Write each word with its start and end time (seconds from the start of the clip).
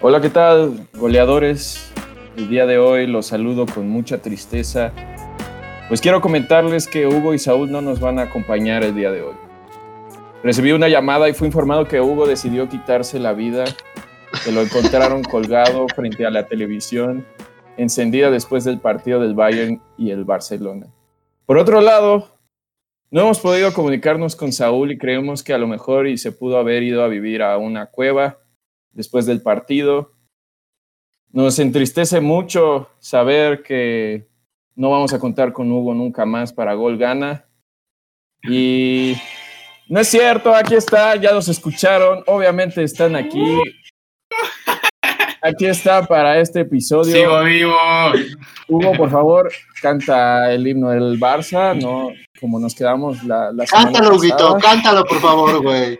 Hola, 0.00 0.20
¿qué 0.20 0.30
tal, 0.30 0.86
goleadores? 0.94 1.92
El 2.36 2.48
día 2.48 2.66
de 2.66 2.78
hoy 2.78 3.08
los 3.08 3.26
saludo 3.26 3.66
con 3.66 3.88
mucha 3.88 4.18
tristeza. 4.18 4.92
Pues 5.88 6.00
quiero 6.00 6.20
comentarles 6.20 6.86
que 6.86 7.08
Hugo 7.08 7.34
y 7.34 7.40
Saúl 7.40 7.72
no 7.72 7.82
nos 7.82 7.98
van 7.98 8.20
a 8.20 8.22
acompañar 8.22 8.84
el 8.84 8.94
día 8.94 9.10
de 9.10 9.22
hoy. 9.22 9.34
Recibí 10.44 10.70
una 10.70 10.88
llamada 10.88 11.28
y 11.28 11.32
fue 11.32 11.48
informado 11.48 11.88
que 11.88 12.00
Hugo 12.00 12.28
decidió 12.28 12.68
quitarse 12.68 13.18
la 13.18 13.32
vida. 13.32 13.64
Se 14.44 14.52
lo 14.52 14.60
encontraron 14.60 15.24
colgado 15.24 15.88
frente 15.88 16.24
a 16.24 16.30
la 16.30 16.46
televisión, 16.46 17.26
encendida 17.76 18.30
después 18.30 18.62
del 18.62 18.78
partido 18.78 19.18
del 19.18 19.34
Bayern 19.34 19.82
y 19.96 20.12
el 20.12 20.22
Barcelona. 20.22 20.86
Por 21.44 21.58
otro 21.58 21.80
lado, 21.80 22.38
no 23.10 23.22
hemos 23.22 23.40
podido 23.40 23.72
comunicarnos 23.72 24.36
con 24.36 24.52
Saúl 24.52 24.92
y 24.92 24.98
creemos 24.98 25.42
que 25.42 25.54
a 25.54 25.58
lo 25.58 25.66
mejor 25.66 26.06
y 26.06 26.18
se 26.18 26.30
pudo 26.30 26.56
haber 26.56 26.84
ido 26.84 27.02
a 27.02 27.08
vivir 27.08 27.42
a 27.42 27.58
una 27.58 27.86
cueva 27.86 28.38
después 28.92 29.26
del 29.26 29.42
partido. 29.42 30.12
Nos 31.30 31.58
entristece 31.58 32.20
mucho 32.20 32.88
saber 32.98 33.62
que 33.62 34.28
no 34.74 34.90
vamos 34.90 35.12
a 35.12 35.18
contar 35.18 35.52
con 35.52 35.70
Hugo 35.70 35.94
nunca 35.94 36.24
más 36.24 36.52
para 36.52 36.74
Gol 36.74 36.96
Gana. 36.96 37.44
Y 38.42 39.14
no 39.88 40.00
es 40.00 40.08
cierto, 40.08 40.54
aquí 40.54 40.74
está, 40.74 41.16
ya 41.16 41.32
los 41.32 41.48
escucharon, 41.48 42.22
obviamente 42.26 42.82
están 42.82 43.16
aquí. 43.16 43.60
Aquí 45.40 45.66
está 45.66 46.04
para 46.04 46.40
este 46.40 46.60
episodio. 46.60 47.12
Sigo 47.12 47.44
vivo. 47.44 47.76
Hugo, 48.68 48.92
por 48.94 49.10
favor, 49.10 49.52
canta 49.80 50.52
el 50.52 50.66
himno 50.66 50.90
del 50.90 51.18
Barça, 51.18 51.80
no 51.80 52.10
como 52.40 52.58
nos 52.58 52.74
quedamos 52.74 53.22
la, 53.24 53.52
la 53.52 53.66
semana 53.66 53.92
Cántalo, 53.92 54.16
Huguito, 54.16 54.58
cántalo, 54.60 55.04
por 55.04 55.20
favor, 55.20 55.62
güey. 55.62 55.98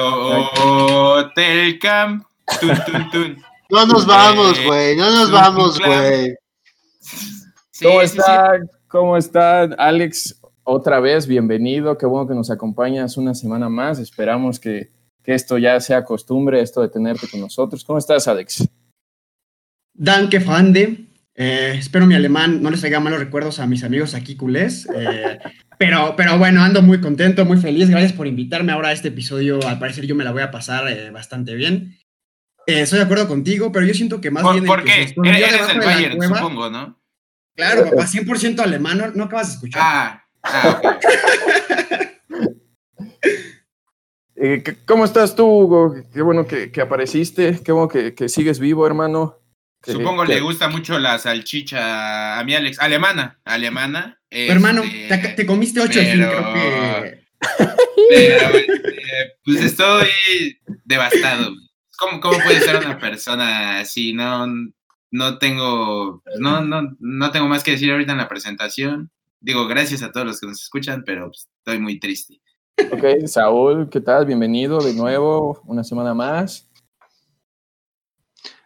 Hotel 0.00 1.78
Camp. 1.78 2.24
Tun, 2.60 2.70
tun, 2.86 3.10
tun. 3.10 3.42
No 3.70 3.86
nos 3.86 4.06
vamos, 4.06 4.58
güey, 4.64 4.96
no 4.96 5.10
nos 5.10 5.30
vamos, 5.30 5.78
güey. 5.78 6.34
Sí, 7.00 7.84
¿Cómo 7.84 8.00
sí, 8.00 8.08
sí. 8.08 8.18
están? 8.18 8.70
¿Cómo 8.88 9.16
están? 9.16 9.74
Alex, 9.78 10.40
otra 10.64 11.00
vez, 11.00 11.26
bienvenido. 11.26 11.96
Qué 11.96 12.06
bueno 12.06 12.28
que 12.28 12.34
nos 12.34 12.50
acompañas 12.50 13.16
una 13.16 13.34
semana 13.34 13.68
más. 13.68 13.98
Esperamos 13.98 14.60
que, 14.60 14.90
que 15.22 15.34
esto 15.34 15.58
ya 15.58 15.80
sea 15.80 16.04
costumbre, 16.04 16.60
esto 16.60 16.82
de 16.82 16.88
tenerte 16.88 17.28
con 17.28 17.40
nosotros. 17.40 17.84
¿Cómo 17.84 17.98
estás, 17.98 18.28
Alex? 18.28 18.68
Danke, 19.94 20.40
Fande. 20.40 21.11
Eh, 21.34 21.74
espero 21.78 22.06
mi 22.06 22.14
alemán 22.14 22.62
no 22.62 22.70
les 22.70 22.80
traiga 22.80 23.00
malos 23.00 23.18
recuerdos 23.18 23.58
a 23.58 23.66
mis 23.66 23.84
amigos 23.84 24.14
aquí 24.14 24.36
culés. 24.36 24.86
eh, 24.94 25.38
pero, 25.78 26.14
pero 26.16 26.38
bueno, 26.38 26.62
ando 26.62 26.82
muy 26.82 27.00
contento, 27.00 27.44
muy 27.44 27.56
feliz. 27.58 27.88
Gracias 27.88 28.12
por 28.12 28.26
invitarme 28.26 28.72
ahora 28.72 28.88
a 28.88 28.92
este 28.92 29.08
episodio. 29.08 29.66
Al 29.66 29.78
parecer 29.78 30.06
yo 30.06 30.14
me 30.14 30.24
la 30.24 30.32
voy 30.32 30.42
a 30.42 30.50
pasar 30.50 30.88
eh, 30.88 31.10
bastante 31.10 31.54
bien. 31.54 31.98
Eh, 32.66 32.82
estoy 32.82 32.98
de 33.00 33.04
acuerdo 33.06 33.26
contigo, 33.28 33.72
pero 33.72 33.86
yo 33.86 33.94
siento 33.94 34.20
que 34.20 34.30
más 34.30 34.42
¿Por, 34.42 34.52
bien... 34.54 34.66
por 34.66 34.84
qué? 34.84 35.02
Eres 35.24 35.68
del 35.68 35.78
Bayern, 35.80 36.16
cueva- 36.16 36.36
supongo, 36.38 36.70
¿no? 36.70 37.00
Claro, 37.56 37.84
papá, 37.90 38.06
100% 38.06 38.60
alemán. 38.60 38.98
¿No, 38.98 39.10
no 39.10 39.24
acabas 39.24 39.48
de 39.48 39.54
escuchar? 39.54 39.82
Ah, 39.84 40.24
ah. 40.44 40.98
Eh, 44.34 44.62
¿qué- 44.64 44.76
¿Cómo 44.86 45.04
estás 45.04 45.36
tú, 45.36 45.46
Hugo? 45.46 45.94
Qué 46.12 46.20
bueno 46.22 46.46
que, 46.46 46.72
que 46.72 46.80
apareciste. 46.80 47.60
Qué 47.64 47.70
bueno 47.70 47.86
que, 47.88 48.12
que 48.14 48.28
sigues 48.28 48.58
vivo, 48.58 48.84
hermano. 48.86 49.38
Supongo 49.84 50.24
que- 50.24 50.34
le 50.34 50.40
gusta 50.40 50.68
mucho 50.68 50.98
la 50.98 51.18
salchicha 51.18 52.38
a 52.38 52.44
mi 52.44 52.54
Alex. 52.54 52.78
Alemana, 52.78 53.40
alemana. 53.44 54.20
Pero, 54.28 54.52
hermano, 54.52 54.82
este, 54.82 55.18
te, 55.18 55.28
te 55.28 55.46
comiste 55.46 55.80
ocho 55.80 55.98
al 56.00 56.06
fin, 56.06 56.20
pero- 56.20 56.52
creo 56.52 57.02
que... 57.02 57.22
pero, 58.08 58.56
este, 58.58 59.36
pues 59.44 59.60
estoy 59.62 60.08
devastado. 60.84 61.52
¿Cómo, 61.98 62.20
¿Cómo 62.20 62.38
puede 62.38 62.60
ser 62.60 62.76
una 62.76 62.98
persona 62.98 63.80
así? 63.80 64.12
No, 64.12 64.46
no 65.10 65.38
tengo, 65.38 66.22
no, 66.38 66.60
no, 66.62 66.96
no 66.98 67.30
tengo 67.30 67.48
más 67.48 67.62
que 67.62 67.72
decir 67.72 67.90
ahorita 67.92 68.12
en 68.12 68.18
la 68.18 68.28
presentación. 68.28 69.10
Digo, 69.40 69.66
gracias 69.66 70.02
a 70.02 70.12
todos 70.12 70.26
los 70.26 70.40
que 70.40 70.46
nos 70.46 70.62
escuchan, 70.62 71.02
pero 71.04 71.26
pues, 71.26 71.48
estoy 71.58 71.80
muy 71.80 71.98
triste. 71.98 72.40
Ok, 72.90 73.26
Saúl, 73.26 73.88
¿qué 73.90 74.00
tal? 74.00 74.24
Bienvenido 74.24 74.80
de 74.80 74.94
nuevo, 74.94 75.60
una 75.66 75.84
semana 75.84 76.14
más. 76.14 76.68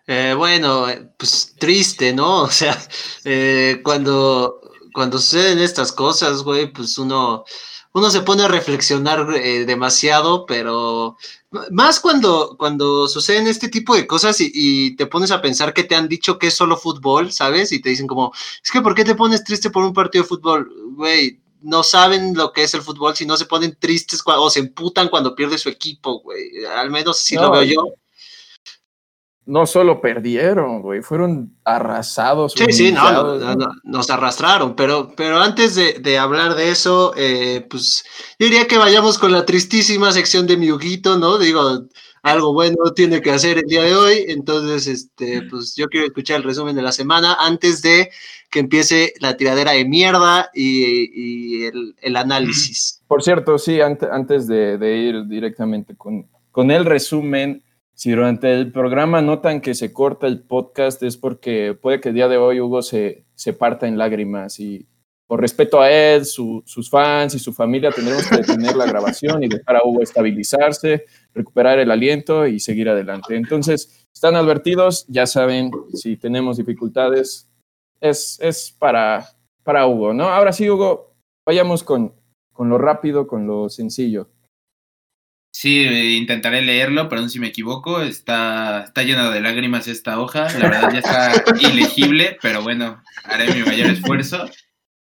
Eh, 0.06 0.34
bueno, 0.37 0.89
eh, 0.89 1.09
pues 1.19 1.55
triste, 1.59 2.12
¿no? 2.12 2.43
O 2.44 2.50
sea, 2.50 2.77
eh, 3.25 3.81
cuando, 3.83 4.61
cuando 4.93 5.19
suceden 5.19 5.59
estas 5.59 5.93
cosas, 5.93 6.43
güey, 6.43 6.72
pues 6.72 6.97
uno, 6.99 7.44
uno 7.93 8.11
se 8.11 8.21
pone 8.22 8.44
a 8.44 8.49
reflexionar 8.49 9.27
eh, 9.34 9.65
demasiado, 9.65 10.47
pero 10.47 11.17
más 11.71 11.99
cuando, 12.00 12.56
cuando 12.59 13.09
suceden 13.09 13.47
este 13.47 13.69
tipo 13.69 13.97
de 13.97 14.06
cosas 14.06 14.41
y, 14.41 14.50
y 14.55 14.97
te 14.97 15.06
pones 15.06 15.31
a 15.31 15.41
pensar 15.41 15.72
que 15.72 15.84
te 15.84 15.94
han 15.94 16.09
dicho 16.09 16.38
que 16.38 16.49
es 16.49 16.55
solo 16.55 16.77
fútbol, 16.77 17.33
¿sabes? 17.33 17.73
Y 17.73 17.81
te 17.81 17.91
dicen 17.91 18.06
como, 18.06 18.33
es 18.62 18.71
que 18.71 18.83
¿por 18.83 18.94
qué 18.94 19.05
te 19.05 19.15
pones 19.15 19.43
triste 19.44 19.71
por 19.71 19.84
un 19.84 19.94
partido 19.94 20.23
de 20.23 20.28
fútbol? 20.28 20.71
Güey, 20.94 21.41
no 21.62 21.83
saben 21.83 22.34
lo 22.34 22.53
que 22.53 22.62
es 22.62 22.75
el 22.75 22.83
fútbol, 22.83 23.17
si 23.17 23.27
no 23.27 23.37
se 23.37 23.47
ponen 23.47 23.77
tristes 23.78 24.23
o 24.25 24.50
se 24.50 24.61
emputan 24.61 25.09
cuando 25.09 25.34
pierde 25.34 25.59
su 25.59 25.69
equipo, 25.69 26.21
güey. 26.21 26.65
Al 26.67 26.91
menos 26.91 27.19
así 27.19 27.34
lo 27.34 27.50
veo 27.50 27.62
yo. 27.62 27.94
No 29.47 29.65
solo 29.65 30.01
perdieron, 30.01 30.83
güey, 30.83 31.03
fueron 31.03 31.57
arrasados. 31.65 32.53
Sí, 32.57 32.65
sí, 32.73 32.93
no, 32.93 33.39
no, 33.39 33.69
nos 33.84 34.11
arrastraron, 34.11 34.75
pero, 34.75 35.12
pero 35.17 35.39
antes 35.39 35.77
de, 35.77 36.01
de 36.01 36.19
hablar 36.19 36.57
de 36.57 36.71
eso, 36.71 37.15
eh, 37.17 37.65
pues 37.71 38.05
yo 38.41 38.47
diría 38.47 38.67
que 38.67 38.77
vayamos 38.77 39.19
con 39.19 39.31
la 39.31 39.47
tristísima 39.47 40.11
sección 40.11 40.49
de 40.49 40.56
mi 40.56 40.73
Huguito, 40.73 41.17
¿no? 41.17 41.39
Digo, 41.39 41.85
algo 42.23 42.53
bueno 42.55 42.77
tiene 42.97 43.21
que 43.21 43.31
hacer 43.31 43.59
el 43.59 43.67
día 43.69 43.83
de 43.85 43.95
hoy, 43.95 44.25
entonces, 44.27 44.89
este, 44.89 45.43
pues 45.43 45.77
yo 45.77 45.87
quiero 45.87 46.06
escuchar 46.06 46.39
el 46.39 46.43
resumen 46.43 46.75
de 46.75 46.83
la 46.83 46.91
semana 46.91 47.37
antes 47.39 47.83
de 47.83 48.11
que 48.51 48.59
empiece 48.59 49.12
la 49.21 49.37
tiradera 49.37 49.73
de 49.73 49.85
mierda 49.85 50.51
y, 50.53 51.09
y 51.15 51.65
el, 51.67 51.95
el 52.01 52.17
análisis. 52.17 53.01
Por 53.06 53.23
cierto, 53.23 53.59
sí, 53.59 53.81
ante- 53.81 54.09
antes 54.11 54.49
de, 54.49 54.77
de 54.77 54.97
ir 54.97 55.27
directamente 55.27 55.95
con, 55.97 56.27
con 56.51 56.73
el 56.73 56.85
resumen, 56.85 57.62
si 57.97 58.11
durante 58.11 58.53
el 58.53 58.71
programa 58.73 59.23
notan 59.23 59.61
que 59.61 59.75
se 59.75 59.93
corta 59.93 60.27
el 60.27 60.41
podcast 60.43 61.03
es 61.03 61.17
porque 61.17 61.75
puede 61.81 62.01
que 62.01 62.11
el 62.11 62.15
día 62.15 62.29
de 62.29 62.37
hoy 62.37 62.61
Hugo 62.61 62.83
se, 62.83 63.25
se 63.34 63.53
parta 63.55 63.89
en 63.89 63.97
lágrimas 63.99 64.61
y 64.61 64.87
por 65.27 65.41
respeto 65.41 65.81
a 65.81 65.91
él, 65.91 66.25
su- 66.25 66.62
sus 66.67 66.89
fans 66.89 67.35
y 67.35 67.39
su 67.41 67.53
familia 67.53 67.91
tendremos 67.91 68.29
que 68.29 68.37
detener 68.37 68.77
la 68.77 68.87
grabación 68.87 69.43
y 69.43 69.49
dejar 69.49 69.77
a 69.77 69.81
Hugo 69.85 70.03
estabilizarse, 70.03 71.05
recuperar 71.35 71.79
el 71.81 71.91
aliento 71.91 72.47
y 72.47 72.61
seguir 72.61 72.89
adelante. 72.89 73.35
Entonces, 73.35 74.06
están 74.15 74.37
advertidos, 74.37 75.05
ya 75.09 75.27
saben, 75.27 75.73
si 75.95 76.17
tenemos 76.17 76.59
dificultades, 76.59 77.51
es, 78.01 78.39
es 78.41 78.71
para, 78.79 79.27
para 79.65 79.87
Hugo, 79.89 80.15
¿no? 80.15 80.25
Ahora 80.29 80.53
sí, 80.53 80.71
Hugo, 80.71 81.15
vayamos 81.45 81.83
con, 81.83 82.12
con 82.53 82.69
lo 82.69 82.79
rápido, 82.79 83.27
con 83.27 83.47
lo 83.49 83.69
sencillo. 83.69 84.29
Sí, 85.59 85.78
eh, 85.78 86.17
intentaré 86.17 86.61
leerlo, 86.61 87.09
perdón 87.09 87.31
si 87.31 87.41
me 87.41 87.47
equivoco. 87.47 88.03
Está, 88.03 88.84
está 88.84 89.03
lleno 89.05 89.31
de 89.31 89.41
lágrimas 89.41 89.89
esta 89.89 90.21
hoja. 90.21 90.53
La 90.59 90.69
verdad 90.69 90.93
ya 90.93 90.99
está 90.99 91.44
ilegible, 91.72 92.37
pero 92.43 92.61
bueno, 92.61 93.03
haré 93.25 93.55
mi 93.55 93.62
mayor 93.62 93.87
esfuerzo. 93.87 94.50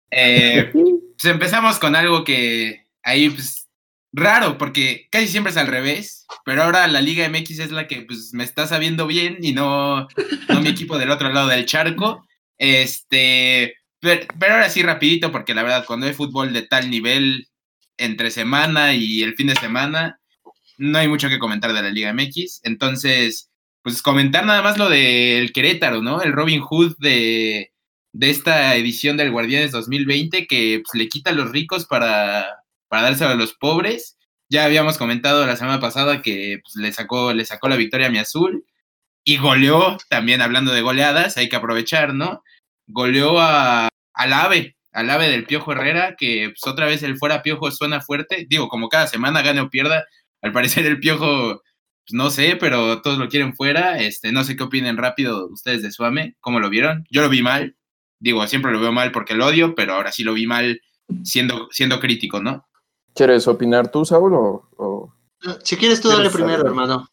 Eh, 0.10 0.72
pues 0.74 1.26
empezamos 1.26 1.78
con 1.78 1.96
algo 1.96 2.24
que 2.24 2.88
ahí, 3.04 3.30
pues, 3.30 3.70
raro, 4.12 4.58
porque 4.58 5.08
casi 5.12 5.28
siempre 5.28 5.52
es 5.52 5.58
al 5.58 5.68
revés, 5.68 6.26
pero 6.46 6.64
ahora 6.64 6.88
la 6.88 7.02
Liga 7.02 7.30
MX 7.30 7.60
es 7.60 7.72
la 7.72 7.86
que, 7.86 8.02
pues, 8.02 8.34
me 8.34 8.44
está 8.44 8.66
sabiendo 8.66 9.06
bien 9.06 9.38
y 9.44 9.54
no, 9.54 10.08
no 10.48 10.62
mi 10.62 10.70
equipo 10.70 10.98
del 10.98 11.12
otro 11.12 11.32
lado 11.32 11.48
del 11.48 11.68
charco. 11.68 12.26
Este, 12.58 13.76
pero, 14.00 14.26
pero 14.40 14.56
ahora 14.56 14.72
sí 14.72 14.82
rapidito, 14.82 15.32
porque 15.32 15.54
la 15.54 15.62
verdad, 15.62 15.86
cuando 15.86 16.08
hay 16.08 16.14
fútbol 16.14 16.54
de 16.54 16.64
tal 16.64 16.90
nivel 16.90 17.50
entre 17.98 18.32
semana 18.32 18.96
y 18.96 19.22
el 19.22 19.36
fin 19.36 19.46
de 19.46 19.56
semana, 19.56 20.19
no 20.80 20.98
hay 20.98 21.08
mucho 21.08 21.30
que 21.30 21.40
comentar 21.40 21.74
de 21.74 21.82
la 21.82 21.92
Liga 21.92 22.14
MX. 22.14 22.62
Entonces, 22.64 23.52
pues 23.84 24.02
comentar 24.02 24.46
nada 24.46 24.62
más 24.62 24.78
lo 24.78 24.90
del 24.90 25.52
Querétaro, 25.52 26.02
¿no? 26.02 26.22
El 26.22 26.34
Robin 26.34 26.62
Hood 26.62 26.96
de, 26.98 27.74
de 28.14 28.30
esta 28.30 28.76
edición 28.76 29.18
del 29.18 29.32
Guardianes 29.32 29.72
2020 29.72 30.48
que 30.48 30.82
pues, 30.84 31.00
le 31.00 31.10
quita 31.10 31.32
a 31.32 31.34
los 31.34 31.52
ricos 31.52 31.86
para, 31.86 32.64
para 32.88 33.04
dárselo 33.04 33.32
a 33.32 33.36
los 33.36 33.54
pobres. 33.54 34.18
Ya 34.50 34.66
habíamos 34.66 34.98
comentado 34.98 35.46
la 35.46 35.58
semana 35.58 35.80
pasada 35.80 36.22
que 36.22 36.60
pues, 36.64 36.76
le, 36.76 36.92
sacó, 36.94 37.34
le 37.34 37.46
sacó 37.46 37.70
la 37.70 37.76
victoria 37.76 38.08
a 38.08 38.12
mi 38.12 38.18
azul 38.18 38.66
y 39.26 39.38
goleó, 39.38 39.98
también 40.10 40.42
hablando 40.42 40.72
de 40.72 40.82
goleadas, 40.82 41.38
hay 41.38 41.50
que 41.50 41.58
aprovechar, 41.58 42.14
¿no? 42.14 42.42
Goleó 42.88 43.40
a, 43.40 43.90
al 44.14 44.34
AVE, 44.34 44.78
al 44.94 45.10
AVE 45.10 45.30
del 45.30 45.46
Piojo 45.46 45.74
Herrera, 45.74 46.16
que 46.18 46.52
pues, 46.52 46.66
otra 46.66 46.86
vez 46.88 47.04
el 47.04 47.18
fuera 47.18 47.44
Piojo 47.44 47.70
suena 47.70 48.02
fuerte. 48.02 48.48
Digo, 48.50 48.70
como 48.70 48.88
cada 48.88 49.08
semana 49.08 49.42
gane 49.42 49.62
o 49.62 49.70
pierda, 49.70 50.06
al 50.42 50.52
parecer 50.52 50.86
el 50.86 51.00
Piojo, 51.00 51.62
pues, 51.62 52.14
no 52.14 52.30
sé, 52.30 52.56
pero 52.60 53.02
todos 53.02 53.18
lo 53.18 53.28
quieren 53.28 53.56
fuera. 53.56 54.00
Este, 54.00 54.32
no 54.32 54.44
sé 54.44 54.56
qué 54.56 54.64
opinen 54.64 54.98
rápido 54.98 55.48
ustedes 55.48 55.82
de 55.82 55.92
Suame, 55.92 56.36
¿cómo 56.40 56.60
lo 56.60 56.70
vieron? 56.70 57.06
Yo 57.10 57.22
lo 57.22 57.30
vi 57.30 57.42
mal, 57.42 57.76
digo, 58.20 58.46
siempre 58.48 58.72
lo 58.72 58.80
veo 58.80 58.92
mal 58.92 59.12
porque 59.12 59.36
lo 59.36 59.46
odio, 59.48 59.76
pero 59.76 59.94
ahora 59.94 60.12
sí 60.12 60.24
lo 60.24 60.34
vi 60.34 60.48
mal 60.48 60.82
siendo, 61.24 61.68
siendo 61.72 62.00
crítico, 62.00 62.42
¿no? 62.42 62.66
¿Quieres 63.16 63.48
opinar 63.48 63.92
tú, 63.92 64.06
Saúl? 64.06 64.34
O, 64.36 64.70
o- 64.78 65.14
Si 65.64 65.76
quieres 65.78 66.00
tú 66.02 66.10
dale 66.10 66.30
primero, 66.30 66.66
hermano. 66.66 67.08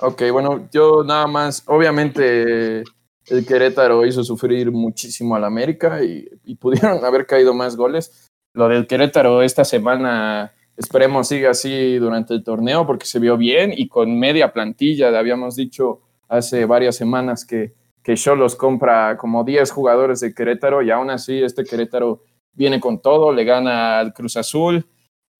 Ok, 0.00 0.22
bueno, 0.30 0.68
yo 0.72 1.02
nada 1.04 1.26
más, 1.26 1.64
obviamente 1.66 2.84
el 3.26 3.46
Querétaro 3.46 4.06
hizo 4.06 4.22
sufrir 4.22 4.70
muchísimo 4.70 5.34
al 5.34 5.44
América 5.44 6.02
y, 6.04 6.28
y 6.44 6.54
pudieron 6.54 7.04
haber 7.04 7.26
caído 7.26 7.52
más 7.52 7.76
goles. 7.76 8.28
Lo 8.54 8.68
del 8.68 8.86
Querétaro 8.86 9.42
esta 9.42 9.64
semana, 9.64 10.52
esperemos 10.78 11.28
siga 11.28 11.50
así 11.50 11.96
durante 11.96 12.32
el 12.34 12.42
torneo 12.42 12.86
porque 12.86 13.04
se 13.04 13.18
vio 13.18 13.36
bien 13.36 13.72
y 13.76 13.88
con 13.88 14.18
media 14.18 14.52
plantilla, 14.52 15.16
habíamos 15.18 15.56
dicho 15.56 16.00
hace 16.28 16.64
varias 16.64 16.96
semanas 16.96 17.44
que, 17.44 17.74
que 18.02 18.14
Cholos 18.14 18.56
compra 18.56 19.16
como 19.18 19.44
10 19.44 19.70
jugadores 19.70 20.20
de 20.20 20.32
Querétaro 20.32 20.82
y 20.82 20.90
aún 20.90 21.10
así 21.10 21.42
este 21.42 21.64
Querétaro 21.64 22.22
viene 22.52 22.80
con 22.80 23.02
todo, 23.02 23.32
le 23.32 23.44
gana 23.44 23.98
al 23.98 24.12
Cruz 24.14 24.36
Azul, 24.36 24.86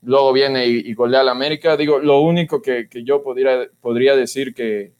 luego 0.02 0.32
viene 0.32 0.66
y, 0.66 0.90
y 0.90 0.94
golea 0.94 1.20
al 1.20 1.28
América. 1.28 1.76
Digo, 1.76 1.98
lo 1.98 2.20
único 2.20 2.62
que, 2.62 2.88
que 2.88 3.04
yo 3.04 3.22
podría, 3.22 3.68
podría 3.80 4.14
decir 4.14 4.54
que, 4.54 4.94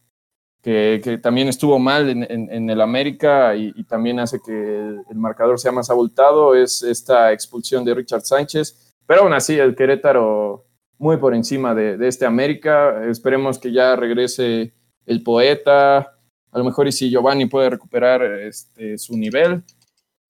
que, 0.62 1.18
también 1.22 1.48
estuvo 1.48 1.78
mal 1.78 2.08
en, 2.10 2.24
en, 2.28 2.70
el 2.70 2.80
América 2.80 3.54
y, 3.56 3.84
también 3.84 4.18
hace 4.20 4.38
que 4.44 4.52
el, 4.52 5.16
marcador 5.16 5.58
sea 5.58 5.72
más 5.72 5.88
abultado 5.90 6.54
es 6.54 6.82
esta 6.82 7.32
expulsión 7.32 7.84
de 7.84 7.94
Richard 7.94 8.22
Sánchez. 8.22 8.87
Pero 9.08 9.22
aún 9.22 9.32
así, 9.32 9.58
el 9.58 9.74
Querétaro 9.74 10.66
muy 10.98 11.16
por 11.16 11.34
encima 11.34 11.74
de, 11.74 11.96
de 11.96 12.08
este 12.08 12.26
América. 12.26 13.04
Esperemos 13.08 13.58
que 13.58 13.72
ya 13.72 13.96
regrese 13.96 14.74
el 15.06 15.22
poeta. 15.22 16.18
A 16.52 16.58
lo 16.58 16.64
mejor 16.64 16.86
y 16.86 16.92
si 16.92 17.10
Giovanni 17.10 17.46
puede 17.46 17.70
recuperar 17.70 18.22
este, 18.22 18.98
su 18.98 19.16
nivel, 19.16 19.64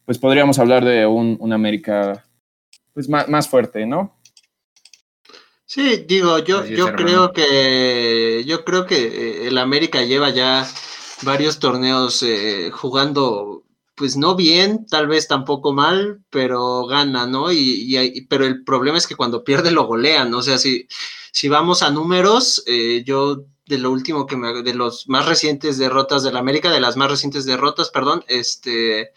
pues 0.04 0.18
podríamos 0.18 0.60
hablar 0.60 0.84
de 0.84 1.06
un, 1.06 1.36
un 1.40 1.52
América 1.52 2.24
pues 2.94 3.08
más, 3.08 3.28
más 3.28 3.48
fuerte, 3.48 3.84
¿no? 3.84 4.16
Sí, 5.66 6.04
digo, 6.08 6.38
yo, 6.38 6.64
yo 6.64 6.94
creo 6.94 7.32
que 7.32 8.42
yo 8.46 8.64
creo 8.64 8.86
que 8.86 9.48
el 9.48 9.58
América 9.58 10.02
lleva 10.02 10.30
ya 10.30 10.66
varios 11.22 11.58
torneos 11.58 12.22
eh, 12.22 12.70
jugando, 12.72 13.64
pues 13.98 14.16
no 14.16 14.36
bien, 14.36 14.86
tal 14.86 15.08
vez 15.08 15.26
tampoco 15.28 15.72
mal, 15.72 16.22
pero 16.30 16.86
gana, 16.86 17.26
¿no? 17.26 17.52
Y, 17.52 17.96
y, 17.98 18.20
pero 18.26 18.46
el 18.46 18.64
problema 18.64 18.96
es 18.96 19.06
que 19.08 19.16
cuando 19.16 19.44
pierde 19.44 19.72
lo 19.72 19.86
golean, 19.86 20.32
o 20.34 20.42
sea, 20.42 20.56
si, 20.58 20.86
si 21.32 21.48
vamos 21.48 21.82
a 21.82 21.90
números, 21.90 22.62
eh, 22.66 23.02
yo 23.04 23.44
de 23.66 23.78
lo 23.78 23.90
último 23.90 24.26
que 24.26 24.36
me, 24.36 24.62
de 24.62 24.74
los 24.74 25.08
más 25.08 25.26
recientes 25.26 25.78
derrotas 25.78 26.22
del 26.22 26.36
América, 26.36 26.70
de 26.70 26.80
las 26.80 26.96
más 26.96 27.10
recientes 27.10 27.44
derrotas, 27.44 27.90
perdón, 27.90 28.24
este, 28.28 29.12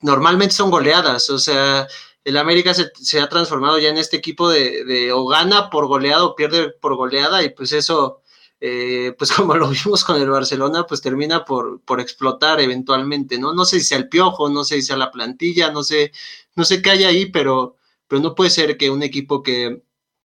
normalmente 0.00 0.54
son 0.54 0.70
goleadas, 0.70 1.28
o 1.30 1.38
sea, 1.38 1.86
el 2.24 2.36
América 2.38 2.72
se, 2.74 2.90
se, 3.00 3.20
ha 3.20 3.28
transformado 3.28 3.78
ya 3.78 3.90
en 3.90 3.98
este 3.98 4.16
equipo 4.16 4.48
de, 4.48 4.84
de, 4.84 5.12
o 5.12 5.26
gana 5.26 5.70
por 5.70 5.86
goleada 5.88 6.24
o 6.24 6.36
pierde 6.36 6.70
por 6.70 6.96
goleada 6.96 7.42
y 7.42 7.50
pues 7.50 7.72
eso, 7.72 8.21
eh, 8.64 9.12
pues 9.18 9.32
como 9.32 9.56
lo 9.56 9.68
vimos 9.68 10.04
con 10.04 10.22
el 10.22 10.30
Barcelona, 10.30 10.86
pues 10.86 11.02
termina 11.02 11.44
por, 11.44 11.80
por 11.80 12.00
explotar 12.00 12.60
eventualmente, 12.60 13.36
¿no? 13.36 13.52
No 13.52 13.64
sé 13.64 13.80
si 13.80 13.86
sea 13.86 13.98
el 13.98 14.08
piojo, 14.08 14.48
no 14.48 14.62
sé 14.62 14.76
si 14.76 14.82
sea 14.82 14.96
la 14.96 15.10
plantilla, 15.10 15.72
no 15.72 15.82
sé, 15.82 16.12
no 16.54 16.64
sé 16.64 16.80
qué 16.80 16.92
hay 16.92 17.02
ahí, 17.02 17.26
pero, 17.26 17.76
pero 18.06 18.22
no 18.22 18.36
puede 18.36 18.50
ser 18.50 18.76
que 18.76 18.88
un 18.88 19.02
equipo 19.02 19.42
que, 19.42 19.82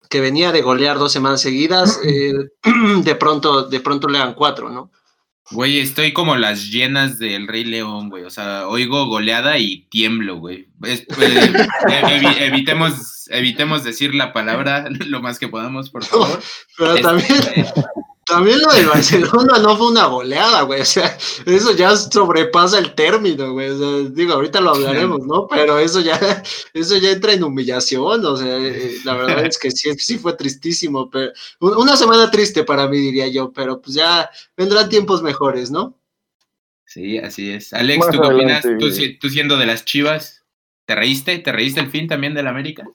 que 0.10 0.22
venía 0.22 0.52
de 0.52 0.62
golear 0.62 1.00
dos 1.00 1.12
semanas 1.12 1.42
seguidas, 1.42 2.00
eh, 2.06 2.34
de 3.04 3.16
pronto, 3.16 3.64
de 3.64 3.80
pronto 3.80 4.08
le 4.08 4.20
dan 4.20 4.36
cuatro, 4.36 4.70
¿no? 4.70 4.92
Güey, 5.52 5.80
estoy 5.80 6.14
como 6.14 6.36
las 6.36 6.70
llenas 6.70 7.18
del 7.18 7.48
Rey 7.48 7.64
León, 7.64 8.12
güey. 8.12 8.24
O 8.24 8.30
sea, 8.30 8.68
oigo 8.68 9.08
goleada 9.08 9.58
y 9.58 9.88
tiemblo, 9.90 10.38
güey. 10.38 10.70
Es, 10.84 11.02
eh, 11.20 11.54
evi 12.12 12.28
evitemos, 12.38 13.28
evitemos 13.32 13.84
decir 13.84 14.14
la 14.14 14.32
palabra 14.32 14.88
lo 15.08 15.20
más 15.20 15.40
que 15.40 15.48
podamos, 15.48 15.90
por 15.90 16.06
favor. 16.06 16.40
Pero 16.78 16.94
este, 16.94 17.66
también, 18.30 18.60
lo 18.60 18.72
del 18.72 18.88
Barcelona 18.88 19.58
no 19.60 19.76
fue 19.76 19.92
una 19.92 20.06
goleada, 20.06 20.62
güey. 20.62 20.82
O 20.82 20.86
sea, 20.86 21.18
eso 21.46 21.76
ya 21.76 21.96
sobrepasa 21.96 22.78
el 22.78 22.94
término, 22.94 23.54
güey. 23.54 23.70
O 23.70 23.78
sea, 23.78 24.10
digo, 24.12 24.34
ahorita 24.34 24.62
lo 24.62 24.72
hablaremos, 24.72 25.26
¿no? 25.26 25.48
Pero 25.48 25.80
eso 25.80 26.00
ya, 26.00 26.18
eso 26.74 26.98
ya 26.98 27.12
entra 27.12 27.34
en 27.34 27.44
humillación. 27.44 28.24
O 28.24 28.38
sea, 28.38 28.58
eh, 28.58 29.00
la 29.04 29.16
verdad 29.16 29.46
es 29.46 29.58
que 29.58 29.72
sí, 29.72 29.94
sí 29.98 30.18
fue 30.20 30.34
tristísimo. 30.34 31.10
Pero 31.10 31.34
una 31.60 31.98
semana 31.98 32.30
triste 32.30 32.64
para 32.64 32.88
mí, 32.88 32.98
diría 32.98 33.28
yo. 33.28 33.52
Pero 33.52 33.82
pues 33.82 33.96
ya 33.96 34.30
vendrán 34.56 34.90
tiempos 34.90 35.22
mejores, 35.24 35.72
¿no? 35.72 35.98
Sí, 36.86 37.18
así 37.18 37.52
es. 37.52 37.74
Alex, 37.74 38.08
¿tú 38.12 38.22
qué 38.22 38.28
opinas? 38.28 38.64
¿Tú, 38.80 38.90
tú 39.20 39.30
siendo 39.30 39.58
de 39.58 39.66
las 39.66 39.86
chivas, 39.86 40.44
¿te 40.86 40.96
reíste? 40.96 41.40
¿Te 41.40 41.52
reíste 41.52 41.80
el 41.80 41.90
fin 41.90 42.08
también 42.08 42.34
del 42.34 42.48
América? 42.48 42.86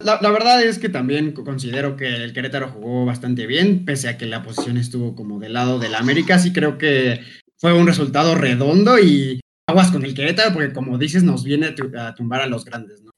La, 0.00 0.20
la, 0.22 0.30
verdad 0.30 0.62
es 0.62 0.78
que 0.78 0.88
también 0.88 1.32
considero 1.32 1.96
que 1.96 2.06
el 2.06 2.32
Querétaro 2.32 2.68
jugó 2.68 3.04
bastante 3.04 3.46
bien, 3.46 3.84
pese 3.84 4.08
a 4.08 4.16
que 4.16 4.26
la 4.26 4.44
posición 4.44 4.76
estuvo 4.76 5.16
como 5.16 5.40
del 5.40 5.54
lado 5.54 5.80
del 5.80 5.96
América. 5.96 6.38
Sí 6.38 6.52
creo 6.52 6.78
que 6.78 7.20
fue 7.56 7.72
un 7.72 7.86
resultado 7.86 8.36
redondo 8.36 8.98
y 8.98 9.40
aguas 9.66 9.90
con 9.90 10.04
el 10.04 10.14
Querétaro, 10.14 10.54
porque 10.54 10.72
como 10.72 10.98
dices, 10.98 11.24
nos 11.24 11.42
viene 11.42 11.74
a 11.98 12.14
tumbar 12.14 12.42
a 12.42 12.46
los 12.46 12.64
grandes, 12.64 13.02
¿no? 13.02 13.10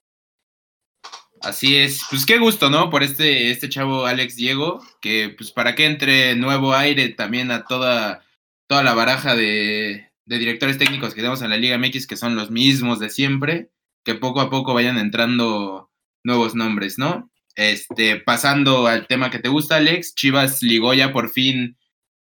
Así 1.43 1.77
es, 1.77 2.03
pues 2.11 2.27
qué 2.27 2.39
gusto, 2.39 2.69
¿no? 2.69 2.91
Por 2.91 3.03
este, 3.03 3.51
este 3.51 3.69
chavo 3.69 4.07
Alex 4.07 4.37
Diego, 4.37 4.83
que 5.01 5.35
pues 5.37 5.53
para 5.53 5.75
que 5.75 5.87
entre 5.87 6.35
nuevo 6.37 6.75
aire 6.75 7.11
también 7.11 7.51
a 7.51 7.65
toda, 7.65 8.25
toda 8.67 8.83
la 8.83 8.95
baraja 8.95 9.37
de, 9.37 10.11
de 10.27 10.39
directores 10.39 10.79
técnicos 10.79 11.11
que 11.11 11.21
tenemos 11.21 11.43
en 11.43 11.51
la 11.51 11.57
Liga 11.57 11.79
MX, 11.79 12.07
que 12.07 12.17
son 12.17 12.37
los 12.37 12.51
mismos 12.51 12.99
de 13.01 13.11
siempre, 13.11 13.71
que 14.05 14.15
poco 14.15 14.41
a 14.41 14.51
poco 14.51 14.75
vayan 14.75 14.99
entrando 14.99 15.90
nuevos 16.25 16.55
nombres, 16.55 16.99
¿no? 16.99 17.31
Este, 17.57 18.17
pasando 18.17 18.87
al 18.87 19.07
tema 19.07 19.31
que 19.31 19.39
te 19.39 19.49
gusta, 19.49 19.77
Alex, 19.77 20.15
Chivas 20.15 20.63
ligó 20.63 20.95
ya 20.95 21.13
por 21.13 21.31
fin 21.31 21.77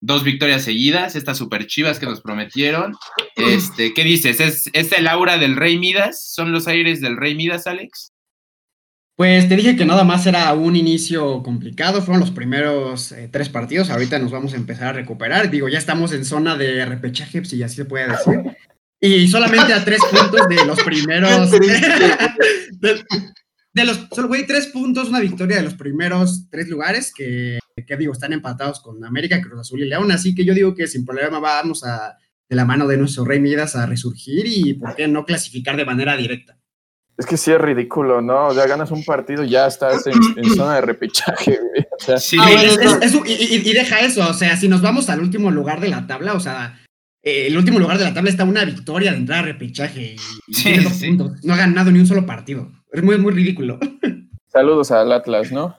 dos 0.00 0.24
victorias 0.24 0.62
seguidas, 0.62 1.14
estas 1.14 1.38
super 1.38 1.66
Chivas 1.66 1.98
que 1.98 2.06
nos 2.06 2.20
prometieron. 2.20 2.94
Este, 3.36 3.94
¿qué 3.94 4.04
dices? 4.04 4.40
¿Es, 4.40 4.68
¿Es 4.72 4.92
el 4.92 5.06
aura 5.06 5.38
del 5.38 5.56
Rey 5.56 5.78
Midas? 5.78 6.32
¿Son 6.34 6.52
los 6.52 6.66
aires 6.66 7.00
del 7.00 7.16
Rey 7.16 7.34
Midas, 7.34 7.66
Alex? 7.66 8.12
Pues 9.14 9.48
te 9.48 9.56
dije 9.56 9.76
que 9.76 9.84
nada 9.84 10.04
más 10.04 10.26
era 10.26 10.52
un 10.54 10.74
inicio 10.74 11.42
complicado, 11.42 12.02
fueron 12.02 12.20
los 12.20 12.30
primeros 12.30 13.12
eh, 13.12 13.28
tres 13.30 13.48
partidos, 13.48 13.90
ahorita 13.90 14.18
nos 14.18 14.32
vamos 14.32 14.54
a 14.54 14.56
empezar 14.56 14.88
a 14.88 14.92
recuperar, 14.94 15.50
digo, 15.50 15.68
ya 15.68 15.78
estamos 15.78 16.12
en 16.12 16.24
zona 16.24 16.56
de 16.56 16.84
repechaje, 16.86 17.44
si 17.44 17.62
así 17.62 17.76
se 17.76 17.84
puede 17.84 18.08
decir, 18.08 18.40
y 19.00 19.28
solamente 19.28 19.74
a 19.74 19.84
tres 19.84 20.00
puntos 20.10 20.48
de 20.48 20.64
los 20.64 20.82
primeros... 20.84 21.50
de, 21.50 23.04
de 23.74 23.84
los, 23.84 24.06
solo, 24.12 24.28
güey, 24.28 24.46
tres 24.46 24.66
puntos, 24.66 25.08
una 25.08 25.20
victoria 25.20 25.56
de 25.56 25.62
los 25.62 25.74
primeros 25.74 26.48
tres 26.50 26.68
lugares 26.68 27.12
que, 27.14 27.58
que, 27.86 27.96
digo, 27.96 28.12
están 28.12 28.32
empatados 28.32 28.80
con 28.80 29.04
América, 29.04 29.40
Cruz 29.40 29.60
Azul 29.60 29.82
y 29.82 29.88
León, 29.88 30.12
así 30.12 30.34
que 30.34 30.44
yo 30.44 30.54
digo 30.54 30.74
que 30.74 30.86
sin 30.86 31.04
problema 31.04 31.40
vamos 31.40 31.84
a, 31.84 32.16
de 32.48 32.56
la 32.56 32.64
mano 32.64 32.86
de 32.86 32.98
nuestro 32.98 33.24
Rey 33.24 33.40
Midas 33.40 33.76
a 33.76 33.86
resurgir 33.86 34.44
y 34.46 34.74
por 34.74 34.94
qué 34.94 35.08
no 35.08 35.24
clasificar 35.24 35.76
de 35.76 35.86
manera 35.86 36.16
directa. 36.16 36.58
Es 37.16 37.26
que 37.26 37.36
sí 37.36 37.52
es 37.52 37.60
ridículo, 37.60 38.20
¿no? 38.20 38.48
O 38.48 38.54
sea, 38.54 38.66
ganas 38.66 38.90
un 38.90 39.04
partido 39.04 39.44
y 39.44 39.50
ya 39.50 39.66
estás 39.66 40.06
en, 40.06 40.14
en 40.36 40.54
zona 40.54 40.76
de 40.76 40.80
repechaje, 40.80 41.58
güey. 41.58 41.86
O 41.92 42.04
sea, 42.04 42.18
sí, 42.18 42.36
ah, 42.40 42.50
es, 42.52 42.78
es, 42.78 43.14
es, 43.14 43.14
y, 43.26 43.68
y, 43.68 43.72
deja 43.72 44.00
eso, 44.00 44.28
o 44.28 44.34
sea, 44.34 44.56
si 44.56 44.66
nos 44.66 44.82
vamos 44.82 45.08
al 45.08 45.20
último 45.20 45.50
lugar 45.50 45.80
de 45.80 45.88
la 45.88 46.06
tabla, 46.06 46.34
o 46.34 46.40
sea, 46.40 46.82
eh, 47.22 47.46
el 47.46 47.56
último 47.56 47.78
lugar 47.78 47.98
de 47.98 48.04
la 48.04 48.14
tabla 48.14 48.30
está 48.30 48.44
una 48.44 48.64
victoria 48.64 49.12
de 49.12 49.18
entrar 49.18 49.40
a 49.40 49.46
repechaje 49.46 50.16
y, 50.48 50.54
sí, 50.54 50.74
sí. 50.90 51.06
puntos. 51.08 51.44
No 51.44 51.54
ha 51.54 51.58
ganado 51.58 51.90
ni 51.90 52.00
un 52.00 52.06
solo 52.06 52.26
partido. 52.26 52.70
Es 52.92 53.02
muy, 53.02 53.16
muy 53.18 53.32
ridículo. 53.32 53.78
Saludos 54.48 54.90
al 54.90 55.12
Atlas, 55.12 55.50
¿no? 55.50 55.78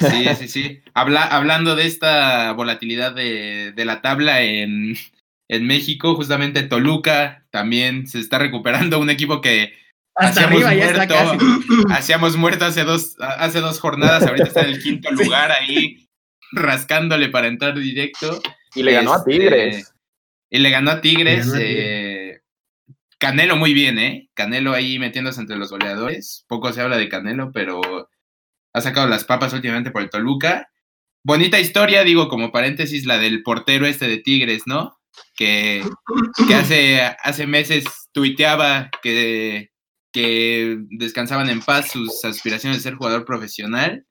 Sí, 0.00 0.26
sí, 0.38 0.48
sí. 0.48 0.82
Habla, 0.94 1.24
hablando 1.24 1.74
de 1.74 1.86
esta 1.86 2.52
volatilidad 2.52 3.12
de, 3.12 3.72
de 3.72 3.84
la 3.84 4.00
tabla 4.00 4.42
en, 4.42 4.96
en, 5.48 5.66
México, 5.66 6.14
justamente 6.14 6.62
Toluca 6.62 7.44
también 7.50 8.06
se 8.06 8.20
está 8.20 8.38
recuperando 8.38 9.00
un 9.00 9.10
equipo 9.10 9.40
que 9.40 9.72
hasta 10.14 10.42
hacíamos 10.42 10.64
arriba 10.64 10.84
muerto, 10.84 10.96
ya 10.96 11.02
está 11.02 11.38
casi. 11.38 11.82
hacíamos 11.92 12.36
muerto 12.36 12.64
hace 12.64 12.84
dos, 12.84 13.16
hace 13.20 13.60
dos 13.60 13.80
jornadas, 13.80 14.24
ahorita 14.24 14.48
está 14.48 14.60
en 14.62 14.70
el 14.70 14.82
quinto 14.82 15.08
sí. 15.16 15.24
lugar 15.24 15.52
ahí 15.52 16.08
rascándole 16.52 17.28
para 17.28 17.48
entrar 17.48 17.78
directo. 17.78 18.40
Y 18.74 18.82
le 18.82 18.92
ganó 18.92 19.16
este, 19.16 19.20
a 19.20 19.24
Tigres. 19.24 19.94
Y 20.50 20.58
le 20.58 20.70
ganó 20.70 20.90
a 20.90 21.00
Tigres. 21.00 21.46
Ganó 21.46 21.50
a 21.50 21.54
Tigres. 21.54 21.60
Eh, 21.60 22.27
Canelo 23.18 23.56
muy 23.56 23.74
bien, 23.74 23.98
¿eh? 23.98 24.30
Canelo 24.34 24.72
ahí 24.72 24.98
metiéndose 24.98 25.40
entre 25.40 25.56
los 25.56 25.70
goleadores. 25.70 26.44
Poco 26.48 26.72
se 26.72 26.80
habla 26.80 26.96
de 26.96 27.08
Canelo, 27.08 27.50
pero 27.52 28.08
ha 28.72 28.80
sacado 28.80 29.08
las 29.08 29.24
papas 29.24 29.52
últimamente 29.52 29.90
por 29.90 30.02
el 30.02 30.10
Toluca. 30.10 30.68
Bonita 31.24 31.58
historia, 31.58 32.04
digo, 32.04 32.28
como 32.28 32.52
paréntesis, 32.52 33.04
la 33.04 33.18
del 33.18 33.42
portero 33.42 33.86
este 33.86 34.06
de 34.06 34.18
Tigres, 34.18 34.62
¿no? 34.66 34.98
Que, 35.34 35.82
que 36.46 36.54
hace, 36.54 37.00
hace 37.00 37.46
meses 37.46 37.84
tuiteaba 38.12 38.88
que, 39.02 39.70
que 40.12 40.78
descansaban 40.90 41.50
en 41.50 41.60
paz 41.60 41.90
sus 41.90 42.24
aspiraciones 42.24 42.78
de 42.78 42.82
ser 42.84 42.94
jugador 42.94 43.24
profesional. 43.24 44.06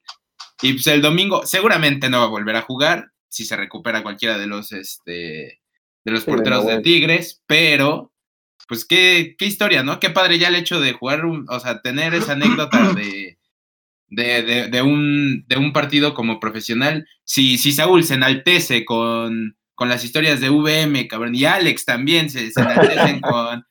Y 0.62 0.74
pues 0.74 0.88
el 0.88 1.02
domingo 1.02 1.46
seguramente 1.46 2.10
no 2.10 2.20
va 2.20 2.26
a 2.26 2.30
volver 2.30 2.58
a 2.58 2.62
jugar 2.62 3.12
si 3.30 3.46
se 3.46 3.56
recupera 3.56 4.04
cualquiera 4.04 4.38
de 4.38 4.48
los, 4.48 4.72
este, 4.74 5.62
de 6.04 6.12
los 6.12 6.26
porteros 6.26 6.66
de 6.66 6.82
Tigres, 6.82 7.42
pero 7.46 8.12
pues 8.68 8.86
qué, 8.86 9.36
qué 9.38 9.46
historia, 9.46 9.84
¿no? 9.84 10.00
Qué 10.00 10.10
padre 10.10 10.40
ya 10.40 10.50
el 10.50 10.56
hecho 10.56 10.80
de 10.80 10.94
jugar, 10.94 11.24
o 11.26 11.60
sea, 11.60 11.82
tener 11.82 12.14
esa 12.14 12.34
anécdota 12.34 12.94
de, 12.94 13.38
de, 14.10 14.68
de, 14.70 14.82
un, 14.82 15.46
de 15.48 15.58
un 15.58 15.74
partido 15.74 16.14
como 16.14 16.40
profesional. 16.40 17.08
Si, 17.24 17.58
si 17.58 17.72
Saúl 17.72 18.04
se 18.04 18.16
enaltece 18.16 18.86
con, 18.86 19.58
con 19.76 19.90
las 19.90 20.04
historias 20.04 20.42
de 20.42 20.50
VM, 20.50 21.08
cabrón, 21.08 21.36
y 21.36 21.46
Alex 21.46 21.86
también 21.86 22.30
se, 22.30 22.52
se 22.52 22.62
enaltecen 22.62 23.22
con, 23.22 23.66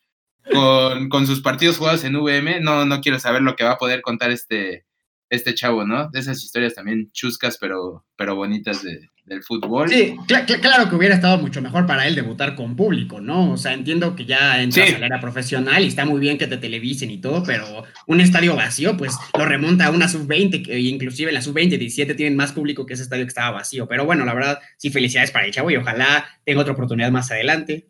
con, 0.52 1.08
con, 1.08 1.26
sus 1.26 1.40
partidos 1.40 1.78
jugados 1.78 2.04
en 2.04 2.16
VM, 2.16 2.60
no, 2.60 2.84
no 2.84 3.00
quiero 3.00 3.18
saber 3.18 3.42
lo 3.42 3.56
que 3.56 3.64
va 3.64 3.72
a 3.72 3.78
poder 3.78 4.02
contar 4.02 4.30
este, 4.30 4.86
este 5.30 5.54
chavo, 5.54 5.84
¿no? 5.84 6.08
De 6.10 6.20
esas 6.20 6.42
historias 6.42 6.74
también 6.74 7.10
chuscas, 7.12 7.58
pero, 7.58 8.06
pero 8.16 8.36
bonitas 8.36 8.82
de, 8.82 9.10
del 9.26 9.42
fútbol. 9.42 9.88
Sí, 9.88 10.16
cl 10.28 10.46
cl 10.46 10.60
claro 10.60 10.88
que 10.88 10.94
hubiera 10.94 11.14
estado 11.14 11.38
mucho 11.38 11.60
mejor 11.60 11.84
para 11.84 12.06
él 12.06 12.14
debutar 12.14 12.54
con 12.54 12.76
público, 12.76 13.20
¿no? 13.20 13.52
O 13.52 13.56
sea, 13.56 13.74
entiendo 13.74 14.14
que 14.14 14.24
ya 14.24 14.62
entras 14.62 14.88
sí. 14.88 14.94
a 14.94 14.98
la 14.98 15.06
era 15.06 15.20
profesional 15.20 15.84
y 15.84 15.88
está 15.88 16.04
muy 16.04 16.20
bien 16.20 16.38
que 16.38 16.46
te 16.46 16.56
televisen 16.56 17.10
y 17.10 17.18
todo, 17.18 17.42
pero 17.42 17.84
un 18.06 18.20
estadio 18.20 18.54
vacío, 18.54 18.96
pues 18.96 19.16
lo 19.36 19.44
remonta 19.44 19.86
a 19.86 19.90
una 19.90 20.08
sub-20, 20.08 20.64
que 20.64 20.78
inclusive 20.78 21.32
la 21.32 21.42
sub-20, 21.42 21.76
17 21.76 22.14
tienen 22.14 22.36
más 22.36 22.52
público 22.52 22.86
que 22.86 22.94
ese 22.94 23.02
estadio 23.02 23.24
que 23.24 23.30
estaba 23.30 23.50
vacío. 23.50 23.88
Pero 23.88 24.04
bueno, 24.04 24.24
la 24.24 24.32
verdad, 24.32 24.60
sí, 24.78 24.90
felicidades 24.90 25.32
para 25.32 25.44
el 25.44 25.52
chavo 25.52 25.70
y 25.70 25.76
ojalá 25.76 26.24
tenga 26.44 26.60
otra 26.60 26.72
oportunidad 26.72 27.10
más 27.10 27.30
adelante. 27.30 27.88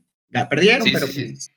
Perdieron, 0.48 0.82
sí, 0.82 0.90
pero... 0.92 1.06
Sí, 1.06 1.36
sí. 1.36 1.50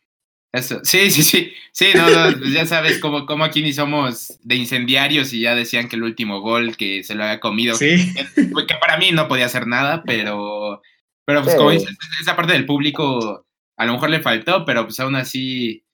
Eso, 0.52 0.80
sí, 0.84 1.12
sí, 1.12 1.22
sí, 1.22 1.54
sí, 1.72 1.88
no, 1.96 2.10
no, 2.10 2.38
pues 2.40 2.52
ya 2.52 2.66
sabes 2.66 2.98
cómo, 2.98 3.28
cómo 3.28 3.44
aquí 3.44 3.62
ni 3.62 3.72
somos 3.72 4.40
de 4.42 4.56
incendiarios 4.56 5.32
y 5.32 5.42
ya 5.42 5.54
decían 5.54 5.88
que 5.88 5.96
el 5.96 6.04
último 6.04 6.42
gol 6.42 6.76
que 6.76 7.04
se 7.04 7.14
lo 7.14 7.24
había 7.24 7.40
comido, 7.40 7.76
sí. 7.76 8.14
que, 8.36 8.66
que, 8.68 8.76
para 8.82 8.98
mí 8.98 9.12
no 9.12 9.28
podía 9.28 9.46
hacer 9.46 9.68
nada, 9.68 10.02
pero, 10.04 10.82
pero 11.24 11.44
pues 11.44 11.54
sí. 11.54 11.58
como 11.58 11.70
dices, 11.70 11.96
esa 12.20 12.36
parte 12.36 12.54
del 12.54 12.66
público 12.66 13.46
a 13.78 13.86
lo 13.86 13.94
mejor 13.94 14.10
le 14.10 14.22
faltó, 14.22 14.66
pero 14.66 14.86
pues 14.86 15.00
aún 15.00 15.16
así, 15.16 15.86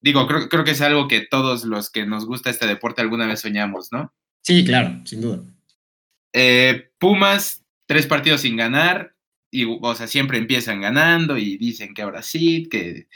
digo, 0.00 0.26
creo, 0.26 0.48
creo 0.48 0.64
que 0.64 0.70
es 0.70 0.80
algo 0.80 1.06
que 1.06 1.20
todos 1.20 1.64
los 1.64 1.90
que 1.90 2.06
nos 2.06 2.24
gusta 2.24 2.48
este 2.48 2.66
deporte 2.66 3.02
alguna 3.02 3.26
vez 3.26 3.40
soñamos, 3.40 3.92
¿no? 3.92 4.12
Sí, 4.40 4.64
claro, 4.64 5.02
sin 5.04 5.20
duda. 5.20 5.44
Eh, 6.32 6.90
Pumas, 6.98 7.64
tres 7.86 8.06
partidos 8.06 8.40
sin 8.40 8.56
ganar, 8.56 9.14
y, 9.52 9.66
o 9.66 9.94
sea, 9.94 10.06
siempre 10.06 10.38
empiezan 10.38 10.80
ganando 10.80 11.36
y 11.36 11.58
dicen 11.58 11.92
que 11.92 12.02
ahora 12.02 12.22
sí, 12.22 12.68
que 12.70 13.06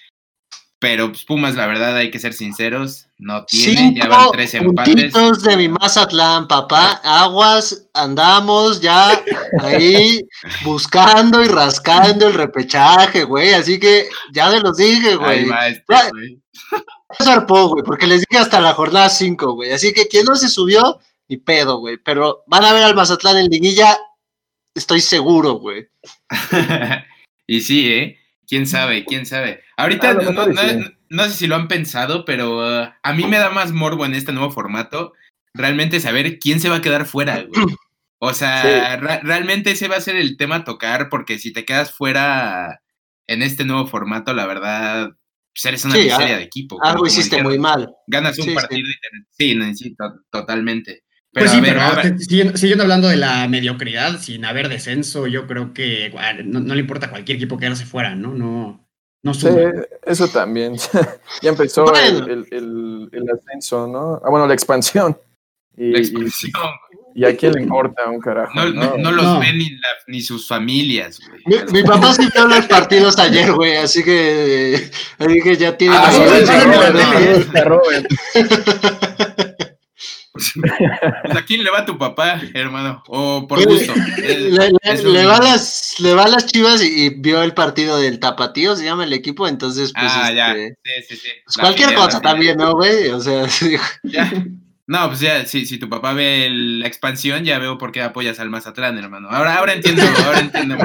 pero 0.87 1.09
pues, 1.09 1.25
Pumas, 1.25 1.57
la 1.57 1.67
verdad, 1.67 1.97
hay 1.97 2.13
que 2.13 2.21
ser 2.21 2.33
sinceros, 2.33 3.09
no 3.19 3.45
tiene, 3.45 3.93
ya 3.97 4.07
van 4.07 4.31
tres 4.31 4.55
empates. 4.55 5.43
de 5.43 5.57
mi 5.57 5.69
Mazatlán, 5.69 6.47
papá, 6.47 7.01
aguas, 7.03 7.89
andamos 7.93 8.81
ya 8.81 9.21
ahí 9.63 10.21
buscando 10.65 11.43
y 11.43 11.49
rascando 11.49 12.29
el 12.29 12.35
repechaje, 12.35 13.25
güey, 13.25 13.53
así 13.53 13.81
que 13.81 14.09
ya 14.33 14.49
me 14.49 14.61
los 14.61 14.77
dije, 14.77 15.17
güey. 15.17 15.49
Este, 15.67 16.39
zarpó, 17.21 17.67
güey, 17.67 17.83
porque 17.83 18.07
les 18.07 18.21
dije 18.21 18.41
hasta 18.41 18.61
la 18.61 18.73
jornada 18.73 19.09
5, 19.09 19.55
güey, 19.55 19.73
así 19.73 19.93
que 19.93 20.07
quien 20.07 20.25
no 20.25 20.37
se 20.37 20.49
subió, 20.49 21.01
ni 21.27 21.37
pedo, 21.37 21.81
güey, 21.81 21.97
pero 21.97 22.45
van 22.47 22.65
a 22.65 22.73
ver 22.73 22.85
al 22.85 22.95
Mazatlán 22.95 23.39
en 23.39 23.51
liguilla, 23.51 23.99
estoy 24.73 25.01
seguro, 25.01 25.55
güey. 25.55 25.89
y 27.49 27.61
sí, 27.61 27.93
¿eh? 27.93 28.21
Quién 28.47 28.67
sabe, 28.67 29.05
quién 29.05 29.27
sabe. 29.27 29.63
Ahorita 29.77 30.11
ah, 30.11 30.15
no, 30.15 30.33
no, 30.33 30.47
no, 30.47 30.63
no, 31.09 31.25
sé 31.25 31.31
si 31.31 31.47
lo 31.47 31.57
han 31.57 31.69
pensado, 31.69 32.25
pero 32.25 32.59
uh, 32.59 32.89
a 33.03 33.13
mí 33.13 33.25
me 33.25 33.39
da 33.39 33.51
más 33.51 33.73
morbo 33.73 34.07
en 34.07 34.15
este 34.15 34.33
nuevo 34.33 34.51
formato 34.51 35.13
realmente 35.55 36.01
saber 36.01 36.39
quién 36.39 36.61
se 36.61 36.69
va 36.69 36.77
a 36.77 36.83
quedar 36.83 37.07
fuera, 37.07 37.43
güey. 37.43 37.77
O 38.19 38.33
sea, 38.33 38.99
sí. 38.99 39.07
realmente 39.23 39.73
ese 39.73 39.89
va 39.89 39.97
a 39.97 40.01
ser 40.01 40.17
el 40.17 40.37
tema 40.37 40.57
a 40.57 40.65
tocar, 40.65 41.09
porque 41.11 41.39
si 41.39 41.53
te 41.53 41.65
quedas 41.65 41.93
fuera 41.93 42.81
en 43.27 43.43
este 43.43 43.65
nuevo 43.65 43.87
formato, 43.87 44.33
la 44.33 44.47
verdad, 44.47 45.11
pues 45.55 45.65
eres 45.67 45.85
una 45.85 45.95
sí, 45.95 46.05
miseria 46.05 46.35
ah, 46.35 46.39
de 46.39 46.45
equipo. 46.45 46.83
Algo 46.83 47.07
hiciste 47.07 47.43
muy 47.43 47.59
mal. 47.59 47.91
Ganas 48.07 48.39
un 48.39 48.47
sí, 48.47 48.55
partido 48.55 48.89
y 48.89 48.95
te... 48.95 49.09
Sí, 49.31 49.55
necesito, 49.55 50.05
totalmente. 50.31 51.05
Pero 51.37 51.51
pues 51.51 51.55
sí, 51.55 51.61
ver, 51.61 51.79
pero. 52.03 52.19
Siguiendo, 52.19 52.57
siguiendo, 52.57 52.85
hablando 52.85 53.09
de 53.09 53.19
la 53.19 53.47
mediocridad, 53.47 54.19
sin 54.21 54.47
haber 54.47 54.71
descenso, 54.71 55.27
yo 55.27 55.47
creo 55.47 55.75
que 55.75 56.11
no, 56.47 56.61
no 56.61 56.75
le 56.75 56.81
importa 56.81 57.09
a 57.09 57.11
cualquier 57.11 57.37
equipo 57.37 57.59
quedarse 57.59 57.85
fuera, 57.85 58.15
¿no? 58.15 58.33
No, 58.33 58.89
no 59.23 59.35
sí, 59.35 59.47
eso 60.07 60.29
también. 60.29 60.77
ya 61.43 61.51
empezó 61.51 61.85
bueno. 61.85 62.25
el, 62.25 62.47
el, 62.51 63.11
el, 63.13 63.31
ascenso, 63.31 63.87
¿no? 63.87 64.19
Ah, 64.25 64.31
bueno, 64.31 64.47
la 64.47 64.55
expansión. 64.55 65.15
Y, 65.77 65.91
la 65.91 65.99
expansión. 65.99 66.53
Y, 67.15 67.21
y, 67.21 67.25
a 67.27 67.37
quién 67.37 67.53
le 67.53 67.65
importa 67.65 68.09
un 68.09 68.19
carajo. 68.19 68.55
No, 68.55 68.71
no, 68.71 68.97
no 68.97 69.13
los 69.13 69.39
ven 69.39 69.59
ni, 69.59 69.69
la, 69.73 69.89
ni, 70.07 70.23
sus 70.23 70.49
familias, 70.49 71.21
güey. 71.21 71.43
Mi, 71.45 71.57
mi, 71.71 71.83
papá 71.87 72.15
sí 72.15 72.27
vio 72.33 72.47
los 72.47 72.65
partidos 72.65 73.19
ayer, 73.19 73.53
güey, 73.53 73.77
así 73.77 74.03
que, 74.03 74.91
así 75.19 75.41
que 75.43 75.57
ya 75.59 75.77
tiene... 75.77 75.97
Ah, 75.99 76.11
sí, 76.11 76.23
pues 76.27 76.49
¿A 81.31 81.43
quién 81.45 81.65
le 81.65 81.71
va 81.71 81.85
tu 81.85 81.99
papá, 81.99 82.41
hermano? 82.55 83.03
O 83.09 83.47
por 83.47 83.65
gusto. 83.65 83.95
Le, 84.19 84.51
le, 84.51 84.71
le, 85.03 85.27
va 85.27 85.39
las, 85.39 85.95
le 85.99 86.15
va 86.15 86.29
las 86.29 86.47
chivas 86.47 86.83
y, 86.83 87.07
y, 87.07 87.11
vio 87.11 87.43
el 87.43 87.55
partido 87.55 87.99
del 87.99 88.19
Tapatío, 88.19 88.77
se 88.77 88.85
llama 88.85 89.05
el 89.05 89.13
equipo, 89.13 89.49
entonces 89.49 89.93
pues. 89.93 90.13
Ah, 90.15 90.31
este, 90.31 90.37
ya. 90.37 90.55
Sí, 90.55 91.03
sí, 91.09 91.17
sí. 91.17 91.29
Pues 91.45 91.57
cualquier 91.57 91.95
cosa 91.95 92.21
también, 92.21 92.59
¿no, 92.59 92.73
güey? 92.73 93.09
O 93.09 93.21
sea, 93.21 93.49
sí. 93.49 93.77
Ya. 94.03 94.31
No, 94.89 95.09
pues 95.09 95.19
ya, 95.19 95.45
si, 95.47 95.67
si 95.67 95.79
tu 95.79 95.89
papá 95.89 96.13
ve 96.13 96.47
el, 96.47 96.81
la 96.81 96.87
expansión, 96.87 97.45
ya 97.45 97.59
veo 97.59 97.77
por 97.77 97.91
qué 97.91 98.03
apoyas 98.03 98.39
al 98.39 98.51
Mazatlán, 98.51 98.97
hermano. 98.99 99.29
Ahora, 99.31 99.57
ahora 99.57 99.73
entiendo, 99.73 100.03
ahora 100.25 100.39
entiendo 100.39 100.79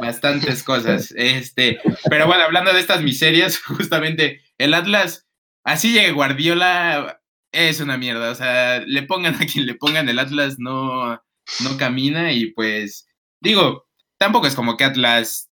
bastantes 0.00 0.62
cosas. 0.62 1.12
Este, 1.14 1.78
pero 2.08 2.26
bueno, 2.26 2.44
hablando 2.44 2.72
de 2.72 2.80
estas 2.80 3.02
miserias, 3.02 3.58
justamente 3.64 4.40
el 4.56 4.72
Atlas, 4.72 5.26
así 5.62 5.92
llega 5.92 6.10
Guardiola 6.12 7.20
es 7.54 7.80
una 7.80 7.96
mierda. 7.96 8.30
O 8.30 8.34
sea, 8.34 8.80
le 8.80 9.02
pongan 9.04 9.34
a 9.36 9.46
quien 9.46 9.66
le 9.66 9.74
pongan 9.74 10.08
el 10.08 10.18
Atlas, 10.18 10.56
no, 10.58 11.14
no 11.14 11.76
camina 11.78 12.32
y 12.32 12.52
pues, 12.52 13.06
digo, 13.40 13.86
tampoco 14.18 14.46
es 14.46 14.54
como 14.54 14.76
que 14.76 14.84
Atlas 14.84 15.50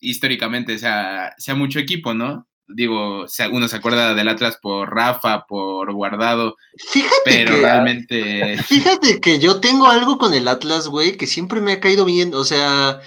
históricamente 0.00 0.78
sea, 0.78 1.34
sea 1.38 1.54
mucho 1.54 1.78
equipo, 1.78 2.14
¿no? 2.14 2.46
Digo, 2.70 3.24
uno 3.50 3.68
se 3.68 3.76
acuerda 3.76 4.14
del 4.14 4.28
Atlas 4.28 4.58
por 4.60 4.94
Rafa, 4.94 5.46
por 5.46 5.90
Guardado, 5.92 6.56
fíjate 6.90 7.16
pero 7.24 7.54
que, 7.54 7.60
realmente... 7.62 8.62
Fíjate 8.62 9.20
que 9.20 9.38
yo 9.38 9.58
tengo 9.58 9.86
algo 9.86 10.18
con 10.18 10.34
el 10.34 10.46
Atlas, 10.48 10.86
güey, 10.86 11.16
que 11.16 11.26
siempre 11.26 11.62
me 11.62 11.72
ha 11.72 11.80
caído 11.80 12.04
bien, 12.04 12.34
o 12.34 12.44
sea... 12.44 13.00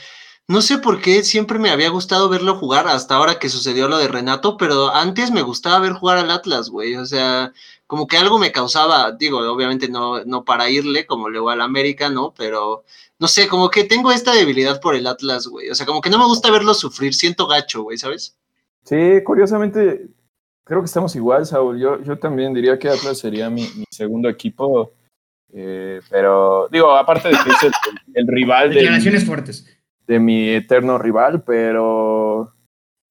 No 0.47 0.61
sé 0.61 0.79
por 0.79 0.99
qué 0.99 1.23
siempre 1.23 1.59
me 1.59 1.69
había 1.69 1.87
gustado 1.89 2.27
verlo 2.27 2.57
jugar 2.57 2.85
hasta 2.85 3.15
ahora 3.15 3.39
que 3.39 3.47
sucedió 3.47 3.87
lo 3.87 3.97
de 3.97 4.09
Renato, 4.09 4.57
pero 4.57 4.93
antes 4.93 5.31
me 5.31 5.43
gustaba 5.43 5.79
ver 5.79 5.93
jugar 5.93 6.17
al 6.17 6.29
Atlas, 6.29 6.69
güey. 6.69 6.95
O 6.95 7.05
sea, 7.05 7.53
como 7.91 8.07
que 8.07 8.15
algo 8.15 8.39
me 8.39 8.53
causaba, 8.53 9.11
digo, 9.11 9.39
obviamente 9.39 9.89
no, 9.89 10.23
no 10.23 10.45
para 10.45 10.69
irle 10.69 11.05
como 11.05 11.27
le 11.27 11.39
voy 11.39 11.51
al 11.51 11.59
América, 11.59 12.09
¿no? 12.09 12.33
Pero 12.37 12.85
no 13.19 13.27
sé, 13.27 13.49
como 13.49 13.69
que 13.69 13.83
tengo 13.83 14.13
esta 14.13 14.33
debilidad 14.33 14.79
por 14.79 14.95
el 14.95 15.07
Atlas, 15.07 15.45
güey. 15.45 15.69
O 15.69 15.75
sea, 15.75 15.85
como 15.85 15.99
que 15.99 16.09
no 16.09 16.17
me 16.17 16.23
gusta 16.23 16.49
verlo 16.49 16.73
sufrir, 16.73 17.13
siento 17.13 17.47
gacho, 17.47 17.83
güey, 17.83 17.97
¿sabes? 17.97 18.39
Sí, 18.85 19.21
curiosamente, 19.25 20.07
creo 20.63 20.79
que 20.79 20.85
estamos 20.85 21.13
igual, 21.17 21.45
Saúl. 21.45 21.81
Yo, 21.81 22.01
yo 22.01 22.17
también 22.17 22.53
diría 22.53 22.79
que 22.79 22.87
Atlas 22.87 23.19
sería 23.19 23.49
mi, 23.49 23.63
mi 23.63 23.83
segundo 23.91 24.29
equipo. 24.29 24.93
Eh, 25.51 25.99
pero, 26.09 26.69
digo, 26.71 26.95
aparte 26.95 27.27
de 27.27 27.33
que 27.43 27.49
es 27.49 27.63
el, 27.63 27.73
el 28.13 28.27
rival 28.27 28.69
de. 28.69 28.75
Declaraciones 28.75 29.25
fuertes 29.25 29.67
de 30.07 30.17
mi 30.17 30.47
eterno 30.47 30.97
rival, 30.97 31.43
pero 31.43 32.53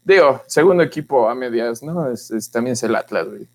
digo, 0.02 0.40
segundo 0.46 0.82
equipo 0.82 1.28
a 1.28 1.34
medias, 1.34 1.82
¿no? 1.82 2.10
Es, 2.10 2.30
es 2.30 2.50
también 2.50 2.72
es 2.72 2.82
el 2.82 2.96
Atlas, 2.96 3.28
güey. 3.28 3.46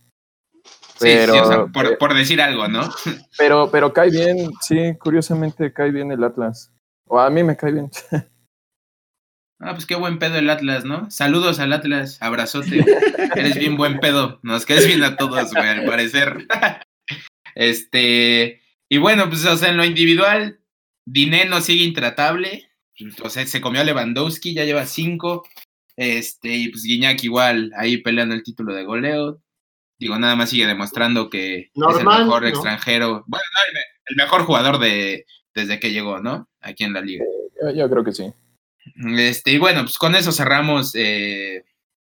Pero, 0.99 1.33
sí, 1.33 1.39
sí, 1.39 1.45
o 1.45 1.47
sea, 1.47 1.65
por, 1.67 1.85
eh, 1.85 1.97
por, 1.97 2.13
decir 2.13 2.41
algo, 2.41 2.67
¿no? 2.67 2.89
Pero, 3.37 3.69
pero 3.69 3.91
cae 3.91 4.09
bien, 4.09 4.49
sí, 4.61 4.95
curiosamente 4.97 5.73
cae 5.73 5.91
bien 5.91 6.11
el 6.11 6.23
Atlas. 6.23 6.71
O 7.05 7.19
a 7.19 7.29
mí 7.29 7.43
me 7.43 7.57
cae 7.57 7.71
bien. 7.71 7.89
Ah, 9.57 9.71
pues 9.71 9.85
qué 9.85 9.95
buen 9.95 10.19
pedo 10.19 10.37
el 10.37 10.49
Atlas, 10.49 10.83
¿no? 10.83 11.09
Saludos 11.09 11.59
al 11.59 11.71
Atlas, 11.71 12.21
abrazote. 12.21 12.83
Eres 13.35 13.57
bien 13.57 13.77
buen 13.77 13.99
pedo. 13.99 14.37
Nos 14.43 14.65
quedes 14.65 14.85
bien 14.85 15.01
a 15.01 15.15
todos, 15.15 15.53
güey, 15.53 15.69
al 15.69 15.85
parecer. 15.85 16.45
este, 17.55 18.61
y 18.89 18.97
bueno, 18.97 19.29
pues, 19.29 19.45
o 19.45 19.55
sea, 19.55 19.69
en 19.69 19.77
lo 19.77 19.85
individual, 19.85 20.59
Dineno 21.05 21.61
sigue 21.61 21.85
intratable 21.85 22.67
o 23.23 23.29
sea, 23.29 23.45
se 23.45 23.61
comió 23.61 23.81
a 23.81 23.83
Lewandowski, 23.83 24.53
ya 24.53 24.63
lleva 24.63 24.85
cinco. 24.85 25.47
Este, 25.97 26.55
y 26.55 26.69
pues 26.69 26.83
Guiñac 26.83 27.23
igual 27.23 27.71
ahí 27.77 27.97
peleando 27.97 28.35
el 28.35 28.43
título 28.43 28.73
de 28.73 28.83
goleo. 28.83 29.41
Digo, 29.97 30.17
nada 30.19 30.35
más 30.35 30.49
sigue 30.49 30.67
demostrando 30.67 31.29
que 31.29 31.71
Normal, 31.75 31.95
es 31.95 32.01
el 32.01 32.25
mejor 32.25 32.41
¿no? 32.41 32.47
extranjero. 32.47 33.23
Bueno, 33.27 33.45
no, 33.53 33.79
el 34.07 34.15
mejor 34.15 34.43
jugador 34.43 34.79
de 34.79 35.25
desde 35.53 35.79
que 35.79 35.91
llegó, 35.91 36.19
¿no? 36.19 36.49
Aquí 36.59 36.83
en 36.83 36.93
la 36.93 37.01
liga. 37.01 37.23
Yo, 37.61 37.71
yo 37.71 37.89
creo 37.89 38.03
que 38.03 38.11
sí. 38.11 38.31
Este, 39.17 39.51
y 39.51 39.57
bueno, 39.57 39.81
pues 39.81 39.97
con 39.97 40.15
eso 40.15 40.31
cerramos 40.31 40.93
eh, 40.95 41.63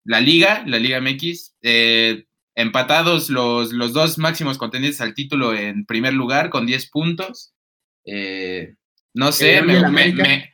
la 0.03 0.19
liga, 0.19 0.63
la 0.65 0.79
Liga 0.79 0.99
MX. 0.99 1.55
Eh, 1.61 2.25
empatados 2.55 3.29
los, 3.29 3.73
los 3.73 3.93
dos 3.93 4.17
máximos 4.17 4.57
contendientes 4.57 5.01
al 5.01 5.13
título 5.13 5.53
en 5.53 5.85
primer 5.85 6.13
lugar 6.13 6.49
con 6.49 6.65
10 6.65 6.89
puntos. 6.89 7.53
Eh, 8.05 8.75
no 9.13 9.31
sé, 9.31 9.61
me, 9.61 9.89
me, 9.89 10.13
me, 10.13 10.53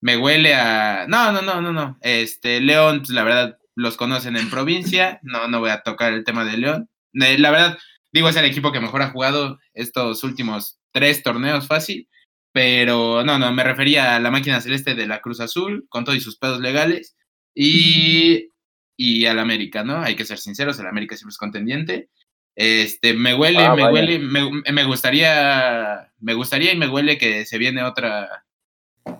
me 0.00 0.16
huele 0.16 0.54
a. 0.54 1.06
No, 1.08 1.32
no, 1.32 1.42
no, 1.42 1.60
no, 1.60 1.72
no. 1.72 1.98
Este, 2.00 2.60
León, 2.60 3.00
pues 3.00 3.10
la 3.10 3.24
verdad, 3.24 3.58
los 3.78 3.96
conocen 3.96 4.36
en 4.36 4.50
provincia. 4.50 5.20
No, 5.22 5.46
no 5.48 5.60
voy 5.60 5.70
a 5.70 5.82
tocar 5.82 6.12
el 6.12 6.24
tema 6.24 6.44
de 6.44 6.58
León. 6.58 6.90
La 7.12 7.50
verdad, 7.50 7.78
digo, 8.12 8.28
es 8.28 8.36
el 8.36 8.44
equipo 8.44 8.72
que 8.72 8.80
mejor 8.80 9.02
ha 9.02 9.10
jugado 9.10 9.58
estos 9.72 10.24
últimos 10.24 10.78
tres 10.92 11.22
torneos 11.22 11.66
fácil, 11.66 12.08
pero 12.52 13.22
no, 13.24 13.38
no, 13.38 13.52
me 13.52 13.62
refería 13.62 14.16
a 14.16 14.20
la 14.20 14.30
máquina 14.30 14.60
celeste 14.60 14.94
de 14.94 15.06
la 15.06 15.20
Cruz 15.20 15.40
Azul, 15.40 15.86
con 15.88 16.04
todos 16.04 16.22
sus 16.22 16.36
pedos 16.38 16.60
legales, 16.60 17.16
y, 17.54 18.50
y 18.96 19.26
al 19.26 19.38
América, 19.38 19.84
¿no? 19.84 20.00
Hay 20.02 20.16
que 20.16 20.24
ser 20.24 20.38
sinceros, 20.38 20.78
el 20.80 20.86
América 20.86 21.16
siempre 21.16 21.32
es 21.32 21.38
contendiente. 21.38 22.08
Este, 22.56 23.14
me 23.14 23.34
huele, 23.34 23.64
Ah, 23.64 23.74
me 23.76 23.82
vaya. 23.82 23.92
huele, 23.92 24.18
me, 24.18 24.50
me 24.72 24.84
gustaría, 24.84 26.12
me 26.18 26.34
gustaría 26.34 26.72
y 26.72 26.76
me 26.76 26.88
huele 26.88 27.16
que 27.16 27.46
se 27.46 27.58
viene 27.58 27.84
otra, 27.84 28.44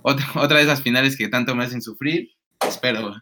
otra, 0.03 0.27
otra 0.35 0.59
de 0.59 0.65
esas 0.65 0.83
finales 0.83 1.17
que 1.17 1.29
tanto 1.29 1.55
me 1.55 1.65
hacen 1.65 1.81
sufrir. 1.81 2.31
Espero, 2.67 3.15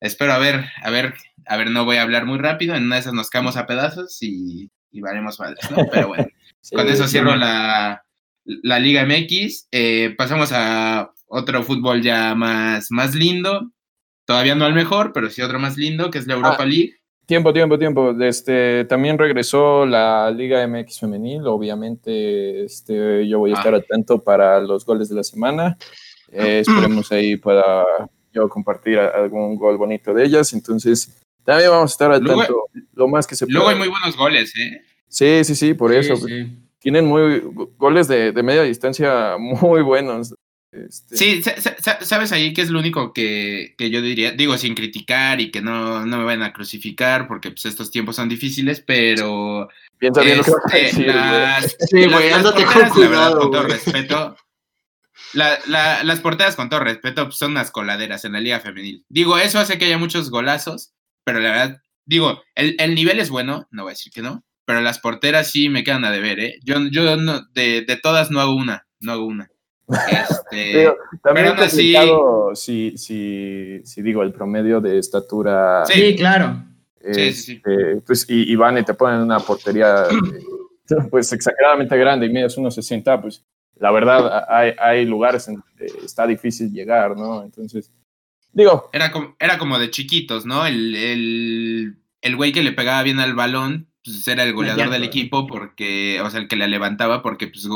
espero 0.00 0.32
a 0.32 0.38
ver, 0.38 0.64
a 0.82 0.90
ver, 0.90 1.14
a 1.46 1.56
ver, 1.56 1.70
no 1.70 1.84
voy 1.84 1.96
a 1.96 2.02
hablar 2.02 2.26
muy 2.26 2.38
rápido, 2.38 2.74
en 2.74 2.84
una 2.84 2.96
de 2.96 3.00
esas 3.02 3.12
nos 3.14 3.30
caemos 3.30 3.56
a 3.56 3.66
pedazos 3.66 4.18
y, 4.22 4.70
y 4.90 5.00
valemos 5.00 5.38
madres, 5.40 5.70
¿no? 5.70 5.78
Pero 5.92 6.08
bueno. 6.08 6.26
Sí, 6.60 6.74
Con 6.74 6.88
eso 6.88 7.04
sí. 7.04 7.10
cierro 7.10 7.36
la, 7.36 8.02
la 8.44 8.78
Liga 8.80 9.04
MX. 9.06 9.68
Eh, 9.70 10.16
pasamos 10.18 10.50
a 10.52 11.12
otro 11.28 11.62
fútbol 11.62 12.02
ya 12.02 12.34
más, 12.34 12.90
más 12.90 13.14
lindo. 13.14 13.70
Todavía 14.24 14.56
no 14.56 14.64
al 14.64 14.74
mejor, 14.74 15.12
pero 15.12 15.30
sí 15.30 15.42
otro 15.42 15.60
más 15.60 15.76
lindo, 15.76 16.10
que 16.10 16.18
es 16.18 16.26
la 16.26 16.34
Europa 16.34 16.56
Ah. 16.62 16.66
League. 16.66 16.94
Tiempo, 17.24 17.52
tiempo, 17.52 17.78
tiempo. 17.78 18.10
Este, 18.20 18.84
también 18.86 19.16
regresó 19.16 19.86
la 19.86 20.28
Liga 20.32 20.66
MX 20.66 20.98
femenil. 20.98 21.46
Obviamente, 21.46 22.64
este, 22.64 23.28
yo 23.28 23.38
voy 23.38 23.52
a 23.52 23.54
Ah. 23.54 23.58
estar 23.58 23.74
atento 23.76 24.20
para 24.24 24.58
los 24.60 24.84
goles 24.84 25.08
de 25.08 25.14
la 25.14 25.22
semana. 25.22 25.76
Eh, 26.32 26.62
esperemos 26.66 27.12
ahí 27.12 27.36
pueda 27.36 27.84
yo 28.36 28.48
compartir 28.48 28.98
algún 28.98 29.56
gol 29.56 29.76
bonito 29.76 30.12
de 30.14 30.24
ellas. 30.24 30.52
Entonces, 30.52 31.20
también 31.44 31.70
vamos 31.70 31.90
a 31.90 31.94
estar 31.94 32.12
al 32.12 32.22
Luego- 32.22 32.40
tanto 32.42 32.62
lo 32.94 33.08
más 33.08 33.26
que 33.26 33.34
se 33.34 33.46
pueda. 33.46 33.54
Luego 33.58 33.70
hay 33.70 33.76
muy 33.78 33.88
buenos 33.88 34.16
goles, 34.16 34.52
¿eh? 34.56 34.82
Sí, 35.08 35.44
sí, 35.44 35.54
sí, 35.54 35.74
por 35.74 35.90
Sí, 35.92 35.98
eso. 35.98 36.16
sí. 36.16 36.46
Tienen 36.78 37.06
muy 37.06 37.40
go- 37.40 37.70
goles 37.78 38.06
de, 38.08 38.32
de 38.32 38.42
media 38.42 38.62
distancia 38.62 39.36
muy 39.38 39.82
buenos. 39.82 40.34
Este, 40.72 41.16
Sí, 41.16 41.42
sa- 41.42 41.58
sa- 41.60 41.76
sa- 41.80 42.00
sabes 42.04 42.32
ahí 42.32 42.52
que 42.52 42.60
es 42.60 42.68
lo 42.70 42.78
único 42.80 43.12
que, 43.14 43.74
que 43.78 43.88
yo 43.88 44.02
diría, 44.02 44.32
digo 44.32 44.58
sin 44.58 44.74
criticar 44.74 45.40
y 45.40 45.50
que 45.50 45.62
no, 45.62 46.04
no 46.04 46.18
me 46.18 46.24
vayan 46.24 46.42
a 46.42 46.52
crucificar 46.52 47.26
porque 47.28 47.50
pues, 47.50 47.64
estos 47.64 47.90
tiempos 47.90 48.16
son 48.16 48.28
difíciles, 48.28 48.80
pero 48.86 49.68
Piensa 49.98 50.20
bien 50.20 50.36
lo 50.38 50.44
que 50.44 50.50
vas 50.50 50.60
a 50.72 50.76
este, 50.76 50.86
decir, 50.98 51.06
las, 51.06 51.76
Sí, 51.90 52.06
güey, 52.06 52.30
ándate 52.30 52.64
con 52.64 52.74
verdad, 52.74 52.90
cuidado, 52.92 53.40
con 53.40 53.50
todo 53.52 53.62
respeto, 53.62 54.36
la- 55.36 55.58
la- 55.68 56.02
las 56.02 56.20
porteras 56.20 56.56
con 56.56 56.68
todo 56.68 56.80
respeto 56.80 57.30
son 57.30 57.52
unas 57.52 57.70
coladeras 57.70 58.24
en 58.24 58.32
la 58.32 58.40
liga 58.40 58.58
femenil. 58.60 59.04
Digo, 59.08 59.38
eso 59.38 59.58
hace 59.58 59.78
que 59.78 59.84
haya 59.84 59.98
muchos 59.98 60.30
golazos, 60.30 60.92
pero 61.24 61.38
la 61.40 61.50
verdad, 61.50 61.80
digo, 62.04 62.42
el, 62.54 62.74
el 62.78 62.94
nivel 62.94 63.20
es 63.20 63.30
bueno, 63.30 63.68
no 63.70 63.82
voy 63.84 63.90
a 63.90 63.94
decir 63.94 64.12
que 64.12 64.22
no, 64.22 64.44
pero 64.64 64.80
las 64.80 64.98
porteras 64.98 65.50
sí 65.50 65.68
me 65.68 65.84
quedan 65.84 66.04
a 66.04 66.10
deber, 66.10 66.40
¿eh? 66.40 66.58
Yo, 66.64 66.76
yo 66.90 67.16
no, 67.16 67.42
de, 67.52 67.82
de 67.82 67.96
todas 67.96 68.30
no 68.32 68.40
hago 68.40 68.54
una, 68.56 68.86
no 69.00 69.12
hago 69.12 69.24
una. 69.26 69.48
Este, 69.88 70.78
Digo, 70.80 70.96
también 71.22 71.52
pero 71.52 71.62
es 71.64 71.72
así- 71.72 71.94
si, 72.54 72.98
si, 72.98 73.80
si 73.84 74.02
digo 74.02 74.22
el 74.22 74.32
promedio 74.32 74.80
de 74.80 74.98
estatura 74.98 75.84
Sí. 75.86 76.16
Claro. 76.16 76.64
Sí, 77.12 77.32
sí, 77.32 77.42
sí. 77.42 77.52
este, 77.64 78.00
pues, 78.04 78.26
y, 78.28 78.50
y 78.52 78.56
van 78.56 78.78
y 78.78 78.84
te 78.84 78.94
ponen 78.94 79.20
una 79.20 79.38
portería 79.38 80.06
eh, 80.10 80.96
pues 81.10 81.32
exageradamente 81.32 81.96
grande 81.96 82.26
y 82.26 82.30
mides 82.30 82.56
1.60, 82.58 83.20
pues 83.20 83.44
la 83.78 83.90
verdad 83.90 84.44
hay, 84.48 84.72
hay 84.78 85.04
lugares 85.04 85.48
en 85.48 85.56
donde 85.56 85.92
está 86.04 86.26
difícil 86.26 86.72
llegar, 86.72 87.16
¿no? 87.16 87.42
Entonces, 87.42 87.90
digo, 88.52 88.88
Era 88.92 89.10
como, 89.12 89.36
era 89.38 89.58
como 89.58 89.78
de 89.78 89.90
chiquitos, 89.90 90.46
¿no? 90.46 90.66
El, 90.66 90.94
el, 90.94 91.96
el 92.22 92.36
güey 92.36 92.52
que 92.52 92.62
le 92.62 92.72
pegaba 92.72 93.02
bien 93.02 93.20
al 93.20 93.34
balón, 93.34 93.88
pues 94.04 94.26
era 94.28 94.42
el 94.44 94.52
goleador 94.54 94.90
del 94.90 95.02
equipo, 95.04 95.46
porque, 95.46 96.20
o 96.22 96.30
sea, 96.30 96.40
el 96.40 96.48
que 96.48 96.56
la 96.56 96.66
levantaba, 96.68 97.22
porque 97.22 97.48
pues 97.48 97.68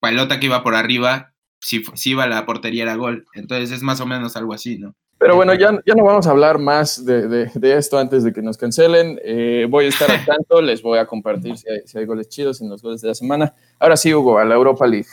pelota 0.00 0.40
que 0.40 0.46
iba 0.46 0.62
por 0.62 0.74
arriba, 0.74 1.32
si, 1.60 1.82
si 1.94 2.10
iba 2.10 2.24
a 2.24 2.28
la 2.28 2.44
portería 2.46 2.82
era 2.82 2.94
gol. 2.96 3.26
Entonces 3.34 3.70
es 3.70 3.82
más 3.82 4.00
o 4.00 4.06
menos 4.06 4.36
algo 4.36 4.52
así, 4.54 4.78
¿no? 4.78 4.94
pero 5.16 5.36
bueno, 5.36 5.54
ya, 5.54 5.70
ya 5.86 5.94
no 5.94 6.04
vamos 6.04 6.26
a 6.26 6.32
hablar 6.32 6.58
más 6.58 7.02
de, 7.06 7.28
de- 7.28 7.50
de 7.54 7.78
esto 7.78 7.96
antes 7.98 8.24
de 8.24 8.32
que 8.34 8.42
nos 8.42 8.58
cancelen. 8.58 9.18
Eh, 9.24 9.66
voy 9.70 9.86
a 9.86 9.88
estar 9.88 10.10
al 10.10 10.22
tanto, 10.26 10.60
les 10.60 10.82
voy 10.82 10.98
a 10.98 11.06
compartir 11.06 11.56
si 11.56 11.66
hay, 11.70 11.80
si 11.86 11.96
hay 11.96 12.04
goles 12.04 12.28
chidos 12.28 12.60
en 12.60 12.68
los 12.68 12.82
goles 12.82 13.00
de 13.00 13.08
la 13.08 13.14
semana. 13.14 13.54
Ahora 13.78 13.96
sí, 13.96 14.12
Hugo, 14.12 14.38
a 14.38 14.44
la 14.44 14.54
Europa 14.54 14.86
League. 14.86 15.06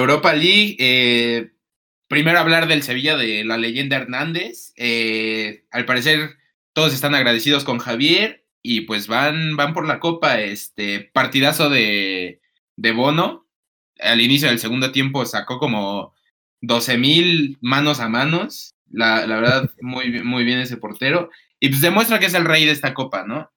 Europa 0.00 0.32
League, 0.34 0.76
eh, 0.78 1.52
primero 2.08 2.38
hablar 2.38 2.68
del 2.68 2.82
Sevilla 2.82 3.16
de 3.16 3.44
la 3.44 3.56
leyenda 3.56 3.96
Hernández. 3.96 4.72
Eh, 4.76 5.64
al 5.70 5.84
parecer 5.84 6.36
todos 6.72 6.92
están 6.94 7.14
agradecidos 7.14 7.64
con 7.64 7.78
Javier 7.78 8.44
y 8.62 8.82
pues 8.82 9.06
van, 9.08 9.56
van 9.56 9.72
por 9.74 9.86
la 9.86 10.00
copa. 10.00 10.40
Este 10.40 11.00
partidazo 11.00 11.70
de, 11.70 12.40
de 12.76 12.92
Bono. 12.92 13.46
Al 13.98 14.20
inicio 14.20 14.48
del 14.48 14.58
segundo 14.58 14.92
tiempo 14.92 15.24
sacó 15.24 15.58
como 15.58 16.14
12 16.60 16.98
mil 16.98 17.58
manos 17.60 18.00
a 18.00 18.08
manos. 18.08 18.74
La, 18.90 19.26
la 19.26 19.36
verdad, 19.36 19.70
muy, 19.80 20.10
bien- 20.10 20.26
muy 20.26 20.44
bien 20.44 20.58
ese 20.60 20.76
portero. 20.76 21.30
Y 21.60 21.68
pues 21.70 21.80
demuestra 21.80 22.18
que 22.18 22.26
es 22.26 22.34
el 22.34 22.44
rey 22.44 22.64
de 22.66 22.72
esta 22.72 22.92
copa, 22.92 23.24
¿no? 23.26 23.50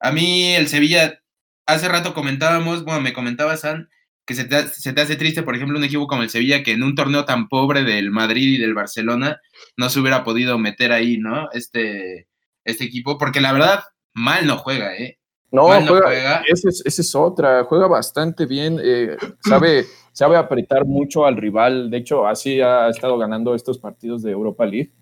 A 0.00 0.10
mí 0.10 0.54
el 0.54 0.68
Sevilla, 0.68 1.22
hace 1.66 1.88
rato 1.88 2.14
comentábamos, 2.14 2.84
bueno, 2.84 3.00
me 3.02 3.12
comentaba 3.12 3.56
San, 3.56 3.88
que 4.26 4.34
se 4.34 4.44
te, 4.44 4.66
se 4.68 4.92
te 4.92 5.00
hace 5.00 5.16
triste, 5.16 5.42
por 5.42 5.56
ejemplo, 5.56 5.78
un 5.78 5.84
equipo 5.84 6.06
como 6.06 6.22
el 6.22 6.30
Sevilla, 6.30 6.62
que 6.62 6.72
en 6.72 6.82
un 6.82 6.94
torneo 6.94 7.24
tan 7.24 7.48
pobre 7.48 7.84
del 7.84 8.10
Madrid 8.10 8.54
y 8.54 8.60
del 8.60 8.74
Barcelona 8.74 9.40
no 9.76 9.88
se 9.88 10.00
hubiera 10.00 10.24
podido 10.24 10.58
meter 10.58 10.92
ahí, 10.92 11.18
¿no? 11.18 11.50
Este, 11.52 12.28
este 12.64 12.84
equipo, 12.84 13.18
porque 13.18 13.40
la 13.40 13.52
verdad, 13.52 13.82
mal 14.14 14.46
no 14.46 14.58
juega, 14.58 14.96
¿eh? 14.96 15.18
No, 15.50 15.68
Mal 15.68 15.84
no 15.84 15.98
juega. 15.98 16.42
Esa 16.48 16.70
es, 16.70 16.82
esa 16.84 17.02
es 17.02 17.14
otra, 17.14 17.64
juega 17.64 17.86
bastante 17.86 18.46
bien, 18.46 18.80
eh, 18.82 19.18
sabe, 19.40 19.84
sabe 20.12 20.36
apretar 20.36 20.86
mucho 20.86 21.26
al 21.26 21.36
rival, 21.36 21.90
de 21.90 21.98
hecho 21.98 22.26
así 22.26 22.58
ha 22.62 22.88
estado 22.88 23.18
ganando 23.18 23.54
estos 23.54 23.76
partidos 23.76 24.22
de 24.22 24.30
Europa 24.30 24.64
League 24.64 24.92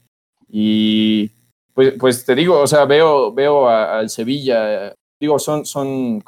y 0.48 1.30
pues, 1.72 1.94
pues 2.00 2.24
te 2.24 2.34
digo, 2.34 2.58
o 2.58 2.66
sea, 2.66 2.84
veo, 2.84 3.32
veo 3.32 3.68
al 3.68 4.10
Sevilla, 4.10 4.92
digo, 5.20 5.38
son, 5.38 5.64
son 5.64 6.20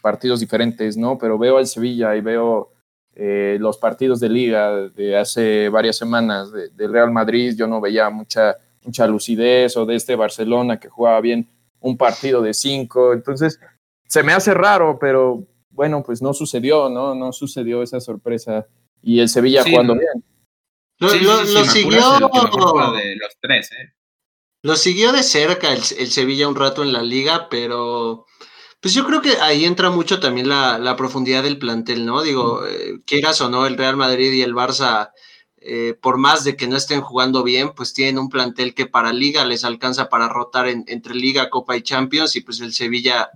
partidos 0.00 0.40
diferentes, 0.40 0.96
¿no? 0.96 1.16
Pero 1.18 1.38
veo 1.38 1.58
al 1.58 1.66
Sevilla 1.66 2.16
y 2.16 2.20
veo 2.20 2.72
eh, 3.14 3.56
los 3.60 3.76
partidos 3.78 4.20
de 4.20 4.28
liga 4.28 4.70
de 4.88 5.16
hace 5.16 5.68
varias 5.68 5.96
semanas 5.96 6.50
de- 6.52 6.68
del 6.70 6.92
Real 6.92 7.10
Madrid, 7.10 7.54
yo 7.56 7.66
no 7.66 7.80
veía 7.80 8.08
mucha, 8.08 8.56
mucha 8.84 9.06
lucidez 9.06 9.76
o 9.76 9.84
de 9.84 9.96
este 9.96 10.14
Barcelona 10.16 10.78
que 10.78 10.88
jugaba 10.88 11.20
bien 11.20 11.46
un 11.80 11.96
partido 11.96 12.40
de 12.40 12.54
cinco, 12.54 13.12
entonces 13.12 13.58
se 14.06 14.22
me 14.22 14.32
hace 14.32 14.54
raro, 14.54 14.98
pero 14.98 15.44
bueno, 15.70 16.02
pues 16.02 16.22
no 16.22 16.32
sucedió, 16.34 16.88
¿no? 16.88 17.14
No 17.14 17.32
sucedió 17.32 17.82
esa 17.82 18.00
sorpresa. 18.00 18.66
Y 19.02 19.20
el 19.20 19.28
Sevilla 19.28 19.62
Sí, 19.64 19.70
jugando 19.70 19.94
no. 19.94 20.00
bien. 20.00 20.24
Lo, 20.98 21.08
Sí, 21.10 21.18
sí, 21.18 21.24
lo- 21.24 21.36
sí, 21.38 21.54
lo 21.54 21.60
me 21.60 21.66
apuras, 21.68 21.72
siguió, 21.72 22.92
de 22.92 23.16
los 23.16 23.32
tres, 23.40 23.70
¿eh? 23.72 23.92
lo 24.62 24.76
siguió 24.76 25.12
de 25.12 25.22
cerca 25.22 25.72
el, 25.72 25.80
el 25.98 26.06
Sevilla 26.10 26.46
un 26.48 26.54
rato 26.56 26.82
en 26.82 26.92
la 26.92 27.02
liga, 27.02 27.48
pero 27.50 28.26
pues 28.80 28.94
yo 28.94 29.06
creo 29.06 29.20
que 29.20 29.32
ahí 29.40 29.64
entra 29.64 29.90
mucho 29.90 30.20
también 30.20 30.48
la, 30.48 30.78
la 30.78 30.96
profundidad 30.96 31.42
del 31.42 31.58
plantel, 31.58 32.06
¿no? 32.06 32.22
Digo, 32.22 32.66
eh, 32.66 33.00
quieras 33.06 33.40
o 33.42 33.50
no, 33.50 33.66
el 33.66 33.76
Real 33.76 33.96
Madrid 33.96 34.32
y 34.32 34.42
el 34.42 34.54
Barça, 34.54 35.10
eh, 35.58 35.94
por 36.00 36.16
más 36.18 36.44
de 36.44 36.56
que 36.56 36.66
no 36.66 36.76
estén 36.76 37.02
jugando 37.02 37.42
bien, 37.42 37.72
pues 37.74 37.92
tienen 37.92 38.18
un 38.18 38.30
plantel 38.30 38.74
que 38.74 38.86
para 38.86 39.12
liga 39.12 39.44
les 39.44 39.64
alcanza 39.64 40.08
para 40.08 40.28
rotar 40.28 40.66
en- 40.68 40.84
entre 40.88 41.14
liga, 41.14 41.50
copa 41.50 41.76
y 41.76 41.82
champions, 41.82 42.36
y 42.36 42.40
pues 42.40 42.60
el 42.60 42.72
Sevilla 42.72 43.28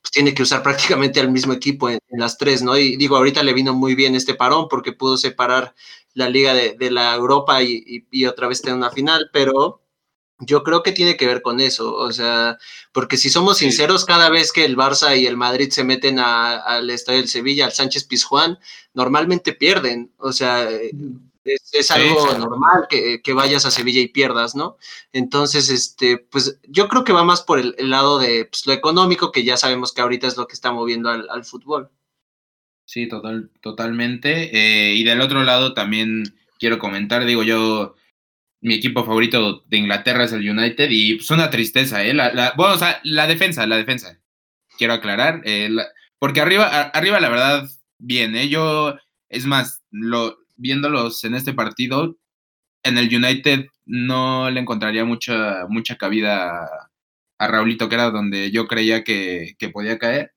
pues 0.00 0.10
tiene 0.12 0.34
que 0.34 0.42
usar 0.42 0.62
prácticamente 1.02 1.20
al 1.20 1.30
mismo 1.30 1.52
equipo 1.52 1.88
en, 1.90 1.98
en 2.08 2.20
las 2.20 2.38
tres, 2.38 2.62
¿no? 2.62 2.76
Y 2.78 2.96
digo, 2.96 3.16
ahorita 3.16 3.42
le 3.42 3.52
vino 3.54 3.74
muy 3.74 3.94
bien 3.94 4.14
este 4.14 4.34
parón 4.34 4.66
porque 4.70 4.92
pudo 4.92 5.16
separar 5.18 5.74
la 6.14 6.28
liga 6.30 6.54
de, 6.54 6.74
de 6.78 6.90
la 6.90 7.14
Europa 7.14 7.62
y, 7.62 7.82
y- 7.86 8.06
y 8.10 8.26
otra 8.26 8.48
vez 8.48 8.62
tener 8.62 8.76
una 8.76 8.90
final, 8.90 9.28
pero 9.32 9.82
yo 10.40 10.62
creo 10.62 10.82
que 10.82 10.92
tiene 10.92 11.16
que 11.16 11.26
ver 11.26 11.40
con 11.42 11.60
eso, 11.60 11.94
o 11.94 12.12
sea, 12.12 12.58
porque 12.92 13.16
si 13.16 13.30
somos 13.30 13.56
Sí. 13.58 13.64
sinceros, 13.66 14.04
cada 14.04 14.28
vez 14.30 14.52
que 14.52 14.64
el 14.64 14.76
Barça 14.76 15.18
y 15.18 15.26
el 15.26 15.36
Madrid 15.36 15.70
se 15.70 15.84
meten 15.84 16.18
a- 16.18 16.56
al 16.58 16.90
estadio 16.90 17.20
del 17.20 17.28
Sevilla, 17.28 17.64
al 17.66 17.72
Sánchez 17.72 18.04
Pizjuán, 18.04 18.58
normalmente 18.94 19.52
pierden, 19.54 20.12
o 20.18 20.32
sea, 20.32 20.70
eh, 20.70 20.90
es, 21.44 21.62
Sí, 21.86 21.92
algo 21.92 22.28
sí. 22.32 22.38
normal 22.38 22.86
que, 22.90 23.22
que 23.22 23.32
vayas 23.32 23.64
a 23.66 23.70
Sevilla 23.70 24.00
y 24.00 24.08
pierdas, 24.08 24.54
¿no? 24.56 24.76
Entonces, 25.12 25.70
este, 25.70 26.18
pues 26.18 26.58
yo 26.68 26.88
creo 26.88 27.04
que 27.04 27.12
va 27.12 27.22
más 27.24 27.42
por 27.42 27.58
el, 27.60 27.74
el 27.78 27.88
lado 27.90 28.18
de 28.18 28.46
pues, 28.46 28.66
lo 28.66 28.72
económico, 28.72 29.30
que 29.32 29.44
ya 29.44 29.56
sabemos 29.56 29.92
que 29.92 30.00
ahorita 30.00 30.26
es 30.26 30.36
lo 30.36 30.46
que 30.48 30.54
está 30.54 30.72
moviendo 30.72 31.08
al, 31.08 31.28
al 31.30 31.44
fútbol. 31.44 31.88
Sí, 32.84 33.08
total, 33.08 33.50
totalmente. 33.60 34.50
Eh, 34.56 34.94
y 34.94 35.04
del 35.04 35.20
otro 35.20 35.42
lado 35.44 35.72
también 35.74 36.24
quiero 36.58 36.78
comentar, 36.78 37.24
digo 37.24 37.42
yo, 37.42 37.94
mi 38.60 38.74
equipo 38.74 39.04
favorito 39.04 39.62
de 39.68 39.76
Inglaterra 39.78 40.24
es 40.24 40.32
el 40.32 40.48
United 40.48 40.88
y 40.90 41.16
pues 41.16 41.30
una 41.30 41.50
tristeza, 41.50 42.04
¿eh? 42.04 42.14
La, 42.14 42.32
la- 42.32 42.54
bueno, 42.56 42.74
o 42.74 42.78
sea, 42.78 43.00
la 43.04 43.26
defensa, 43.26 43.66
la 43.66 43.76
defensa. 43.76 44.18
Quiero 44.78 44.94
aclarar, 44.94 45.42
eh, 45.44 45.70
porque 46.18 46.40
arriba, 46.40 46.66
arriba 46.90 47.20
la 47.20 47.28
verdad, 47.30 47.68
bien, 47.98 48.36
¿eh? 48.36 48.48
Yo, 48.48 48.96
es 49.28 49.46
más, 49.46 49.82
lo, 49.90 50.38
viéndolos 50.56 51.24
en 51.24 51.34
este 51.34 51.54
partido, 51.54 52.16
en 52.84 52.98
el 52.98 53.14
United 53.14 53.66
no 53.86 54.50
le 54.50 54.60
encontraría 54.60 55.04
mucha, 55.04 55.66
mucha 55.68 55.96
cabida 55.96 56.64
a, 56.64 56.90
a 57.38 57.48
Raulito, 57.48 57.88
que 57.88 57.96
era 57.96 58.10
donde 58.10 58.50
yo 58.52 58.66
creía 58.68 59.04
que, 59.04 59.54
que 59.58 59.68
podía 59.70 59.98
caer. 59.98 60.32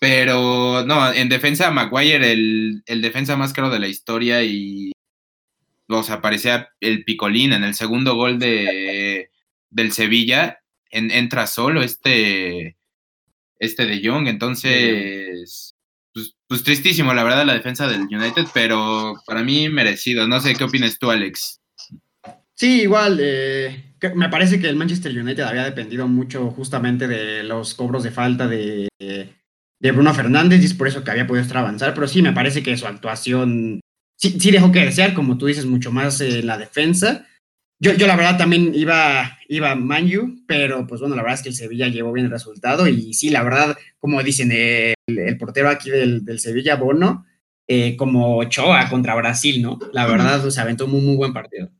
Pero 0.00 0.84
no, 0.86 1.12
en 1.12 1.28
defensa, 1.28 1.70
Maguire, 1.70 2.32
el, 2.32 2.82
el 2.86 3.02
defensa 3.02 3.36
más 3.36 3.52
caro 3.52 3.70
de 3.70 3.78
la 3.80 3.88
historia 3.88 4.42
y. 4.42 4.92
O 5.98 6.02
sea, 6.02 6.20
parecía 6.20 6.70
el 6.80 7.04
picolín 7.04 7.52
en 7.52 7.64
el 7.64 7.74
segundo 7.74 8.14
gol 8.14 8.38
de, 8.38 9.30
del 9.70 9.92
Sevilla. 9.92 10.60
En, 10.90 11.10
entra 11.10 11.46
solo 11.46 11.82
este, 11.82 12.76
este 13.58 13.86
de 13.86 14.00
Jong. 14.06 14.28
Entonces, 14.28 15.74
pues, 16.12 16.34
pues 16.46 16.62
tristísimo, 16.62 17.14
la 17.14 17.24
verdad, 17.24 17.46
la 17.46 17.54
defensa 17.54 17.86
del 17.86 18.02
United, 18.02 18.46
pero 18.54 19.14
para 19.26 19.42
mí 19.42 19.68
merecido. 19.68 20.26
No 20.26 20.40
sé 20.40 20.54
qué 20.54 20.64
opinas 20.64 20.98
tú, 20.98 21.10
Alex. 21.10 21.60
Sí, 22.54 22.82
igual. 22.82 23.18
eh, 23.20 23.94
me 24.14 24.28
parece 24.28 24.60
que 24.60 24.68
el 24.68 24.76
Manchester 24.76 25.16
United 25.16 25.42
había 25.42 25.64
dependido 25.64 26.06
mucho 26.08 26.50
justamente 26.50 27.08
de 27.08 27.42
los 27.42 27.74
cobros 27.74 28.02
de 28.02 28.10
falta 28.10 28.46
de, 28.48 28.88
de 28.98 29.92
Bruno 29.92 30.12
Fernández 30.14 30.60
y 30.62 30.66
es 30.66 30.74
por 30.74 30.86
eso 30.88 31.02
que 31.02 31.10
había 31.10 31.26
podido 31.26 31.42
estar 31.42 31.58
avanzar. 31.58 31.94
Pero 31.94 32.06
sí, 32.06 32.22
me 32.22 32.32
parece 32.32 32.62
que 32.62 32.76
su 32.76 32.86
actuación 32.86 33.80
sí, 34.20 34.38
sí 34.38 34.50
dejó 34.50 34.70
que 34.70 34.84
desear, 34.84 35.14
como 35.14 35.38
tú 35.38 35.46
dices, 35.46 35.66
mucho 35.66 35.90
más 35.90 36.20
en 36.20 36.46
la 36.46 36.58
defensa. 36.58 37.26
Yo, 37.82 37.94
yo 37.94 38.06
la 38.06 38.14
verdad 38.16 38.36
también 38.36 38.72
iba, 38.74 39.38
iba 39.48 39.74
Manju, 39.74 40.42
pero 40.46 40.86
pues 40.86 41.00
bueno, 41.00 41.16
la 41.16 41.22
verdad 41.22 41.38
es 41.38 41.42
que 41.42 41.48
el 41.48 41.54
Sevilla 41.54 41.88
llevó 41.88 42.12
bien 42.12 42.26
el 42.26 42.32
resultado 42.32 42.86
y 42.86 43.14
sí, 43.14 43.30
la 43.30 43.42
verdad, 43.42 43.74
como 43.98 44.22
dicen, 44.22 44.50
eh, 44.52 44.92
el, 45.06 45.18
el 45.18 45.38
portero 45.38 45.70
aquí 45.70 45.88
del, 45.90 46.22
del 46.24 46.40
Sevilla, 46.40 46.76
Bono, 46.76 47.24
eh, 47.66 47.96
como 47.96 48.36
Ochoa 48.36 48.88
contra 48.90 49.14
Brasil, 49.14 49.62
¿no? 49.62 49.78
La 49.94 50.06
verdad, 50.06 50.46
se 50.50 50.60
aventó 50.60 50.84
un 50.84 50.90
muy, 50.90 51.00
muy 51.00 51.16
buen 51.16 51.32
partido. 51.32 51.70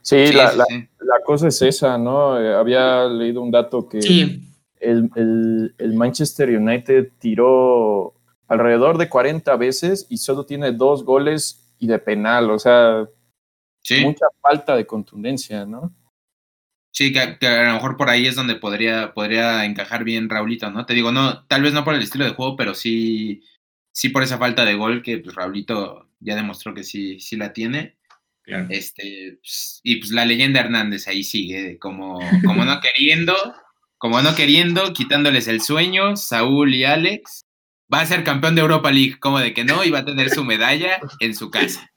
Sí, 0.00 0.28
Sí, 0.28 0.32
la, 0.32 0.50
sí, 0.52 0.56
la- 1.00 1.20
cosa 1.26 1.48
es 1.48 1.60
esa, 1.60 1.98
¿no? 1.98 2.40
Eh, 2.40 2.54
había 2.54 3.04
leído 3.04 3.42
un 3.42 3.50
dato 3.50 3.86
que 3.86 4.00
Sí, 4.00 4.48
el, 4.80 5.10
el- 5.16 5.74
el 5.76 5.92
Manchester 5.92 6.48
United 6.48 7.08
tiró 7.18 8.14
alrededor 8.48 8.98
de 8.98 9.08
40 9.08 9.56
veces 9.56 10.06
y 10.08 10.18
solo 10.18 10.44
tiene 10.46 10.72
dos 10.72 11.04
goles 11.04 11.72
y 11.78 11.86
de 11.86 11.98
penal, 11.98 12.50
o 12.50 12.58
sea, 12.58 13.06
Sí. 13.82 14.00
mucha 14.04 14.26
falta 14.42 14.76
de 14.76 14.86
contundencia, 14.86 15.64
¿no? 15.64 15.94
Sí, 16.90 17.12
que, 17.12 17.38
que 17.38 17.46
a 17.46 17.68
lo 17.68 17.74
mejor 17.74 17.96
por 17.96 18.10
ahí 18.10 18.26
es 18.26 18.34
donde 18.34 18.56
podría, 18.56 19.14
podría 19.14 19.64
encajar 19.64 20.02
bien 20.04 20.28
Raulito, 20.28 20.70
¿no? 20.70 20.84
Te 20.84 20.94
digo, 20.94 21.12
no, 21.12 21.44
tal 21.46 21.62
vez 21.62 21.72
no 21.72 21.84
por 21.84 21.94
el 21.94 22.02
estilo 22.02 22.24
de 22.24 22.32
juego, 22.32 22.56
pero 22.56 22.74
sí, 22.74 23.42
sí 23.92 24.08
por 24.08 24.22
esa 24.22 24.36
falta 24.38 24.64
de 24.64 24.74
gol 24.74 25.02
que 25.02 25.18
pues, 25.18 25.34
Raulito 25.36 26.08
ya 26.20 26.34
demostró 26.34 26.74
que 26.74 26.82
sí, 26.84 27.20
sí 27.20 27.36
la 27.36 27.52
tiene. 27.52 27.96
claro. 28.42 28.66
Este, 28.70 29.38
pues, 29.40 29.80
y 29.84 29.96
pues 29.96 30.10
la 30.10 30.24
leyenda 30.24 30.60
Hernández 30.60 31.06
ahí 31.06 31.22
sigue, 31.22 31.78
como, 31.78 32.18
como 32.44 32.64
no 32.64 32.80
queriendo, 32.80 33.34
como 33.98 34.20
no 34.20 34.34
queriendo, 34.34 34.92
quitándoles 34.92 35.46
el 35.48 35.60
sueño, 35.60 36.16
Saúl 36.16 36.74
y 36.74 36.84
Alex. 36.84 37.44
Va 37.92 38.00
a 38.00 38.06
ser 38.06 38.22
campeón 38.24 38.54
de 38.54 38.60
Europa 38.62 38.90
League, 38.90 39.18
como 39.18 39.38
de 39.38 39.54
que 39.54 39.64
no, 39.64 39.82
y 39.84 39.90
va 39.90 40.00
a 40.00 40.04
tener 40.04 40.30
su 40.30 40.44
medalla 40.44 41.00
en 41.20 41.34
su 41.34 41.50
casa. 41.50 41.90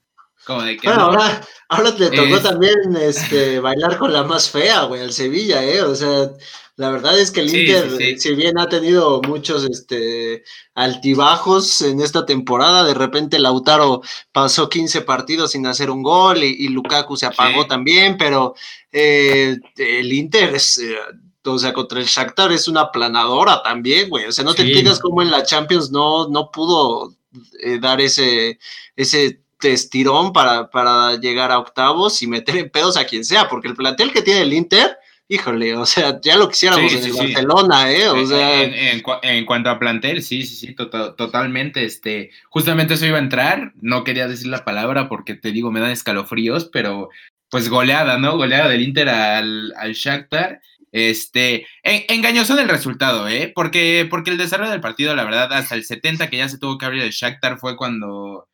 Como 0.46 0.62
de 0.62 0.76
que 0.76 0.88
Bueno, 0.88 1.02
no. 1.02 1.06
ahora, 1.10 1.40
ahora 1.68 1.94
te 1.96 2.10
tocó 2.10 2.36
Es- 2.36 2.42
también 2.42 2.74
este, 3.00 3.60
bailar 3.60 3.98
con 3.98 4.12
la 4.12 4.24
más 4.24 4.50
fea, 4.50 4.82
güey, 4.84 5.00
al 5.02 5.12
Sevilla, 5.12 5.62
¿eh? 5.62 5.82
O 5.82 5.94
sea, 5.94 6.30
la 6.76 6.90
verdad 6.90 7.16
es 7.18 7.30
que 7.30 7.40
el 7.42 7.50
Sí, 7.50 7.60
Inter, 7.60 7.90
sí, 7.90 7.96
sí. 8.14 8.18
si 8.18 8.34
bien 8.34 8.58
ha 8.58 8.68
tenido 8.68 9.20
muchos 9.22 9.64
este, 9.64 10.42
altibajos 10.74 11.80
en 11.82 12.00
esta 12.00 12.24
temporada, 12.26 12.84
de 12.84 12.94
repente 12.94 13.38
Lautaro 13.38 14.00
pasó 14.32 14.68
15 14.68 15.02
partidos 15.02 15.52
sin 15.52 15.66
hacer 15.66 15.90
un 15.90 16.02
gol 16.02 16.42
y, 16.42 16.56
y 16.58 16.68
Lukaku 16.68 17.16
se 17.16 17.26
apagó 17.26 17.66
también, 17.66 18.16
pero 18.16 18.54
eh, 18.90 19.56
el 19.76 20.12
Inter 20.12 20.54
es... 20.54 20.78
eh, 20.78 20.96
o 21.44 21.58
sea, 21.58 21.72
contra 21.72 21.98
el 22.00 22.06
Shakhtar 22.06 22.52
es 22.52 22.68
una 22.68 22.90
planadora 22.92 23.62
también, 23.62 24.08
güey. 24.08 24.26
O 24.26 24.32
sea, 24.32 24.44
no 24.44 24.54
te 24.54 24.62
Sí. 24.62 24.68
entiendas 24.68 24.98
cómo 25.00 25.22
en 25.22 25.30
la 25.30 25.42
Champions 25.44 25.90
no, 25.90 26.28
no 26.28 26.50
pudo 26.50 27.14
eh, 27.62 27.78
dar 27.80 28.00
ese, 28.00 28.58
ese 28.96 29.40
estirón 29.62 30.32
para, 30.32 30.68
para 30.70 31.16
llegar 31.16 31.50
a 31.52 31.58
octavos 31.58 32.20
y 32.22 32.26
meter 32.26 32.56
en 32.56 32.70
pedos 32.70 32.96
a 32.96 33.04
quien 33.04 33.24
sea, 33.24 33.48
porque 33.48 33.68
el 33.68 33.76
plantel 33.76 34.12
que 34.12 34.20
tiene 34.22 34.42
el 34.42 34.52
Inter, 34.52 34.96
híjole, 35.28 35.76
o 35.76 35.86
sea, 35.86 36.20
ya 36.20 36.36
lo 36.36 36.48
quisiéramos 36.48 36.90
Sí, 36.90 36.98
en 36.98 37.04
sí, 37.04 37.10
el. 37.10 37.16
Barcelona, 37.16 37.90
¿eh? 37.90 38.08
O 38.08 38.16
En- 38.16 38.26
sea, 38.26 38.62
en, 38.62 38.74
en 38.74 39.02
cua- 39.02 39.20
en 39.22 39.46
cuanto 39.46 39.70
a 39.70 39.78
plantel, 39.78 40.22
sí, 40.22 40.44
sí, 40.44 40.56
sí, 40.56 40.74
to- 40.74 40.90
to- 40.90 41.14
totalmente. 41.14 41.84
Este, 41.84 42.30
justamente 42.50 42.94
eso 42.94 43.06
iba 43.06 43.16
a 43.18 43.22
entrar. 43.22 43.72
No 43.80 44.04
quería 44.04 44.26
decir 44.28 44.48
la 44.48 44.64
palabra 44.64 45.08
porque 45.08 45.34
te 45.34 45.52
digo, 45.52 45.70
me 45.70 45.80
dan 45.80 45.90
escalofríos, 45.92 46.66
pero 46.66 47.08
pues 47.48 47.68
goleada, 47.68 48.18
¿no? 48.18 48.36
Goleada 48.36 48.68
del 48.68 48.82
Inter 48.82 49.08
al, 49.08 49.72
al 49.78 49.92
Shakhtar. 49.92 50.60
Este, 50.92 51.66
en- 51.82 52.04
engañoso 52.08 52.52
en 52.54 52.60
el 52.60 52.68
resultado, 52.68 53.26
¿eh? 53.28 53.50
Porque, 53.54 54.06
porque 54.10 54.30
el 54.30 54.38
desarrollo 54.38 54.70
del 54.70 54.80
partido, 54.82 55.14
la 55.16 55.24
verdad, 55.24 55.52
hasta 55.52 55.74
el 55.74 55.84
70 55.84 56.28
que 56.30 56.36
ya 56.36 56.48
se 56.48 56.58
tuvo 56.58 56.78
que 56.78 56.84
abrir 56.86 57.02
el 57.02 57.10
Shakhtar 57.10 57.58
fue 57.58 57.76
cuando 57.76 58.48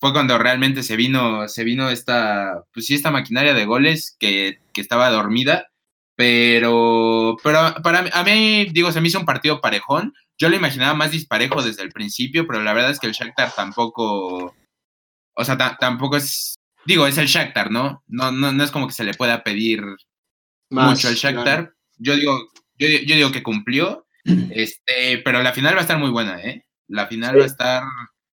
fue 0.00 0.12
cuando 0.12 0.36
realmente 0.36 0.82
se 0.82 0.96
vino, 0.96 1.48
se 1.48 1.64
vino 1.64 1.88
esta, 1.88 2.64
pues 2.74 2.84
sí, 2.86 2.94
esta 2.94 3.10
maquinaria 3.10 3.54
de 3.54 3.64
goles 3.64 4.16
que, 4.18 4.58
que 4.74 4.80
estaba 4.82 5.08
dormida. 5.08 5.68
Pero, 6.16 7.36
pero 7.42 7.74
para 7.82 8.02
mí, 8.02 8.10
a 8.12 8.22
mí, 8.24 8.66
digo, 8.72 8.92
se 8.92 9.00
me 9.00 9.08
hizo 9.08 9.18
un 9.18 9.24
partido 9.24 9.60
parejón. 9.60 10.12
Yo 10.36 10.48
lo 10.48 10.56
imaginaba 10.56 10.94
más 10.94 11.10
disparejo 11.12 11.62
desde 11.62 11.82
el 11.82 11.90
principio, 11.90 12.46
pero 12.46 12.62
la 12.62 12.72
verdad 12.72 12.90
es 12.90 12.98
que 13.00 13.06
el 13.06 13.12
Shakhtar 13.14 13.52
tampoco, 13.54 14.54
o 15.36 15.44
sea, 15.44 15.56
ta- 15.56 15.76
tampoco 15.80 16.16
es, 16.16 16.54
digo, 16.84 17.06
es 17.06 17.16
el 17.18 17.26
Shakhtar, 17.28 17.70
¿no? 17.70 18.02
No, 18.06 18.30
no, 18.32 18.52
no 18.52 18.64
es 18.64 18.70
como 18.70 18.86
que 18.86 18.92
se 18.94 19.04
le 19.04 19.14
pueda 19.14 19.42
pedir 19.42 19.82
más, 20.70 20.90
mucho 20.96 21.08
al 21.08 21.14
Shakhtar. 21.14 21.74
Yo 21.98 22.16
digo, 22.16 22.38
yo, 22.78 22.88
yo 23.06 23.14
digo 23.16 23.32
que 23.32 23.42
cumplió, 23.42 24.06
este, 24.50 25.18
pero 25.24 25.42
la 25.42 25.52
final 25.52 25.74
va 25.74 25.78
a 25.78 25.82
estar 25.82 25.98
muy 25.98 26.10
buena, 26.10 26.40
¿eh? 26.42 26.64
La 26.88 27.06
final 27.06 27.32
Sí. 27.32 27.38
va 27.38 27.44
a 27.44 27.46
estar 27.46 27.82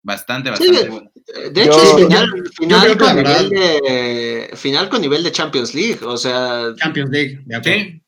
bastante, 0.03 0.49
Sí. 0.57 0.69
bastante 0.71 0.89
buena. 0.91 1.11
De 1.53 1.53
Yo- 1.55 1.63
hecho, 1.63 1.83
es 1.83 1.91
yo- 1.91 1.97
final, 2.59 2.99
con 2.99 3.17
nivel 3.17 3.49
de, 3.51 4.51
final 4.55 4.89
con 4.89 5.01
nivel 5.01 5.23
de 5.23 5.33
Champions 5.33 5.75
League, 5.75 5.99
o 6.05 6.17
sea, 6.17 6.67
Champions 6.77 7.11
League, 7.11 7.41
de 7.47 7.57
acuerdo. 7.57 7.79
Sí, 7.79 8.03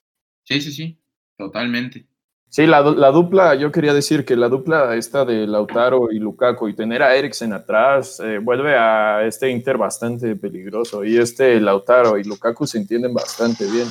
sí, 0.45 0.61
sí, 0.61 0.73
sí, 0.73 0.99
totalmente. 1.39 2.07
Sí, 2.49 2.67
la, 2.67 2.81
la 2.81 3.11
dupla, 3.11 3.55
yo 3.57 3.73
quería 3.73 3.93
decir 3.93 4.25
que 4.25 4.37
la 4.37 4.49
dupla 4.49 4.95
esta 4.95 5.25
de 5.25 5.47
Lautaro 5.47 6.13
y 6.13 6.19
Lukaku 6.19 6.69
y 6.69 6.75
tener 6.77 7.03
a 7.03 7.15
Eriksen 7.17 7.53
atrás 7.53 8.21
eh, 8.21 8.39
vuelve 8.39 8.77
a 8.79 9.27
este 9.27 9.51
Inter 9.51 9.77
bastante 9.77 10.37
peligroso 10.37 11.05
y 11.05 11.17
este 11.19 11.61
Lautaro 11.61 12.17
y 12.19 12.25
Lukaku 12.25 12.67
se 12.67 12.79
entienden 12.79 13.13
bastante 13.13 13.65
bien. 13.71 13.89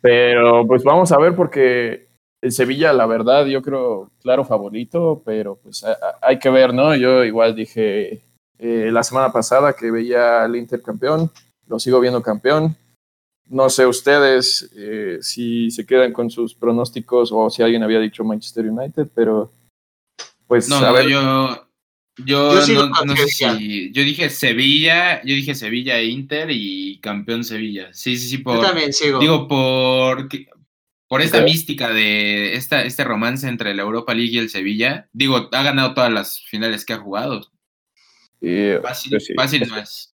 Pero 0.00 0.66
pues 0.66 0.84
vamos 0.84 1.10
a 1.12 1.18
ver 1.18 1.34
porque 1.34 2.08
el 2.40 2.52
Sevilla, 2.52 2.92
la 2.92 3.06
verdad, 3.06 3.46
yo 3.46 3.62
creo, 3.62 4.10
claro, 4.22 4.44
favorito, 4.44 5.22
pero 5.24 5.56
pues 5.56 5.82
a- 5.84 5.92
a- 5.92 6.18
hay 6.22 6.38
que 6.38 6.50
ver, 6.50 6.72
¿no? 6.72 6.94
Yo 6.94 7.24
igual 7.24 7.54
dije 7.54 8.22
eh, 8.60 8.90
la 8.92 9.02
semana 9.02 9.32
pasada 9.32 9.72
que 9.72 9.90
veía 9.90 10.42
al 10.42 10.56
Inter 10.56 10.82
campeón, 10.82 11.30
lo 11.68 11.78
sigo 11.78 12.00
viendo 12.00 12.22
campeón. 12.22 12.76
No 13.50 13.70
sé 13.70 13.86
ustedes 13.86 14.70
eh, 14.76 15.18
si 15.22 15.70
se 15.70 15.86
quedan 15.86 16.12
con 16.12 16.28
sus 16.30 16.54
pronósticos 16.54 17.30
o 17.32 17.48
si 17.50 17.62
alguien 17.62 17.82
había 17.82 17.98
dicho 18.00 18.22
Manchester 18.24 18.68
United, 18.68 19.08
pero 19.14 19.50
pues 20.46 20.68
No, 20.68 20.76
a 20.76 20.80
no, 20.82 20.92
ver. 20.92 21.08
yo, 21.08 21.67
yo, 22.24 22.54
Yo 22.54 22.62
sigo 22.62 22.86
no, 22.86 22.90
con 22.92 23.08
no 23.08 23.16
sé 23.16 23.28
Sevilla. 23.28 23.58
si, 23.58 23.92
yo 23.92 24.02
dije 24.02 24.30
Sevilla, 24.30 25.22
yo 25.22 25.34
dije 25.34 25.54
Sevilla 25.54 25.98
e 25.98 26.06
Inter 26.06 26.48
y 26.50 26.98
campeón 27.00 27.44
Sevilla. 27.44 27.88
Sí, 27.92 28.16
sí, 28.16 28.28
sí, 28.28 28.36
yo 28.38 28.44
por, 28.44 28.60
también 28.60 28.92
sigo. 28.92 29.20
digo, 29.20 29.46
por, 29.46 30.28
por 31.06 31.22
esta 31.22 31.42
mística 31.42 31.90
de 31.90 32.54
esta, 32.54 32.82
este 32.84 33.04
romance 33.04 33.48
entre 33.48 33.74
la 33.74 33.82
Europa 33.82 34.14
League 34.14 34.32
y 34.32 34.38
el 34.38 34.50
Sevilla. 34.50 35.08
Digo, 35.12 35.48
ha 35.52 35.62
ganado 35.62 35.94
todas 35.94 36.12
las 36.12 36.40
finales 36.42 36.84
que 36.84 36.92
ha 36.92 36.98
jugado. 36.98 37.50
Fácil, 38.82 39.10
pues 39.10 39.24
sí. 39.24 39.34
fácil 39.34 39.68
no 39.68 39.76
es. 39.78 40.14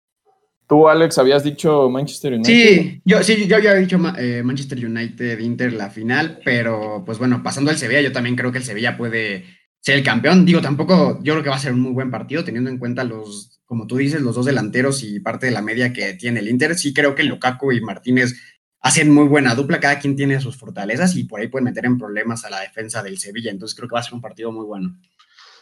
Tú, 0.68 0.86
Alex, 0.86 1.16
habías 1.16 1.42
dicho 1.42 1.88
Manchester 1.88 2.34
United. 2.34 2.52
Sí, 2.52 3.00
yo, 3.04 3.22
sí, 3.22 3.46
yo 3.46 3.56
había 3.56 3.74
dicho 3.74 3.98
eh, 4.18 4.42
Manchester 4.44 4.84
United 4.84 5.38
Inter 5.38 5.72
la 5.72 5.88
final, 5.88 6.40
pero 6.44 7.02
pues 7.06 7.18
bueno, 7.18 7.42
pasando 7.42 7.70
al 7.70 7.78
Sevilla, 7.78 8.02
yo 8.02 8.12
también 8.12 8.36
creo 8.36 8.52
que 8.52 8.58
el 8.58 8.64
Sevilla 8.64 8.98
puede 8.98 9.46
ser 9.88 9.96
el 9.96 10.04
campeón. 10.04 10.44
Digo, 10.44 10.60
tampoco, 10.60 11.18
yo 11.22 11.32
creo 11.32 11.42
que 11.42 11.48
va 11.48 11.56
a 11.56 11.60
ser 11.60 11.72
un 11.72 11.80
muy 11.80 11.92
buen 11.92 12.10
partido, 12.10 12.44
teniendo 12.44 12.68
en 12.68 12.76
cuenta 12.78 13.04
los, 13.04 13.58
como 13.64 13.86
tú 13.86 13.96
dices, 13.96 14.20
los 14.20 14.34
dos 14.34 14.44
delanteros 14.44 15.02
y 15.02 15.18
parte 15.20 15.46
de 15.46 15.52
la 15.52 15.62
media 15.62 15.94
que 15.94 16.12
tiene 16.12 16.40
el 16.40 16.48
Inter. 16.48 16.74
Sí 16.76 16.92
creo 16.92 17.14
que 17.14 17.24
Lukaku 17.24 17.72
y 17.72 17.80
Martínez 17.80 18.34
hacen 18.80 19.10
muy 19.10 19.24
buena 19.28 19.54
dupla, 19.54 19.80
cada 19.80 19.98
quien 19.98 20.14
tiene 20.14 20.40
sus 20.42 20.58
fortalezas 20.58 21.16
y 21.16 21.24
por 21.24 21.40
ahí 21.40 21.48
pueden 21.48 21.64
meter 21.64 21.86
en 21.86 21.96
problemas 21.96 22.44
a 22.44 22.50
la 22.50 22.60
defensa 22.60 23.02
del 23.02 23.18
Sevilla, 23.18 23.50
entonces 23.50 23.74
creo 23.74 23.88
que 23.88 23.94
va 23.94 24.00
a 24.00 24.02
ser 24.04 24.12
un 24.12 24.20
partido 24.20 24.52
muy 24.52 24.66
bueno. 24.66 24.94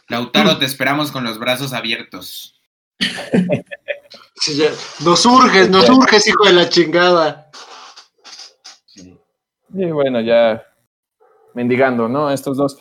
Lautaro, 0.09 0.57
te 0.57 0.65
esperamos 0.65 1.09
con 1.11 1.23
los 1.23 1.39
brazos 1.39 1.71
abiertos. 1.71 2.61
Sí, 4.35 4.57
ya- 4.57 4.71
Nos 5.05 5.25
urges, 5.25 5.69
nos 5.69 5.89
urges, 5.89 6.27
hijo 6.27 6.45
de 6.45 6.53
la 6.53 6.67
chingada. 6.69 7.49
Y 9.73 9.85
bueno, 9.85 10.19
ya 10.21 10.63
mendigando, 11.53 12.07
¿no? 12.09 12.29
Estos 12.29 12.57
dos. 12.57 12.77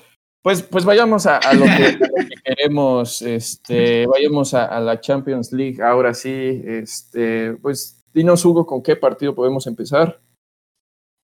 Pues, 0.46 0.62
pues 0.62 0.85
vayamos 0.85 1.26
a, 1.26 1.38
a 1.38 1.54
lo, 1.54 1.64
que, 1.64 1.70
a 1.72 1.90
lo 1.90 2.28
que 2.28 2.37
queremos, 2.44 3.20
este, 3.20 4.06
vayamos 4.06 4.54
a, 4.54 4.66
a 4.66 4.78
la 4.78 5.00
Champions 5.00 5.50
League. 5.50 5.82
Ahora 5.82 6.14
sí, 6.14 6.62
este, 6.64 7.54
pues 7.54 8.04
dinos, 8.14 8.44
Hugo, 8.44 8.64
¿con 8.64 8.80
qué 8.80 8.94
partido 8.94 9.35
podemos 9.35 9.66
empezar? 9.66 10.20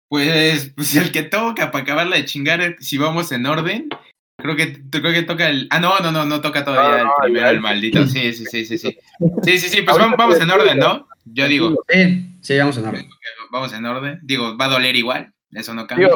Pues, 0.08 0.72
pues 0.74 0.96
el 0.96 1.12
que 1.12 1.22
toca 1.22 1.70
para 1.70 1.85
acabarla 1.85 2.16
de 2.16 2.24
chingar, 2.24 2.74
si 2.80 2.98
vamos 2.98 3.30
en 3.30 3.46
orden, 3.46 3.88
Creo 4.38 4.56
que, 4.56 4.82
creo 4.90 5.12
que 5.12 5.22
toca 5.22 5.48
el. 5.48 5.68
Ah, 5.70 5.78
no, 5.78 6.00
no, 6.00 6.11
no, 6.11 6.24
no 6.24 6.40
toca 6.40 6.64
todavía 6.64 7.02
el 7.02 7.08
primero, 7.22 7.48
el 7.48 7.61
maldito. 7.61 8.04
Sí, 8.08 8.32
sí, 8.32 8.44
sí, 8.46 8.64
sí, 8.64 8.76
sí. 8.76 8.98
Sí, 9.44 9.58
sí, 9.58 9.68
sí, 9.68 9.82
pues 9.82 9.96
vamos, 9.98 10.16
vamos 10.18 10.40
en 10.40 10.50
orden, 10.50 10.78
¿no? 10.78 11.06
Yo 11.26 11.46
digo. 11.46 11.76
Sí, 11.88 12.26
sí, 12.40 12.58
vamos 12.58 12.76
en 12.76 12.87
orden. 12.87 13.08
Vamos 13.52 13.72
en 13.72 13.87
orden. 13.87 14.18
Digo, 14.24 14.56
va 14.56 14.64
a 14.64 14.70
doler 14.70 14.96
igual, 14.96 15.32
eso 15.52 15.74
no 15.74 15.87
cambia. 15.87 16.08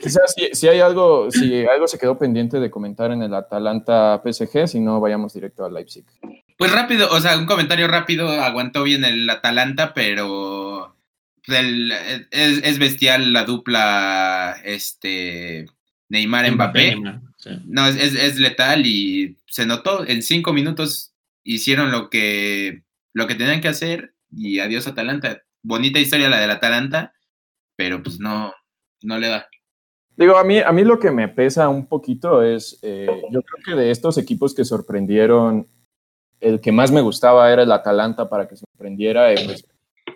Quizás 0.00 0.34
si, 0.34 0.48
si, 0.52 0.68
hay 0.68 0.80
algo, 0.80 1.30
si 1.30 1.64
algo 1.66 1.88
se 1.88 1.98
quedó 1.98 2.18
pendiente 2.18 2.60
de 2.60 2.70
comentar 2.70 3.10
en 3.10 3.22
el 3.22 3.34
Atalanta 3.34 4.22
PSG, 4.24 4.68
si 4.68 4.80
no, 4.80 5.00
vayamos 5.00 5.34
directo 5.34 5.64
al 5.64 5.74
Leipzig. 5.74 6.04
Pues 6.56 6.72
rápido, 6.72 7.08
o 7.10 7.20
sea, 7.20 7.38
un 7.38 7.46
comentario 7.46 7.88
rápido, 7.88 8.28
aguantó 8.28 8.82
bien 8.82 9.04
el 9.04 9.28
Atalanta, 9.28 9.94
pero 9.94 10.94
es, 11.46 12.78
bestial 12.78 13.32
la 13.32 13.44
dupla 13.44 14.56
este 14.64 15.66
Neymar 16.08 16.50
Mbappé. 16.52 16.96
No, 17.66 17.86
es, 17.86 17.96
es, 17.96 18.38
letal 18.38 18.86
y 18.86 19.36
se 19.46 19.66
notó. 19.66 20.06
En 20.06 20.22
cinco 20.22 20.52
minutos 20.52 21.12
hicieron 21.42 21.90
lo 21.90 22.08
que, 22.10 22.82
lo 23.12 23.26
que 23.26 23.34
tenían 23.34 23.60
que 23.60 23.68
hacer 23.68 24.14
y 24.30 24.60
adiós 24.60 24.86
Atalanta. 24.86 25.42
Bonita 25.62 25.98
historia 25.98 26.28
la 26.28 26.40
del 26.40 26.50
Atalanta, 26.50 27.12
pero 27.76 28.02
pues 28.02 28.20
no, 28.20 28.52
no 29.02 29.18
le 29.18 29.28
da. 29.28 29.48
Digo, 30.16 30.36
a 30.36 30.44
mí, 30.44 30.58
a 30.58 30.70
mí 30.72 30.84
lo 30.84 30.98
que 30.98 31.10
me 31.10 31.28
pesa 31.28 31.68
un 31.68 31.86
poquito 31.86 32.42
es, 32.42 32.78
eh, 32.82 33.06
yo 33.30 33.40
creo 33.42 33.64
que 33.64 33.80
de 33.80 33.90
estos 33.90 34.18
equipos 34.18 34.54
que 34.54 34.64
sorprendieron, 34.64 35.66
el 36.40 36.60
que 36.60 36.72
más 36.72 36.92
me 36.92 37.00
gustaba 37.00 37.50
era 37.50 37.62
el 37.62 37.72
Atalanta 37.72 38.28
para 38.28 38.46
que 38.46 38.56
sorprendiera. 38.56 39.28
Pues, 39.44 39.64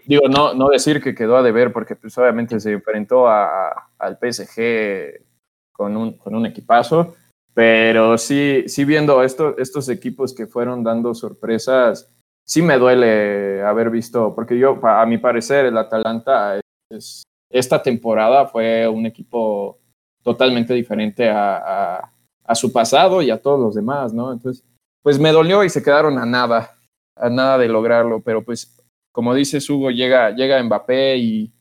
digo, 0.06 0.28
no, 0.28 0.54
no 0.54 0.68
decir 0.68 1.02
que 1.02 1.14
quedó 1.14 1.36
a 1.36 1.42
deber, 1.42 1.72
porque 1.72 1.96
pues 1.96 2.16
obviamente 2.18 2.60
se 2.60 2.72
enfrentó 2.72 3.26
a, 3.26 3.90
al 3.98 4.18
PSG 4.18 5.24
con 5.72 5.96
un, 5.96 6.18
con 6.18 6.34
un 6.34 6.46
equipazo, 6.46 7.14
pero 7.54 8.18
sí, 8.18 8.64
sí 8.66 8.84
viendo 8.84 9.22
esto, 9.22 9.56
estos 9.56 9.88
equipos 9.88 10.34
que 10.34 10.46
fueron 10.46 10.84
dando 10.84 11.14
sorpresas, 11.14 12.10
sí 12.44 12.60
me 12.60 12.78
duele 12.78 13.62
haber 13.62 13.90
visto, 13.90 14.34
porque 14.34 14.58
yo, 14.58 14.78
a 14.86 15.06
mi 15.06 15.18
parecer, 15.18 15.66
el 15.66 15.78
Atalanta 15.78 16.60
es, 16.90 17.22
esta 17.50 17.82
temporada 17.82 18.46
fue 18.46 18.88
un 18.88 19.06
equipo 19.06 19.78
totalmente 20.26 20.74
diferente 20.74 21.30
a, 21.30 21.56
a, 21.56 22.12
a, 22.44 22.54
su 22.56 22.72
pasado 22.72 23.22
y 23.22 23.30
a 23.30 23.40
todos 23.40 23.60
los 23.60 23.76
demás, 23.76 24.12
¿no? 24.12 24.32
Entonces, 24.32 24.64
pues 25.00 25.20
me 25.20 25.30
dolió 25.30 25.62
y 25.62 25.70
se 25.70 25.84
quedaron 25.84 26.18
a 26.18 26.26
nada, 26.26 26.76
a 27.14 27.30
nada 27.30 27.58
de 27.58 27.68
lograrlo, 27.68 28.20
pero 28.20 28.42
pues 28.42 28.76
como 29.12 29.36
dices 29.36 29.70
Hugo, 29.70 29.92
llega, 29.92 30.32
llega 30.32 30.60
Mbappé 30.60 31.16
y, 31.18 31.52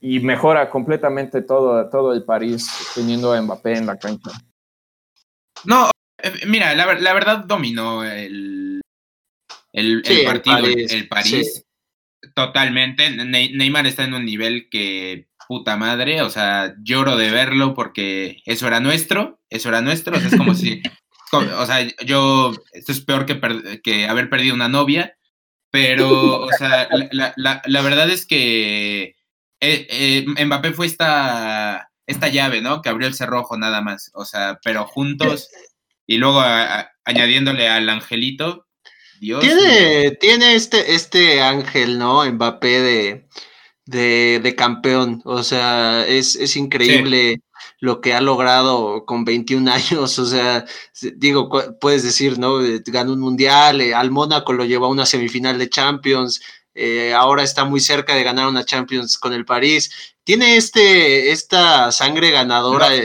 y 0.00 0.20
mejora 0.20 0.70
completamente 0.70 1.42
todo, 1.42 1.86
todo 1.90 2.14
el 2.14 2.24
París 2.24 2.66
teniendo 2.94 3.34
a 3.34 3.42
Mbappé 3.42 3.74
en 3.74 3.84
la 3.84 3.98
cancha. 3.98 4.30
No, 5.64 5.90
eh, 6.16 6.32
mira, 6.46 6.74
la, 6.74 6.94
la 6.94 7.12
verdad 7.12 7.44
dominó 7.44 8.04
el, 8.04 8.80
el, 9.74 10.02
partido, 10.24 10.64
el 10.64 11.08
París, 11.08 11.62
totalmente. 12.34 13.10
Neymar 13.10 13.86
está 13.86 14.04
en 14.04 14.14
un 14.14 14.24
nivel 14.24 14.70
que 14.70 15.28
puta 15.46 15.76
madre, 15.76 16.22
o 16.22 16.30
sea, 16.30 16.74
lloro 16.82 17.16
de 17.16 17.30
verlo 17.30 17.74
porque 17.74 18.38
eso 18.44 18.66
era 18.66 18.80
nuestro, 18.80 19.40
eso 19.50 19.68
era 19.68 19.80
nuestro, 19.80 20.16
o 20.16 20.20
sea, 20.20 20.28
es 20.28 20.36
como 20.36 20.54
si, 20.54 20.82
o 21.32 21.66
sea, 21.66 21.86
yo, 22.04 22.52
esto 22.72 22.92
es 22.92 23.00
peor 23.00 23.26
que, 23.26 23.80
que 23.82 24.06
haber 24.06 24.28
perdido 24.30 24.54
una 24.54 24.68
novia, 24.68 25.16
pero, 25.70 26.42
o 26.42 26.52
sea, 26.52 26.88
la, 27.10 27.32
la, 27.36 27.62
la 27.64 27.82
verdad 27.82 28.08
es 28.08 28.26
que 28.26 29.16
eh, 29.60 29.86
eh, 29.90 30.44
Mbappé 30.44 30.72
fue 30.72 30.86
esta, 30.86 31.90
esta 32.06 32.28
llave, 32.28 32.60
¿no? 32.60 32.82
Que 32.82 32.88
abrió 32.88 33.08
el 33.08 33.14
cerrojo 33.14 33.56
nada 33.56 33.80
más. 33.80 34.10
O 34.14 34.24
sea, 34.24 34.58
pero 34.62 34.86
juntos 34.86 35.48
y 36.06 36.18
luego 36.18 36.42
añadiéndole 37.04 37.68
al 37.68 37.88
angelito. 37.88 38.66
Dios. 39.20 39.40
Tiene, 39.40 40.10
tiene 40.12 40.54
este, 40.54 40.94
este 40.94 41.40
ángel, 41.40 41.98
¿no? 41.98 42.24
Mbappé 42.30 42.80
de, 42.80 43.28
de, 43.86 44.40
de 44.42 44.54
campeón. 44.54 45.22
O 45.24 45.42
sea, 45.42 46.06
es, 46.06 46.36
es 46.36 46.56
increíble 46.56 47.40
lo 47.80 48.00
que 48.00 48.14
ha 48.14 48.20
logrado 48.20 49.04
con 49.06 49.24
21 49.24 49.70
años, 49.72 50.18
o 50.18 50.26
sea, 50.26 50.64
digo, 51.16 51.48
puedes 51.80 52.02
decir, 52.02 52.38
¿no? 52.38 52.62
Eh, 52.64 52.82
ganó 52.86 53.12
un 53.12 53.20
mundial, 53.20 53.80
eh, 53.80 53.94
al 53.94 54.10
Mónaco 54.10 54.52
lo 54.52 54.64
llevó 54.64 54.86
a 54.86 54.90
una 54.90 55.06
semifinal 55.06 55.58
de 55.58 55.70
Champions, 55.70 56.40
eh, 56.74 57.14
ahora 57.14 57.42
está 57.42 57.64
muy 57.64 57.80
cerca 57.80 58.14
de 58.14 58.22
ganar 58.22 58.48
una 58.48 58.64
Champions 58.64 59.18
con 59.18 59.32
el 59.32 59.46
París. 59.46 60.14
Tiene 60.26 60.56
este, 60.56 61.30
esta 61.30 61.92
sangre 61.92 62.32
ganadora. 62.32 62.88
No, 62.88 62.96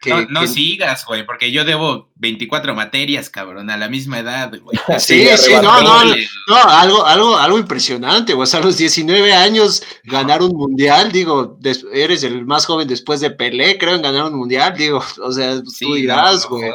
que, 0.00 0.26
no, 0.28 0.44
sigas, 0.48 1.06
güey, 1.06 1.24
porque 1.24 1.52
yo 1.52 1.64
debo 1.64 2.10
24 2.16 2.74
materias, 2.74 3.30
cabrón, 3.30 3.70
a 3.70 3.76
la 3.76 3.88
misma 3.88 4.18
edad, 4.18 4.52
güey. 4.60 4.76
Sí, 4.98 5.24
sí, 5.36 5.52
no, 5.52 5.80
no, 5.80 6.04
no, 6.04 6.56
algo, 6.66 7.06
algo, 7.06 7.36
algo 7.36 7.58
impresionante, 7.60 8.34
güey. 8.34 8.42
O 8.42 8.46
sea, 8.46 8.58
a 8.58 8.64
los 8.64 8.76
19 8.76 9.32
años 9.32 9.84
ganar 10.02 10.42
un 10.42 10.50
mundial, 10.50 11.12
digo, 11.12 11.60
eres 11.92 12.24
el 12.24 12.44
más 12.44 12.66
joven 12.66 12.88
después 12.88 13.20
de 13.20 13.30
Pelé, 13.30 13.78
creo, 13.78 13.94
en 13.94 14.02
ganar 14.02 14.24
un 14.24 14.34
mundial, 14.34 14.76
digo, 14.76 15.00
o 15.22 15.30
sea, 15.30 15.62
tú 15.78 15.94
dirás, 15.94 16.44
güey. 16.44 16.72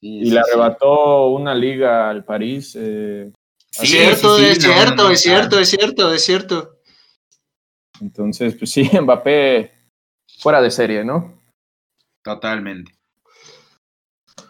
y 0.00 0.30
le 0.30 0.38
arrebató 0.38 1.30
una 1.30 1.52
liga 1.52 2.10
al 2.10 2.24
París. 2.24 2.78
Eh, 2.78 3.32
es 3.72 3.90
cierto, 3.90 4.38
es 4.38 4.62
cierto, 4.62 5.10
es 5.10 5.20
cierto, 5.20 5.58
es 5.58 5.68
cierto, 5.68 6.14
es 6.14 6.24
cierto. 6.24 6.79
Entonces, 8.00 8.54
pues 8.54 8.70
sí, 8.70 8.88
Mbappé 9.00 9.72
fuera 10.38 10.60
de 10.60 10.70
serie, 10.70 11.04
¿no? 11.04 11.38
Totalmente. 12.22 12.94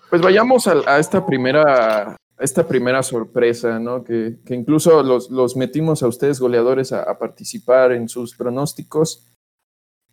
Pues 0.08 0.22
vayamos 0.22 0.66
a, 0.66 0.98
esta 0.98 1.24
primera 1.24 2.16
esta 2.38 2.66
primera 2.66 3.02
sorpresa, 3.02 3.78
¿no? 3.78 4.02
Que, 4.02 4.38
que 4.46 4.54
incluso 4.54 5.02
los, 5.02 5.30
los, 5.30 5.56
metimos 5.56 6.02
a 6.02 6.08
ustedes 6.08 6.40
goleadores 6.40 6.90
a, 6.92 7.02
a 7.02 7.18
participar 7.18 7.92
en 7.92 8.08
sus 8.08 8.34
pronósticos. 8.34 9.30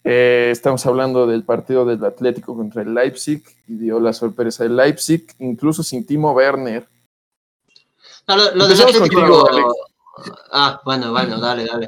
Eh, 0.03 0.49
estamos 0.51 0.85
hablando 0.85 1.25
del 1.25 1.43
partido 1.45 1.85
del 1.85 2.03
Atlético 2.03 2.55
contra 2.55 2.81
el 2.81 2.93
Leipzig 2.93 3.43
y 3.67 3.75
dio 3.75 3.99
la 3.99 4.13
sorpresa 4.13 4.63
del 4.63 4.75
Leipzig, 4.75 5.25
incluso 5.39 5.83
sin 5.83 6.05
Timo 6.05 6.31
Werner. 6.33 6.87
No, 8.27 8.35
lo, 8.35 8.55
lo 8.55 8.67
del 8.67 8.81
Atlético. 8.81 9.47
ah, 10.51 10.81
bueno, 10.83 11.11
bueno, 11.11 11.39
dale, 11.39 11.65
dale. 11.65 11.87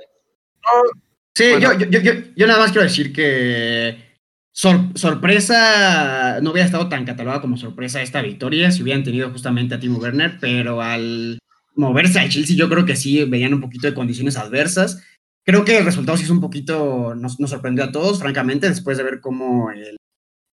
Sí, 1.36 1.46
yo, 1.62 1.78
yo, 1.78 1.88
yo, 1.88 2.14
yo, 2.36 2.48
nada 2.48 2.60
más 2.60 2.72
quiero 2.72 2.84
decir 2.84 3.14
que 3.14 4.10
sorpresa 4.52 6.40
no 6.42 6.52
hubiera 6.52 6.66
estado 6.66 6.90
tan 6.90 7.06
catalogada 7.06 7.42
como 7.42 7.56
sorpresa 7.56 8.02
esta 8.02 8.22
victoria 8.22 8.72
si 8.72 8.84
hubieran 8.84 9.04
tenido 9.04 9.30
justamente 9.30 9.76
a 9.76 9.80
Timo 9.80 10.00
Werner, 10.00 10.38
pero 10.42 10.82
al 10.82 11.40
moverse 11.76 12.20
al 12.20 12.30
Chelsea 12.30 12.58
yo 12.58 12.68
creo 12.68 12.86
que 12.86 12.98
sí 12.98 13.24
veían 13.24 13.54
un 13.54 13.62
poquito 13.62 13.88
de 13.88 13.94
condiciones 13.94 14.36
adversas. 14.36 15.02
Creo 15.46 15.64
que 15.64 15.78
el 15.78 15.86
resultado 15.86 16.18
sí 16.18 16.26
es 16.26 16.30
un 16.30 16.42
poquito, 16.42 17.16
nos, 17.16 17.40
nos 17.40 17.50
sorprendió 17.50 17.86
a 17.86 17.92
todos, 17.92 18.20
francamente, 18.20 18.68
después 18.68 18.98
de 18.98 19.04
ver 19.04 19.22
cómo 19.22 19.72
el 19.72 19.96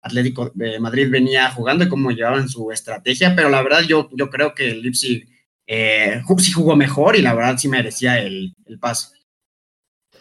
Atlético 0.01 0.51
de 0.55 0.79
Madrid 0.79 1.09
venía 1.09 1.49
jugando 1.51 1.83
y 1.83 1.89
cómo 1.89 2.11
llevaban 2.11 2.49
su 2.49 2.71
estrategia, 2.71 3.35
pero 3.35 3.49
la 3.49 3.61
verdad 3.61 3.81
yo, 3.81 4.09
yo 4.13 4.29
creo 4.29 4.55
que 4.55 4.71
el 4.71 4.81
Leipzig 4.81 5.27
eh, 5.67 6.21
sí 6.39 6.51
jugó 6.51 6.75
mejor 6.75 7.15
y 7.15 7.21
la 7.21 7.35
verdad 7.35 7.57
sí 7.57 7.67
merecía 7.67 8.19
el, 8.19 8.53
el 8.65 8.79
paso. 8.79 9.11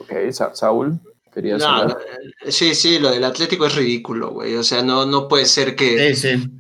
Ok, 0.01 0.13
Saúl, 0.55 0.99
querías 1.33 1.61
no, 1.61 1.97
Sí, 2.49 2.75
sí, 2.75 2.99
lo 2.99 3.11
del 3.11 3.25
Atlético 3.25 3.67
es 3.67 3.75
ridículo, 3.75 4.31
güey. 4.31 4.57
O 4.57 4.65
sea, 4.65 4.83
no, 4.83 5.07
no 5.07 5.29
puede 5.29 5.47
ser 5.47 5.77
que, 5.77 6.15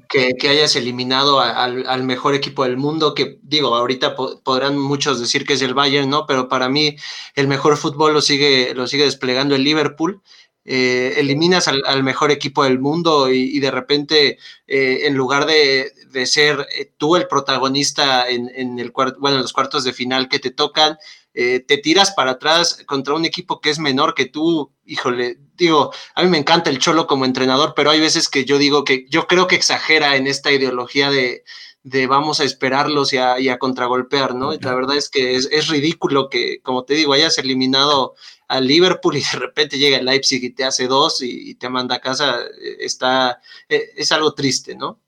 que, 0.09 0.35
que, 0.35 0.49
hayas 0.49 0.77
eliminado 0.77 1.41
a, 1.41 1.65
al, 1.65 1.87
al, 1.87 2.05
mejor 2.05 2.35
equipo 2.35 2.65
del 2.65 2.77
mundo, 2.77 3.15
que 3.15 3.39
digo, 3.43 3.75
ahorita 3.75 4.15
po 4.15 4.41
podrán 4.43 4.79
muchos 4.79 5.21
decir 5.21 5.45
que 5.45 5.55
es 5.55 5.63
el 5.63 5.75
Bayern, 5.75 6.11
¿no? 6.11 6.27
Pero 6.27 6.49
para 6.49 6.69
mí 6.69 6.97
el 7.35 7.49
mejor 7.49 7.77
fútbol 7.77 8.13
lo 8.13 8.21
sigue, 8.21 8.75
lo 8.75 8.87
sigue 8.87 9.05
desplegando 9.05 9.55
el 9.55 9.65
Liverpool. 9.65 10.21
Eh, 10.67 11.15
eliminas 11.17 11.69
al, 11.69 11.83
al, 11.87 12.03
mejor 12.03 12.31
equipo 12.31 12.65
del 12.65 12.79
mundo 12.79 13.33
y, 13.33 13.57
y 13.57 13.61
de 13.61 13.71
repente, 13.71 14.39
eh, 14.67 15.01
en 15.07 15.15
lugar 15.15 15.47
de, 15.47 15.91
de 16.11 16.27
ser 16.27 16.67
eh, 16.77 16.93
tú 16.99 17.17
el 17.17 17.27
protagonista 17.27 18.29
en, 18.29 18.51
en 18.55 18.79
el 18.79 18.93
bueno, 18.93 19.37
en 19.37 19.43
los 19.43 19.55
cuartos 19.55 19.85
de 19.85 19.95
final 19.95 20.29
que 20.29 20.39
te 20.39 20.51
tocan, 20.51 20.99
eh, 21.33 21.61
te 21.61 21.79
tiras 21.79 22.13
para 22.13 22.33
atrás 22.33 22.83
contra 22.87 23.15
un 23.15 23.25
equipo 23.25 23.61
que 23.61 23.71
es 23.71 23.79
menor 23.79 24.15
que 24.15 24.27
tú, 24.27 24.73
híjole, 24.85 25.39
digo, 25.57 25.93
a 26.15 26.23
mí 26.23 26.29
me 26.29 26.39
encanta 26.39 26.71
el 26.71 26.79
Cholo 26.79 27.07
como 27.07 27.25
entrenador, 27.25 27.75
pero 27.77 27.91
hay 27.91 28.01
veces 28.01 28.29
que 28.29 28.45
yo 28.45 28.59
digo 28.59 28.85
que 28.85 29.07
yo 29.09 29.27
creo 29.27 29.47
que 29.47 29.55
exagera 29.57 30.17
en 30.17 30.27
esta 30.27 30.51
ideología 30.51 31.11
de, 31.11 31.45
de 31.83 32.07
vamos 32.07 32.41
a 32.41 32.45
esperarlos 32.45 33.13
y 33.13 33.19
a, 33.19 33.39
y 33.39 33.49
a 33.49 33.59
contragolpear, 33.59 34.35
¿no? 34.35 34.53
la 34.53 34.75
verdad 34.75 34.97
es 34.97 35.09
que 35.09 35.37
es, 35.37 35.49
es, 35.53 35.69
ridículo 35.69 36.29
que, 36.29 36.61
como 36.63 36.85
te 36.85 36.95
digo, 36.95 37.13
hayas 37.13 37.39
eliminado 37.39 38.15
al 38.49 38.67
Liverpool 38.67 39.17
y 39.17 39.21
de 39.21 39.39
repente 39.39 39.79
llega 39.79 39.99
el 39.99 40.07
Leipzig 40.07 40.43
y 40.43 40.51
te 40.51 40.65
hace 40.65 40.89
dos 40.89 41.23
y, 41.23 41.51
y 41.51 41.55
te 41.55 41.69
manda 41.69 41.97
a 41.97 42.01
casa, 42.01 42.41
eh, 42.43 42.77
está, 42.81 43.41
eh, 43.69 43.93
es 43.97 44.11
algo 44.13 44.35
triste, 44.35 44.75
¿no? 44.75 45.01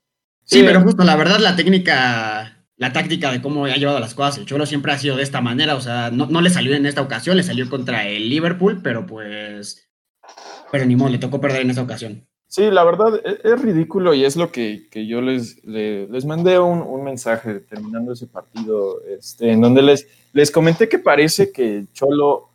Sí, 0.45 0.59
sí, 0.59 0.63
pero 0.65 0.81
justo 0.81 1.03
la 1.03 1.15
verdad 1.15 1.39
la 1.39 1.55
técnica 1.55 2.62
la 2.83 2.91
táctica 2.91 3.31
de 3.31 3.41
cómo 3.41 3.63
ha 3.63 3.77
llevado 3.77 4.01
las 4.01 4.13
cosas. 4.13 4.37
El 4.37 4.45
Cholo 4.45 4.65
siempre 4.65 4.91
ha 4.91 4.97
sido 4.97 5.15
de 5.15 5.23
esta 5.23 5.39
manera, 5.39 5.75
o 5.75 5.79
sea, 5.79 6.11
no, 6.11 6.25
no, 6.25 6.41
le 6.41 6.49
salió 6.49 6.75
en 6.75 6.85
esta 6.85 7.01
ocasión, 7.01 7.37
le 7.37 7.43
salió 7.43 7.69
contra 7.69 8.05
el 8.09 8.27
Liverpool, 8.27 8.81
pero 8.83 9.05
pues, 9.05 9.89
pero 10.69 10.85
ni 10.85 10.97
modo, 10.97 11.09
le 11.09 11.17
tocó 11.17 11.39
perder 11.39 11.61
en 11.61 11.69
esta 11.69 11.81
ocasión. 11.81 12.27
Sí, 12.45 12.69
la 12.69 12.83
verdad 12.83 13.21
e, 13.23 13.39
es, 13.41 13.61
ridículo 13.61 14.13
y 14.13 14.25
es 14.25 14.35
lo 14.35 14.51
que, 14.51 14.89
yo 14.93 15.21
les, 15.21 15.63
les, 15.63 16.25
mandé 16.25 16.59
un, 16.59 17.05
mensaje 17.05 17.61
terminando 17.61 18.11
ese 18.11 18.27
partido, 18.27 19.01
este, 19.05 19.53
en 19.53 19.61
donde 19.61 19.81
les, 19.81 20.05
les 20.33 20.51
comenté 20.51 20.89
que 20.89 20.99
parece 20.99 21.53
que 21.53 21.85
Cholo 21.93 22.49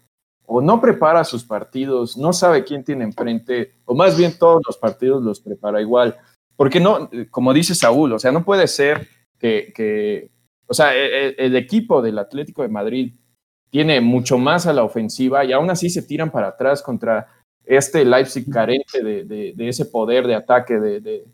o 0.44 0.60
no 0.60 0.78
prepara 0.78 1.24
sus 1.24 1.42
partidos, 1.42 2.18
no 2.18 2.34
sabe 2.34 2.64
quién 2.64 2.84
tiene 2.84 3.04
enfrente, 3.04 3.72
o 3.86 3.94
más 3.94 4.14
bien 4.18 4.36
todos 4.38 4.60
los 4.66 4.76
partidos 4.76 5.22
los 5.22 5.40
prepara 5.40 5.80
igual. 5.80 6.18
Porque 6.54 6.80
no, 6.80 7.08
como 7.30 7.54
dice 7.54 7.74
Saúl, 7.74 8.12
o 8.12 8.18
sea, 8.18 8.30
no 8.30 8.44
puede 8.44 8.68
ser 8.68 9.08
que, 9.38 10.30
o 10.66 10.74
sea, 10.74 10.94
e, 10.96 11.28
e, 11.28 11.34
el, 11.38 11.56
equipo 11.56 12.02
del 12.02 12.18
Atlético 12.18 12.62
de 12.62 12.68
Madrid 12.68 13.14
tiene 13.70 14.00
mucho 14.00 14.38
más 14.38 14.66
a 14.66 14.72
la 14.72 14.84
ofensiva 14.84 15.44
y 15.44 15.52
aún 15.52 15.70
así 15.70 15.90
se 15.90 16.02
tiran 16.02 16.30
para 16.30 16.48
atrás 16.48 16.82
contra 16.82 17.28
este 17.64 18.04
Leipzig 18.04 18.50
carente 18.50 19.02
de, 19.02 19.54
ese 19.58 19.86
poder 19.86 20.26
de 20.26 20.34
ataque 20.34 20.78
de, 20.78 21.24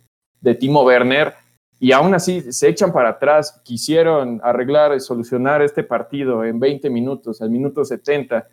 de, 0.40 0.54
Timo 0.54 0.82
Werner. 0.82 1.34
Y 1.80 1.92
aún 1.92 2.14
así 2.14 2.40
se 2.52 2.68
echan 2.68 2.92
para 2.92 3.10
atrás, 3.10 3.60
quisieron 3.64 4.40
arreglar, 4.42 4.98
solucionar 5.00 5.62
este 5.62 5.82
partido 5.82 6.44
en 6.44 6.58
20 6.58 6.88
minutos, 6.88 7.42
al 7.42 7.50
minuto 7.50 7.84
70 7.84 8.46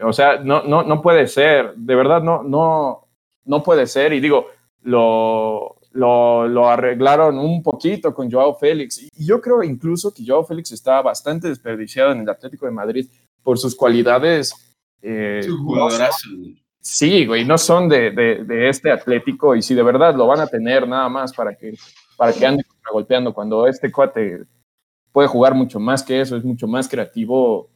o 0.00 0.12
sea, 0.12 0.38
no, 0.38 0.62
no, 0.62 0.82
no 0.82 1.00
puede 1.00 1.26
ser, 1.26 1.74
de 1.74 1.94
verdad 1.94 2.22
no, 2.22 2.42
no, 2.42 3.08
no 3.44 3.62
puede 3.62 3.86
ser. 3.86 4.12
Y 4.12 4.20
digo, 4.20 4.48
lo, 4.82 5.75
lo, 5.96 6.46
lo, 6.46 6.68
arreglaron 6.68 7.38
un 7.38 7.62
poquito 7.62 8.14
con 8.14 8.30
Joao 8.30 8.54
Félix. 8.54 9.02
Y 9.02 9.26
yo 9.26 9.40
creo 9.40 9.62
incluso 9.62 10.12
que 10.12 10.24
Joao 10.26 10.44
Félix 10.44 10.72
está 10.72 11.02
bastante 11.02 11.48
desperdiciado 11.48 12.12
en 12.12 12.20
el 12.20 12.28
Atlético 12.28 12.66
de 12.66 12.72
Madrid 12.72 13.06
por 13.42 13.58
sus 13.58 13.74
cualidades. 13.74 14.52
Eh, 15.02 15.46
sí, 16.80 17.26
güey, 17.26 17.44
no 17.44 17.58
son 17.58 17.88
de, 17.88 18.10
de, 18.10 18.44
de, 18.44 18.68
este 18.68 18.90
Atlético. 18.90 19.56
Y 19.56 19.62
si 19.62 19.74
de 19.74 19.82
verdad 19.82 20.14
lo 20.14 20.26
van 20.26 20.40
a 20.40 20.46
tener 20.46 20.86
nada 20.86 21.08
más 21.08 21.32
para 21.32 21.54
que, 21.56 21.74
para 22.16 22.32
que 22.32 22.46
ande 22.46 22.64
golpeando, 22.92 23.34
cuando 23.34 23.66
este 23.66 23.90
cuate 23.90 24.44
puede 25.12 25.28
jugar 25.28 25.54
mucho 25.54 25.80
más 25.80 26.02
que 26.02 26.20
eso, 26.20 26.36
es 26.36 26.44
mucho 26.44 26.68
más 26.68 26.88
creativo 26.88 27.70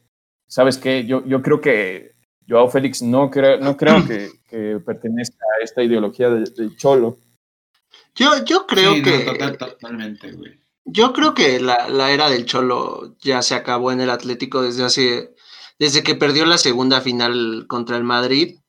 ¿sabes 0.51 0.77
qué? 0.77 1.05
Yo, 1.05 1.25
yo 1.25 1.41
creo 1.41 1.61
que 1.61 2.11
Joao 2.47 2.67
Félix 2.67 3.01
no, 3.01 3.31
creo, 3.31 3.57
no 3.59 3.77
creo 3.77 4.05
que, 4.05 4.29
que 4.49 4.81
pertenezca 4.85 5.45
a 5.57 5.63
esta 5.63 5.81
ideología 5.81 6.29
del 6.29 6.75
Cholo. 6.75 7.17
Yo, 8.15 8.43
yo 8.43 8.67
creo 8.67 9.01
que... 9.01 9.19
totalmente, 9.57 10.31
güey. 10.31 10.59
Yo 10.83 11.13
creo 11.13 11.33
que 11.33 11.59
la, 11.59 11.87
la, 11.89 12.11
era 12.11 12.29
del 12.29 12.45
Cholo 12.45 13.15
ya 13.21 13.41
se 13.41 13.55
acabó 13.55 13.91
en 13.91 14.01
el 14.01 14.09
Atlético 14.09 14.61
desde 14.61 14.83
hace... 14.83 15.35
Desde 15.79 16.03
que 16.03 16.15
perdió 16.15 16.45
la 16.45 16.57
segunda 16.57 17.01
final 17.01 17.65
contra 17.67 17.97
el 17.97 18.03
Madrid. 18.03 18.59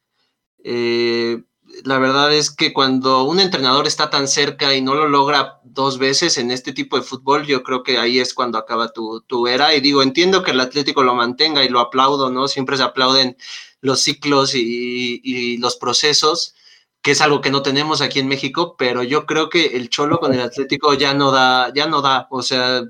Eh, 0.64 1.42
la 1.84 1.98
verdad 1.98 2.32
es 2.32 2.50
que 2.50 2.72
cuando 2.72 3.24
un 3.24 3.40
entrenador 3.40 3.86
está 3.86 4.10
tan 4.10 4.28
cerca 4.28 4.74
y 4.74 4.80
no 4.80 4.94
lo 4.94 5.08
logra 5.08 5.60
dos 5.64 5.98
veces 5.98 6.38
en 6.38 6.50
este 6.50 6.72
tipo 6.72 6.96
de 6.96 7.02
fútbol, 7.02 7.46
yo 7.46 7.62
creo 7.62 7.82
que 7.82 7.98
ahí 7.98 8.18
es 8.18 8.34
cuando 8.34 8.58
acaba 8.58 8.92
tu, 8.92 9.22
tu 9.22 9.46
era. 9.46 9.74
Y 9.74 9.80
digo, 9.80 10.02
entiendo 10.02 10.42
que 10.42 10.52
el 10.52 10.60
Atlético 10.60 11.02
lo 11.02 11.14
mantenga 11.14 11.64
y 11.64 11.68
lo 11.68 11.80
aplaudo, 11.80 12.30
¿no? 12.30 12.48
Siempre 12.48 12.76
se 12.76 12.82
aplauden 12.82 13.36
los 13.80 14.00
ciclos 14.00 14.54
y, 14.54 15.20
y 15.24 15.56
los 15.58 15.76
procesos, 15.76 16.54
que 17.02 17.10
es 17.12 17.20
algo 17.20 17.40
que 17.40 17.50
no 17.50 17.62
tenemos 17.62 18.00
aquí 18.00 18.20
en 18.20 18.28
México, 18.28 18.76
pero 18.78 19.02
yo 19.02 19.26
creo 19.26 19.48
que 19.48 19.76
el 19.76 19.90
Cholo 19.90 20.18
con 20.20 20.32
el 20.34 20.40
Atlético 20.40 20.94
ya 20.94 21.14
no 21.14 21.32
da, 21.32 21.72
ya 21.74 21.86
no 21.86 22.00
da, 22.00 22.28
o 22.30 22.42
sea, 22.42 22.82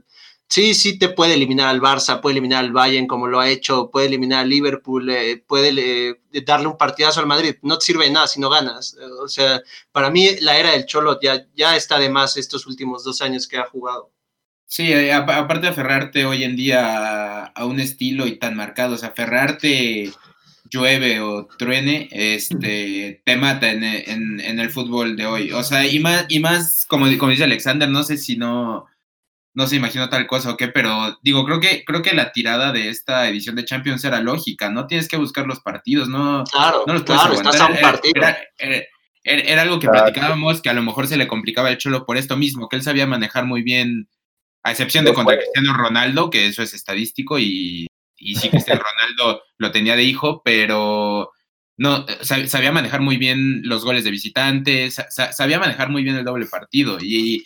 sí, 0.53 0.75
sí 0.75 0.98
te 0.98 1.09
puede 1.09 1.35
eliminar 1.35 1.68
al 1.68 1.81
Barça, 1.81 2.20
puede 2.20 2.35
eliminar 2.35 2.62
al 2.62 2.72
Bayern 2.72 3.07
como 3.07 3.27
lo 3.27 3.40
ha 3.40 3.48
hecho, 3.48 3.90
puede 3.90 4.09
eliminar 4.09 4.40
al 4.40 4.51
Liverpool, 4.51 5.09
eh, 5.11 5.42
puede 5.46 5.70
eh, 6.11 6.42
darle 6.44 6.68
un 6.68 6.77
partidazo 6.77 7.20
al 7.20 7.27
Madrid. 7.27 7.57
No 7.62 7.79
te 7.79 7.87
sirve 7.87 8.05
de 8.05 8.11
nada 8.11 8.27
si 8.27 8.38
no 8.38 8.51
ganas. 8.51 8.96
O 9.22 9.29
sea, 9.29 9.62
para 9.92 10.11
mí 10.11 10.29
la 10.40 10.59
era 10.59 10.72
del 10.72 10.85
Cholo 10.85 11.18
ya, 11.22 11.46
ya 11.55 11.75
está 11.75 11.98
de 11.98 12.11
más 12.11 12.37
estos 12.37 12.66
últimos 12.66 13.03
dos 13.03 13.22
años 13.22 13.48
que 13.48 13.57
ha 13.57 13.64
jugado. 13.64 14.12
Sí, 14.66 14.92
eh, 14.92 15.12
aparte 15.12 15.66
de 15.66 15.68
aferrarte 15.68 16.25
hoy 16.27 16.44
en 16.44 16.57
día 16.57 17.44
a, 17.44 17.64
un 17.66 17.81
estilo 17.81 18.27
y 18.27 18.37
tan 18.38 18.57
marcado, 18.57 18.94
o 18.94 18.98
sea, 18.98 19.11
aferrarte 19.11 20.12
llueve 20.72 21.20
o 21.20 21.46
truene, 21.58 22.08
este, 22.11 23.20
te 23.24 23.37
mata 23.37 23.70
en, 23.70 23.85
en, 23.85 24.58
el 24.58 24.70
fútbol 24.70 25.16
de 25.16 25.26
hoy. 25.26 25.52
O 25.52 25.62
sea, 25.62 25.87
y 25.87 26.00
más, 26.00 26.24
y 26.28 26.40
más 26.40 26.87
como, 26.87 27.06
como 27.18 27.30
dice 27.30 27.44
Alexander, 27.44 27.88
no 27.88 28.02
sé 28.02 28.16
si 28.16 28.37
no 28.37 28.87
no 29.54 29.66
se 29.66 29.76
imaginó 29.76 30.08
tal 30.08 30.26
cosa 30.26 30.50
o 30.50 30.56
qué, 30.56 30.68
pero 30.68 31.18
digo, 31.22 31.44
creo 31.44 31.61
que, 31.61 31.85
creo 31.85 32.00
que 32.00 32.14
la 32.14 32.32
tirada 32.32 32.72
de 32.72 32.88
esta 32.88 33.28
edición 33.28 33.54
de 33.54 33.66
Champions 33.66 34.02
era 34.02 34.20
lógica, 34.20 34.70
no 34.70 34.87
tienes 34.87 35.08
que 35.08 35.18
buscar 35.18 35.46
los 35.46 35.61
partidos, 35.61 36.08
no, 36.08 36.44
claro, 36.50 36.85
no 36.87 36.94
los 36.94 37.02
puedes 37.02 37.20
claro, 37.20 37.35
Estás 37.35 37.61
a 37.61 37.66
un 37.66 37.76
partido. 37.76 38.22
Era, 39.24 39.62
algo 39.62 39.78
que 39.78 39.88
platicábamos 39.88 40.62
que 40.62 40.70
a 40.70 40.72
lo 40.72 40.82
mejor 40.82 41.06
se 41.06 41.18
le 41.18 41.28
complicaba 41.28 41.70
el 41.70 41.76
Cholo 41.76 42.06
por 42.06 42.16
esto 42.16 42.37
mismo, 42.37 42.68
que 42.68 42.76
él 42.76 42.82
sabía 42.82 43.06
manejar 43.06 43.44
muy 43.44 43.62
bien, 43.62 44.08
a 44.62 44.70
excepción 44.70 45.04
de 45.04 45.12
contra 45.12 45.37
Cristiano 45.37 45.76
Ronaldo, 45.76 46.30
que 46.30 46.46
eso 46.46 46.62
es 46.62 46.72
estadístico 46.72 47.38
y, 47.38 47.87
y 48.22 48.37
sí, 48.37 48.48
Cristiano 48.48 48.82
Ronaldo 48.92 49.42
lo 49.58 49.70
tenía 49.70 49.96
de 49.96 50.04
hijo, 50.04 50.42
pero 50.44 51.32
no, 51.76 52.06
sabía 52.22 52.72
manejar 52.72 53.00
muy 53.00 53.16
bien 53.16 53.62
los 53.64 53.85
goles 53.85 54.04
de 54.04 54.11
visitantes, 54.11 55.02
sabía 55.32 55.58
manejar 55.58 55.90
muy 55.90 56.02
bien 56.02 56.16
el 56.16 56.24
doble 56.24 56.46
partido 56.46 56.98
y 57.00 57.44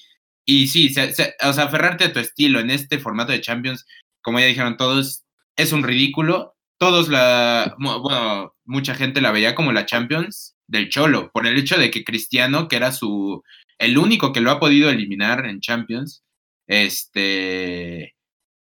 y 0.48 0.68
sí, 0.68 0.94
o 1.42 1.52
sea, 1.52 1.64
aferrarte 1.64 2.04
a 2.04 2.12
tu 2.12 2.20
estilo 2.20 2.60
en 2.60 2.70
este 2.70 3.00
formato 3.00 3.32
de 3.32 3.40
Champions, 3.40 3.84
como 4.22 4.38
ya 4.38 4.46
dijeron 4.46 4.76
todos, 4.76 5.24
es 5.56 5.72
un 5.72 5.82
ridículo. 5.82 6.54
Todos 6.78 7.08
la, 7.08 7.74
bueno, 7.78 8.54
mucha 8.64 8.94
gente 8.94 9.20
la 9.20 9.32
veía 9.32 9.56
como 9.56 9.72
la 9.72 9.86
Champions 9.86 10.56
del 10.68 10.88
Cholo, 10.88 11.30
por 11.32 11.46
el 11.46 11.58
hecho 11.58 11.78
de 11.78 11.90
que 11.90 12.04
Cristiano, 12.04 12.68
que 12.68 12.76
era 12.76 12.92
su, 12.92 13.42
el 13.78 13.98
único 13.98 14.32
que 14.32 14.40
lo 14.40 14.52
ha 14.52 14.60
podido 14.60 14.88
eliminar 14.88 15.46
en 15.46 15.60
Champions, 15.60 16.22
este, 16.68 18.14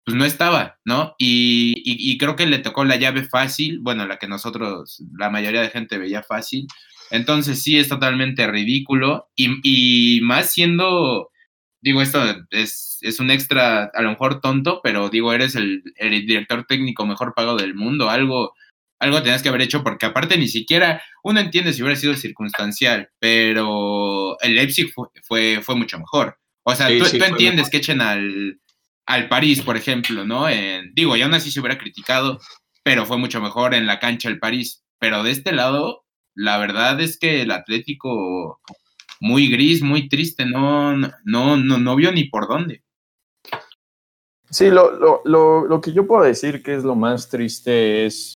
pues 0.08 0.16
no 0.16 0.24
estaba, 0.24 0.80
¿no? 0.86 1.16
Y, 1.18 1.74
y, 1.84 2.18
creo 2.18 2.38
que 2.38 2.46
le 2.46 2.60
tocó 2.60 2.86
la 2.86 2.96
llave 2.96 3.24
fácil, 3.24 3.80
bueno, 3.82 4.08
la 4.08 4.18
que 4.18 4.30
nosotros, 4.30 5.04
la 5.20 5.30
mayoría 5.30 5.62
de 5.62 5.70
gente 5.70 5.98
veía 5.98 6.24
fácil. 6.24 6.66
Entonces 7.12 7.62
sí 7.62 7.78
es 7.78 7.90
totalmente 7.90 8.48
ridículo 8.48 9.28
y, 9.36 9.60
y 9.64 10.22
más 10.22 10.54
siendo 10.54 11.30
digo, 11.82 12.02
esto 12.02 12.24
es, 12.52 13.00
es, 13.02 13.20
un 13.20 13.32
extra, 13.32 13.92
a 13.94 14.02
lo 14.02 14.12
mejor 14.12 14.40
tonto, 14.40 14.80
pero 14.82 15.10
digo, 15.10 15.34
eres 15.34 15.56
el, 15.56 15.84
el, 15.98 16.26
director 16.26 16.64
técnico 16.64 17.06
mejor 17.06 17.34
pagado 17.36 17.58
del 17.58 17.76
mundo, 17.76 18.10
algo, 18.10 18.54
algo 19.00 19.22
tenías 19.22 19.44
que 19.44 19.50
haber 19.50 19.64
hecho, 19.64 19.84
porque 19.84 20.06
aparte 20.06 20.38
ni 20.38 20.48
siquiera, 20.48 21.04
uno 21.22 21.42
entiende 21.42 21.74
si 21.74 21.82
hubiera 21.82 22.00
sido 22.00 22.16
circunstancial, 22.16 23.10
pero 23.20 24.40
el 24.40 24.56
Leipzig 24.56 24.90
fue, 24.94 25.10
fue, 25.24 25.60
fue 25.62 25.76
mucho 25.76 26.00
mejor. 26.00 26.40
O 26.64 26.74
sea, 26.74 26.88
tú, 26.88 27.04
tú 27.18 27.24
entiendes 27.26 27.70
que 27.70 27.78
echen 27.78 28.00
al, 28.00 28.62
al 29.08 29.30
París, 29.30 29.62
por 29.62 29.78
ejemplo, 29.78 30.26
¿no? 30.26 30.48
En, 30.50 30.94
digo, 30.94 31.16
y 31.16 31.22
aún 31.22 31.34
así 31.34 31.50
se 31.50 31.62
hubiera 31.62 31.78
criticado, 31.78 32.40
pero 32.84 33.06
fue 33.06 33.18
mucho 33.18 33.42
mejor 33.42 33.74
en 33.74 33.88
la 33.88 34.00
cancha 34.00 34.30
el 34.30 34.40
París. 34.40 34.84
Pero 35.00 35.24
de 35.24 35.32
este 35.32 35.54
lado, 35.54 36.06
la 36.36 36.58
verdad 36.58 37.00
es 37.00 37.18
que 37.18 37.42
el 37.42 37.52
Atlético 37.52 38.62
muy 39.20 39.50
gris, 39.50 39.82
muy 39.82 40.10
triste, 40.10 40.46
no, 40.46 40.96
no, 40.96 41.08
no, 41.24 41.78
no 41.78 41.96
vio 41.96 42.12
ni 42.12 42.26
por 42.26 42.48
dónde. 42.48 42.84
Sí, 44.50 44.70
lo, 44.70 44.92
lo, 44.92 45.22
lo, 45.26 45.66
lo, 45.66 45.82
que 45.82 45.92
yo 45.92 46.06
puedo 46.06 46.24
decir 46.24 46.62
que 46.62 46.76
es 46.76 46.84
lo 46.84 46.96
más 46.96 47.30
triste 47.30 48.06
es, 48.06 48.34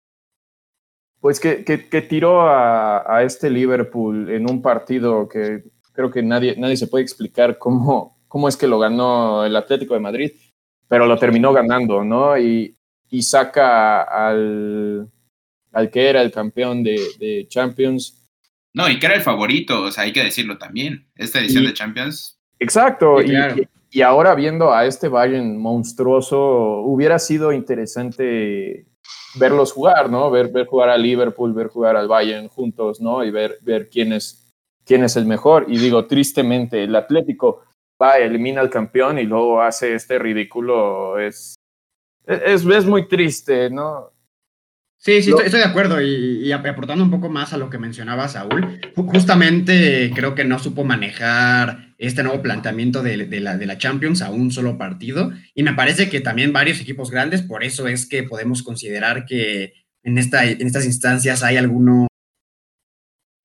pues 1.21 1.41
que, 1.41 1.65
que, 1.65 2.03
tiró 2.03 2.43
a, 2.43 3.17
a, 3.17 3.23
este 3.25 3.51
Liverpool 3.51 4.31
en 4.31 4.49
un 4.49 4.63
partido 4.63 5.29
que 5.29 5.65
creo 5.93 6.11
que 6.11 6.23
nadie, 6.23 6.57
nadie 6.57 6.77
se 6.77 6.87
puede 6.87 7.05
explicar 7.05 7.59
cómo, 7.59 8.19
cómo 8.29 8.49
es 8.49 8.57
que 8.57 8.67
lo 8.67 8.79
ganó 8.79 9.45
el 9.45 9.55
Atlético 9.57 9.95
de 9.95 10.01
Madrid, 10.01 10.33
pero 10.89 11.07
lo 11.07 11.19
terminó 11.19 11.53
ganando, 11.53 12.03
¿no? 12.05 12.37
Y, 12.39 12.75
y 13.11 13.23
saca 13.23 14.03
al, 14.03 15.09
al 15.73 15.91
que 15.91 16.09
era 16.09 16.23
el 16.23 16.33
campeón 16.33 16.83
de, 16.83 17.01
de 17.19 17.47
Champions 17.49 18.19
no, 18.79 18.89
y 18.89 18.99
que 18.99 19.07
era 19.07 19.17
el 19.17 19.23
favorito, 19.23 19.83
o 19.83 19.91
sea, 19.91 20.05
hay 20.05 20.13
que 20.13 20.23
decirlo 20.23 20.59
también. 20.59 21.07
Esta 21.17 21.41
edición 21.41 21.65
de 21.65 21.73
Champions. 21.73 22.39
Exacto, 22.61 23.17
y, 23.91 24.03
ahora 24.03 24.35
viendo 24.35 24.73
a 24.73 24.85
este 24.85 25.09
Bayern 25.09 25.57
monstruoso, 25.57 26.83
hubiera 26.83 27.19
sido 27.19 27.53
interesante 27.53 28.87
verlos 29.35 29.73
jugar, 29.73 30.11
¿no? 30.11 30.31
Ver, 30.31 30.53
ver 30.53 30.67
jugar 30.67 30.91
a 30.91 30.99
Liverpool, 30.99 31.55
ver 31.55 31.69
jugar 31.69 31.97
al 31.97 32.07
Bayern 32.07 32.49
juntos, 32.49 33.01
¿no? 33.01 33.25
Y 33.25 33.31
ver, 33.31 33.59
ver 33.63 33.89
quién, 33.89 34.13
es, 34.13 34.53
quién 34.85 35.03
es 35.03 35.17
el 35.17 35.25
mejor. 35.25 35.65
Y 35.69 35.79
digo, 35.79 36.07
tristemente, 36.07 36.85
el 36.85 36.95
Atlético 36.95 37.65
va, 38.01 38.19
elimina 38.19 38.61
al 38.61 38.71
campeón 38.71 39.19
y 39.19 39.25
luego 39.25 39.63
hace 39.63 39.95
este 39.95 40.19
ridículo. 40.19 41.19
Es, 41.19 41.57
es, 42.27 42.65
es 42.65 42.85
muy 42.85 43.09
triste, 43.09 43.71
¿no? 43.71 44.13
Sí, 45.01 45.23
sí, 45.23 45.31
estoy, 45.31 45.61
de 45.61 45.65
acuerdo 45.65 46.03
y, 46.03 46.51
aportando 46.51 47.05
un 47.05 47.11
poco 47.11 47.29
más 47.29 47.53
a 47.53 47.57
lo 47.57 47.71
que 47.71 47.79
mencionaba 47.79 48.27
Saúl, 48.27 48.81
justamente 48.97 50.11
creo 50.13 50.35
que 50.35 50.45
no 50.45 50.59
supo 50.59 50.83
manejar 50.83 51.95
este 51.99 52.25
nuevo 52.25 52.43
planteamiento 52.43 53.05
de, 53.05 53.17
la, 53.41 53.57
de, 53.57 53.67
la, 53.67 53.79
Champions 53.79 54.23
a 54.23 54.31
un 54.31 54.51
solo 54.51 54.77
partido 54.77 55.31
y 55.55 55.63
me 55.63 55.73
parece 55.73 56.11
que 56.11 56.21
también 56.21 56.53
varios 56.53 56.81
equipos 56.81 57.13
grandes, 57.13 57.43
por 57.43 57.63
eso 57.63 57.87
es 57.87 58.09
que 58.09 58.25
podemos 58.25 58.65
considerar 58.65 59.25
que 59.25 59.73
en, 60.03 60.19
esta, 60.19 60.45
en 60.45 60.67
estas 60.67 60.85
instancias 60.85 61.45
hay 61.45 61.57
algunos 61.59 62.08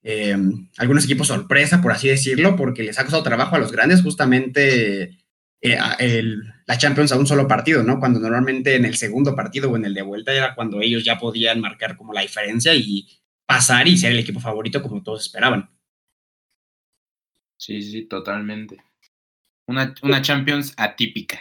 eh, 0.03 0.37
algunos 0.77 1.05
equipos 1.05 1.27
sorpresa, 1.27 1.81
por 1.81 1.91
así 1.91 2.09
decirlo, 2.09 2.55
porque 2.55 2.83
les 2.83 2.99
ha 2.99 3.03
costado 3.03 3.23
trabajo 3.23 3.55
a 3.55 3.59
los 3.59 3.71
grandes 3.71 4.01
justamente 4.01 5.17
eh, 5.61 5.77
el, 5.99 6.43
la 6.67 6.77
Champions 6.77 7.13
a 7.13 7.17
un 7.17 7.25
solo 7.25 7.47
partido, 7.47 7.83
¿no? 7.83 7.99
Cuando 7.99 8.19
normalmente 8.19 8.75
en 8.75 8.83
el 8.83 8.95
segundo 8.95 9.33
partido 9.33 9.71
o 9.71 9.77
en 9.77 9.85
el 9.85 9.93
de 9.93 10.01
vuelta 10.01 10.33
era 10.33 10.55
cuando 10.55 10.81
ellos 10.81 11.05
ya 11.05 11.17
podían 11.17 11.61
marcar 11.61 11.95
como 11.95 12.11
la 12.11 12.21
diferencia 12.21 12.75
y 12.75 13.07
pasar 13.45 13.87
y 13.87 13.97
ser 13.97 14.11
el 14.11 14.19
equipo 14.19 14.41
favorito 14.41 14.81
como 14.81 15.01
todos 15.01 15.21
esperaban. 15.21 15.69
Sí, 17.57 17.81
sí, 17.81 18.05
totalmente. 18.05 18.83
Una, 19.67 19.95
una 20.01 20.21
Champions 20.21 20.73
atípica. 20.75 21.39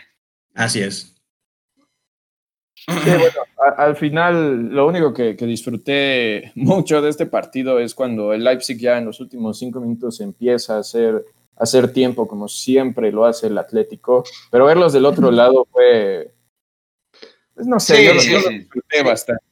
Así 0.55 0.81
es. 0.81 1.12
Sí, 2.89 3.11
bueno, 3.11 3.41
a- 3.59 3.83
al 3.85 3.97
final 3.97 4.69
lo 4.75 4.87
único 4.87 5.13
que, 5.15 5.37
que 5.37 5.47
disfruté 5.47 6.51
mucho 6.57 7.01
de 7.01 7.11
este 7.11 7.27
partido 7.27 7.79
es 7.79 7.95
cuando 7.95 8.33
el 8.33 8.43
Leipzig 8.45 8.79
ya 8.79 8.99
en 8.99 9.05
los 9.07 9.21
últimos 9.21 9.59
cinco 9.59 9.81
minutos 9.81 10.21
empieza 10.21 10.77
a 10.77 10.81
hacer, 10.81 11.25
a 11.57 11.63
hacer 11.63 11.93
tiempo 11.93 12.27
como 12.27 12.49
siempre 12.49 13.13
lo 13.13 13.25
hace 13.25 13.47
el 13.47 13.59
Atlético, 13.59 14.25
pero 14.51 14.67
verlos 14.67 14.93
del 14.93 15.05
otro 15.07 15.31
lado 15.31 15.67
fue, 15.71 16.35
pues 17.55 17.67
no 17.67 17.79
sé, 17.79 17.97
Sí, 17.97 18.05
yo, 18.05 18.15
lo- 18.15 18.21
sí, 18.21 18.33
yo 18.33 18.41
lo 18.41 18.49
disfruté 18.49 19.03
bastante. 19.03 19.45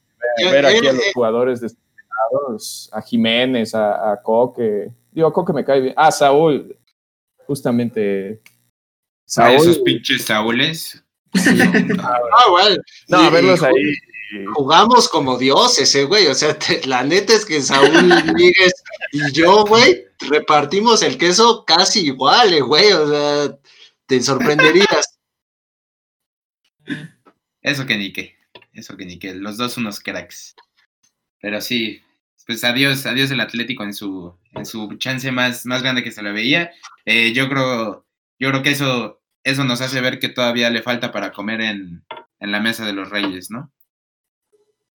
Ver, 0.51 0.65
aquí 0.65 0.87
a 0.87 0.93
los 0.93 1.03
jugadores 1.13 1.61
destacados, 1.61 2.89
a 2.93 3.01
Jiménez, 3.01 3.73
a, 3.75 4.11
a 4.11 4.21
Coque, 4.21 4.91
digo, 5.11 5.27
a 5.27 5.33
Coque 5.33 5.53
me 5.53 5.63
cae 5.65 5.81
bien, 5.81 5.93
ah, 5.97 6.11
Saúl, 6.11 6.75
justamente. 7.47 8.41
A 9.37 9.53
esos 9.53 9.75
Saúl, 9.75 9.83
pinches 9.85 10.23
Saúles. 10.23 11.03
Ah, 11.99 12.49
bueno. 12.49 12.75
no, 13.07 13.27
Y- 13.27 13.31
verlos 13.31 13.63
ahí. 13.63 13.93
Jugamos 14.53 15.09
como 15.09 15.37
dioses, 15.37 15.93
eh, 15.95 16.05
güey. 16.05 16.27
O 16.27 16.33
sea, 16.33 16.57
te- 16.57 16.85
la 16.87 17.03
neta 17.03 17.33
es 17.33 17.45
que 17.45 17.61
Saúl 17.61 17.89
Míguez 18.35 18.73
y 19.11 19.31
yo, 19.33 19.65
güey, 19.65 20.05
repartimos 20.29 21.03
el 21.03 21.17
queso 21.17 21.65
casi 21.65 22.05
igual, 22.05 22.53
eh, 22.53 22.61
güey. 22.61 22.91
O 22.93 23.09
sea, 23.09 23.57
te 24.05 24.21
sorprenderías. 24.21 25.19
Eso 27.61 27.85
que 27.85 27.97
ni 27.97 28.11
qué. 28.13 28.35
Eso 28.73 28.97
que 28.97 29.05
ni 29.05 29.19
qué. 29.19 29.33
Los 29.33 29.57
dos 29.57 29.77
unos 29.77 29.99
cracks. 29.99 30.55
Pero 31.41 31.61
sí. 31.61 32.01
Pues 32.47 32.63
adiós, 32.63 33.05
adiós 33.05 33.29
el 33.31 33.39
Atlético 33.39 33.83
en 33.83 33.93
su, 33.93 34.35
en 34.53 34.65
su 34.65 34.95
chance 34.97 35.31
más, 35.31 35.65
más 35.67 35.83
grande 35.83 36.03
que 36.03 36.11
se 36.11 36.23
le 36.23 36.31
veía. 36.31 36.71
Eh, 37.05 37.33
yo 37.33 37.47
creo, 37.47 38.05
yo 38.39 38.49
creo 38.49 38.63
que 38.63 38.71
eso, 38.71 39.20
eso 39.43 39.63
nos 39.63 39.81
hace 39.81 40.01
ver 40.01 40.19
que 40.19 40.29
todavía 40.29 40.69
le 40.69 40.81
falta 40.81 41.11
para 41.11 41.31
comer 41.31 41.61
en, 41.61 42.03
en 42.39 42.51
la 42.51 42.59
mesa 42.59 42.85
de 42.85 42.93
los 42.93 43.09
reyes, 43.09 43.49
¿no? 43.51 43.71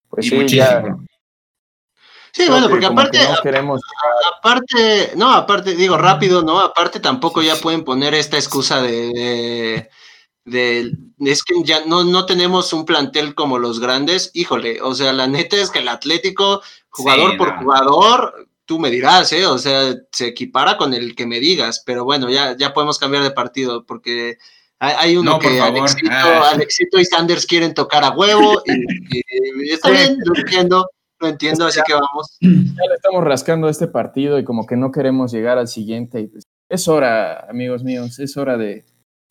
Pues 0.08 0.26
y 0.26 0.30
sí, 0.30 0.36
muchísimo. 0.36 0.86
ya, 0.86 0.96
Sí, 2.32 2.48
bueno, 2.50 2.66
que 2.66 2.70
porque 2.72 2.86
aparte, 2.86 3.18
que 3.18 3.24
no 3.24 3.40
queremos 3.42 3.80
aparte, 4.38 5.12
no, 5.16 5.32
aparte, 5.32 5.74
digo 5.74 5.96
rápido, 5.96 6.42
¿no? 6.42 6.60
Aparte 6.60 7.00
tampoco 7.00 7.40
ya 7.42 7.56
pueden 7.56 7.82
poner 7.82 8.12
esta 8.14 8.36
excusa 8.36 8.82
de, 8.82 9.88
de, 10.44 10.92
de- 11.16 11.30
es 11.32 11.42
que 11.42 11.54
ya 11.64 11.86
no, 11.86 12.04
no 12.04 12.26
tenemos 12.26 12.74
un 12.74 12.84
plantel 12.84 13.34
como 13.34 13.58
los 13.58 13.80
grandes, 13.80 14.30
híjole, 14.34 14.82
o 14.82 14.94
sea, 14.94 15.14
la 15.14 15.26
neta 15.26 15.56
es 15.56 15.70
que 15.70 15.78
el 15.78 15.88
Atlético, 15.88 16.60
jugador 16.90 17.32
Sí, 17.32 17.36
por 17.38 17.54
no. 17.54 17.58
jugador, 17.62 18.48
tú 18.66 18.78
me 18.78 18.90
dirás, 18.90 19.32
¿eh? 19.32 19.46
O 19.46 19.58
sea, 19.58 19.94
se 20.12 20.26
equipara 20.26 20.76
con 20.76 20.92
el 20.92 21.14
que 21.14 21.26
me 21.26 21.40
digas, 21.40 21.82
pero 21.86 22.04
bueno, 22.04 22.28
ya, 22.28 22.56
ya 22.56 22.74
podemos 22.74 22.98
cambiar 22.98 23.22
de 23.22 23.30
partido 23.30 23.86
porque 23.86 24.36
hay, 24.78 24.94
hay 24.98 25.16
uno 25.16 25.32
No, 25.32 25.38
que. 25.38 25.60
Alexito, 25.60 26.10
Ah. 26.10 26.50
Alexito 26.52 26.98
y 27.00 27.04
Sanders 27.04 27.46
quieren 27.46 27.72
tocar 27.72 28.04
a 28.04 28.10
huevo 28.10 28.62
y, 28.66 29.20
y 29.64 29.70
está 29.70 29.90
bien, 29.90 30.18
lo 30.24 30.36
entiendo, 30.36 30.86
lo 31.20 31.28
entiendo, 31.28 31.64
así 31.66 31.80
que 31.86 31.94
vamos. 31.94 32.36
ya 32.40 32.48
le 32.88 32.94
estamos 32.96 33.24
rascando 33.24 33.68
este 33.68 33.86
partido 33.86 34.38
y 34.38 34.44
como 34.44 34.66
que 34.66 34.76
no 34.76 34.90
queremos 34.92 35.32
llegar 35.32 35.56
al 35.58 35.68
siguiente. 35.68 36.20
y 36.20 36.26
pues, 36.26 36.44
es 36.68 36.88
hora, 36.88 37.46
amigos 37.48 37.84
míos, 37.84 38.18
es 38.18 38.36
hora 38.36 38.56
de, 38.56 38.84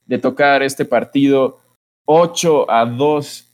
de 0.06 0.18
tocar 0.18 0.64
este 0.64 0.86
partido 0.86 1.60
8 2.06 2.72
a 2.72 2.86
2. 2.86 3.50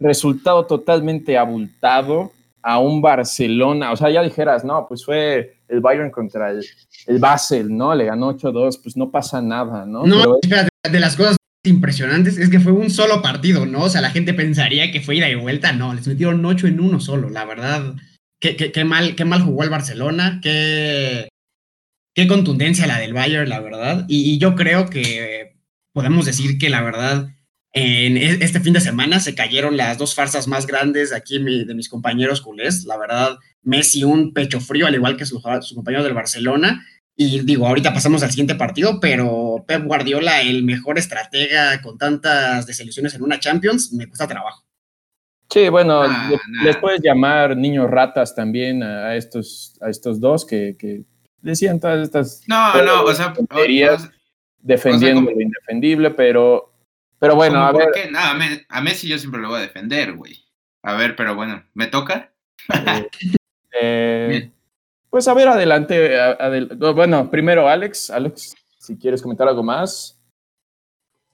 Resultado 0.00 0.66
totalmente 0.66 1.38
abultado 1.38 2.32
a 2.66 2.78
un 2.78 3.02
Barcelona. 3.02 3.92
O 3.92 3.96
sea, 3.96 4.10
ya 4.10 4.22
dijeras, 4.22 4.64
no, 4.64 4.86
pues 4.88 5.04
fue 5.04 5.58
el 5.68 5.80
Bayern 5.80 6.10
contra 6.10 6.50
el, 6.50 6.64
el 7.06 7.18
Basel, 7.18 7.76
¿no? 7.76 7.94
Le 7.94 8.06
ganó 8.06 8.28
8 8.28 8.48
a 8.48 8.52
2, 8.52 8.78
pues 8.78 8.96
no 8.96 9.10
pasa 9.10 9.42
nada, 9.42 9.84
¿no? 9.84 10.06
No, 10.06 10.16
Pero 10.18 10.38
espérate, 10.42 10.68
de 10.90 11.00
las 11.00 11.16
cosas 11.16 11.36
impresionantes 11.66 12.38
es 12.38 12.48
que 12.50 12.60
fue 12.60 12.72
un 12.72 12.90
solo 12.90 13.20
partido, 13.22 13.66
¿no? 13.66 13.82
O 13.84 13.88
sea, 13.90 14.00
la 14.00 14.10
gente 14.10 14.32
pensaría 14.34 14.90
que 14.90 15.00
fue 15.00 15.16
ida 15.16 15.28
y 15.28 15.34
vuelta, 15.34 15.72
no, 15.72 15.92
les 15.94 16.06
metieron 16.06 16.44
ocho 16.44 16.66
en 16.66 16.80
uno 16.80 17.00
solo, 17.00 17.28
la 17.30 17.44
verdad. 17.44 17.94
Qué, 18.40 18.56
qué- 18.56 18.72
qué 18.72 18.84
mal, 18.84 19.14
qué 19.14 19.24
mal 19.24 19.42
jugó 19.42 19.62
el 19.62 19.70
Barcelona, 19.70 20.40
qué, 20.42 21.28
qué 22.14 22.26
contundencia 22.26 22.86
la 22.86 22.98
del 22.98 23.12
Bayern, 23.14 23.48
la 23.48 23.60
verdad. 23.60 24.04
Y, 24.08 24.30
y 24.32 24.38
yo 24.38 24.54
creo 24.54 24.88
que 24.90 25.56
podemos 25.92 26.26
decir 26.26 26.58
que 26.58 26.68
la 26.70 26.82
verdad, 26.82 27.33
en 27.74 28.16
e- 28.16 28.38
este 28.44 28.60
fin 28.60 28.72
de 28.72 28.80
semana 28.80 29.18
se 29.20 29.34
cayeron 29.34 29.76
las 29.76 29.98
dos 29.98 30.14
farsas 30.14 30.46
más 30.48 30.66
grandes 30.66 31.10
de 31.10 31.16
aquí 31.16 31.38
mi- 31.40 31.64
de 31.64 31.74
mis 31.74 31.88
compañeros 31.88 32.40
culés. 32.40 32.84
La 32.84 32.96
verdad, 32.96 33.36
Messi 33.62 34.04
un 34.04 34.32
pecho 34.32 34.60
frío, 34.60 34.86
al 34.86 34.94
igual 34.94 35.16
que 35.16 35.26
sus 35.26 35.42
su 35.62 35.74
compañeros 35.74 36.04
del 36.04 36.14
Barcelona. 36.14 36.86
Y 37.16 37.40
digo, 37.40 37.66
ahorita 37.66 37.92
pasamos 37.94 38.22
al 38.22 38.30
siguiente 38.30 38.54
partido, 38.56 38.98
pero 39.00 39.64
Pep 39.66 39.84
Guardiola, 39.84 40.40
el 40.42 40.64
mejor 40.64 40.98
estratega 40.98 41.80
con 41.82 41.96
tantas 41.98 42.66
desilusiones 42.66 43.14
en 43.14 43.22
una 43.22 43.38
Champions, 43.38 43.92
me 43.92 44.06
cuesta 44.08 44.26
trabajo. 44.26 44.64
Sí, 45.50 45.68
bueno, 45.68 46.02
Ah, 46.02 46.28
le- 46.30 46.40
nah. 46.48 46.64
les 46.64 46.76
puedes 46.78 47.00
llamar 47.02 47.56
niños 47.56 47.88
ratas 47.90 48.34
también 48.34 48.82
a, 48.82 49.06
a 49.08 49.16
estos, 49.16 49.76
a 49.80 49.90
estos 49.90 50.18
dos 50.20 50.44
que, 50.44 50.74
que 50.78 51.02
decían 51.42 51.78
todas 51.78 52.02
estas 52.02 52.42
No, 52.48 52.82
no, 52.82 53.02
o 53.04 53.14
sea, 53.14 53.28
o- 53.28 53.32
tonterías 53.34 54.04
o- 54.06 54.10
defendiendo 54.58 55.20
como- 55.22 55.36
lo 55.36 55.40
indefendible, 55.42 56.10
pero, 56.10 56.73
pero 57.18 57.34
bueno, 57.36 57.54
¿cómo 57.54 57.66
a 57.66 57.72
ver, 57.72 57.88
qué? 57.94 58.10
No, 58.10 58.18
a, 58.18 58.34
Me- 58.34 58.66
a 58.68 58.80
Messi 58.80 59.08
yo 59.08 59.18
siempre 59.18 59.40
lo 59.40 59.48
voy 59.48 59.58
a 59.58 59.62
defender, 59.62 60.12
güey. 60.14 60.44
A 60.82 60.94
ver, 60.94 61.16
pero 61.16 61.34
bueno, 61.34 61.64
¿me 61.74 61.86
toca? 61.86 62.32
eh, 62.86 63.08
eh, 63.80 64.50
pues 65.10 65.26
a 65.28 65.34
ver, 65.34 65.48
adelante, 65.48 66.18
adel- 66.18 66.76
bueno, 66.94 67.30
primero 67.30 67.68
Alex, 67.68 68.10
Alex, 68.10 68.54
si 68.78 68.96
quieres 68.98 69.22
comentar 69.22 69.48
algo 69.48 69.62
más. 69.62 70.18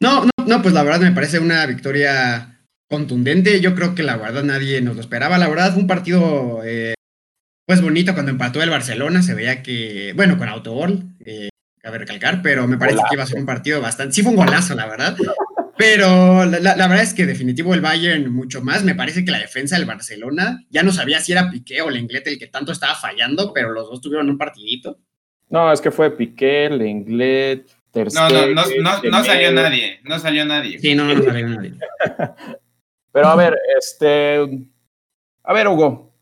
No, 0.00 0.24
no, 0.24 0.30
no, 0.46 0.62
pues 0.62 0.72
la 0.74 0.82
verdad 0.82 1.00
me 1.00 1.12
parece 1.12 1.38
una 1.38 1.66
victoria 1.66 2.60
contundente. 2.88 3.60
Yo 3.60 3.74
creo 3.74 3.94
que 3.94 4.02
la 4.02 4.16
verdad 4.16 4.42
nadie 4.44 4.80
nos 4.80 4.94
lo 4.96 5.00
esperaba. 5.02 5.36
La 5.38 5.48
verdad 5.48 5.72
fue 5.72 5.82
un 5.82 5.86
partido 5.88 6.62
eh, 6.64 6.94
pues 7.66 7.82
bonito 7.82 8.14
cuando 8.14 8.30
empató 8.30 8.62
el 8.62 8.70
Barcelona. 8.70 9.22
Se 9.22 9.34
veía 9.34 9.62
que, 9.62 10.12
bueno, 10.16 10.38
con 10.38 10.48
autogol, 10.48 11.04
eh, 11.24 11.50
cabe 11.82 11.98
recalcar, 11.98 12.40
pero 12.42 12.66
me 12.66 12.78
parece 12.78 12.98
que 13.08 13.14
iba 13.14 13.24
a 13.24 13.26
ser 13.26 13.40
un 13.40 13.46
partido 13.46 13.80
bastante. 13.82 14.14
Sí, 14.14 14.22
fue 14.22 14.30
un 14.30 14.36
golazo, 14.38 14.74
la 14.74 14.86
verdad. 14.86 15.16
Pero 15.80 16.44
la, 16.44 16.60
la- 16.60 16.76
la 16.76 16.88
verdad 16.88 17.02
es 17.04 17.14
que 17.14 17.24
definitivo 17.26 17.72
el 17.74 17.80
Bayern 17.80 18.30
mucho 18.32 18.60
más. 18.62 18.84
Me 18.84 18.94
parece 18.94 19.24
que 19.24 19.30
la 19.30 19.38
defensa 19.38 19.76
del 19.76 19.86
Barcelona 19.86 20.62
ya 20.68 20.82
no 20.82 20.92
sabía 20.92 21.20
si 21.20 21.32
era 21.32 21.50
Piqué 21.50 21.80
o 21.82 21.88
Lenglet 21.90 22.26
el 22.26 22.38
que 22.38 22.48
tanto 22.48 22.70
estaba 22.72 22.94
fallando, 22.94 23.52
pero 23.54 23.70
los 23.72 23.88
dos 23.88 24.00
tuvieron 24.00 24.28
un 24.28 24.36
partidito. 24.38 24.98
No, 25.48 25.72
es 25.72 25.80
que 25.80 25.90
fue 25.90 26.16
Piqué, 26.16 26.68
Lenglet, 26.70 27.66
Ter 27.90 28.08
No, 28.12 28.28
no, 28.28 28.46
no, 28.46 28.62
no, 28.82 29.02
no 29.10 29.24
salió 29.24 29.52
nadie, 29.52 30.00
no 30.04 30.18
salió 30.18 30.44
nadie. 30.44 30.78
Sí, 30.78 30.94
no, 30.94 31.04
no 31.12 31.22
salió 31.22 31.48
nadie. 31.48 31.74
Pero 33.12 33.26
a 33.26 33.34
ver, 33.36 33.56
este. 33.78 34.38
A 35.42 35.52
ver, 35.52 35.66
Hugo. 35.66 36.14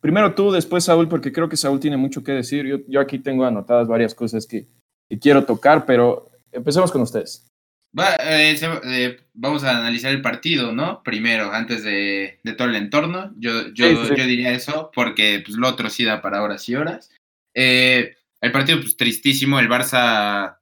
Primero 0.00 0.34
tú, 0.34 0.50
después 0.50 0.84
Saúl, 0.84 1.08
porque 1.08 1.32
creo 1.32 1.48
que 1.48 1.56
Saúl 1.56 1.78
tiene 1.78 1.96
mucho 1.96 2.24
que 2.24 2.32
decir. 2.32 2.66
Yo, 2.66 2.78
yo 2.88 3.00
aquí 3.00 3.18
tengo 3.18 3.44
anotadas 3.44 3.86
varias 3.86 4.14
cosas 4.14 4.46
que, 4.46 4.66
que 5.08 5.18
quiero 5.18 5.44
tocar, 5.44 5.86
pero 5.86 6.30
empecemos 6.50 6.90
con 6.90 7.02
ustedes. 7.02 7.47
Va, 7.98 8.14
eh, 8.20 8.56
se- 8.56 8.80
eh, 8.84 9.20
vamos 9.34 9.64
a 9.64 9.76
analizar 9.78 10.12
el 10.12 10.22
partido, 10.22 10.72
¿no? 10.72 11.02
Primero, 11.02 11.52
antes 11.52 11.82
de, 11.82 12.38
de 12.42 12.52
todo 12.52 12.68
el 12.68 12.76
entorno. 12.76 13.32
Yo, 13.38 13.68
yo, 13.72 13.88
Sí, 13.88 13.96
sí, 13.96 14.08
sí. 14.08 14.14
yo 14.16 14.26
diría 14.26 14.52
eso, 14.52 14.90
porque 14.94 15.42
pues, 15.44 15.56
lo 15.56 15.68
otro 15.68 15.90
sí 15.90 16.04
da 16.04 16.20
para 16.22 16.42
horas 16.42 16.68
y 16.68 16.74
horas. 16.76 17.10
Eh, 17.54 18.14
el 18.40 18.52
partido, 18.52 18.80
pues 18.80 18.96
tristísimo. 18.96 19.58
El 19.58 19.68
Barça, 19.68 20.58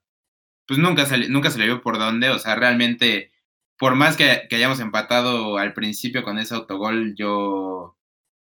pues 0.67 0.79
nunca 0.79 1.05
se, 1.07 1.29
nunca 1.29 1.51
se 1.51 1.59
le 1.59 1.67
vio 1.67 1.83
por 1.83 1.99
dónde. 1.99 2.31
O 2.31 2.39
sea, 2.39 2.55
realmente, 2.55 3.33
por 3.79 3.95
más 3.97 4.17
que, 4.17 4.47
que 4.49 4.57
hayamos 4.57 4.81
empatado 4.81 5.59
al 5.59 5.75
principio 5.75 6.23
con 6.23 6.39
ese 6.39 6.55
autogol, 6.55 7.15
yo, 7.17 7.96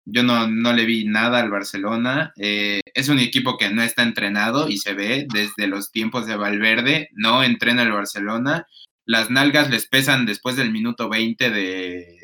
yo 0.04 0.22
no, 0.22 0.48
no 0.48 0.72
le 0.72 0.84
vi 0.86 1.04
nada 1.04 1.40
al 1.40 1.50
Barcelona. 1.50 2.32
Eh, 2.36 2.80
es 2.94 3.08
un 3.08 3.18
equipo 3.18 3.56
que 3.58 3.70
no 3.70 3.82
está 3.82 4.02
entrenado 4.02 4.68
y 4.68 4.78
se 4.78 4.94
ve 4.94 5.26
desde 5.32 5.66
los 5.68 5.92
tiempos 5.92 6.26
de 6.26 6.36
Valverde. 6.36 7.08
No 7.12 7.42
entrena 7.44 7.82
el 7.82 7.92
Barcelona. 7.92 8.66
Las 9.06 9.30
nalgas 9.30 9.70
les 9.70 9.86
pesan 9.88 10.26
después 10.26 10.56
del 10.56 10.70
minuto 10.72 11.08
20 11.08 11.50
de, 11.50 12.18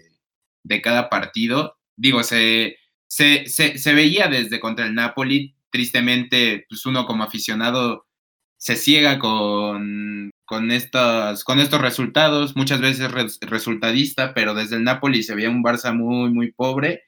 de 0.65 0.83
cada 0.83 1.09
partido. 1.09 1.77
Digo, 1.97 2.23
se, 2.23 2.77
se, 3.09 3.47
se, 3.47 3.79
se 3.79 3.95
veía 3.95 4.29
desde 4.29 4.61
contra 4.61 4.87
el 4.87 4.95
Napoli. 4.95 5.55
Tristemente, 5.71 6.65
pues 6.69 6.87
uno 6.87 7.07
como 7.07 7.25
aficionado 7.25 8.07
se 8.59 8.77
ciega 8.77 9.19
con, 9.19 10.31
con, 10.47 10.71
estos, 10.71 11.45
con 11.45 11.61
estos 11.61 11.81
resultados. 11.81 12.57
Muchas 12.57 12.81
veces 12.81 13.11
res- 13.13 13.39
resultadista, 13.43 14.33
pero 14.35 14.55
desde 14.55 14.77
el 14.77 14.85
Napoli 14.85 15.23
se 15.23 15.35
veía 15.35 15.51
un 15.51 15.63
Barça 15.63 15.95
muy, 15.95 16.31
muy 16.33 16.53
pobre. 16.53 17.03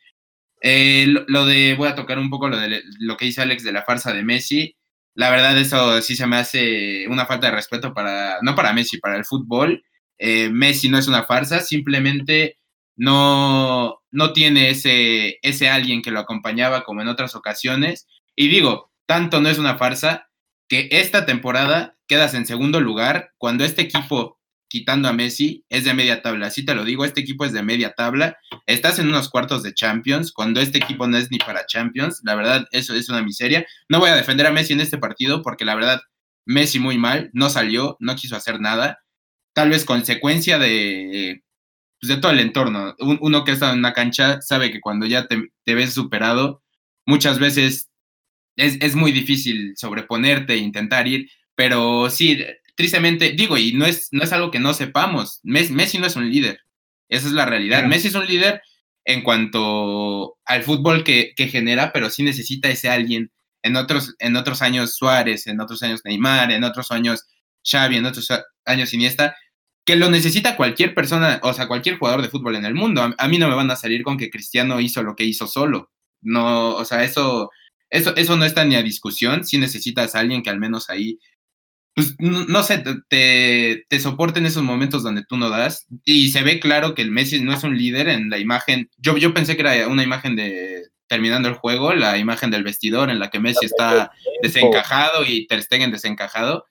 Eh, 0.60 1.06
lo, 1.26 1.46
de, 1.46 1.74
voy 1.74 1.88
a 1.88 1.94
tocar 1.94 2.18
un 2.18 2.30
poco 2.30 2.48
lo 2.48 2.58
de 2.58 2.82
lo 2.98 3.16
que 3.16 3.26
dice 3.26 3.42
Alex 3.42 3.62
de 3.64 3.72
la 3.72 3.84
farsa 3.84 4.12
de 4.12 4.24
Messi. 4.24 4.76
La 5.14 5.30
verdad, 5.30 5.56
eso 5.58 6.00
sí 6.02 6.16
se 6.16 6.26
me 6.26 6.36
hace 6.36 7.06
una 7.08 7.26
falta 7.26 7.48
de 7.48 7.56
respeto 7.56 7.92
para, 7.94 8.38
no 8.42 8.54
para 8.54 8.72
Messi, 8.72 8.98
para 8.98 9.16
el 9.16 9.24
fútbol. 9.24 9.82
Eh, 10.18 10.50
Messi 10.50 10.88
no 10.88 10.98
es 10.98 11.08
una 11.08 11.24
farsa, 11.24 11.60
simplemente 11.60 12.58
no, 12.96 14.00
no 14.10 14.32
tiene 14.32 14.70
ese, 14.70 15.38
ese 15.42 15.68
alguien 15.68 16.02
que 16.02 16.10
lo 16.10 16.20
acompañaba 16.20 16.84
como 16.84 17.02
en 17.02 17.08
otras 17.08 17.34
ocasiones. 17.34 18.06
Y 18.36 18.48
digo, 18.48 18.92
tanto 19.06 19.40
no 19.40 19.48
es 19.48 19.58
una 19.58 19.78
farsa 19.78 20.28
que 20.68 20.88
esta 20.92 21.26
temporada 21.26 21.96
quedas 22.06 22.34
en 22.34 22.46
segundo 22.46 22.80
lugar 22.80 23.32
cuando 23.38 23.64
este 23.64 23.82
equipo 23.82 24.37
quitando 24.68 25.08
a 25.08 25.12
Messi, 25.12 25.64
es 25.68 25.84
de 25.84 25.94
media 25.94 26.22
tabla. 26.22 26.46
Así 26.46 26.64
te 26.64 26.74
lo 26.74 26.84
digo, 26.84 27.04
este 27.04 27.20
equipo 27.20 27.44
es 27.44 27.52
de 27.52 27.62
media 27.62 27.94
tabla. 27.94 28.38
Estás 28.66 28.98
en 28.98 29.08
unos 29.08 29.28
cuartos 29.28 29.62
de 29.62 29.74
Champions, 29.74 30.32
cuando 30.32 30.60
este 30.60 30.78
equipo 30.78 31.06
no 31.06 31.16
es 31.16 31.30
ni 31.30 31.38
para 31.38 31.66
Champions. 31.66 32.20
La 32.24 32.34
verdad, 32.34 32.66
eso 32.70 32.94
es 32.94 33.08
una 33.08 33.22
miseria. 33.22 33.66
No 33.88 33.98
voy 33.98 34.10
a 34.10 34.16
defender 34.16 34.46
a 34.46 34.52
Messi 34.52 34.74
en 34.74 34.80
este 34.80 34.98
partido 34.98 35.42
porque 35.42 35.64
la 35.64 35.74
verdad, 35.74 36.00
Messi 36.44 36.78
muy 36.78 36.98
mal, 36.98 37.30
no 37.32 37.50
salió, 37.50 37.96
no 38.00 38.14
quiso 38.14 38.36
hacer 38.36 38.60
nada. 38.60 39.00
Tal 39.54 39.70
vez 39.70 39.84
consecuencia 39.84 40.58
de, 40.58 41.42
pues, 42.00 42.08
de 42.08 42.18
todo 42.18 42.32
el 42.32 42.40
entorno. 42.40 42.94
uno 42.98 43.44
que 43.44 43.52
estado 43.52 43.72
en 43.72 43.80
una 43.80 43.94
cancha 43.94 44.40
sabe 44.42 44.70
que 44.70 44.80
cuando 44.80 45.06
ya 45.06 45.26
te, 45.26 45.74
ves 45.74 45.94
superado, 45.94 46.62
muchas 47.06 47.38
veces 47.38 47.90
es, 48.56 48.76
es 48.80 48.94
muy 48.94 49.12
difícil 49.12 49.72
sobreponerte 49.76 50.54
e 50.54 50.58
intentar 50.58 51.08
ir. 51.08 51.30
Pero 51.54 52.08
sí, 52.10 52.38
tristemente, 52.78 53.32
digo, 53.32 53.58
y 53.58 53.72
no 53.72 53.86
es, 53.86 54.06
no 54.12 54.22
es 54.22 54.32
algo 54.32 54.52
que 54.52 54.60
no 54.60 54.72
sepamos, 54.72 55.40
Messi, 55.42 55.98
no 55.98 56.06
es 56.06 56.14
un 56.14 56.30
líder, 56.30 56.60
esa 57.08 57.26
es 57.26 57.32
la 57.32 57.44
realidad. 57.44 57.82
Messi 57.82 58.06
es 58.06 58.14
un 58.14 58.24
líder 58.24 58.62
en 59.04 59.22
cuanto 59.22 60.36
al 60.44 60.62
fútbol 60.62 61.02
que, 61.02 61.34
genera, 61.36 61.92
pero 61.92 62.08
sí 62.08 62.22
necesita 62.22 62.68
ese 62.68 62.88
alguien. 62.88 63.32
En 63.64 63.74
otros, 63.74 64.14
en 64.20 64.36
otros 64.36 64.62
años 64.62 64.94
Suárez, 64.94 65.48
en 65.48 65.60
otros 65.60 65.82
años 65.82 66.02
Neymar, 66.04 66.52
en 66.52 66.62
otros 66.62 66.92
años 66.92 67.26
Xavi, 67.68 67.96
en 67.96 68.06
otros 68.06 68.28
años 68.64 68.94
Iniesta, 68.94 69.34
que 69.84 69.96
lo 69.96 70.08
necesita 70.08 70.54
cualquier 70.54 70.94
persona, 70.94 71.40
o 71.42 71.52
sea, 71.54 71.66
cualquier 71.66 71.98
jugador 71.98 72.22
de 72.22 72.28
fútbol 72.28 72.54
en 72.54 72.64
el 72.64 72.74
mundo. 72.74 73.02
A, 73.02 73.12
a, 73.18 73.26
mí 73.26 73.38
no 73.38 73.48
me 73.48 73.56
van 73.56 73.72
a 73.72 73.76
salir 73.76 74.04
con 74.04 74.18
que 74.18 74.30
Cristiano 74.30 74.78
hizo 74.78 75.02
lo 75.02 75.16
que 75.16 75.24
hizo 75.24 75.48
solo. 75.48 75.90
No, 76.20 76.76
o 76.76 76.84
sea, 76.84 77.02
eso, 77.02 77.50
eso, 77.90 78.14
eso 78.14 78.36
no 78.36 78.44
está 78.44 78.64
ni 78.64 78.76
a 78.76 78.82
discusión. 78.84 79.44
Si 79.44 79.58
necesitas 79.58 80.14
a 80.14 80.20
alguien 80.20 80.44
que 80.44 80.50
al 80.50 80.60
menos 80.60 80.90
ahí 80.90 81.18
pues, 81.98 82.14
no, 82.20 82.62
sé, 82.62 82.84
te, 83.08 83.84
te 83.88 83.98
soporta 83.98 84.38
en 84.38 84.46
esos 84.46 84.62
momentos 84.62 85.02
donde 85.02 85.24
tú 85.24 85.36
no 85.36 85.50
das. 85.50 85.84
Y 86.04 86.28
se 86.28 86.44
ve 86.44 86.60
claro 86.60 86.94
que 86.94 87.02
el 87.02 87.10
Messi 87.10 87.40
no 87.40 87.52
es 87.52 87.64
un 87.64 87.76
líder 87.76 88.08
en 88.08 88.30
la 88.30 88.38
imagen. 88.38 88.88
Yo, 88.98 89.16
yo 89.16 89.34
pensé 89.34 89.56
que 89.56 89.62
era 89.62 89.88
una 89.88 90.04
imagen 90.04 90.36
de 90.36 90.84
terminando 91.08 91.48
el 91.48 91.56
juego, 91.56 91.92
la 91.94 92.16
imagen 92.16 92.52
del 92.52 92.62
vestidor 92.62 93.10
en 93.10 93.18
la 93.18 93.30
que 93.30 93.40
Messi 93.40 93.66
está 93.66 94.12
desencajado 94.44 95.24
y 95.26 95.48
Ter 95.48 95.60
Stegen 95.60 95.90
desencajado. 95.90 96.66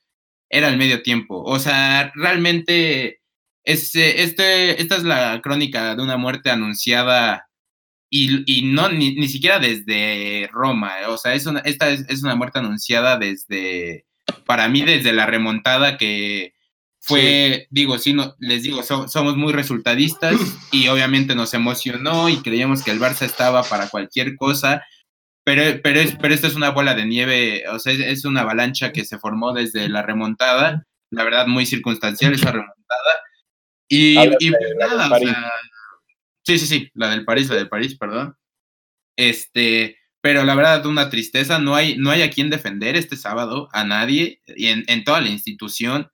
Era 0.50 0.70
el 0.70 0.78
medio 0.78 1.02
tiempo. 1.04 1.44
O 1.44 1.60
sea, 1.60 2.10
realmente 2.16 3.20
es, 3.66 3.96
este, 3.96 4.82
esta 4.82 4.96
es 4.96 5.04
la 5.04 5.42
crónica 5.42 5.94
de 5.94 6.04
una 6.04 6.16
muerte 6.16 6.52
anunciada 6.52 7.50
y, 8.10 8.44
y 8.46 8.62
no 8.72 8.88
ni, 8.88 9.14
ni, 9.16 9.28
siquiera 9.28 9.60
desde 9.60 10.48
Roma. 10.54 10.94
O 11.10 11.18
sea, 11.18 11.34
es 11.34 11.46
una, 11.48 11.60
esta 11.60 11.90
es, 11.90 12.06
es 12.08 12.24
una 12.24 12.36
muerte 12.36 12.60
anunciada 12.60 13.18
desde 13.18 14.07
para 14.46 14.68
mí 14.70 14.82
desde 14.82 15.14
la 15.14 15.26
remontada 15.26 15.98
que 15.98 16.54
fue, 17.00 17.68
digo, 17.70 17.98
sí, 17.98 18.14
no, 18.14 18.36
les 18.40 18.64
digo, 18.64 18.84
somos 18.84 19.38
muy 19.38 19.54
resultadistas 19.54 20.36
y 20.72 20.90
obviamente 20.90 21.36
nos 21.36 21.54
emocionó 21.54 22.28
y 22.28 22.42
creíamos 22.42 22.84
que 22.84 22.92
el 22.92 23.00
Barça 23.00 23.22
estaba 23.22 23.64
para 23.64 23.88
cualquier 23.90 24.36
cosa, 24.36 24.86
pero, 25.46 25.80
pero, 25.82 26.02
es, 26.02 26.18
pero 26.22 26.34
esto 26.34 26.48
es 26.48 26.56
una 26.56 26.72
bola 26.72 26.96
de 26.96 27.06
nieve, 27.06 27.64
o 27.70 27.80
sea, 27.80 27.94
es, 27.94 28.26
una 28.26 28.42
avalancha 28.42 28.92
que 28.92 29.06
se 29.06 29.20
formó 29.20 29.54
desde 29.54 29.88
la 29.88 30.02
remontada, 30.02 30.86
la 31.10 31.24
verdad 31.24 31.48
muy 31.48 31.66
circunstancial 31.66 32.34
esa 32.34 32.52
remontada. 32.52 33.14
Y, 33.88 34.20
y 34.20 34.52
pues 34.52 34.76
nada, 34.78 35.10
o 35.10 35.18
sea, 35.18 35.54
sí, 36.44 36.60
sí, 36.60 36.68
sí, 36.68 36.92
la 36.94 37.10
del 37.10 37.24
París, 37.24 37.48
la 37.48 37.56
del 37.56 37.70
París, 37.70 37.98
perdón. 37.98 38.36
Este, 39.16 39.97
pero 40.22 40.44
la 40.44 40.56
verdad, 40.56 40.86
una 40.86 41.10
tristeza, 41.10 41.60
no 41.60 41.76
hay, 41.76 41.98
no 41.98 42.12
hay 42.12 42.22
a 42.22 42.30
quien 42.30 42.50
defender 42.50 42.96
este 42.96 43.16
sábado, 43.16 43.70
a 43.72 43.84
nadie, 43.84 44.42
y 44.48 44.68
en, 44.68 44.84
en 44.88 45.04
toda 45.04 45.22
la 45.22 45.30
institución, 45.30 46.10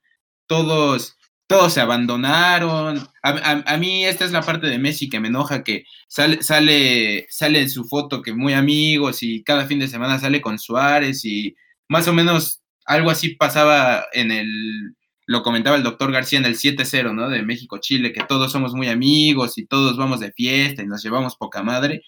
todos, 0.47 1.17
todos 1.47 1.73
se 1.73 1.81
abandonaron. 1.81 3.07
A, 3.21 3.77
mí 3.77 4.05
esta 4.05 4.25
es 4.25 4.31
la 4.31 4.41
parte 4.41 4.67
de 4.67 4.79
Messi 4.79 5.09
que 5.09 5.19
me 5.19 5.27
enoja, 5.29 5.63
que 5.63 5.85
sale, 6.07 6.43
sale, 6.43 7.27
sale 7.29 7.61
en 7.61 7.69
su 7.69 7.85
foto 7.85 8.21
que 8.21 8.33
muy 8.33 8.53
amigos 8.53 9.23
y 9.23 9.43
cada 9.43 9.65
fin 9.65 9.79
de 9.79 9.87
semana 9.87 10.19
sale 10.19 10.41
con 10.41 10.59
Suárez 10.59 11.25
y 11.25 11.55
más 11.87 12.07
o 12.07 12.13
menos 12.13 12.61
algo 12.85 13.09
así 13.09 13.35
pasaba 13.35 14.05
en 14.13 14.31
el, 14.31 14.95
lo 15.25 15.43
comentaba 15.43 15.77
el 15.77 15.83
doctor 15.83 16.11
García 16.11 16.39
en 16.39 16.45
el 16.45 16.55
7-0, 16.55 17.13
¿no? 17.13 17.29
De 17.29 17.43
México-Chile, 17.43 18.13
que 18.13 18.23
todos 18.23 18.51
somos 18.51 18.73
muy 18.73 18.87
amigos 18.89 19.57
y 19.57 19.65
todos 19.65 19.97
vamos 19.97 20.19
de 20.19 20.31
fiesta 20.31 20.81
y 20.81 20.87
nos 20.87 21.03
llevamos 21.03 21.35
poca 21.35 21.63
madre 21.63 22.03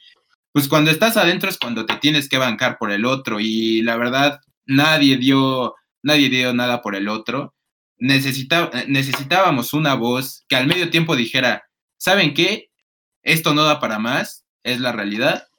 pues 0.56 0.70
cuando 0.70 0.90
estás 0.90 1.18
adentro 1.18 1.50
es 1.50 1.58
cuando 1.58 1.86
te 1.86 1.98
tienes 1.98 2.30
que 2.30 2.38
bancar 2.38 2.78
por 2.78 2.90
el 2.90 3.04
otro 3.04 3.42
y 3.42 3.82
la 3.82 3.98
verdad 3.98 4.40
nadie 4.66 5.18
dio, 5.18 5.76
nadie 6.02 6.30
dio 6.30 6.54
nada 6.54 6.82
por 6.82 6.96
el 6.96 7.10
otro. 7.10 7.54
necesitábamos 7.98 9.74
una 9.74 9.96
voz 9.96 10.46
que 10.48 10.56
al 10.56 10.68
medio 10.68 10.90
tiempo 10.90 11.18
dijera, 11.18 11.66
¿saben 11.98 12.34
qué? 12.34 12.70
Esto 13.22 13.54
no 13.54 13.66
da 13.66 13.82
para 13.82 14.00
más, 14.00 14.46
es 14.64 14.80
la 14.80 14.94
realidad, 14.94 15.50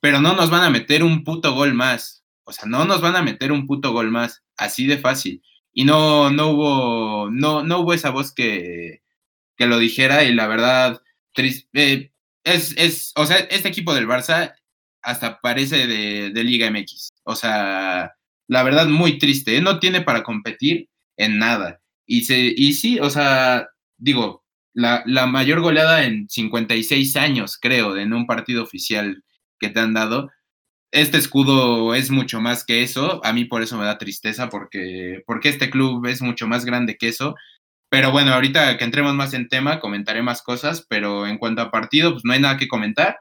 pero 0.00 0.20
no 0.20 0.34
nos 0.34 0.50
van 0.50 0.64
a 0.64 0.70
meter 0.70 1.02
un 1.02 1.24
puto 1.24 1.54
gol 1.54 1.72
más. 1.72 2.22
O 2.44 2.52
sea, 2.52 2.68
no 2.68 2.84
nos 2.84 3.00
van 3.00 3.16
a 3.16 3.22
meter 3.22 3.52
un 3.52 3.66
puto 3.66 3.94
gol 3.94 4.10
más, 4.10 4.44
así 4.58 4.86
de 4.86 4.98
fácil. 4.98 5.42
Y 5.72 5.86
no, 5.86 6.28
no 6.28 6.48
hubo, 6.48 7.30
no, 7.30 7.62
no 7.62 7.78
hubo 7.78 7.94
esa 7.94 8.10
voz 8.10 8.34
que, 8.34 9.00
que 9.56 9.64
lo 9.64 9.78
dijera 9.78 10.24
y 10.24 10.34
la 10.34 10.46
verdad, 10.46 11.00
triste, 11.32 11.92
eh, 11.92 12.12
es, 12.46 12.74
es, 12.78 13.12
o 13.16 13.26
sea, 13.26 13.38
este 13.38 13.68
equipo 13.68 13.92
del 13.92 14.06
Barça 14.06 14.54
hasta 15.02 15.40
parece 15.40 15.86
de, 15.86 16.44
Liga 16.44 16.70
MX. 16.70 17.12
O 17.24 17.34
sea, 17.34 18.14
la 18.48 18.62
verdad, 18.62 18.86
muy 18.86 19.18
triste. 19.18 19.56
¿eh? 19.56 19.60
No 19.60 19.78
tiene 19.80 20.00
para 20.02 20.22
competir 20.22 20.88
en 21.16 21.38
nada. 21.38 21.80
Y, 22.06 22.22
se, 22.22 22.38
y 22.56 22.72
sí, 22.74 23.00
o 23.00 23.10
sea, 23.10 23.68
digo, 23.98 24.44
la, 24.74 25.02
la, 25.06 25.26
mayor 25.26 25.60
goleada 25.60 26.04
en 26.04 26.28
56 26.28 27.16
años, 27.16 27.58
creo, 27.60 27.96
en 27.96 28.12
un 28.12 28.26
partido 28.26 28.62
oficial 28.62 29.24
que 29.58 29.70
te 29.70 29.80
han 29.80 29.94
dado. 29.94 30.30
Este 30.92 31.18
escudo 31.18 31.94
es 31.94 32.10
mucho 32.10 32.40
más 32.40 32.64
que 32.64 32.82
eso. 32.82 33.20
A 33.24 33.32
mí 33.32 33.44
por 33.44 33.62
eso 33.62 33.76
me 33.76 33.84
da 33.84 33.98
tristeza, 33.98 34.48
porque, 34.48 35.22
porque 35.26 35.48
este 35.48 35.70
club 35.70 36.06
es 36.06 36.22
mucho 36.22 36.46
más 36.46 36.64
grande 36.64 36.96
que 36.96 37.08
eso. 37.08 37.34
Pero 37.96 38.10
bueno, 38.10 38.34
ahorita 38.34 38.76
que 38.76 38.84
entremos 38.84 39.14
más 39.14 39.32
en 39.32 39.48
tema, 39.48 39.80
comentaré 39.80 40.20
más 40.20 40.42
cosas, 40.42 40.84
pero 40.86 41.26
en 41.26 41.38
cuanto 41.38 41.62
a 41.62 41.70
partido, 41.70 42.12
pues 42.12 42.26
no 42.26 42.34
hay 42.34 42.40
nada 42.40 42.58
que 42.58 42.68
comentar. 42.68 43.18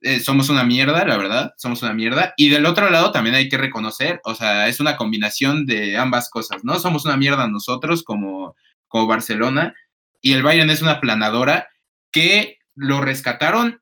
Eh, 0.00 0.18
somos 0.18 0.48
una 0.48 0.64
mierda, 0.64 1.04
la 1.04 1.16
verdad, 1.16 1.52
somos 1.58 1.80
una 1.82 1.92
mierda. 1.92 2.34
Y 2.36 2.48
del 2.48 2.66
otro 2.66 2.90
lado 2.90 3.12
también 3.12 3.36
hay 3.36 3.48
que 3.48 3.56
reconocer, 3.56 4.20
o 4.24 4.34
sea, 4.34 4.66
es 4.66 4.80
una 4.80 4.96
combinación 4.96 5.64
de 5.64 5.96
ambas 5.96 6.28
cosas, 6.28 6.64
¿no? 6.64 6.80
Somos 6.80 7.04
una 7.04 7.16
mierda 7.16 7.46
nosotros 7.46 8.02
como, 8.02 8.56
como 8.88 9.06
Barcelona 9.06 9.76
y 10.20 10.32
el 10.32 10.42
Bayern 10.42 10.70
es 10.70 10.82
una 10.82 11.00
planadora 11.00 11.68
que 12.10 12.58
lo 12.74 13.00
rescataron 13.00 13.80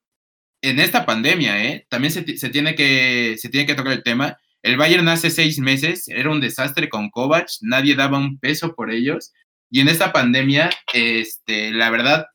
en 0.60 0.78
esta 0.78 1.06
pandemia, 1.06 1.64
¿eh? 1.64 1.86
También 1.88 2.12
se, 2.12 2.36
se, 2.36 2.50
tiene 2.50 2.74
que, 2.74 3.36
se 3.38 3.48
tiene 3.48 3.66
que 3.66 3.74
tocar 3.74 3.94
el 3.94 4.02
tema. 4.02 4.36
El 4.60 4.76
Bayern 4.76 5.08
hace 5.08 5.30
seis 5.30 5.58
meses 5.58 6.06
era 6.08 6.28
un 6.28 6.42
desastre 6.42 6.90
con 6.90 7.08
Kovac, 7.08 7.48
nadie 7.62 7.96
daba 7.96 8.18
un 8.18 8.38
peso 8.38 8.74
por 8.74 8.90
ellos 8.90 9.32
y 9.74 9.80
en 9.80 9.88
esta 9.88 10.12
pandemia, 10.12 10.70
este, 10.92 11.72
la 11.72 11.90
verdad, 11.90 12.28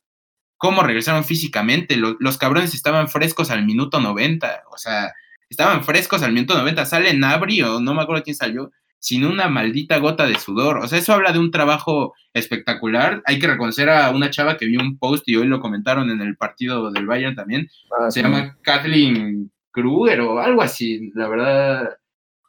cómo 0.58 0.84
regresaron 0.84 1.24
físicamente. 1.24 1.96
Los, 1.96 2.38
cabrones 2.38 2.74
estaban 2.74 3.08
frescos 3.08 3.50
al 3.50 3.64
minuto 3.64 4.02
90. 4.02 4.64
O 4.74 4.78
sea, 4.78 5.14
estaban 5.50 5.86
frescos 5.86 6.22
al 6.22 6.34
minuto 6.34 6.54
90. 6.54 6.86
Sale 6.86 7.14
Nabri 7.14 7.62
o 7.62 7.80
no 7.80 7.94
me 7.94 8.02
acuerdo 8.02 8.24
quién 8.24 8.36
salió, 8.36 8.74
sin 9.00 9.24
una 9.24 9.48
maldita 9.48 10.00
gota 10.00 10.28
de 10.28 10.36
sudor. 10.36 10.80
O 10.80 10.88
sea, 10.90 11.00
eso 11.00 11.14
habla 11.14 11.32
de 11.32 11.40
un 11.40 11.50
trabajo 11.50 12.14
espectacular. 12.34 13.24
Hay 13.26 13.40
que 13.40 13.48
reconocer 13.48 13.90
a 13.90 14.10
una 14.10 14.30
chava 14.32 14.58
que 14.58 14.66
vio 14.66 14.82
un 14.82 14.98
post 14.98 15.26
y 15.30 15.38
hoy 15.38 15.48
lo 15.48 15.62
comentaron 15.62 16.10
en 16.10 16.20
el 16.20 16.36
partido 16.36 16.92
del 16.92 17.08
Bayern 17.08 17.38
también. 17.38 17.70
Ah, 17.98 18.12
Se 18.12 18.22
llama 18.22 18.58
Kathleen 18.64 19.50
Kruger 19.72 20.20
o 20.20 20.40
algo 20.40 20.62
así. 20.62 21.10
La 21.16 21.30
verdad, 21.30 21.90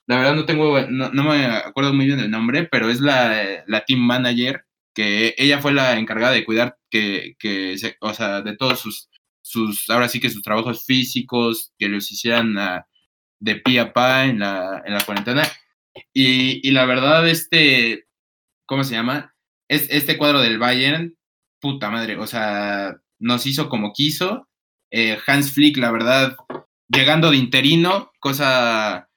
la 0.09 0.17
verdad 0.17 0.35
no 0.35 0.47
tengo, 0.47 0.81
no, 0.89 1.23
me 1.23 1.47
acuerdo 1.47 1.95
muy 1.95 2.07
bien 2.07 2.19
el 2.19 2.33
nombre, 2.33 2.65
pero 2.65 2.91
es 2.91 3.01
la, 3.01 3.63
la 3.69 3.85
team 3.85 4.01
manager 4.01 4.65
que 4.95 5.35
ella 5.39 5.61
fue 5.61 5.73
la 5.73 5.99
encargada 5.99 6.33
de 6.33 6.45
cuidar 6.45 6.77
que, 6.91 7.35
que 7.39 7.77
o 8.01 8.15
sea, 8.15 8.43
de 8.43 8.57
todos 8.57 8.81
sus, 8.81 9.09
sus, 9.43 9.89
ahora 9.91 10.09
sí 10.09 10.21
que 10.21 10.31
sus 10.31 10.43
trabajos 10.43 10.85
físicos, 10.85 11.73
que 11.79 11.89
los 11.89 12.11
hicieran 12.11 12.55
de 13.41 13.57
pie 13.57 13.81
a 13.81 13.93
pa 13.93 14.27
en 14.27 14.41
la, 14.41 14.83
en 14.85 14.95
la 14.95 15.05
cuarentena. 15.05 15.43
Y, 16.13 16.67
y, 16.67 16.71
la 16.73 16.87
verdad, 16.87 17.29
este, 17.29 18.07
¿cómo 18.67 18.85
se 18.85 18.95
llama? 18.95 19.35
Es, 19.69 19.89
este 19.91 20.17
cuadro 20.17 20.41
del 20.41 20.59
Bayern, 20.59 21.17
puta 21.61 21.91
madre, 21.91 22.17
o 22.17 22.27
sea, 22.27 22.97
nos 23.19 23.47
hizo 23.47 23.69
como 23.69 23.93
quiso. 23.93 24.49
Eh, 24.93 25.19
Hans 25.27 25.53
Flick, 25.53 25.77
la 25.77 25.91
verdad, 25.91 26.37
llegando 26.89 27.31
de 27.31 27.37
interino, 27.37 28.13
cosa, 28.21 29.10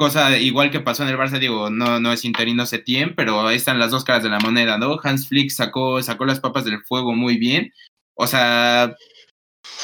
cosa 0.00 0.38
igual 0.38 0.70
que 0.70 0.80
pasó 0.80 1.02
en 1.02 1.10
el 1.10 1.18
Barça, 1.18 1.38
digo, 1.38 1.68
no, 1.68 2.00
no 2.00 2.10
es 2.10 2.24
interino 2.24 2.64
Setien, 2.64 3.14
pero 3.14 3.46
ahí 3.46 3.56
están 3.56 3.78
las 3.78 3.90
dos 3.90 4.02
caras 4.02 4.22
de 4.22 4.30
la 4.30 4.38
moneda, 4.38 4.78
¿no? 4.78 4.98
Hans 5.02 5.28
Flick 5.28 5.50
sacó, 5.50 6.02
sacó 6.02 6.24
las 6.24 6.40
papas 6.40 6.64
del 6.64 6.82
fuego 6.84 7.14
muy 7.14 7.36
bien. 7.36 7.70
O 8.14 8.26
sea, 8.26 8.96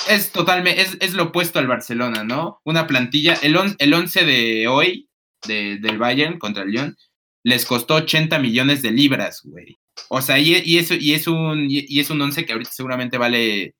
es 0.08 0.32
totalmente, 0.32 0.80
es, 0.80 0.96
es 1.00 1.12
lo 1.12 1.24
opuesto 1.24 1.58
al 1.58 1.66
Barcelona, 1.66 2.24
¿no? 2.24 2.62
Una 2.64 2.86
plantilla, 2.86 3.34
el, 3.42 3.58
el 3.78 3.92
11 3.92 4.24
de 4.24 4.68
hoy 4.68 5.06
del 5.46 5.98
Bayern 5.98 6.38
contra 6.38 6.62
el 6.62 6.70
Lyon 6.70 6.96
les 7.44 7.66
costó 7.66 7.96
80 7.96 8.38
millones 8.38 8.80
de 8.80 8.92
libras, 8.92 9.42
güey. 9.44 9.76
O 10.08 10.22
sea, 10.22 10.38
y, 10.38 10.62
y, 10.64 10.78
eso, 10.78 10.94
y, 10.94 11.12
es 11.12 11.26
un, 11.28 11.66
y, 11.68 12.00
es 12.00 12.08
un 12.08 12.22
11 12.22 12.46
que 12.46 12.54
ahorita 12.54 12.70
seguramente 12.72 13.18
vale, 13.18 13.74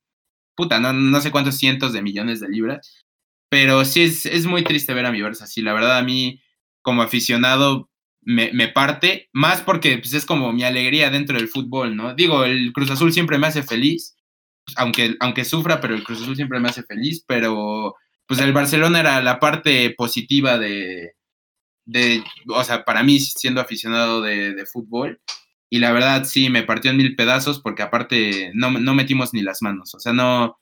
puta, 0.55 0.81
no, 0.81 0.93
no 0.93 1.21
sé 1.23 1.31
cuántos 1.31 1.57
cientos 1.57 1.95
de 1.95 2.03
millones 2.03 2.41
de 2.41 2.49
libras. 2.51 3.06
Pero 3.49 3.85
sí 3.85 4.03
es, 4.03 4.27
es 4.27 4.47
muy 4.47 4.65
triste 4.65 4.95
ver 4.95 5.07
a 5.07 5.13
mi 5.13 5.21
Barça 5.21 5.43
así. 5.43 5.63
La 5.63 5.73
verdad, 5.73 5.99
a 5.99 6.03
mí, 6.03 6.41
como 6.83 7.03
aficionado, 7.03 7.91
me, 8.27 8.51
me, 8.53 8.69
parte, 8.69 9.29
más 9.33 9.63
porque 9.63 9.99
pues, 9.99 10.13
es 10.13 10.27
como 10.27 10.53
mi 10.53 10.65
alegría 10.65 11.11
dentro 11.11 11.39
del 11.39 11.49
fútbol, 11.49 11.97
¿no? 11.97 12.15
Digo, 12.15 12.45
el 12.45 12.73
Cruz 12.73 12.91
Azul 12.91 13.13
siempre 13.13 13.39
me 13.39 13.47
hace 13.47 13.63
feliz, 13.63 14.17
aunque, 14.77 15.17
aunque 15.21 15.45
sufra, 15.45 15.81
pero 15.81 15.95
el 15.95 16.03
Cruz 16.03 16.23
Azul 16.23 16.35
siempre 16.35 16.59
me 16.59 16.69
hace 16.69 16.83
feliz, 16.83 17.25
pero 17.27 17.95
pues 18.27 18.41
el 18.41 18.53
Barcelona 18.53 19.01
era 19.01 19.23
la 19.23 19.39
parte 19.39 19.91
positiva 19.97 20.59
de, 20.59 21.13
de 21.85 22.25
o 22.49 22.65
sea, 22.65 22.85
para 22.85 23.05
mí 23.05 23.21
siendo 23.21 23.61
aficionado 23.61 24.21
de, 24.23 24.55
de 24.55 24.67
fútbol, 24.67 25.21
y 25.71 25.79
la 25.79 25.93
verdad 25.93 26.25
sí, 26.25 26.51
me 26.51 26.65
partió 26.65 26.91
en 26.91 26.97
mil 26.97 27.17
pedazos 27.17 27.61
porque 27.61 27.83
aparte 27.83 28.51
no, 28.55 28.73
no 28.73 28.95
metimos 28.95 29.35
ni 29.35 29.43
las 29.43 29.63
manos, 29.63 29.95
o 29.95 30.01
sea, 30.01 30.13
no, 30.13 30.59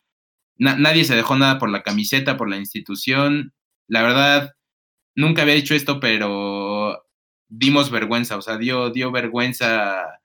nadie 0.58 1.04
se 1.04 1.16
dejó 1.16 1.36
nada 1.36 1.58
por 1.58 1.70
la 1.70 1.82
camiseta, 1.82 2.36
por 2.36 2.48
la 2.48 2.56
institución, 2.56 3.52
la 3.88 4.02
verdad, 4.02 4.52
nunca 5.14 5.42
había 5.42 5.54
dicho 5.54 5.74
esto, 5.74 6.00
pero 6.00 7.04
dimos 7.48 7.90
vergüenza, 7.90 8.36
o 8.36 8.42
sea, 8.42 8.56
dio, 8.56 8.90
dio 8.90 9.10
vergüenza 9.10 10.20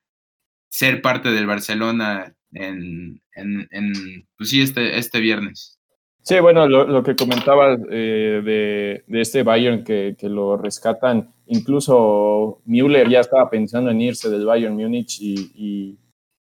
ser 0.70 1.02
parte 1.02 1.32
del 1.32 1.48
Barcelona 1.48 2.36
en, 2.54 3.22
en, 3.34 3.68
en 3.72 4.28
pues 4.38 4.50
sí, 4.50 4.62
este, 4.62 4.98
este 4.98 5.20
viernes. 5.20 5.80
Sí, 6.22 6.40
bueno, 6.40 6.68
lo, 6.68 7.02
que 7.02 7.16
comentabas 7.16 7.80
eh, 7.90 8.42
de, 8.44 9.04
de, 9.08 9.22
este 9.22 9.42
Bayern 9.42 9.84
que, 9.84 10.16
que, 10.18 10.30
lo 10.30 10.58
rescatan, 10.58 11.34
incluso 11.48 12.62
Müller 12.66 13.10
ya 13.10 13.22
estaba 13.22 13.50
pensando 13.50 13.90
en 13.90 14.02
irse 14.02 14.30
del 14.30 14.46
Bayern 14.46 14.76
Múnich 14.76 15.20
y, 15.22 15.52
y, 15.56 15.98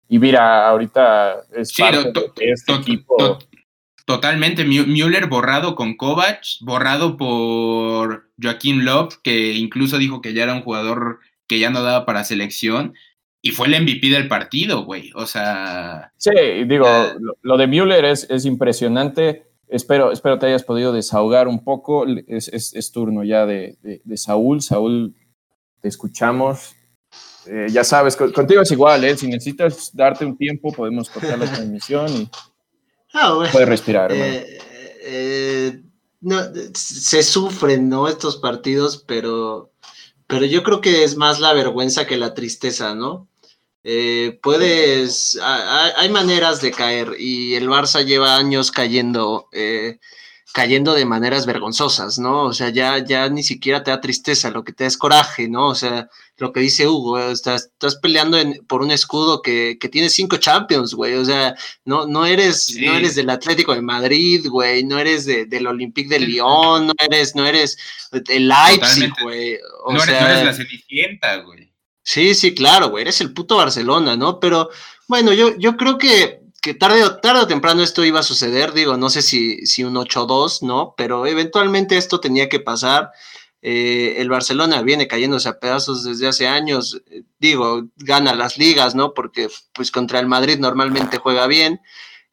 y 0.09 0.19
mira, 0.19 0.67
ahorita 0.67 1.45
es 1.55 1.69
sí, 1.69 1.82
parte 1.82 2.11
de 2.11 2.51
este 2.51 2.74
equipo. 2.74 3.39
To, 4.06 4.16
totalmente, 4.16 4.66
Müller 4.66 5.28
borrado 5.28 5.76
con 5.76 5.95
Kovac, 5.95 6.43
borrado 6.62 7.18
por 7.18 8.30
Joaquín 8.41 8.86
Love, 8.86 9.18
que 9.24 9.54
incluso 9.54 9.97
dijo 9.97 10.22
que 10.22 10.34
ya 10.34 10.43
era 10.43 10.54
un 10.54 10.62
jugador 10.64 11.20
que 11.47 11.60
ya 11.60 11.70
no 11.70 11.84
daba 11.84 12.06
para 12.06 12.24
selección. 12.24 12.93
Y 13.41 13.51
fue 13.51 13.68
el 13.68 13.82
MVP 13.82 14.10
del 14.10 14.30
partido, 14.30 14.86
güey. 14.86 15.12
O 15.16 15.26
sea. 15.26 16.14
Sí, 16.18 16.32
digo, 16.66 16.86
uh, 16.86 17.20
lo, 17.20 17.36
lo, 17.41 17.58
de 17.58 17.68
Müller 17.68 18.06
es, 18.06 18.26
es 18.30 18.45
impresionante. 18.45 19.43
Espero, 19.68 20.12
espero 20.12 20.39
te 20.39 20.45
hayas 20.45 20.64
podido 20.64 20.93
desahogar 20.93 21.47
un 21.49 21.64
poco. 21.64 22.06
Es, 22.28 22.47
es, 22.47 22.74
es 22.74 22.91
turno 22.91 23.24
ya 23.24 23.45
de, 23.45 23.78
de, 23.82 24.01
de, 24.04 24.18
Saúl. 24.18 24.62
Saúl, 24.62 25.14
te 25.82 25.89
escuchamos. 25.89 26.76
Eh, 27.45 27.68
ya 27.70 27.84
sabes, 27.84 28.16
contigo 28.16 28.62
es 28.62 28.72
igual, 28.72 29.04
¿eh? 29.04 29.18
Si 29.18 29.28
necesitas 29.28 29.91
darte 29.93 30.26
un 30.26 30.38
tiempo, 30.38 30.72
podemos 30.72 31.10
cortar 31.10 31.38
la 31.38 31.51
transmisión 31.51 32.10
y 32.10 32.30
ah, 33.14 33.34
bueno, 33.34 33.51
puedes 33.51 33.70
respirar. 33.70 34.11
Eh, 34.11 34.59
eh, 35.01 35.82
no, 36.22 36.41
se 36.74 37.24
sufren, 37.24 37.89
¿no? 37.89 38.07
Estos 38.07 38.38
partidos, 38.38 39.03
pero, 39.07 39.72
pero 40.28 40.45
yo 40.45 40.64
creo 40.64 40.82
que 40.82 41.03
es 41.03 41.16
más 41.16 41.39
la 41.39 41.53
vergüenza 41.53 42.05
que 42.05 42.18
la 42.18 42.34
tristeza, 42.34 42.95
¿no? 42.95 43.28
Eh, 43.84 44.39
puedes, 44.41 45.38
hay, 45.41 45.91
hay, 45.97 46.09
maneras 46.09 46.61
de 46.61 46.72
caer 46.72 47.16
y 47.20 47.55
el 47.55 47.68
Barça 47.68 48.05
lleva 48.05 48.38
años 48.38 48.72
cayendo, 48.72 49.49
cayendo 50.53 50.93
de 50.93 51.05
maneras 51.05 51.45
vergonzosas, 51.45 52.18
¿no? 52.18 52.43
O 52.43 52.53
sea, 52.53 52.70
ya, 52.70 53.03
ya 53.03 53.28
ni 53.28 53.43
siquiera 53.43 53.84
te 53.84 53.91
da 53.91 53.99
tristeza, 53.99 54.51
lo 54.51 54.64
que 54.64 54.72
te 54.72 54.86
da 54.86 54.88
es 54.88 54.97
coraje, 54.97 55.49
¿no? 55.49 55.68
O 55.68 55.76
sea, 55.76 56.09
lo 56.38 56.52
que 56.52 56.62
dice 56.62 56.88
Hugo, 56.88 57.20
estás, 57.20 57.66
estás 57.66 57.96
peleando 57.98 58.38
en, 58.38 58.66
por 58.66 58.82
un 58.82 58.92
escudo 58.92 59.42
que, 59.42 59.78
que, 59.80 59.88
tiene 59.88 60.10
cinco 60.10 60.38
Champions, 60.38 60.94
güey, 60.94 61.14
o 61.14 61.24
sea, 61.24 61.56
no, 61.86 62.08
no, 62.08 62.26
eres, 62.26 62.66
sí. 62.66 62.86
no 62.86 62.94
eres 62.94 63.16
del 63.16 63.30
Atlético 63.30 63.74
de 63.74 63.82
Madrid, 63.82 64.48
güey, 64.50 64.84
no 64.84 64.98
eres 64.98 65.26
de, 65.26 65.46
del 65.46 65.68
Olympique 65.68 66.10
de 66.10 66.20
Lyon, 66.20 66.88
no 66.88 66.94
eres, 67.00 67.36
no 67.36 67.46
eres 67.46 67.78
del 68.12 68.48
Leipzig, 68.48 69.12
güey. 69.22 69.60
No, 69.88 70.00
sea, 70.00 70.22
no 70.22 70.28
eres 70.28 70.46
la 70.46 70.54
Cenicienta, 70.54 71.38
güey. 71.38 71.72
Sí, 72.02 72.36
sí, 72.36 72.54
claro, 72.54 72.90
güey, 72.90 73.04
eres 73.04 73.22
el 73.22 73.34
puto 73.34 73.58
Barcelona, 73.58 74.18
¿no? 74.18 74.40
Pero 74.40 74.70
bueno, 75.08 75.34
yo, 75.34 75.56
yo 75.58 75.78
creo 75.78 75.98
que, 75.98 76.42
que 76.62 76.74
tarde, 76.74 77.04
o, 77.04 77.18
tarde 77.18 77.42
o 77.42 77.48
temprano 77.48 77.84
esto 77.84 78.04
iba 78.04 78.20
a 78.20 78.24
suceder, 78.24 78.74
digo, 78.74 78.98
no 78.98 79.10
sé 79.10 79.22
si, 79.22 79.66
si 79.66 79.84
un 79.84 79.96
8-2, 79.96 80.64
¿no? 80.64 80.96
Pero 80.98 81.26
eventualmente 81.28 81.98
esto 81.98 82.20
tenía 82.20 82.50
que 82.50 82.60
pasar. 82.60 83.12
Eh, 83.66 84.16
el 84.18 84.30
Barcelona 84.30 84.82
viene 84.82 85.07
cayéndose 85.07 85.47
a 85.47 85.57
pedazos 85.57 86.03
desde 86.03 86.28
hace 86.28 86.47
años, 86.47 87.01
digo, 87.39 87.88
gana 87.95 88.36
las 88.36 88.57
ligas, 88.57 88.93
¿no? 88.93 89.14
Porque 89.14 89.47
pues 89.74 89.89
contra 89.89 90.20
el 90.20 90.28
Madrid 90.28 90.59
normalmente 90.59 91.18
juega 91.18 91.47
bien. 91.47 91.80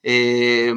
Eh, 0.03 0.75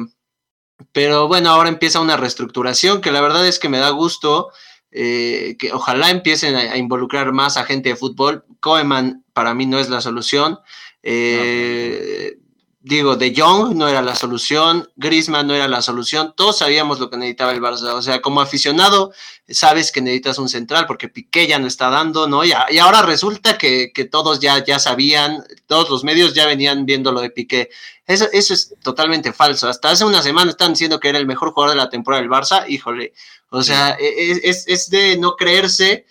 pero 0.92 1.26
bueno, 1.26 1.50
ahora 1.50 1.68
empieza 1.68 2.00
una 2.00 2.16
reestructuración 2.16 3.00
que 3.00 3.10
la 3.10 3.20
verdad 3.20 3.46
es 3.46 3.58
que 3.58 3.68
me 3.68 3.78
da 3.78 3.90
gusto. 3.90 4.50
Eh, 4.96 5.56
que 5.58 5.72
ojalá 5.72 6.08
empiecen 6.10 6.54
a, 6.54 6.60
a, 6.60 6.76
involucrar 6.76 7.32
más 7.32 7.56
a 7.56 7.64
gente 7.64 7.88
de 7.88 7.96
fútbol. 7.96 8.44
Koeman 8.60 9.24
para 9.32 9.52
mí 9.52 9.66
no 9.66 9.80
es 9.80 9.90
la 9.90 10.00
solución. 10.00 10.60
Eh, 11.02 12.36
no. 12.38 12.43
Digo, 12.86 13.16
De 13.16 13.32
Jong 13.34 13.74
no 13.76 13.88
era 13.88 14.02
la 14.02 14.14
solución, 14.14 14.90
Griezmann 14.96 15.46
no 15.46 15.54
era 15.54 15.68
la 15.68 15.80
solución, 15.80 16.34
todos 16.36 16.58
sabíamos 16.58 17.00
lo 17.00 17.08
que 17.08 17.16
necesitaba 17.16 17.52
el 17.52 17.62
Barça, 17.62 17.94
o 17.94 18.02
sea, 18.02 18.20
como 18.20 18.42
aficionado 18.42 19.10
sabes 19.48 19.90
que 19.90 20.02
necesitas 20.02 20.38
un 20.38 20.50
central 20.50 20.86
porque 20.86 21.08
Piqué 21.08 21.46
ya 21.46 21.58
no 21.58 21.66
está 21.66 21.88
dando, 21.88 22.28
¿no? 22.28 22.44
Y, 22.44 22.52
y 22.68 22.78
ahora 22.78 23.00
resulta 23.00 23.56
que, 23.56 23.90
que, 23.94 24.04
todos 24.04 24.38
ya, 24.38 24.62
ya 24.62 24.78
sabían, 24.78 25.42
todos 25.66 25.88
los 25.88 26.04
medios 26.04 26.34
ya 26.34 26.44
venían 26.44 26.84
viendo 26.84 27.10
lo 27.10 27.22
de 27.22 27.30
Piqué. 27.30 27.70
Eso, 28.06 28.28
eso 28.34 28.52
es 28.52 28.74
totalmente 28.82 29.32
falso. 29.32 29.66
Hasta 29.66 29.88
hace 29.88 30.04
una 30.04 30.20
semana 30.20 30.50
están 30.50 30.72
diciendo 30.72 31.00
que 31.00 31.08
era 31.08 31.16
el 31.16 31.26
mejor 31.26 31.52
jugador 31.52 31.74
de 31.74 31.82
la 31.82 31.88
temporada 31.88 32.20
del 32.20 32.30
Barça, 32.30 32.66
híjole, 32.68 33.14
o 33.48 33.62
sea, 33.62 33.96
sí. 33.98 34.04
es, 34.42 34.66
es, 34.66 34.90
de 34.90 35.16
no 35.16 35.36
creerse. 35.36 36.04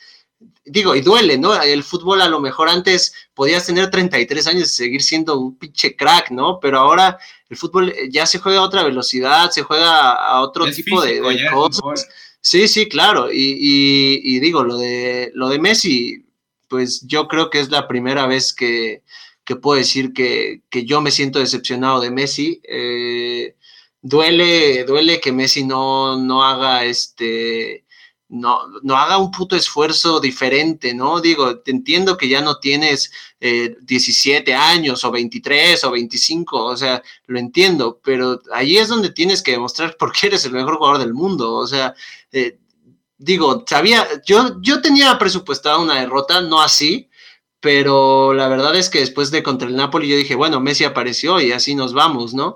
Digo, 0.65 0.95
y 0.95 1.01
duele, 1.01 1.37
¿no? 1.37 1.61
El 1.61 1.83
fútbol 1.83 2.21
a 2.21 2.29
lo 2.29 2.39
mejor 2.39 2.69
antes 2.69 3.13
podías 3.33 3.65
tener 3.65 3.89
33 3.89 4.47
años 4.47 4.63
y 4.63 4.75
seguir 4.75 5.01
siendo 5.01 5.37
un 5.37 5.57
pinche 5.57 5.95
crack, 5.95 6.31
¿no? 6.31 6.59
Pero 6.61 6.79
ahora 6.79 7.17
el 7.49 7.57
fútbol 7.57 7.93
ya 8.09 8.25
se 8.25 8.39
juega 8.39 8.59
a 8.59 8.63
otra 8.63 8.83
velocidad, 8.83 9.51
se 9.51 9.63
juega 9.63 10.13
a 10.13 10.41
otro 10.41 10.65
es 10.65 10.75
tipo 10.75 11.01
físico, 11.01 11.27
de, 11.29 11.37
de 11.37 11.51
cosas. 11.51 12.07
Sí, 12.39 12.67
sí, 12.67 12.87
claro. 12.87 13.31
Y, 13.31 13.57
y, 13.59 14.35
y, 14.35 14.39
digo, 14.39 14.63
lo 14.63 14.77
de, 14.77 15.31
lo 15.33 15.49
de 15.49 15.59
Messi, 15.59 16.25
pues 16.67 17.05
yo 17.07 17.27
creo 17.27 17.49
que 17.49 17.59
es 17.59 17.69
la 17.69 17.87
primera 17.87 18.25
vez 18.25 18.53
que, 18.53 19.03
que 19.45 19.55
puedo 19.55 19.77
decir 19.77 20.11
que, 20.13 20.61
que, 20.69 20.85
yo 20.85 21.01
me 21.01 21.11
siento 21.11 21.39
decepcionado 21.39 22.01
de 22.01 22.11
Messi. 22.11 22.61
Eh, 22.67 23.55
duele, 24.01 24.83
duele 24.83 25.19
que 25.21 25.31
Messi 25.31 25.63
no, 25.63 26.17
no 26.17 26.43
haga 26.43 26.83
este, 26.85 27.85
no, 28.33 28.61
no 28.81 28.97
haga 28.97 29.19
un 29.19 29.29
puto 29.29 29.55
esfuerzo 29.55 30.19
diferente, 30.19 30.93
¿no? 30.95 31.21
Digo, 31.21 31.59
te 31.59 31.69
entiendo 31.69 32.17
que 32.17 32.27
ya 32.27 32.41
no 32.41 32.57
tienes 32.57 33.11
eh, 33.39 33.77
17 33.81 34.55
años 34.55 35.03
o 35.05 35.11
23 35.11 35.83
o 35.83 35.91
25, 35.91 36.65
o 36.65 36.75
sea, 36.75 37.03
lo 37.27 37.37
entiendo, 37.37 38.01
pero 38.03 38.41
ahí 38.51 38.77
es 38.77 38.87
donde 38.87 39.11
tienes 39.11 39.43
que 39.43 39.51
demostrar 39.51 39.97
por 39.99 40.11
qué 40.11 40.27
eres 40.27 40.45
el 40.45 40.53
mejor 40.53 40.77
jugador 40.77 40.99
del 40.99 41.13
mundo, 41.13 41.53
o 41.53 41.67
sea, 41.67 41.93
eh, 42.31 42.57
digo, 43.17 43.63
sabía, 43.67 44.07
yo, 44.25 44.59
yo 44.61 44.81
tenía 44.81 45.17
presupuestado 45.19 45.81
una 45.83 45.99
derrota, 45.99 46.41
no 46.41 46.59
así, 46.59 47.09
pero 47.59 48.33
la 48.33 48.47
verdad 48.47 48.75
es 48.75 48.89
que 48.89 48.99
después 48.99 49.29
de 49.29 49.43
contra 49.43 49.67
el 49.67 49.75
Napoli 49.75 50.09
yo 50.09 50.17
dije, 50.17 50.35
bueno, 50.35 50.59
Messi 50.59 50.85
apareció 50.85 51.39
y 51.39 51.51
así 51.51 51.75
nos 51.75 51.93
vamos, 51.93 52.33
¿no? 52.33 52.55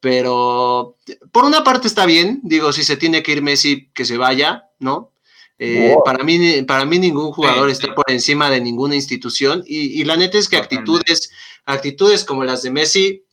Pero 0.00 0.96
por 1.32 1.44
una 1.44 1.64
parte 1.64 1.86
está 1.86 2.06
bien, 2.06 2.40
digo, 2.44 2.72
si 2.72 2.82
se 2.82 2.96
tiene 2.96 3.22
que 3.22 3.32
ir 3.32 3.42
Messi, 3.42 3.90
que 3.92 4.04
se 4.06 4.16
vaya, 4.16 4.70
¿no? 4.78 5.12
Eh, 5.58 5.92
wow. 5.94 6.04
para, 6.04 6.22
mí, 6.22 6.62
para 6.62 6.84
mí 6.84 6.98
ningún 7.00 7.32
jugador 7.32 7.68
sí, 7.68 7.72
está 7.72 7.88
sí. 7.88 7.92
por 7.94 8.04
encima 8.08 8.48
de 8.48 8.60
ninguna 8.60 8.94
institución 8.94 9.64
y, 9.66 10.00
y 10.00 10.04
la 10.04 10.16
neta 10.16 10.38
es 10.38 10.48
que 10.48 10.56
actitudes, 10.56 11.32
actitudes 11.64 12.24
como 12.24 12.44
las 12.44 12.62
de 12.62 12.70
Messi 12.70 13.24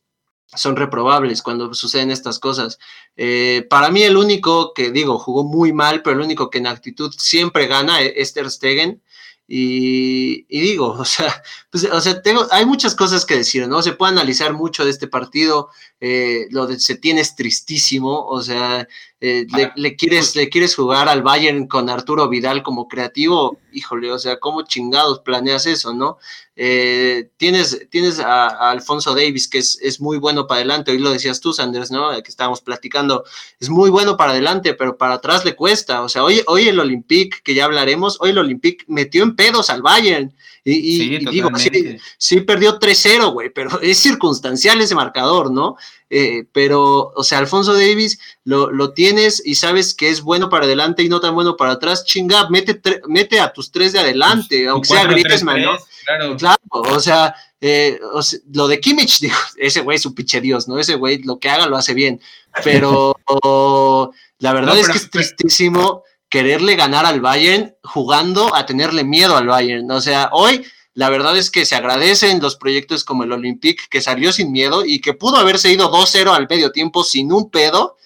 son 0.54 0.76
reprobables 0.76 1.42
cuando 1.42 1.72
suceden 1.74 2.10
estas 2.10 2.38
cosas. 2.38 2.78
Eh, 3.16 3.66
para 3.68 3.90
mí 3.90 4.02
el 4.02 4.16
único 4.16 4.72
que 4.74 4.90
digo 4.90 5.18
jugó 5.18 5.44
muy 5.44 5.72
mal, 5.72 6.02
pero 6.02 6.16
el 6.16 6.22
único 6.22 6.50
que 6.50 6.58
en 6.58 6.66
actitud 6.66 7.12
siempre 7.16 7.66
gana 7.66 8.00
es 8.00 8.32
Ter 8.32 8.50
Stegen. 8.50 9.02
Y, 9.48 10.44
y, 10.48 10.60
digo, 10.60 10.88
o 10.98 11.04
sea, 11.04 11.42
pues, 11.70 11.84
o 11.84 12.00
sea 12.00 12.20
tengo, 12.20 12.46
hay 12.50 12.66
muchas 12.66 12.94
cosas 12.94 13.24
que 13.24 13.36
decir, 13.36 13.66
¿no? 13.68 13.82
Se 13.82 13.92
puede 13.92 14.12
analizar 14.12 14.52
mucho 14.54 14.84
de 14.84 14.90
este 14.90 15.06
partido, 15.06 15.70
eh, 16.00 16.46
lo 16.50 16.66
de 16.66 16.80
Setién 16.80 17.18
es 17.18 17.36
tristísimo, 17.36 18.26
o 18.26 18.42
sea, 18.42 18.88
eh, 19.20 19.46
le, 19.56 19.72
le 19.76 19.96
quieres, 19.96 20.36
le 20.36 20.48
quieres 20.50 20.74
jugar 20.74 21.08
al 21.08 21.22
Bayern 21.22 21.66
con 21.66 21.88
Arturo 21.88 22.28
Vidal 22.28 22.62
como 22.62 22.86
creativo, 22.86 23.58
híjole, 23.72 24.12
o 24.12 24.18
sea, 24.18 24.38
¿cómo 24.38 24.62
chingados 24.62 25.20
planeas 25.20 25.66
eso, 25.66 25.94
no? 25.94 26.18
Eh, 26.58 27.28
tienes 27.36 27.86
tienes 27.90 28.18
a, 28.18 28.46
a 28.46 28.70
Alfonso 28.70 29.14
Davis, 29.14 29.46
que 29.46 29.58
es, 29.58 29.78
es 29.82 30.00
muy 30.00 30.16
bueno 30.16 30.46
para 30.46 30.60
adelante, 30.60 30.90
hoy 30.90 30.98
lo 30.98 31.10
decías 31.10 31.38
tú, 31.40 31.52
Sanders, 31.52 31.90
¿no? 31.90 32.10
Que 32.22 32.30
estábamos 32.30 32.62
platicando, 32.62 33.24
es 33.60 33.68
muy 33.68 33.90
bueno 33.90 34.16
para 34.16 34.32
adelante, 34.32 34.72
pero 34.72 34.96
para 34.96 35.14
atrás 35.14 35.44
le 35.44 35.54
cuesta, 35.54 36.02
o 36.02 36.08
sea, 36.08 36.24
hoy, 36.24 36.42
hoy 36.46 36.68
el 36.68 36.80
Olympique, 36.80 37.38
que 37.44 37.52
ya 37.54 37.66
hablaremos, 37.66 38.16
hoy 38.20 38.30
el 38.30 38.38
Olympique 38.38 38.84
metió 38.88 39.22
en 39.22 39.36
pedos 39.36 39.68
al 39.68 39.82
Bayern, 39.82 40.34
y, 40.64 40.72
y- 40.72 40.96
Sí, 40.96 41.14
y 41.14 41.18
digo, 41.30 41.50
sí, 41.58 41.68
sí 42.16 42.40
perdió 42.40 42.78
3-0, 42.80 43.32
güey, 43.32 43.50
pero 43.50 43.78
es 43.82 43.98
circunstancial 43.98 44.80
ese 44.80 44.94
marcador, 44.94 45.50
¿no? 45.52 45.76
Eh, 46.08 46.44
pero, 46.52 47.12
o 47.14 47.22
sea, 47.22 47.38
Alfonso 47.38 47.74
Davis 47.74 48.18
lo, 48.44 48.70
lo 48.70 48.92
tienes 48.92 49.42
y 49.44 49.56
sabes 49.56 49.92
que 49.92 50.08
es 50.08 50.22
bueno 50.22 50.48
para 50.48 50.64
adelante 50.64 51.02
y 51.02 51.08
no 51.10 51.20
tan 51.20 51.34
bueno 51.34 51.56
para 51.56 51.72
atrás, 51.72 52.04
chinga, 52.06 52.48
mete, 52.48 52.80
mete 53.08 53.40
a 53.40 53.52
tus 53.52 53.70
tres 53.72 53.92
de 53.92 53.98
adelante, 53.98 54.66
aunque 54.68 54.88
sea 54.88 55.02
4-3-3, 55.04 55.22
Griezmann, 55.24 55.62
¿no? 55.62 55.78
Claro. 56.06 56.36
Claro, 56.36 56.58
o 56.70 57.00
sea, 57.00 57.34
eh, 57.60 57.98
o 58.12 58.22
sea, 58.22 58.38
lo 58.52 58.68
de 58.68 58.80
Kimmich, 58.80 59.18
digo, 59.20 59.34
ese 59.56 59.80
güey 59.80 59.96
es 59.96 60.06
un 60.06 60.14
pinche 60.14 60.40
dios, 60.40 60.68
¿no? 60.68 60.78
Ese 60.78 60.94
güey 60.94 61.22
lo 61.22 61.38
que 61.38 61.48
haga 61.50 61.66
lo 61.66 61.76
hace 61.76 61.94
bien, 61.94 62.20
pero 62.62 63.16
la 64.38 64.52
verdad 64.52 64.74
No, 64.74 64.80
es 64.80 64.88
que 64.88 64.98
es 64.98 65.10
tristísimo 65.10 66.04
quererle 66.28 66.76
ganar 66.76 67.06
al 67.06 67.20
Bayern 67.20 67.74
jugando 67.82 68.54
a 68.54 68.66
tenerle 68.66 69.04
miedo 69.04 69.36
al 69.36 69.46
Bayern, 69.46 69.90
o 69.90 70.00
sea, 70.00 70.30
hoy 70.32 70.64
la 70.94 71.10
verdad 71.10 71.36
es 71.36 71.50
que 71.50 71.66
se 71.66 71.74
agradecen 71.74 72.40
los 72.40 72.56
proyectos 72.56 73.04
como 73.04 73.24
el 73.24 73.32
Olympique, 73.32 73.84
que 73.90 74.00
salió 74.00 74.32
sin 74.32 74.50
miedo 74.50 74.84
y 74.86 75.00
que 75.00 75.12
pudo 75.12 75.36
haberse 75.36 75.70
ido 75.70 75.90
2-0 75.90 76.34
al 76.34 76.46
medio 76.48 76.72
tiempo 76.72 77.04
sin 77.04 77.32
un 77.32 77.50
pedo, 77.50 77.96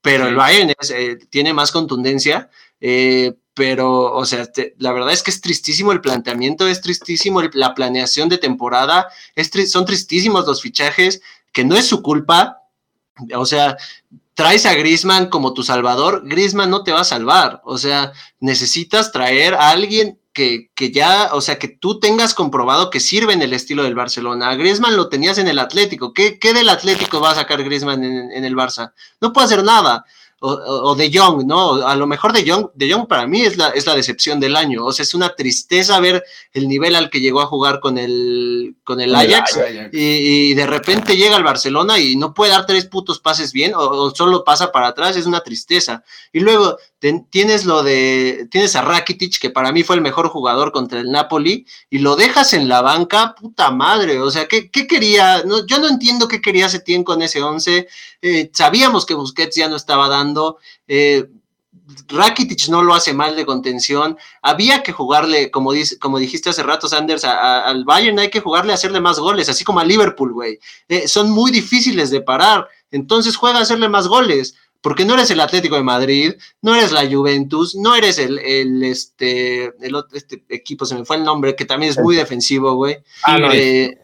pero 0.00 0.28
el 0.28 0.36
Bayern 0.36 0.72
es, 0.78 0.90
eh, 0.90 1.18
tiene 1.30 1.52
más 1.52 1.72
contundencia. 1.72 2.50
eh, 2.80 3.32
pero, 3.56 4.12
o 4.12 4.26
sea, 4.26 4.44
te- 4.52 4.74
la 4.78 4.92
verdad 4.92 5.12
es 5.14 5.22
que 5.22 5.30
es 5.30 5.40
tristísimo 5.40 5.90
el 5.90 6.02
planteamiento, 6.02 6.68
es 6.68 6.82
tristísimo 6.82 7.40
la 7.54 7.74
planeación 7.74 8.28
de 8.28 8.36
temporada, 8.36 9.08
es 9.34 9.50
son 9.72 9.86
tristísimos 9.86 10.46
los 10.46 10.60
fichajes, 10.60 11.22
que 11.52 11.64
no 11.64 11.74
es 11.74 11.86
su 11.86 12.02
culpa. 12.02 12.58
O 13.34 13.46
sea, 13.46 13.78
traes 14.34 14.66
a 14.66 14.74
Griezmann 14.74 15.30
como 15.30 15.54
tu 15.54 15.62
salvador, 15.62 16.20
Griezmann 16.26 16.68
no 16.68 16.82
te 16.82 16.92
va 16.92 17.00
a 17.00 17.04
salvar. 17.04 17.62
O 17.64 17.78
sea, 17.78 18.12
necesitas 18.40 19.10
traer 19.10 19.54
a 19.54 19.70
alguien 19.70 20.20
que, 20.34 20.70
que 20.74 20.92
ya, 20.92 21.30
o 21.32 21.40
sea, 21.40 21.58
que 21.58 21.68
tú 21.68 21.98
tengas 21.98 22.34
comprobado 22.34 22.90
que 22.90 23.00
sirve 23.00 23.32
en 23.32 23.40
el 23.40 23.54
estilo 23.54 23.84
del 23.84 23.94
Barcelona. 23.94 24.50
A 24.50 24.54
Griezmann 24.56 24.96
lo 24.98 25.08
tenías 25.08 25.38
en 25.38 25.48
el 25.48 25.58
Atlético. 25.58 26.12
¿Qué, 26.12 26.38
qué 26.38 26.52
del 26.52 26.68
Atlético 26.68 27.20
va 27.22 27.30
a 27.30 27.36
sacar 27.36 27.64
Griezmann 27.64 28.04
en, 28.04 28.30
en 28.32 28.44
el 28.44 28.54
Barça? 28.54 28.92
No 29.22 29.32
puede 29.32 29.46
hacer 29.46 29.64
nada. 29.64 30.04
O, 30.38 30.50
o, 30.50 30.94
de 30.94 31.10
Jong, 31.10 31.46
¿no? 31.46 31.86
A 31.86 31.96
lo 31.96 32.06
mejor 32.06 32.34
de 32.34 32.46
Jong, 32.46 32.68
de 32.74 32.92
Jong 32.92 33.06
para 33.08 33.26
mí 33.26 33.40
es 33.40 33.56
la, 33.56 33.70
es 33.70 33.86
la 33.86 33.94
decepción 33.94 34.38
del 34.38 34.54
año. 34.54 34.84
O 34.84 34.92
sea, 34.92 35.02
es 35.02 35.14
una 35.14 35.34
tristeza 35.34 35.98
ver 35.98 36.22
el 36.52 36.68
nivel 36.68 36.94
al 36.94 37.08
que 37.08 37.20
llegó 37.20 37.40
a 37.40 37.46
jugar 37.46 37.80
con 37.80 37.96
el, 37.96 38.76
con 38.84 39.00
el 39.00 39.12
Con 39.12 39.20
el 39.20 39.32
Ajax. 39.32 39.56
Ajax. 39.56 39.94
Y, 39.94 40.50
y 40.50 40.54
de 40.54 40.66
repente 40.66 41.16
llega 41.16 41.36
al 41.36 41.42
Barcelona 41.42 41.98
y 41.98 42.16
no 42.16 42.34
puede 42.34 42.52
dar 42.52 42.66
tres 42.66 42.84
putos 42.84 43.18
pases 43.18 43.52
bien 43.52 43.74
o, 43.74 43.80
o 43.80 44.14
solo 44.14 44.44
pasa 44.44 44.70
para 44.70 44.88
atrás, 44.88 45.16
es 45.16 45.24
una 45.24 45.40
tristeza. 45.40 46.04
Y 46.34 46.40
luego 46.40 46.76
tienes 47.30 47.64
lo 47.64 47.82
de, 47.82 48.48
tienes 48.50 48.76
a 48.76 48.82
Rakitic, 48.82 49.38
que 49.38 49.50
para 49.50 49.72
mí 49.72 49.82
fue 49.82 49.96
el 49.96 50.02
mejor 50.02 50.28
jugador 50.28 50.72
contra 50.72 51.00
el 51.00 51.10
Napoli, 51.10 51.66
y 51.90 51.98
lo 51.98 52.16
dejas 52.16 52.54
en 52.54 52.68
la 52.68 52.80
banca, 52.82 53.34
puta 53.34 53.70
madre, 53.70 54.20
o 54.20 54.30
sea, 54.30 54.48
¿qué, 54.48 54.70
qué 54.70 54.86
quería? 54.86 55.42
No, 55.44 55.66
yo 55.66 55.78
no 55.78 55.88
entiendo 55.88 56.28
qué 56.28 56.40
quería 56.40 56.68
Setién 56.68 57.04
con 57.04 57.22
ese 57.22 57.42
11, 57.42 57.88
eh, 58.22 58.50
sabíamos 58.52 59.06
que 59.06 59.14
Busquets 59.14 59.56
ya 59.56 59.68
no 59.68 59.76
estaba 59.76 60.08
dando, 60.08 60.58
eh, 60.88 61.26
Rakitic 62.08 62.68
no 62.68 62.82
lo 62.82 62.94
hace 62.94 63.14
mal 63.14 63.36
de 63.36 63.46
contención. 63.46 64.18
Había 64.42 64.82
que 64.82 64.92
jugarle, 64.92 65.50
como, 65.50 65.72
dice, 65.72 65.98
como 65.98 66.18
dijiste 66.18 66.50
hace 66.50 66.62
rato, 66.62 66.88
Sanders, 66.88 67.24
al 67.24 67.84
Bayern 67.84 68.18
hay 68.18 68.30
que 68.30 68.40
jugarle 68.40 68.72
a 68.72 68.74
hacerle 68.74 69.00
más 69.00 69.18
goles, 69.18 69.48
así 69.48 69.64
como 69.64 69.80
a 69.80 69.84
Liverpool, 69.84 70.32
güey. 70.32 70.58
Eh, 70.88 71.06
son 71.06 71.30
muy 71.30 71.50
difíciles 71.50 72.10
de 72.10 72.20
parar. 72.20 72.68
Entonces 72.90 73.36
juega 73.36 73.58
a 73.58 73.62
hacerle 73.62 73.88
más 73.88 74.08
goles. 74.08 74.56
Porque 74.86 75.04
no 75.04 75.14
eres 75.14 75.28
el 75.32 75.40
Atlético 75.40 75.74
de 75.74 75.82
Madrid, 75.82 76.34
no 76.62 76.76
eres 76.76 76.92
la 76.92 77.04
Juventus, 77.10 77.74
no 77.74 77.96
eres 77.96 78.18
el, 78.18 78.38
el 78.38 78.84
este, 78.84 79.72
el 79.84 79.96
otro 79.96 80.16
este 80.16 80.44
equipo, 80.48 80.86
se 80.86 80.94
me 80.94 81.04
fue 81.04 81.16
el 81.16 81.24
nombre, 81.24 81.56
que 81.56 81.64
también 81.64 81.90
es 81.90 81.98
muy 81.98 82.14
defensivo, 82.14 82.72
güey. 82.76 82.98
Ah, 83.24 83.36
no, 83.36 83.52
Eh, 83.52 83.98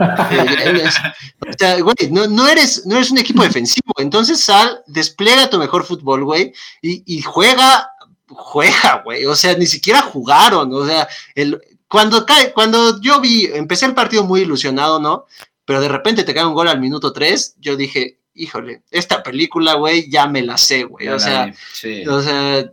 eh, 0.00 0.82
es- 0.86 0.96
o 0.96 1.52
sea, 1.58 1.78
güey, 1.82 1.94
no, 2.10 2.26
no 2.28 2.48
eres, 2.48 2.86
no 2.86 2.96
eres 2.96 3.10
un 3.10 3.18
equipo 3.18 3.42
defensivo, 3.42 3.92
entonces 3.98 4.40
sal, 4.40 4.82
despliega 4.86 5.50
tu 5.50 5.58
mejor 5.58 5.84
fútbol, 5.84 6.24
güey, 6.24 6.54
y, 6.80 7.02
y 7.04 7.20
juega, 7.20 7.90
juega, 8.28 9.02
güey, 9.04 9.26
o 9.26 9.36
sea, 9.36 9.54
ni 9.58 9.66
siquiera 9.66 10.00
jugaron, 10.00 10.72
o 10.72 10.86
sea, 10.86 11.06
el, 11.34 11.60
cuando 11.88 12.24
cae, 12.24 12.54
cuando 12.54 13.02
yo 13.02 13.20
vi, 13.20 13.50
empecé 13.52 13.84
el 13.84 13.94
partido 13.94 14.24
muy 14.24 14.40
ilusionado, 14.40 14.98
¿no? 14.98 15.26
Pero 15.66 15.82
de 15.82 15.88
repente 15.88 16.24
te 16.24 16.32
cae 16.32 16.46
un 16.46 16.54
gol 16.54 16.68
al 16.68 16.80
minuto 16.80 17.12
3, 17.12 17.56
yo 17.60 17.76
dije, 17.76 18.18
híjole, 18.34 18.82
esta 18.90 19.22
película, 19.22 19.74
güey, 19.74 20.08
ya 20.10 20.26
me 20.26 20.42
la 20.42 20.56
sé, 20.56 20.84
güey, 20.84 21.08
o 21.08 21.18
sea, 21.18 21.52
Sí. 21.72 22.06
o 22.06 22.20
sea, 22.22 22.72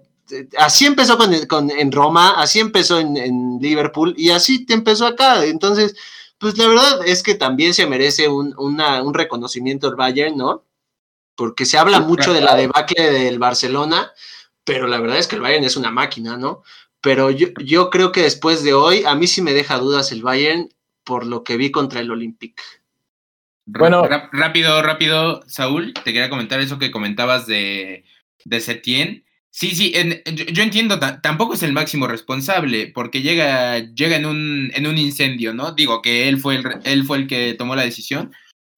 así 0.58 0.86
empezó 0.86 1.18
con, 1.18 1.34
con- 1.48 1.72
en 1.72 1.92
Roma, 1.92 2.36
así 2.42 2.60
empezó 2.60 3.00
en, 3.00 3.18
en 3.18 3.58
Liverpool 3.62 4.14
y 4.18 4.30
así 4.30 4.66
te 4.66 4.74
empezó 4.74 5.06
acá. 5.08 5.44
Entonces, 5.46 5.96
pues 6.38 6.58
la 6.58 6.68
verdad 6.68 7.00
es 7.06 7.24
que 7.24 7.36
también 7.36 7.74
se 7.74 7.88
merece 7.88 8.28
un, 8.28 8.54
una- 8.58 9.02
un 9.04 9.14
reconocimiento 9.14 9.88
el 9.88 9.96
Bayern, 9.96 10.38
¿no? 10.38 10.64
Porque 11.36 11.66
se 11.66 11.78
habla 11.78 12.00
mucho 12.00 12.34
de 12.34 12.42
la 12.42 12.56
debacle 12.56 13.12
del 13.12 13.40
Barcelona, 13.40 14.12
pero 14.64 14.88
la 14.88 15.00
verdad 15.00 15.18
es 15.18 15.28
que 15.28 15.36
el 15.36 15.42
Bayern 15.42 15.64
es 15.66 15.78
una 15.78 15.90
máquina, 15.92 16.38
¿no? 16.38 16.64
Pero 17.02 17.32
yo, 17.32 17.48
yo 17.64 17.90
creo 17.90 18.12
que 18.12 18.22
después 18.24 18.62
de 18.64 18.74
hoy, 18.74 19.04
a 19.06 19.16
mí 19.16 19.26
sí 19.26 19.42
me 19.42 19.54
deja 19.54 19.78
dudas 19.80 20.12
el 20.12 20.22
Bayern 20.22 20.70
por 21.04 21.26
lo 21.26 21.44
que 21.44 21.58
vi 21.58 21.72
contra 21.72 22.02
el 22.02 22.12
Olympique. 22.12 22.62
Bueno. 23.78 24.04
Rá- 24.04 24.30
rápido, 24.32 24.82
rápido, 24.82 25.42
Saúl, 25.48 25.94
te 25.94 26.12
quería 26.14 26.30
comentar 26.30 26.60
eso 26.60 26.80
que 26.80 26.92
comentabas 26.92 27.46
de, 27.48 28.04
de 28.46 28.60
Setién. 28.62 29.26
Sí, 29.52 29.72
sí, 29.76 29.92
en- 29.96 30.22
yo, 30.36 30.46
yo 30.46 30.64
entiendo, 30.64 31.00
ta- 31.00 31.22
tampoco 31.22 31.54
es 31.56 31.64
el 31.64 31.74
máximo 31.74 32.08
responsable, 32.08 32.92
porque 32.94 33.22
llega, 33.22 33.80
llega 33.80 34.16
en, 34.16 34.26
un, 34.26 34.72
en 34.74 34.88
un 34.88 34.98
incendio, 34.98 35.54
¿no? 35.54 35.72
Digo 35.74 36.02
que 36.02 36.28
él 36.30 36.40
fue 36.40 36.56
el, 36.58 36.64
él 36.84 37.04
fue 37.04 37.18
el 37.18 37.28
que 37.28 37.54
tomó 37.56 37.76
la 37.76 37.84
decisión, 37.84 38.32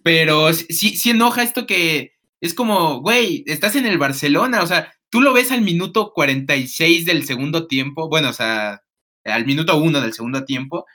pero 0.04 0.52
sí, 0.54 0.96
sí 0.98 1.10
enoja 1.12 1.44
esto 1.44 1.68
que 1.68 2.14
es 2.42 2.54
como, 2.54 3.02
güey, 3.02 3.44
estás 3.48 3.76
en 3.76 3.86
el 3.86 3.98
Barcelona, 3.98 4.64
o 4.64 4.68
sea, 4.68 4.92
tú 5.10 5.22
lo 5.22 5.34
ves 5.34 5.52
al 5.52 5.62
minuto 5.62 6.12
46 6.14 7.06
del 7.06 7.26
segundo 7.26 7.68
tiempo, 7.68 8.08
bueno, 8.10 8.30
o 8.30 8.34
sea, 8.34 8.82
al 9.26 9.46
minuto 9.46 9.78
1 9.78 10.02
del 10.02 10.14
segundo 10.14 10.46
tiempo, 10.46 10.86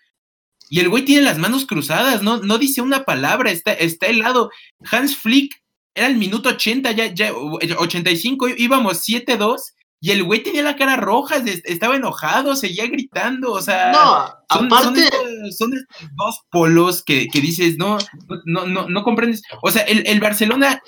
y 0.69 0.81
el 0.81 0.89
güey 0.89 1.05
tiene 1.05 1.23
las 1.23 1.39
manos 1.39 1.67
cruzadas, 1.67 2.23
no, 2.23 2.39
no 2.39 2.59
dice 2.59 2.81
una 2.83 3.05
palabra, 3.05 3.51
está, 3.51 3.73
está 3.73 4.07
helado. 4.07 4.51
Hans 4.91 5.17
Flick 5.17 5.55
era 5.95 6.07
el 6.09 6.17
minuto 6.17 6.49
80, 6.51 6.93
ya, 6.93 7.07
ya 7.07 7.33
85, 7.33 8.49
íbamos 8.57 9.07
7-2, 9.09 9.57
y 10.01 10.11
el 10.11 10.25
güey 10.25 10.43
tenía 10.43 10.63
la 10.63 10.77
cara 10.77 10.97
roja, 10.97 11.37
es- 11.37 11.63
estaba 11.65 11.97
enojado, 11.97 12.55
seguía 12.55 12.87
gritando, 12.87 13.53
o 13.53 13.63
sea. 13.63 13.93
No, 13.93 14.27
Son, 14.51 14.69
son 14.71 14.79
aparte, 14.79 15.01
estos, 15.05 15.57
son 15.57 15.73
estos 15.75 16.09
dos 16.17 16.41
polos 16.51 17.03
que, 17.03 17.29
que 17.29 17.41
dices, 17.41 17.79
no, 17.79 17.97
no, 18.45 18.67
no, 18.67 18.89
no 18.89 19.03
comprendes. 19.05 19.43
O 19.63 19.71
sea, 19.71 19.83
el, 19.83 20.07
el 20.07 20.21
Barcelona 20.21 20.83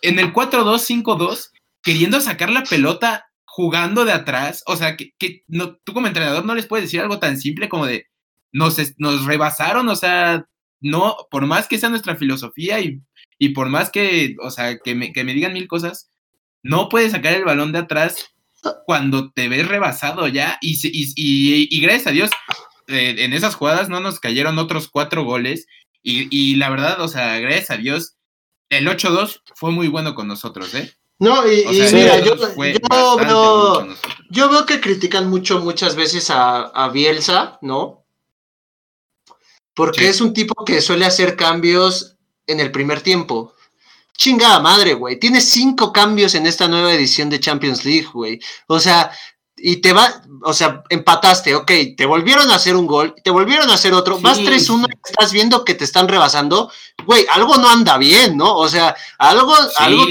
en 0.00 0.18
el 0.18 0.32
4-2-5-2, 0.32 1.50
queriendo 1.82 2.20
sacar 2.20 2.50
la 2.50 2.62
pelota 2.64 3.26
jugando 3.44 4.04
de 4.04 4.12
atrás, 4.12 4.62
o 4.66 4.76
sea, 4.76 4.96
que, 4.96 5.10
que 5.18 5.42
no, 5.48 5.76
tú 5.84 5.92
como 5.92 6.06
entrenador 6.06 6.44
no 6.44 6.54
les 6.54 6.66
puedes 6.66 6.84
decir 6.86 7.00
algo 7.00 7.18
tan 7.18 7.38
simple 7.38 7.68
como 7.68 7.86
de, 7.86 8.06
nos, 8.52 8.76
nos 8.98 9.24
rebasaron, 9.24 9.88
o 9.88 9.96
sea, 9.96 10.46
no, 10.80 11.16
por 11.30 11.46
más 11.46 11.66
que 11.68 11.78
sea 11.78 11.88
nuestra 11.88 12.16
filosofía 12.16 12.80
y, 12.80 13.00
y 13.38 13.50
por 13.50 13.68
más 13.68 13.90
que, 13.90 14.36
o 14.42 14.50
sea, 14.50 14.78
que 14.78 14.94
me, 14.94 15.12
que 15.12 15.24
me 15.24 15.34
digan 15.34 15.52
mil 15.52 15.66
cosas, 15.68 16.10
no 16.62 16.88
puedes 16.88 17.12
sacar 17.12 17.34
el 17.34 17.44
balón 17.44 17.72
de 17.72 17.78
atrás 17.80 18.30
cuando 18.86 19.30
te 19.30 19.48
ves 19.48 19.66
rebasado 19.68 20.26
ya. 20.28 20.58
Y, 20.60 20.74
y, 20.82 21.12
y- 21.16 21.68
y 21.70 21.80
gracias 21.80 22.08
a 22.08 22.10
Dios, 22.12 22.30
eh, 22.88 23.14
en 23.18 23.32
esas 23.32 23.54
jugadas 23.54 23.88
no 23.88 24.00
nos 24.00 24.18
cayeron 24.20 24.58
otros 24.58 24.88
cuatro 24.88 25.24
goles. 25.24 25.66
Y, 26.02 26.28
y 26.36 26.56
la 26.56 26.70
verdad, 26.70 27.00
o 27.00 27.08
sea, 27.08 27.38
gracias 27.38 27.70
a 27.70 27.76
Dios, 27.76 28.14
el 28.70 28.86
8-2 28.88 29.42
fue 29.54 29.70
muy 29.72 29.88
bueno 29.88 30.14
con 30.14 30.28
nosotros, 30.28 30.74
¿eh? 30.74 30.92
no, 31.18 31.50
y, 31.50 31.64
O 31.64 31.72
sea, 31.72 31.92
mira, 31.92 32.16
8-2 32.18 32.54
yo, 32.72 33.16
veo. 33.16 33.96
Yo 34.30 34.48
veo 34.48 34.66
que 34.66 34.80
critican 34.80 35.28
mucho 35.28 35.60
muchas 35.60 35.96
veces 35.96 36.30
a, 36.30 36.62
a 36.66 36.88
Bielsa, 36.90 37.58
¿no? 37.62 38.04
Porque 39.78 40.00
Sí. 40.00 40.06
es 40.06 40.20
un 40.20 40.32
tipo 40.32 40.64
que 40.64 40.80
suele 40.80 41.06
hacer 41.06 41.36
cambios 41.36 42.16
en 42.48 42.58
el 42.58 42.72
primer 42.72 43.00
tiempo. 43.00 43.54
Chingada 44.16 44.58
madre, 44.58 44.94
güey. 44.94 45.20
Tiene 45.20 45.40
cinco 45.40 45.92
cambios 45.92 46.34
en 46.34 46.48
esta 46.48 46.66
nueva 46.66 46.92
edición 46.92 47.30
de 47.30 47.38
Champions 47.38 47.84
League, 47.84 48.08
güey. 48.12 48.40
O 48.66 48.80
sea, 48.80 49.12
y 49.56 49.76
te 49.76 49.92
va, 49.92 50.20
o 50.42 50.52
sea, 50.52 50.82
empataste, 50.88 51.54
ok, 51.54 51.70
te 51.96 52.06
volvieron 52.06 52.50
a 52.50 52.56
hacer 52.56 52.74
un 52.74 52.88
gol, 52.88 53.14
te 53.22 53.30
volvieron 53.30 53.70
a 53.70 53.74
hacer 53.74 53.92
otro, 53.92 54.18
vas 54.18 54.38
3-1, 54.38 54.88
estás 55.04 55.32
viendo 55.32 55.64
que 55.64 55.74
te 55.74 55.84
están 55.84 56.08
rebasando, 56.08 56.72
güey, 57.04 57.24
algo 57.30 57.56
no 57.56 57.68
anda 57.68 57.98
bien, 57.98 58.36
¿no? 58.36 58.56
O 58.56 58.68
sea, 58.68 58.96
algo, 59.18 59.54
algo 59.76 60.06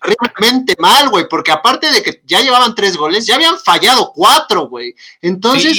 terriblemente 0.00 0.74
mal, 0.80 1.08
güey, 1.10 1.28
porque 1.28 1.52
aparte 1.52 1.90
de 1.92 2.02
que 2.02 2.22
ya 2.24 2.40
llevaban 2.40 2.74
tres 2.74 2.96
goles, 2.96 3.24
ya 3.24 3.36
habían 3.36 3.58
fallado 3.58 4.12
cuatro, 4.12 4.68
güey. 4.68 4.94
Entonces, 5.20 5.76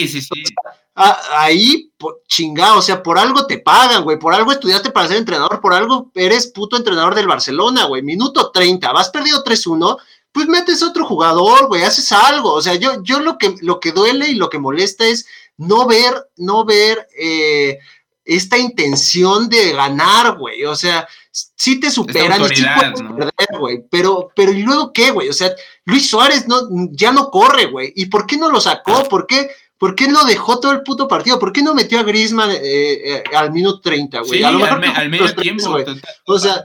ahí, 0.97 1.91
chingado, 2.27 2.79
o 2.79 2.81
sea, 2.81 3.03
por 3.03 3.19
algo 3.19 3.45
te 3.45 3.59
pagan, 3.59 4.03
güey, 4.03 4.17
por 4.17 4.33
algo 4.33 4.51
estudiaste 4.51 4.89
para 4.89 5.07
ser 5.07 5.17
entrenador, 5.17 5.61
por 5.61 5.73
algo 5.73 6.11
eres 6.15 6.47
puto 6.47 6.75
entrenador 6.75 7.13
del 7.13 7.27
Barcelona, 7.27 7.85
güey. 7.85 8.01
Minuto 8.01 8.51
30, 8.51 8.91
vas 8.91 9.09
perdido 9.09 9.43
3-1 9.43 9.97
pues 10.37 10.47
metes 10.47 10.83
otro 10.83 11.03
jugador, 11.03 11.67
güey, 11.67 11.81
haces 11.81 12.11
algo. 12.11 12.53
O 12.53 12.61
sea, 12.61 12.75
yo, 12.75 13.01
yo 13.01 13.19
lo 13.19 13.39
que, 13.39 13.55
lo 13.61 13.79
que 13.79 13.91
duele 13.91 14.29
y 14.29 14.35
lo 14.35 14.51
que 14.51 14.59
molesta 14.59 15.07
es 15.07 15.25
no 15.57 15.87
ver, 15.87 16.13
no 16.35 16.63
ver 16.63 17.07
eh, 17.19 17.79
esta 18.23 18.55
intención 18.55 19.49
de 19.49 19.73
ganar, 19.73 20.37
güey. 20.37 20.63
O 20.65 20.75
sea, 20.75 21.07
sí 21.31 21.79
te 21.79 21.89
superan 21.89 22.39
y 22.41 22.55
sí 22.55 22.63
perder, 22.63 23.59
güey. 23.59 23.83
Pero, 23.89 24.29
pero 24.35 24.51
¿y 24.51 24.61
luego 24.61 24.93
qué, 24.93 25.09
güey? 25.09 25.27
O 25.27 25.33
sea, 25.33 25.55
Luis 25.85 26.07
Suárez 26.07 26.47
no, 26.47 26.69
ya 26.91 27.11
no 27.11 27.31
corre, 27.31 27.65
güey. 27.65 27.93
¿Y 27.95 28.05
por 28.05 28.27
qué 28.27 28.37
no 28.37 28.51
lo 28.51 28.61
sacó? 28.61 29.05
¿Por 29.09 29.25
qué? 29.25 29.49
¿Por 29.77 29.93
qué 29.95 30.07
no 30.07 30.25
dejó 30.25 30.59
todo 30.59 30.71
el 30.71 30.81
puto 30.81 31.07
partido? 31.07 31.37
¿Por 31.37 31.53
qué 31.53 31.61
no 31.61 31.75
metió 31.75 31.99
a 31.99 32.03
Griezmann 32.03 32.51
eh, 32.51 32.59
eh, 32.63 33.23
al 33.35 33.51
minuto 33.51 33.81
30, 33.81 34.19
güey? 34.21 34.39
Sí, 34.39 34.43
a 34.43 34.51
lo 34.51 34.59
mejor 34.59 34.83
al, 34.83 35.09
medio 35.09 35.35
tiempo. 35.35 35.77
o 36.25 36.39
sea, 36.39 36.63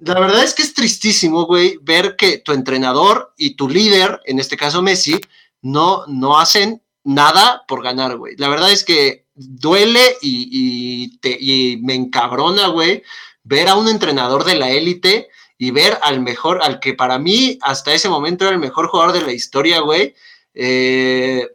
la 0.00 0.20
verdad 0.20 0.44
es 0.44 0.54
que 0.54 0.62
es 0.62 0.72
tristísimo, 0.72 1.46
güey, 1.46 1.78
ver 1.82 2.14
que 2.16 2.38
tu 2.38 2.52
entrenador 2.52 3.32
y 3.36 3.56
tu 3.56 3.68
líder, 3.68 4.20
en 4.26 4.38
este 4.38 4.56
caso 4.56 4.82
Messi, 4.82 5.20
no, 5.62 6.04
no 6.06 6.38
hacen 6.38 6.82
nada 7.02 7.64
por 7.66 7.82
ganar, 7.82 8.16
güey. 8.16 8.36
La 8.36 8.48
verdad 8.48 8.70
es 8.70 8.84
que 8.84 9.26
duele 9.34 10.16
y, 10.22 11.18
te, 11.18 11.36
y 11.40 11.78
me 11.82 11.94
encabrona, 11.94 12.68
güey, 12.68 13.02
ver 13.42 13.68
a 13.68 13.74
un 13.74 13.88
entrenador 13.88 14.44
de 14.44 14.54
la 14.54 14.70
élite 14.70 15.28
y 15.58 15.70
ver 15.70 15.98
al 16.02 16.20
mejor, 16.20 16.62
al 16.62 16.80
que 16.80 16.94
para 16.94 17.18
mí 17.18 17.58
hasta 17.62 17.94
ese 17.94 18.08
momento 18.08 18.44
era 18.44 18.54
el 18.54 18.60
mejor 18.60 18.88
jugador 18.88 19.12
de 19.12 19.22
la 19.22 19.32
historia, 19.32 19.80
güey. 19.80 20.14
Eh, 20.54 21.48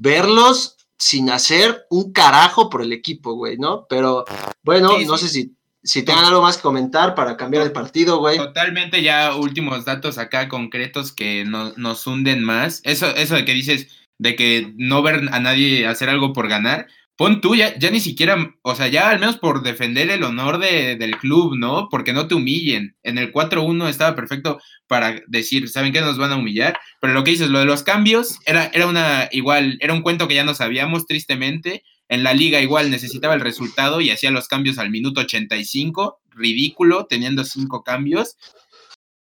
verlos 0.00 0.76
sin 0.98 1.30
hacer 1.30 1.86
un 1.90 2.12
carajo 2.12 2.70
por 2.70 2.82
el 2.82 2.92
equipo, 2.92 3.34
güey, 3.34 3.58
¿no? 3.58 3.86
Pero 3.88 4.24
bueno, 4.62 4.98
no 5.06 5.18
sé 5.18 5.28
si, 5.28 5.56
si 5.82 6.04
tengan 6.04 6.24
algo 6.26 6.42
más 6.42 6.56
que 6.56 6.62
comentar 6.62 7.14
para 7.14 7.36
cambiar 7.36 7.64
el 7.64 7.72
partido, 7.72 8.18
güey. 8.18 8.36
Totalmente 8.36 9.02
ya 9.02 9.34
últimos 9.34 9.84
datos 9.84 10.18
acá 10.18 10.48
concretos 10.48 11.12
que 11.12 11.44
nos 11.44 12.06
hunden 12.06 12.42
más. 12.42 12.80
Eso, 12.84 13.08
eso 13.16 13.34
de 13.34 13.44
que 13.44 13.52
dices 13.52 13.88
de 14.18 14.36
que 14.36 14.72
no 14.76 15.02
ver 15.02 15.28
a 15.32 15.40
nadie 15.40 15.86
hacer 15.86 16.08
algo 16.08 16.32
por 16.32 16.48
ganar, 16.48 16.86
pon 17.16 17.40
tú, 17.40 17.54
ya, 17.54 17.74
ni 17.90 18.00
siquiera, 18.00 18.54
o 18.62 18.74
sea, 18.74 18.88
ya 18.88 19.10
al 19.10 19.20
menos 19.20 19.38
por 19.38 19.62
defender 19.62 20.10
el 20.10 20.24
honor 20.24 20.58
de, 20.58 20.96
del 20.96 21.16
club, 21.18 21.56
¿no? 21.56 21.88
Porque 21.90 22.12
no 22.12 22.26
te 22.26 22.34
humillen. 22.34 22.96
En 23.02 23.18
el 23.18 23.32
4-1 23.32 23.88
estaba 23.88 24.16
perfecto 24.16 24.60
para 24.86 25.20
decir, 25.26 25.68
¿saben 25.68 25.92
qué 25.92 26.00
nos 26.00 26.18
van 26.18 26.32
a 26.32 26.36
humillar? 26.36 26.78
Pero 27.00 27.12
lo 27.12 27.24
que 27.24 27.32
dices, 27.32 27.50
lo 27.50 27.58
de 27.58 27.64
los 27.64 27.82
cambios, 27.82 28.38
era, 28.46 28.70
era 28.72 28.86
una, 28.86 29.28
igual, 29.30 29.78
era 29.80 29.92
un 29.92 30.02
cuento 30.02 30.28
que 30.28 30.34
ya 30.34 30.44
no 30.44 30.54
sabíamos, 30.54 31.06
tristemente. 31.06 31.84
En 32.08 32.24
la 32.24 32.34
liga 32.34 32.60
igual 32.60 32.90
necesitaba 32.90 33.34
el 33.34 33.40
resultado 33.40 34.00
y 34.00 34.10
hacía 34.10 34.30
los 34.30 34.48
cambios 34.48 34.78
al 34.78 34.90
minuto 34.90 35.20
85, 35.20 36.20
ridículo, 36.30 37.06
teniendo 37.06 37.44
cinco 37.44 37.82
cambios. 37.82 38.36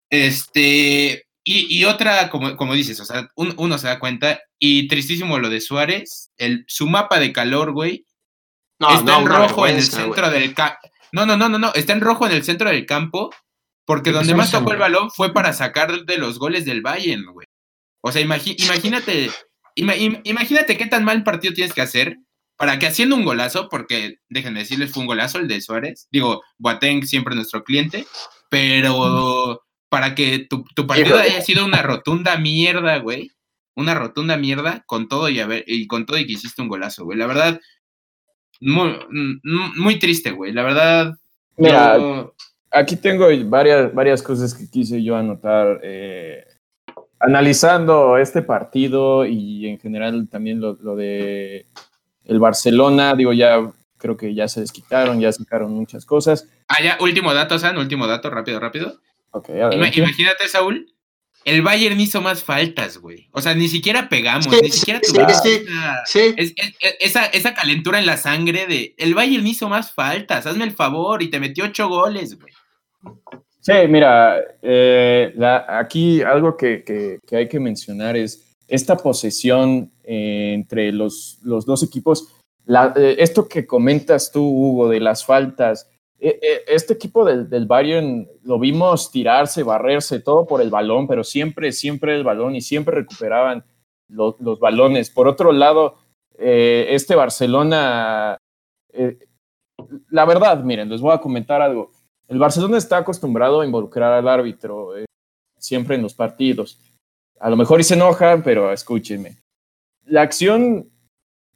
Este, 0.09 1.27
y, 1.43 1.85
otra, 1.85 2.29
como, 2.29 2.57
como 2.57 2.73
dices, 2.73 2.99
o 2.99 3.05
sea, 3.05 3.29
uno 3.35 3.77
se 3.77 3.87
da 3.87 3.99
cuenta, 3.99 4.39
y 4.59 4.87
tristísimo 4.87 5.39
lo 5.39 5.49
de 5.49 5.61
Suárez, 5.61 6.31
el, 6.37 6.65
su 6.67 6.87
mapa 6.87 7.19
de 7.19 7.31
calor, 7.33 7.71
güey, 7.71 8.05
está 8.79 9.19
en 9.19 9.25
rojo 9.25 9.67
en 9.67 9.75
el 9.77 9.83
centro 9.83 10.29
del 10.29 10.53
campo. 10.53 10.77
No, 11.11 11.25
no, 11.25 11.37
no, 11.37 11.49
no, 11.49 11.57
no, 11.57 11.73
está 11.73 11.93
en 11.93 12.01
rojo 12.01 12.25
en 12.25 12.33
el 12.33 12.43
centro 12.43 12.69
del 12.69 12.85
campo, 12.85 13.33
porque 13.85 14.11
donde 14.11 14.35
más 14.35 14.51
tocó 14.51 14.73
el 14.73 14.79
balón 14.79 15.09
fue 15.11 15.33
para 15.33 15.53
sacar 15.53 16.05
de 16.05 16.17
los 16.17 16.39
goles 16.39 16.65
del 16.65 16.81
Bayern, 16.81 17.25
güey. 17.31 17.47
O 18.01 18.11
sea, 18.11 18.21
imagínate, 18.21 19.31
imagínate 19.75 20.77
qué 20.77 20.85
tan 20.85 21.03
mal 21.03 21.23
partido 21.23 21.53
tienes 21.53 21.73
que 21.73 21.81
hacer 21.81 22.17
para 22.57 22.79
que 22.79 22.87
haciendo 22.87 23.15
un 23.15 23.23
golazo, 23.23 23.69
porque 23.69 24.17
déjenme 24.29 24.59
decirles, 24.59 24.91
fue 24.91 25.01
un 25.01 25.07
golazo 25.07 25.37
el 25.37 25.47
de 25.47 25.61
Suárez. 25.61 26.07
Digo, 26.11 26.41
Boateng 26.57 27.05
siempre 27.05 27.35
nuestro 27.35 27.63
cliente, 27.63 28.05
pero 28.49 29.63
para 29.89 30.15
que 30.15 30.47
tu, 30.49 30.65
partido 30.87 31.17
haya 31.17 31.41
sido 31.41 31.65
una 31.65 31.81
rotunda 31.81 32.37
mierda, 32.37 32.97
güey. 32.97 33.31
Una 33.77 33.93
rotunda 33.93 34.35
mierda 34.35 34.83
con 34.85 35.07
todo 35.07 35.29
y, 35.29 35.39
a 35.39 35.47
ver, 35.47 35.63
y 35.65 35.87
con 35.87 36.05
todo 36.05 36.17
y 36.17 36.25
que 36.25 36.33
hiciste 36.33 36.61
un 36.61 36.67
golazo, 36.67 37.05
güey. 37.05 37.17
La 37.17 37.27
verdad, 37.27 37.61
muy, 38.59 38.97
muy 39.43 39.99
triste, 39.99 40.31
güey. 40.31 40.51
La 40.51 40.63
verdad. 40.63 41.17
Mira, 41.55 41.97
aquí 42.71 42.97
tengo 42.97 43.27
varias, 43.45 43.93
varias 43.93 44.21
cosas 44.21 44.53
que 44.53 44.69
quise 44.69 45.01
yo 45.01 45.15
anotar. 45.15 45.79
Eh, 45.83 46.43
analizando 47.19 48.17
este 48.17 48.41
partido 48.41 49.25
y 49.25 49.67
en 49.67 49.79
general 49.79 50.27
también 50.29 50.59
lo, 50.59 50.73
lo 50.81 50.95
de 50.95 51.65
el 52.25 52.39
Barcelona, 52.39 53.15
digo, 53.15 53.31
ya 53.31 53.71
creo 53.97 54.17
que 54.17 54.35
ya 54.35 54.47
se 54.47 54.59
desquitaron, 54.59 55.19
ya 55.19 55.31
sacaron 55.31 55.71
muchas 55.73 56.05
cosas. 56.05 56.49
Ah, 56.67 56.83
ya, 56.83 56.97
último 56.99 57.33
dato, 57.33 57.57
San, 57.57 57.77
último 57.77 58.05
dato, 58.05 58.29
rápido, 58.29 58.59
rápido 58.59 58.99
imagínate, 59.71 60.47
Saúl, 60.47 60.93
el 61.47 61.61
Bayern 61.61 61.97
hizo 61.97 62.21
más 62.21 62.43
faltas, 62.43 62.97
güey. 62.97 63.29
O 63.31 63.39
sea, 63.39 63.55
ni 63.55 63.69
siquiera 63.69 64.09
pegamos, 64.09 64.49
ni 64.61 64.69
siquiera 64.69 64.99
tuvimos 64.99 65.41
esa, 66.99 67.25
esa, 67.27 67.53
calentura 67.53 67.99
en 67.99 68.05
la 68.05 68.17
sangre 68.17 68.67
de. 68.67 68.93
El 68.97 69.13
Bayern 69.13 69.47
hizo 69.47 69.69
más 69.69 69.93
faltas, 69.93 70.45
hazme 70.45 70.65
el 70.65 70.71
favor, 70.71 71.23
y 71.23 71.29
te 71.29 71.39
metió 71.39 71.63
ocho 71.63 71.87
goles, 71.87 72.37
güey. 72.37 72.51
Sí, 73.61 73.71
mira, 73.87 74.41
eh, 74.61 75.33
aquí 75.69 76.21
algo 76.21 76.57
que, 76.57 77.19
hay 77.31 77.47
que 77.47 77.59
mencionar 77.61 78.17
es 78.17 78.57
esta 78.67 78.97
posesión 78.97 79.89
eh, 80.03 80.51
entre 80.53 80.91
los, 80.91 81.39
los, 81.43 81.65
dos 81.65 81.81
equipos. 81.81 82.27
Eh, 82.67 83.15
esto 83.19 83.47
que 83.47 83.65
comentas 83.65 84.33
tú, 84.33 84.43
Hugo, 84.43 84.89
de 84.89 84.99
las 84.99 85.23
faltas, 85.25 85.89
e, 85.89 85.95
e, 85.95 85.96
este 86.19 86.93
equipo 86.93 87.25
del, 87.25 87.65
Bayern 87.67 88.27
lo 88.43 88.57
vimos 88.57 89.11
tirarse, 89.11 89.63
barrerse, 89.63 90.19
todo 90.19 90.47
por 90.47 90.61
el 90.61 90.69
balón, 90.69 91.07
pero 91.07 91.23
siempre, 91.23 91.71
siempre 91.71 92.15
el 92.15 92.23
balón 92.23 92.55
y 92.55 92.61
siempre 92.61 92.95
recuperaban 92.95 93.63
los, 94.09 94.59
balones. 94.59 95.09
Por 95.09 95.27
otro 95.27 95.51
lado, 95.51 95.97
eh, 96.37 96.87
este 96.89 97.15
Barcelona, 97.15 98.37
eh, 98.93 99.19
la 100.09 100.25
verdad, 100.25 100.63
miren, 100.63 100.89
les 100.89 101.01
voy 101.01 101.13
a 101.13 101.19
comentar 101.19 101.61
algo. 101.61 101.91
El 102.27 102.39
Barcelona 102.39 102.77
está 102.77 102.97
acostumbrado 102.97 103.61
a 103.61 103.65
involucrar 103.65 104.11
al 104.13 104.27
árbitro 104.27 104.97
eh, 104.97 105.05
siempre 105.59 105.95
en 105.95 106.01
los 106.01 106.15
partidos. 106.15 106.79
A 107.39 107.49
lo 107.49 107.55
mejor 107.55 107.79
y 107.79 107.83
se 107.83 107.93
enojan, 107.93 108.41
pero 108.41 108.71
escúchenme. 108.71 109.37
La 110.05 110.23
acción 110.23 110.89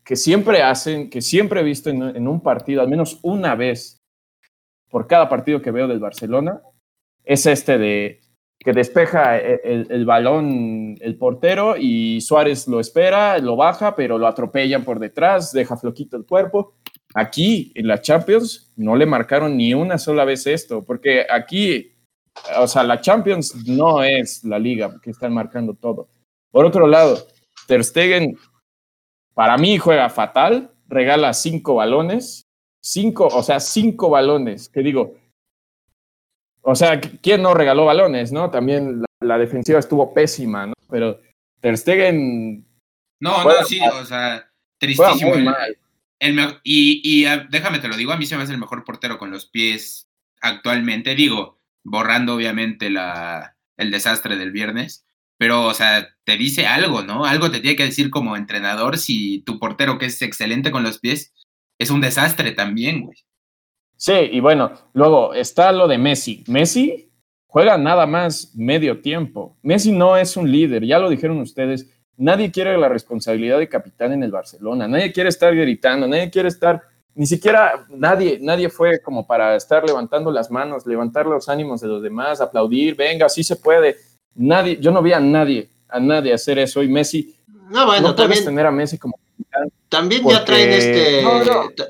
que 0.04 0.16
siempre 0.16 0.62
hacen, 0.62 1.10
que 1.10 1.22
siempre 1.22 1.62
he 1.62 1.64
visto 1.64 1.90
en 1.90 2.28
un 2.28 2.42
partido, 2.42 2.82
al 2.82 2.90
menos 2.90 3.20
una 3.22 3.56
vez, 3.56 4.01
por 4.92 5.08
cada 5.08 5.30
partido 5.30 5.62
que 5.62 5.72
veo 5.72 5.88
del 5.88 6.00
Barcelona 6.00 6.62
es 7.24 7.46
este 7.46 7.78
de 7.78 8.22
que 8.64 8.74
despeja 8.74 9.40
el, 9.40 10.06
balón 10.06 10.96
el 11.02 11.18
portero 11.18 11.76
y 11.78 12.22
Suárez 12.22 12.68
lo 12.68 12.80
espera, 12.80 13.40
lo 13.40 13.56
baja, 13.56 13.96
pero 13.96 14.20
lo 14.20 14.28
atropellan 14.28 14.84
por 14.84 15.00
detrás, 15.00 15.52
deja 15.52 15.78
floquito 15.78 16.16
el 16.16 16.28
cuerpo. 16.28 16.76
Aquí 17.16 17.72
en 17.74 17.88
la 17.88 18.02
Champions 18.02 18.72
no 18.78 18.96
le 18.96 19.08
marcaron 19.08 19.58
ni 19.58 19.74
una 19.74 19.98
sola 19.98 20.26
vez 20.26 20.46
esto, 20.46 20.86
porque 20.86 21.26
aquí, 21.28 21.92
o 22.56 22.68
sea, 22.68 22.84
la 22.84 23.02
Champions 23.02 23.68
no 23.68 24.04
es 24.04 24.44
la 24.44 24.60
liga 24.60 24.96
que 25.02 25.10
están 25.10 25.34
marcando 25.34 25.74
todo. 25.74 26.10
Por 26.52 26.64
otro 26.64 26.86
lado, 26.86 27.18
Ter 27.68 27.84
Stegen 27.84 28.38
para 29.34 29.58
mí 29.58 29.80
juega 29.80 30.08
fatal, 30.10 30.72
regala 30.88 31.34
cinco 31.34 31.76
balones, 31.76 32.41
Cinco, 32.82 33.28
o 33.28 33.44
sea, 33.44 33.60
cinco 33.60 34.10
balones, 34.10 34.68
que 34.70 34.82
digo, 34.82 35.16
o 36.62 36.76
sea, 36.76 37.00
¿quién 37.00 37.42
no 37.42 37.54
regaló 37.54 37.86
balones, 37.86 38.32
no? 38.32 38.50
También 38.50 39.04
la, 39.20 39.38
defensiva 39.38 39.80
estuvo 39.80 40.14
pésima, 40.14 40.68
¿no? 40.68 40.74
Pero 40.90 41.20
Ter 41.60 41.78
Stegen... 41.78 42.66
No, 43.20 43.44
no, 43.44 43.64
sí, 43.66 43.80
o 43.80 44.06
sea, 44.06 44.50
tristísimo. 44.80 45.34
y, 46.64 47.02
y 47.04 47.26
ah, 47.26 47.48
déjame 47.50 47.80
te 47.80 47.88
lo 47.88 47.96
digo, 47.96 48.12
a 48.12 48.18
mí 48.18 48.26
se 48.26 48.36
me 48.36 48.44
hace 48.44 48.54
el 48.54 48.60
mejor 48.60 48.84
portero 48.84 49.20
con 49.20 49.30
los 49.30 49.46
pies 49.46 50.08
actualmente, 50.42 51.14
digo, 51.14 51.60
borrando 51.84 52.36
obviamente 52.36 52.90
la, 52.90 53.56
el 53.78 53.92
desastre 53.92 54.38
del 54.38 54.52
viernes, 54.52 55.06
pero, 55.38 55.66
o 55.66 55.74
sea, 55.74 56.08
te 56.24 56.38
dice 56.38 56.68
algo, 56.68 57.02
¿no? 57.02 57.26
Algo 57.26 57.50
te 57.50 57.60
tiene 57.60 57.76
que 57.76 57.86
decir 57.86 58.12
como 58.12 58.36
entrenador 58.36 58.98
si 58.98 59.42
tu 59.42 59.60
portero, 59.60 59.98
que 59.98 60.06
es 60.06 60.22
excelente 60.22 60.72
con 60.72 60.84
los 60.84 61.00
pies, 61.00 61.34
es 61.82 61.90
un 61.90 62.00
desastre 62.00 62.52
también, 62.52 63.02
güey. 63.02 63.18
Sí, 63.98 64.14
y 64.14 64.40
bueno, 64.40 64.72
luego 64.94 65.34
está 65.34 65.72
lo 65.72 65.88
de 65.88 65.98
Messi. 65.98 66.44
Messi 66.48 67.12
juega 67.48 67.76
nada 67.78 68.06
más 68.06 68.54
medio 68.56 69.02
tiempo. 69.02 69.58
Messi 69.64 69.92
no 69.92 70.16
es 70.16 70.38
un 70.38 70.52
líder, 70.52 70.86
ya 70.86 71.00
lo 71.00 71.10
dijeron 71.10 71.40
ustedes, 71.40 71.90
nadie 72.18 72.52
quiere 72.52 72.78
la 72.78 72.88
responsabilidad 72.88 73.58
de 73.58 73.68
capitán 73.68 74.14
en 74.14 74.22
el 74.22 74.32
Barcelona, 74.32 74.88
nadie 74.88 75.12
quiere 75.12 75.30
estar 75.30 75.56
gritando, 75.56 76.08
nadie 76.08 76.30
quiere 76.30 76.50
estar, 76.50 76.84
ni 77.16 77.26
siquiera 77.26 77.86
nadie, 77.90 78.38
nadie 78.40 78.70
fue 78.70 79.02
como 79.02 79.26
para 79.26 79.56
estar 79.56 79.84
levantando 79.84 80.32
las 80.32 80.52
manos, 80.52 80.86
levantar 80.86 81.26
los 81.26 81.50
ánimos 81.50 81.82
de 81.82 81.88
los 81.88 82.04
demás, 82.04 82.42
aplaudir, 82.42 82.96
venga, 82.96 83.28
sí 83.28 83.44
se 83.44 83.56
puede. 83.56 83.96
Nadie, 84.36 84.78
yo 84.80 84.92
no 84.92 85.02
vi 85.02 85.14
a 85.14 85.20
nadie, 85.20 85.68
a 85.90 86.00
nadie 86.00 86.32
hacer 86.32 86.60
eso 86.60 86.84
y 86.84 86.88
Messi, 86.88 87.36
No, 87.72 87.88
bueno, 87.88 88.10
no 88.10 88.16
puedes 88.16 88.16
también, 88.16 88.46
tener 88.46 88.66
a 88.68 88.72
Messi 88.72 89.00
como. 89.00 89.16
También 89.90 90.24
porque- 90.24 90.38
ya 90.38 90.46
traen 90.46 90.72
este. 90.72 91.22
No, 91.24 91.44
no. 91.44 91.70
ta- 91.76 91.88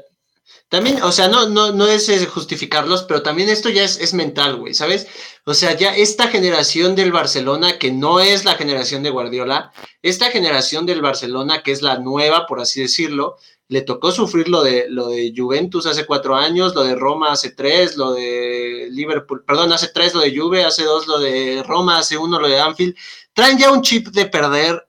También, 0.70 1.02
o 1.04 1.12
sea, 1.12 1.28
no, 1.28 1.50
no, 1.50 1.74
no 1.74 1.86
es 1.88 2.08
eh, 2.08 2.26
justificarlos, 2.26 3.04
pero 3.04 3.22
también 3.22 3.50
esto 3.50 3.68
ya 3.70 3.84
es, 3.84 4.00
es 4.00 4.14
mental, 4.14 4.56
güey, 4.56 4.74
¿sabes? 4.74 5.06
O 5.46 5.54
sea, 5.54 5.76
ya 5.76 5.94
esta 5.94 6.30
generación 6.30 6.96
del 6.96 7.12
Barcelona, 7.12 7.78
que 7.78 7.92
no 7.92 8.22
es 8.22 8.46
la 8.46 8.56
generación 8.56 9.04
de 9.04 9.10
Guardiola, 9.10 9.74
esta 10.02 10.28
generación 10.32 10.86
del 10.86 11.02
Barcelona, 11.02 11.62
que 11.62 11.74
es 11.74 11.82
la 11.82 12.00
nueva, 12.00 12.46
por 12.48 12.62
así 12.62 12.80
decirlo, 12.82 13.36
le 13.68 13.82
tocó 13.82 14.14
sufrir 14.14 14.48
lo 14.48 14.64
de, 14.64 14.86
lo 14.90 15.08
de 15.08 15.34
Juventus 15.36 15.86
hace 15.88 16.06
cuatro 16.06 16.36
años, 16.38 16.74
lo 16.74 16.84
de 16.84 16.96
Roma 16.96 17.34
hace 17.34 17.52
tres, 17.52 17.98
lo 17.98 18.14
de 18.14 18.88
Liverpool, 18.92 19.44
perdón, 19.46 19.74
hace 19.74 19.90
tres 19.90 20.14
lo 20.14 20.22
de 20.22 20.34
Juve, 20.38 20.64
hace 20.64 20.84
dos 20.84 21.06
lo 21.06 21.20
de 21.20 21.64
Roma, 21.68 21.98
hace 21.98 22.18
uno 22.18 22.40
lo 22.40 22.48
de 22.48 22.60
Anfield. 22.62 22.96
Traen 23.34 23.58
ya 23.58 23.72
un 23.72 23.82
chip 23.82 24.08
de 24.08 24.26
perder, 24.26 24.88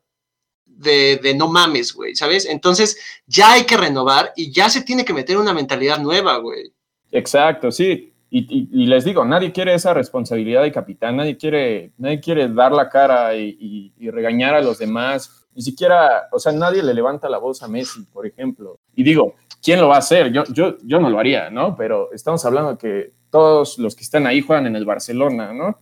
de, 0.82 1.34
no 1.36 1.48
mames, 1.48 1.92
güey, 1.94 2.14
¿sabes? 2.14 2.46
Entonces 2.46 2.98
ya 3.26 3.52
hay 3.52 3.64
que 3.64 3.76
renovar 3.76 4.32
y 4.36 4.52
ya 4.52 4.68
se 4.68 4.82
tiene 4.82 5.04
que 5.04 5.14
meter 5.14 5.36
una 5.36 5.54
mentalidad 5.54 5.98
nueva, 5.98 6.36
güey. 6.38 6.72
Exacto, 7.10 7.70
sí. 7.70 8.08
Y, 8.34 8.86
les 8.86 9.04
digo, 9.04 9.26
nadie 9.26 9.52
quiere 9.52 9.74
esa 9.74 9.92
responsabilidad 9.92 10.62
de 10.62 10.72
capitán, 10.72 11.16
nadie 11.16 11.36
quiere, 11.36 11.92
nadie 11.98 12.18
quiere 12.18 12.48
dar 12.48 12.72
la 12.72 12.88
cara 12.88 13.36
y 13.36 13.92
regañar 14.10 14.54
a 14.54 14.62
los 14.62 14.78
demás. 14.78 15.42
Ni 15.54 15.62
siquiera, 15.62 16.28
o 16.32 16.38
sea, 16.38 16.52
nadie 16.52 16.82
le 16.82 16.94
levanta 16.94 17.28
la 17.28 17.38
voz 17.38 17.62
a 17.62 17.68
Messi, 17.68 18.04
por 18.04 18.26
ejemplo. 18.26 18.78
Y 18.94 19.02
digo, 19.02 19.34
¿quién 19.62 19.80
lo 19.80 19.88
va 19.88 19.96
a 19.96 19.98
hacer? 19.98 20.32
Yo, 20.32 20.44
yo, 20.44 20.76
yo 20.82 20.98
no 20.98 21.10
lo 21.10 21.18
haría, 21.18 21.50
¿no? 21.50 21.76
Pero 21.76 22.10
estamos 22.12 22.44
hablando 22.44 22.72
de 22.72 22.78
que 22.78 23.12
todos 23.30 23.78
los 23.78 23.94
que 23.94 24.02
están 24.02 24.26
ahí 24.26 24.40
juegan 24.40 24.66
en 24.66 24.76
el 24.76 24.86
Barcelona, 24.86 25.52
¿no? 25.52 25.78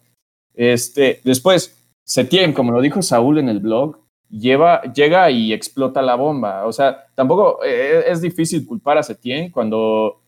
Este, 0.55 1.21
después, 1.23 1.77
Setién, 2.03 2.53
como 2.53 2.73
lo 2.73 2.81
dijo 2.81 3.03
Saúl 3.03 3.39
en 3.39 3.49
el 3.49 3.61
blog, 3.61 3.99
lleva, 4.31 4.83
llega 4.93 5.31
y 5.31 5.53
explota 5.53 6.01
la 6.03 6.15
bomba. 6.15 6.65
O 6.67 6.73
sea, 6.73 7.07
tampoco 7.15 7.61
eh, 7.65 8.05
es 8.07 8.21
difícil 8.21 8.65
culpar 8.67 8.99
a 8.99 9.03
Setién 9.03 9.51
cuando 9.51 10.21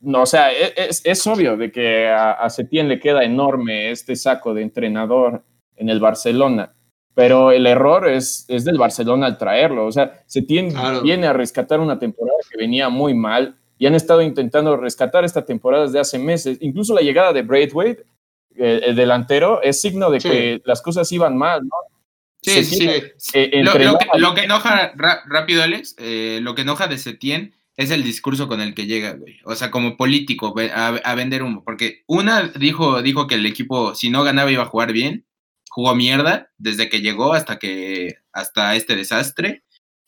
no, 0.00 0.22
o 0.22 0.26
sea, 0.26 0.52
e- 0.52 0.74
es, 0.76 1.00
es 1.04 1.26
obvio 1.26 1.56
de 1.56 1.72
que 1.72 2.08
a, 2.08 2.32
a 2.32 2.50
Setién 2.50 2.88
le 2.88 3.00
queda 3.00 3.24
enorme 3.24 3.90
este 3.90 4.14
saco 4.14 4.52
de 4.54 4.62
entrenador 4.62 5.42
en 5.76 5.88
el 5.88 6.00
Barcelona, 6.00 6.74
pero 7.14 7.50
el 7.50 7.66
error 7.66 8.06
es, 8.08 8.44
es 8.48 8.64
del 8.64 8.76
Barcelona 8.78 9.26
al 9.26 9.38
traerlo. 9.38 9.86
O 9.86 9.92
sea, 9.92 10.22
Claro. 10.70 11.00
viene 11.02 11.26
a 11.26 11.32
rescatar 11.32 11.80
una 11.80 11.98
temporada 11.98 12.36
que 12.50 12.58
venía 12.58 12.88
muy 12.90 13.14
mal 13.14 13.56
y 13.78 13.86
han 13.86 13.94
estado 13.94 14.20
intentando 14.22 14.76
rescatar 14.76 15.24
esta 15.24 15.44
temporada 15.44 15.84
desde 15.84 15.98
hace 16.00 16.18
meses. 16.18 16.58
Incluso 16.60 16.94
la 16.94 17.00
llegada 17.00 17.32
de 17.32 17.42
Braithwaite, 17.42 18.04
eh, 18.54 18.80
el 18.84 18.96
delantero, 18.96 19.62
es 19.62 19.80
signo 19.80 20.10
de 20.10 20.20
Sí. 20.20 20.28
que 20.30 20.62
las 20.64 20.82
cosas 20.82 21.10
iban 21.12 21.36
mal, 21.36 21.62
¿no? 21.62 21.74
Sí, 22.50 22.64
Setién, 22.64 22.90
sí. 23.02 23.06
Sí. 23.18 23.30
eh, 23.38 23.62
Lo, 23.62 23.72
entre 23.72 23.84
lo 23.86 23.98
que, 23.98 24.06
la- 24.06 24.18
lo 24.18 24.34
que 24.34 24.40
enoja 24.42 24.92
rápido, 24.96 25.62
Alex, 25.62 25.94
eh, 25.98 26.38
lo 26.42 26.54
que 26.54 26.62
enoja 26.62 26.86
de 26.88 26.98
Setien 26.98 27.54
es 27.76 27.90
el 27.90 28.02
discurso 28.02 28.48
con 28.48 28.60
el 28.60 28.74
que 28.74 28.86
llega, 28.86 29.12
güey. 29.12 29.38
O 29.44 29.54
sea, 29.54 29.70
como 29.70 29.96
político, 29.96 30.54
a, 30.74 30.86
a 30.88 31.14
vender 31.14 31.42
humo. 31.42 31.62
Porque 31.64 32.04
una 32.06 32.42
dijo, 32.48 33.02
dijo 33.02 33.26
que 33.26 33.34
el 33.34 33.44
equipo, 33.46 33.94
si 33.94 34.08
no 34.10 34.22
ganaba, 34.24 34.50
iba 34.50 34.62
a 34.62 34.66
jugar 34.66 34.92
bien. 34.92 35.26
Jugó 35.68 35.94
mierda 35.94 36.50
desde 36.56 36.88
que 36.88 37.02
llegó 37.02 37.34
hasta 37.34 37.58
que 37.58 38.14
hasta 38.32 38.74
este 38.76 38.96
desastre. 38.96 39.62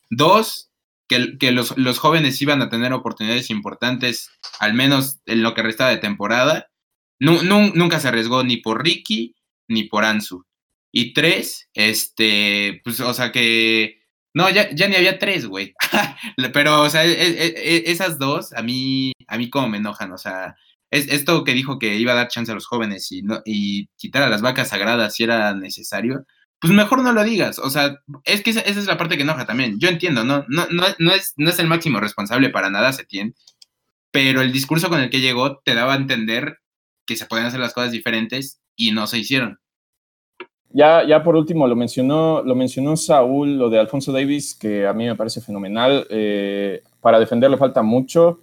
Dos, 0.09 0.71
que, 1.07 1.37
que 1.37 1.51
los, 1.51 1.77
los 1.77 1.99
jóvenes 1.99 2.41
iban 2.41 2.61
a 2.63 2.69
tener 2.69 2.91
oportunidades 2.93 3.49
importantes, 3.51 4.31
al 4.59 4.73
menos 4.73 5.19
en 5.27 5.43
lo 5.43 5.53
que 5.53 5.61
restaba 5.61 5.91
de 5.91 5.97
temporada. 5.97 6.71
Nu- 7.19 7.43
nu- 7.43 7.71
nunca 7.75 7.99
se 7.99 8.07
arriesgó 8.07 8.43
ni 8.43 8.57
por 8.57 8.83
Ricky 8.83 9.35
ni 9.67 9.83
por 9.83 10.05
Ansu. 10.05 10.43
Y 10.91 11.13
tres, 11.13 11.69
este, 11.73 12.81
pues, 12.83 12.99
o 12.99 13.13
sea 13.13 13.31
que. 13.31 13.99
No, 14.33 14.49
ya, 14.49 14.69
ya 14.71 14.87
ni 14.87 14.95
había 14.95 15.19
tres, 15.19 15.45
güey. 15.47 15.73
Pero, 16.53 16.81
o 16.83 16.89
sea, 16.89 17.05
e- 17.05 17.11
e- 17.11 17.77
e- 17.77 17.91
esas 17.91 18.19
dos, 18.19 18.53
a 18.53 18.61
mí, 18.61 19.13
a 19.27 19.37
mí 19.37 19.49
como 19.49 19.69
me 19.69 19.77
enojan. 19.77 20.11
O 20.11 20.17
sea, 20.17 20.55
es, 20.91 21.07
esto 21.09 21.43
que 21.43 21.53
dijo 21.53 21.79
que 21.79 21.95
iba 21.97 22.13
a 22.13 22.15
dar 22.15 22.27
chance 22.29 22.51
a 22.51 22.55
los 22.55 22.67
jóvenes 22.67 23.11
y, 23.11 23.21
no, 23.23 23.41
y 23.45 23.87
quitar 23.97 24.23
a 24.23 24.29
las 24.29 24.41
vacas 24.41 24.69
sagradas 24.69 25.15
si 25.15 25.23
era 25.23 25.53
necesario, 25.55 26.25
pues 26.59 26.73
mejor 26.73 27.01
no 27.03 27.11
lo 27.13 27.23
digas. 27.23 27.59
O 27.59 27.69
sea, 27.69 27.97
es 28.25 28.41
que 28.43 28.51
esa, 28.51 28.61
es 28.61 28.85
la 28.85 28.97
parte 28.97 29.17
que 29.17 29.23
enoja 29.23 29.45
también. 29.45 29.79
Yo 29.79 29.89
entiendo, 29.89 30.23
¿no? 30.23 30.45
No, 30.49 30.67
no, 30.69 30.83
no, 30.99 31.11
es, 31.13 31.33
no 31.37 31.49
es 31.49 31.59
el 31.59 31.67
máximo 31.67 31.99
responsable 31.99 32.49
para 32.49 32.69
nada, 32.69 32.93
Setién. 32.93 33.35
Pero 34.11 34.41
el 34.41 34.51
discurso 34.51 34.89
con 34.89 34.99
el 35.01 35.09
que 35.09 35.21
llegó 35.21 35.59
te 35.59 35.75
daba 35.75 35.93
a 35.93 35.97
entender 35.97 36.59
que 37.05 37.15
se 37.15 37.25
podían 37.25 37.47
hacer 37.47 37.59
las 37.59 37.73
cosas 37.73 37.91
diferentes 37.91 38.59
y 38.75 38.91
no 38.91 39.07
se 39.07 39.19
hicieron. 39.19 39.59
Ya, 40.71 41.03
ya 41.03 41.23
por 41.23 41.35
último, 41.35 41.67
lo 41.67 41.75
mencionó, 41.75 42.43
lo 42.43 42.55
mencionó 42.55 42.95
Saúl, 42.95 43.57
lo 43.57 43.69
de 43.69 43.79
Alfonso 43.79 44.11
Davis, 44.11 44.53
que 44.53 44.85
a 44.85 44.93
mí 44.93 45.05
me 45.05 45.15
parece 45.15 45.41
fenomenal. 45.41 46.05
Eh, 46.09 46.83
para 47.01 47.19
defender 47.19 47.49
le 47.49 47.57
falta 47.57 47.81
mucho. 47.81 48.41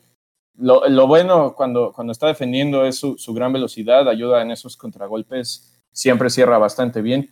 Lo, 0.59 0.89
lo 0.89 1.07
bueno 1.07 1.55
cuando, 1.55 1.93
cuando 1.93 2.12
está 2.12 2.27
defendiendo 2.27 2.85
es 2.85 2.97
su, 2.97 3.16
su 3.18 3.33
gran 3.35 3.53
velocidad, 3.53 4.09
ayuda 4.09 4.43
en 4.43 4.51
esos 4.51 4.77
contragolpes, 4.77 5.81
siempre 5.93 6.31
cierra 6.31 6.59
bastante 6.59 7.01
bien. 7.03 7.31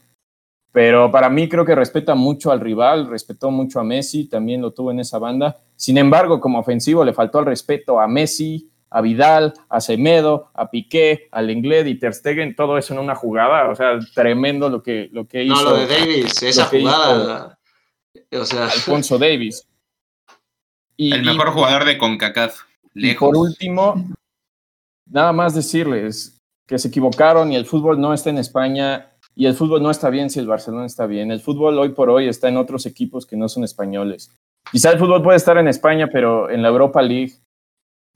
Pero 0.70 1.10
para 1.10 1.30
mí 1.30 1.48
creo 1.48 1.64
que 1.64 1.74
respeta 1.74 2.14
mucho 2.14 2.50
al 2.50 2.60
rival, 2.60 3.06
respetó 3.08 3.50
mucho 3.50 3.80
a 3.80 3.84
Messi, 3.84 4.28
también 4.28 4.60
lo 4.60 4.72
tuvo 4.72 4.90
en 4.90 5.00
esa 5.00 5.18
banda. 5.18 5.56
Sin 5.76 5.98
embargo, 5.98 6.40
como 6.40 6.58
ofensivo 6.58 7.04
le 7.04 7.12
faltó 7.12 7.38
el 7.38 7.46
respeto 7.46 8.00
a 8.00 8.08
Messi, 8.08 8.70
a 8.96 9.00
Vidal, 9.00 9.54
a 9.68 9.80
Semedo, 9.80 10.50
a 10.54 10.70
Piqué, 10.70 11.28
al 11.32 11.50
Inglés 11.50 11.84
y 11.88 11.96
Ter 11.96 12.14
Stegen, 12.14 12.54
todo 12.54 12.78
eso 12.78 12.94
en 12.94 13.00
una 13.00 13.16
jugada, 13.16 13.68
o 13.68 13.74
sea, 13.74 13.98
tremendo 14.14 14.68
lo 14.68 14.84
que, 14.84 15.08
lo 15.10 15.26
que 15.26 15.42
hizo 15.42 15.54
No, 15.56 15.70
lo 15.70 15.76
de 15.78 15.86
Davis, 15.88 16.40
esa 16.44 16.66
jugada. 16.66 17.58
O 18.30 18.44
sea, 18.44 18.66
Alfonso 18.66 19.18
Davis. 19.18 19.66
Y, 20.96 21.12
El 21.12 21.22
y- 21.22 21.26
mejor 21.26 21.50
jugador 21.50 21.84
de 21.84 21.98
CONCACAF. 21.98 22.60
y 22.94 23.14
por 23.14 23.36
último, 23.36 23.94
nada 25.10 25.32
más 25.32 25.56
decirles 25.56 26.40
que 26.68 26.78
se 26.78 26.86
equivocaron 26.86 27.50
y 27.50 27.56
el 27.56 27.66
fútbol 27.66 28.00
no 28.00 28.14
está 28.14 28.30
en 28.30 28.38
España 28.38 29.10
y 29.34 29.46
el 29.46 29.54
fútbol 29.54 29.82
no 29.82 29.90
está 29.90 30.08
bien 30.08 30.30
si 30.30 30.38
el 30.38 30.46
Barcelona 30.46 30.86
está 30.86 31.06
bien. 31.06 31.32
El 31.32 31.40
fútbol 31.40 31.76
hoy 31.80 31.88
por 31.88 32.10
hoy 32.10 32.28
está 32.28 32.48
en 32.48 32.58
otros 32.58 32.86
equipos 32.86 33.26
que 33.26 33.36
no 33.36 33.48
son 33.48 33.64
españoles. 33.64 34.30
Quizá 34.70 34.92
el 34.92 35.00
fútbol 35.00 35.20
puede 35.20 35.36
estar 35.36 35.58
en 35.58 35.66
España, 35.66 36.08
pero 36.12 36.48
en 36.48 36.62
la 36.62 36.68
Europa 36.68 37.02
League. 37.02 37.32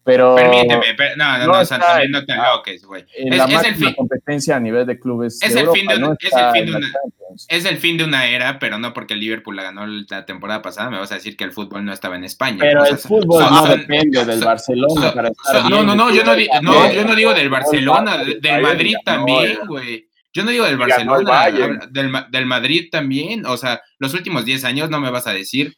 Pero 0.09 0.35
Permíteme, 0.37 0.95
per- 0.97 1.19
no, 1.19 1.33
no, 1.33 1.39
no 1.39 1.53
no, 1.53 1.59
o 1.61 1.65
sea, 1.67 1.77
está 1.77 1.87
también 1.91 2.11
no 2.13 2.25
te 2.25 2.35
loques, 2.35 2.83
güey. 2.83 3.05
Es, 3.15 3.65
el 3.67 3.75
fin, 3.75 3.93
competencia 3.95 4.57
a 4.57 4.61
nivel 4.61 4.87
de 4.87 4.99
clubes 4.99 5.39
Es 5.43 5.53
de 5.53 5.61
el 5.61 5.67
Europa, 5.67 5.79
fin 5.79 5.87
de 5.89 5.99
no 5.99 6.07
una- 6.09 6.17
es 6.19 6.33
el 6.33 6.53
fin 6.53 6.65
de 6.65 6.71
una- 6.79 6.87
Champions. 6.93 7.47
es 7.51 7.65
el 7.67 7.77
fin 7.77 7.99
de 7.99 8.05
una 8.05 8.25
era, 8.27 8.59
pero 8.59 8.79
no 8.79 8.95
porque 8.95 9.13
el 9.13 9.21
Liverpool 9.21 9.55
la 9.55 9.65
ganó 9.65 9.87
la 9.87 10.25
temporada 10.25 10.63
pasada, 10.63 10.89
me 10.89 10.99
vas 10.99 11.13
a 11.13 11.17
decir 11.17 11.37
que 11.37 11.45
el 11.45 11.53
fútbol 11.53 11.85
no 11.85 11.93
estaba 11.93 12.17
en 12.17 12.25
España. 12.25 12.57
Pero 12.61 12.81
O 12.81 12.85
sea, 12.87 12.93
el 12.95 12.99
fútbol 12.99 13.45
son- 13.45 13.53
no 13.55 13.67
son- 13.67 13.81
depende 13.81 14.25
del 14.25 14.41
Barcelona 14.41 15.13
para 15.13 15.29
estar 15.29 15.71
no, 15.71 15.83
no, 15.83 15.95
no, 15.95 16.11
yo 16.11 16.25
no, 16.25 16.35
di- 16.35 16.49
no, 16.63 16.73
Ganó 16.73 16.93
yo 16.93 17.05
no 17.05 17.15
digo 17.15 17.35
del 17.35 17.43
el 17.43 17.51
Barcelona, 17.51 18.17
del 18.25 18.41
Bayern 18.41 18.63
Madrid 18.63 18.95
también, 19.05 19.59
güey. 19.67 20.09
Yo 20.33 20.45
no 20.45 20.51
digo 20.51 20.65
del 20.65 20.79
Barcelona, 20.79 21.51
del, 21.91 22.13
del 22.31 22.47
Madrid 22.47 22.89
también. 22.91 23.45
O 23.45 23.57
sea, 23.59 23.81
los 23.99 24.15
últimos 24.15 24.45
10 24.47 24.65
años 24.65 24.89
no 24.89 25.01
me 25.01 25.11
vas 25.11 25.27
a 25.27 25.33
decir 25.33 25.75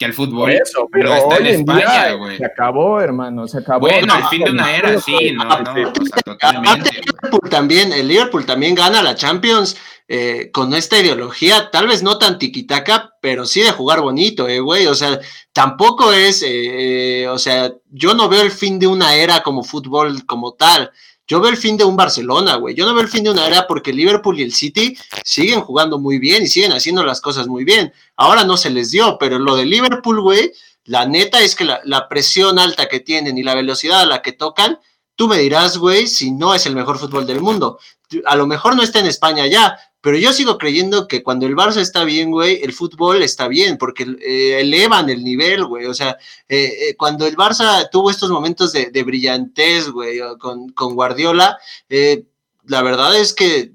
que 0.00 0.06
el 0.06 0.14
fútbol 0.14 0.50
eso, 0.50 0.88
pero 0.90 1.10
no 1.10 1.14
está 1.14 1.36
hoy 1.36 1.48
en 1.48 1.60
España, 1.60 2.12
güey. 2.14 2.38
se 2.38 2.46
acabó, 2.46 3.02
hermano, 3.02 3.46
se 3.46 3.58
acabó. 3.58 3.80
Bueno, 3.80 4.16
el 4.16 4.24
fin 4.24 4.44
de 4.44 4.50
una 4.50 4.74
era, 4.74 4.98
sí, 4.98 5.32
no, 5.32 5.44
no, 5.44 5.50
o 5.50 5.56
sea, 5.60 5.68
aparte 5.72 6.22
totalmente. 6.24 6.88
el 6.88 7.04
Liverpool 7.04 7.50
también, 7.50 7.92
el 7.92 8.08
Liverpool 8.08 8.46
también 8.46 8.74
gana 8.74 9.02
la 9.02 9.14
Champions 9.14 9.76
eh, 10.08 10.50
con 10.54 10.72
esta 10.72 10.98
ideología, 10.98 11.70
tal 11.70 11.86
vez 11.86 12.02
no 12.02 12.16
tan 12.16 12.38
tiquitaca, 12.38 13.14
pero 13.20 13.44
sí 13.44 13.60
de 13.60 13.72
jugar 13.72 14.00
bonito, 14.00 14.48
eh, 14.48 14.60
güey. 14.60 14.86
O 14.86 14.94
sea, 14.94 15.20
tampoco 15.52 16.14
es, 16.14 16.42
eh, 16.44 17.24
eh, 17.24 17.28
o 17.28 17.38
sea, 17.38 17.70
yo 17.90 18.14
no 18.14 18.30
veo 18.30 18.40
el 18.40 18.50
fin 18.50 18.78
de 18.78 18.86
una 18.86 19.14
era 19.14 19.42
como 19.42 19.62
fútbol 19.62 20.24
como 20.24 20.54
tal. 20.54 20.92
Yo 21.30 21.40
veo 21.40 21.52
el 21.52 21.56
fin 21.56 21.76
de 21.76 21.84
un 21.84 21.94
Barcelona, 21.94 22.56
güey. 22.56 22.74
Yo 22.74 22.84
no 22.84 22.92
veo 22.92 23.04
el 23.04 23.08
fin 23.08 23.22
de 23.22 23.30
una 23.30 23.46
era 23.46 23.68
porque 23.68 23.92
Liverpool 23.92 24.40
y 24.40 24.42
el 24.42 24.52
City 24.52 24.98
siguen 25.24 25.60
jugando 25.60 25.96
muy 25.96 26.18
bien 26.18 26.42
y 26.42 26.48
siguen 26.48 26.72
haciendo 26.72 27.04
las 27.04 27.20
cosas 27.20 27.46
muy 27.46 27.62
bien. 27.62 27.92
Ahora 28.16 28.42
no 28.42 28.56
se 28.56 28.68
les 28.68 28.90
dio, 28.90 29.16
pero 29.16 29.38
lo 29.38 29.54
de 29.54 29.64
Liverpool, 29.64 30.20
güey, 30.20 30.50
la 30.86 31.06
neta 31.06 31.40
es 31.40 31.54
que 31.54 31.64
la, 31.64 31.80
la 31.84 32.08
presión 32.08 32.58
alta 32.58 32.88
que 32.88 32.98
tienen 32.98 33.38
y 33.38 33.44
la 33.44 33.54
velocidad 33.54 34.00
a 34.00 34.06
la 34.06 34.22
que 34.22 34.32
tocan, 34.32 34.80
tú 35.14 35.28
me 35.28 35.38
dirás, 35.38 35.78
güey, 35.78 36.08
si 36.08 36.32
no 36.32 36.52
es 36.52 36.66
el 36.66 36.74
mejor 36.74 36.98
fútbol 36.98 37.28
del 37.28 37.40
mundo. 37.40 37.78
A 38.24 38.34
lo 38.34 38.48
mejor 38.48 38.74
no 38.74 38.82
está 38.82 38.98
en 38.98 39.06
España 39.06 39.46
ya, 39.46 39.78
pero 40.00 40.16
yo 40.16 40.32
sigo 40.32 40.58
creyendo 40.58 41.06
que 41.08 41.22
cuando 41.22 41.46
el 41.46 41.54
Barça 41.54 41.78
está 41.78 42.04
bien, 42.04 42.30
güey, 42.30 42.60
el 42.62 42.72
fútbol 42.72 43.22
está 43.22 43.48
bien, 43.48 43.76
porque 43.78 44.04
eh, 44.20 44.60
elevan 44.60 45.10
el 45.10 45.22
nivel, 45.22 45.64
güey. 45.64 45.86
O 45.86 45.94
sea, 45.94 46.16
eh, 46.48 46.88
eh, 46.88 46.96
cuando 46.96 47.26
el 47.26 47.36
Barça 47.36 47.88
tuvo 47.90 48.10
estos 48.10 48.30
momentos 48.30 48.72
de, 48.72 48.90
de 48.90 49.02
brillantez, 49.02 49.88
güey, 49.90 50.20
con, 50.38 50.70
con, 50.70 50.94
Guardiola, 50.94 51.58
eh, 51.88 52.24
la 52.66 52.82
verdad 52.82 53.18
es 53.18 53.34
que 53.34 53.72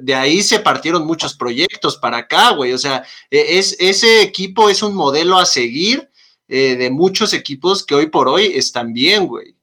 de 0.00 0.14
ahí 0.14 0.42
se 0.42 0.60
partieron 0.60 1.06
muchos 1.06 1.34
proyectos 1.34 1.96
para 1.96 2.18
acá, 2.18 2.50
güey. 2.50 2.72
O 2.72 2.78
sea, 2.78 3.04
e, 3.30 3.58
es, 3.58 3.76
ese 3.78 4.22
equipo 4.22 4.68
es 4.68 4.82
un 4.82 4.94
modelo 4.94 5.38
a 5.38 5.46
seguir 5.46 6.08
eh, 6.48 6.76
de 6.76 6.90
muchos 6.90 7.34
equipos 7.34 7.84
que 7.84 7.94
hoy 7.94 8.06
por 8.06 8.26
hoy 8.26 8.46
están 8.54 8.94
bien, 8.94 9.26
güey. 9.26 9.54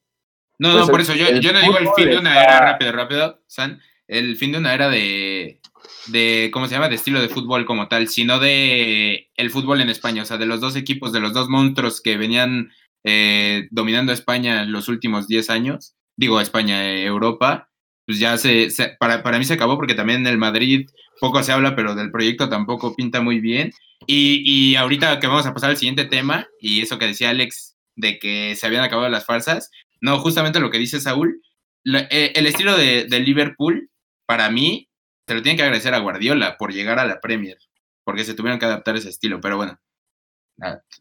No, 0.60 0.78
no, 0.78 0.88
por 0.88 1.02
eso 1.02 1.14
yo, 1.14 1.30
yo 1.32 1.52
no 1.52 1.60
digo 1.60 1.78
el 1.78 1.90
fin 1.96 2.12
de 2.12 2.18
una 2.18 2.42
era, 2.42 2.60
rápido, 2.60 2.92
rápido, 2.94 3.42
San, 3.46 3.82
el 4.08 4.36
fin 4.38 4.52
de 4.52 4.60
una 4.60 4.74
era 4.74 4.90
de, 4.90 5.60
de, 6.08 6.50
¿cómo 6.54 6.68
se 6.68 6.76
llama? 6.76 6.90
De 6.90 6.96
estilo 6.96 7.22
de 7.22 7.30
fútbol 7.30 7.66
como 7.66 7.88
tal, 7.88 8.08
sino 8.08 8.40
de 8.40 9.30
el 9.36 9.52
fútbol 9.52 9.82
en 9.82 9.90
España, 9.90 10.24
o 10.24 10.26
sea, 10.26 10.38
de 10.38 10.46
los 10.46 10.62
dos 10.62 10.76
equipos, 10.76 11.12
de 11.12 11.20
los 11.20 11.34
dos 11.34 11.50
monstruos 11.50 12.02
que 12.02 12.18
venían 12.18 12.72
eh, 13.04 13.68
dominando 13.72 14.12
España 14.12 14.64
en 14.64 14.72
los 14.72 14.88
últimos 14.88 15.28
10 15.28 15.50
años, 15.50 15.96
digo 16.16 16.42
España, 16.42 16.86
eh, 16.86 17.06
Europa, 17.06 17.70
pues 18.06 18.20
ya 18.20 18.38
se, 18.38 18.70
para, 19.00 19.24
para, 19.24 19.40
mí 19.40 19.46
se 19.46 19.54
acabó 19.54 19.78
porque 19.78 19.96
también 19.96 20.26
el 20.28 20.38
Madrid 20.38 20.90
poco 21.20 21.42
se 21.44 21.52
habla, 21.52 21.76
pero 21.76 21.96
del 21.96 22.12
proyecto 22.12 22.50
tampoco 22.50 22.96
pinta 22.96 23.22
muy 23.22 23.40
bien. 23.40 23.72
Y, 24.06 24.44
y 24.46 24.76
ahorita 24.76 25.20
que 25.20 25.28
vamos 25.28 25.46
a 25.46 25.54
pasar 25.54 25.72
al 25.72 25.78
siguiente 25.78 26.06
tema, 26.06 26.48
y 26.60 26.82
eso 26.82 27.00
que 27.00 27.08
decía 27.08 27.32
Alex 27.32 27.76
de 27.96 28.20
que 28.20 28.56
se 28.56 28.68
habían 28.68 28.84
acabado 28.84 29.10
las 29.10 29.26
farsas, 29.26 29.72
no, 30.02 30.20
justamente 30.20 30.60
lo 30.60 30.70
que 30.70 30.78
dice 30.78 31.00
Saúl, 31.00 31.42
eh, 31.86 32.34
el 32.36 32.48
estilo 32.48 32.78
de, 32.78 33.06
de, 33.06 33.20
Liverpool, 33.20 33.90
para 34.26 34.50
mí, 34.50 34.90
se 35.28 35.34
lo 35.34 35.42
tiene 35.42 35.58
que 35.58 35.64
agradecer 35.64 35.94
a 35.94 36.00
Guardiola 36.00 36.58
por 36.58 36.74
llegar 36.74 37.00
a 37.00 37.06
la 37.06 37.20
Premier, 37.20 37.58
porque 38.04 38.24
se 38.24 38.34
tuvieron 38.34 38.60
que 38.60 38.66
adaptar 38.66 38.96
ese 38.96 39.10
estilo, 39.10 39.42
pero 39.42 39.58
bueno, 39.58 39.80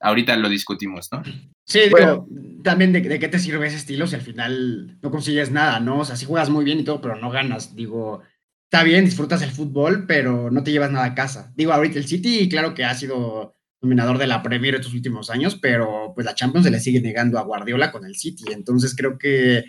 ahorita 0.00 0.36
lo 0.36 0.48
discutimos, 0.48 1.08
¿no? 1.12 1.22
Sí, 1.66 1.80
digo, 1.84 2.26
también 2.62 2.92
de, 2.92 3.00
de, 3.00 3.18
qué 3.18 3.28
te 3.28 3.38
sirve 3.38 3.66
ese 3.66 3.76
estilo 3.76 4.06
si 4.06 4.14
al 4.14 4.20
final 4.20 4.98
no 5.00 5.10
consigues 5.10 5.50
nada, 5.50 5.80
¿no? 5.80 6.00
O 6.00 6.04
sea, 6.04 6.16
si 6.16 6.26
juegas 6.26 6.50
muy 6.50 6.64
bien 6.64 6.80
y 6.80 6.84
todo, 6.84 7.00
pero 7.00 7.16
no 7.16 7.30
ganas, 7.30 7.74
digo, 7.74 8.22
está 8.64 8.82
bien, 8.82 9.04
disfrutas 9.04 9.42
el 9.42 9.50
fútbol, 9.50 10.06
pero 10.06 10.50
no 10.50 10.62
te 10.62 10.72
llevas 10.72 10.90
nada 10.90 11.06
a 11.06 11.14
casa. 11.14 11.52
Digo, 11.54 11.72
ahorita 11.72 11.98
el 11.98 12.06
City, 12.06 12.48
claro 12.48 12.74
que 12.74 12.84
ha 12.84 12.94
sido 12.94 13.54
dominador 13.80 14.18
de 14.18 14.26
la 14.26 14.42
Premier 14.42 14.74
estos 14.74 14.94
últimos 14.94 15.30
años, 15.30 15.58
pero 15.60 16.12
pues 16.14 16.24
la 16.24 16.34
Champions 16.34 16.64
se 16.64 16.70
le 16.72 16.80
sigue 16.80 17.00
negando 17.00 17.38
a 17.38 17.44
Guardiola 17.44 17.92
con 17.92 18.04
el 18.04 18.16
City, 18.16 18.44
entonces 18.50 18.96
creo 18.96 19.18
que 19.18 19.64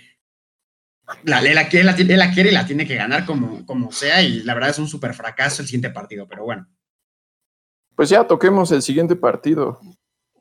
la, 1.24 1.42
la, 1.42 1.54
la, 1.54 1.70
quiere, 1.70 1.86
la, 1.86 1.96
la 1.96 2.32
quiere 2.32 2.50
y 2.50 2.54
la 2.54 2.66
tiene 2.66 2.88
que 2.88 2.96
ganar 2.96 3.26
como, 3.26 3.66
como 3.66 3.92
sea, 3.92 4.22
y 4.22 4.44
la 4.44 4.54
verdad 4.54 4.72
es 4.72 4.80
un 4.80 4.88
súper 4.88 5.14
fracaso 5.14 5.62
el 5.62 5.68
siguiente 5.68 5.90
partido, 5.90 6.28
pero 6.28 6.44
bueno. 6.44 6.68
Pues 7.96 8.10
ya 8.10 8.26
toquemos 8.26 8.72
el 8.72 8.82
siguiente 8.82 9.16
partido. 9.16 9.80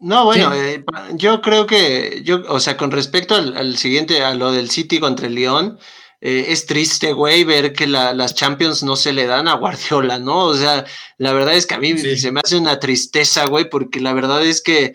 No, 0.01 0.25
bueno, 0.25 0.53
sí. 0.53 0.59
eh, 0.59 0.85
yo 1.15 1.41
creo 1.41 1.67
que, 1.67 2.23
yo, 2.25 2.43
o 2.49 2.61
sea, 2.61 2.77
con 2.77 2.91
respecto 2.91 3.35
al, 3.35 3.57
al, 3.57 3.77
siguiente, 3.77 4.23
a 4.25 4.35
lo 4.35 4.53
del 4.53 4.71
City 4.71 4.99
contra 4.99 5.27
el 5.27 5.35
León, 5.35 5.79
eh, 6.27 6.47
es 6.49 6.65
triste, 6.65 7.13
güey, 7.13 7.45
ver 7.45 7.75
que 7.75 7.87
la, 7.87 8.15
las 8.15 8.35
Champions 8.35 8.83
no 8.83 8.97
se 8.97 9.13
le 9.13 9.27
dan 9.27 9.47
a 9.47 9.57
Guardiola, 9.57 10.19
¿no? 10.19 10.47
O 10.47 10.57
sea, 10.57 10.87
la 11.19 11.35
verdad 11.35 11.55
es 11.55 11.67
que 11.67 11.75
a 11.75 11.79
mí 11.79 11.99
sí. 11.99 12.17
se 12.17 12.33
me 12.33 12.41
hace 12.43 12.57
una 12.57 12.81
tristeza, 12.81 13.45
güey, 13.45 13.69
porque 13.69 14.01
la 14.01 14.15
verdad 14.15 14.43
es 14.43 14.63
que 14.63 14.95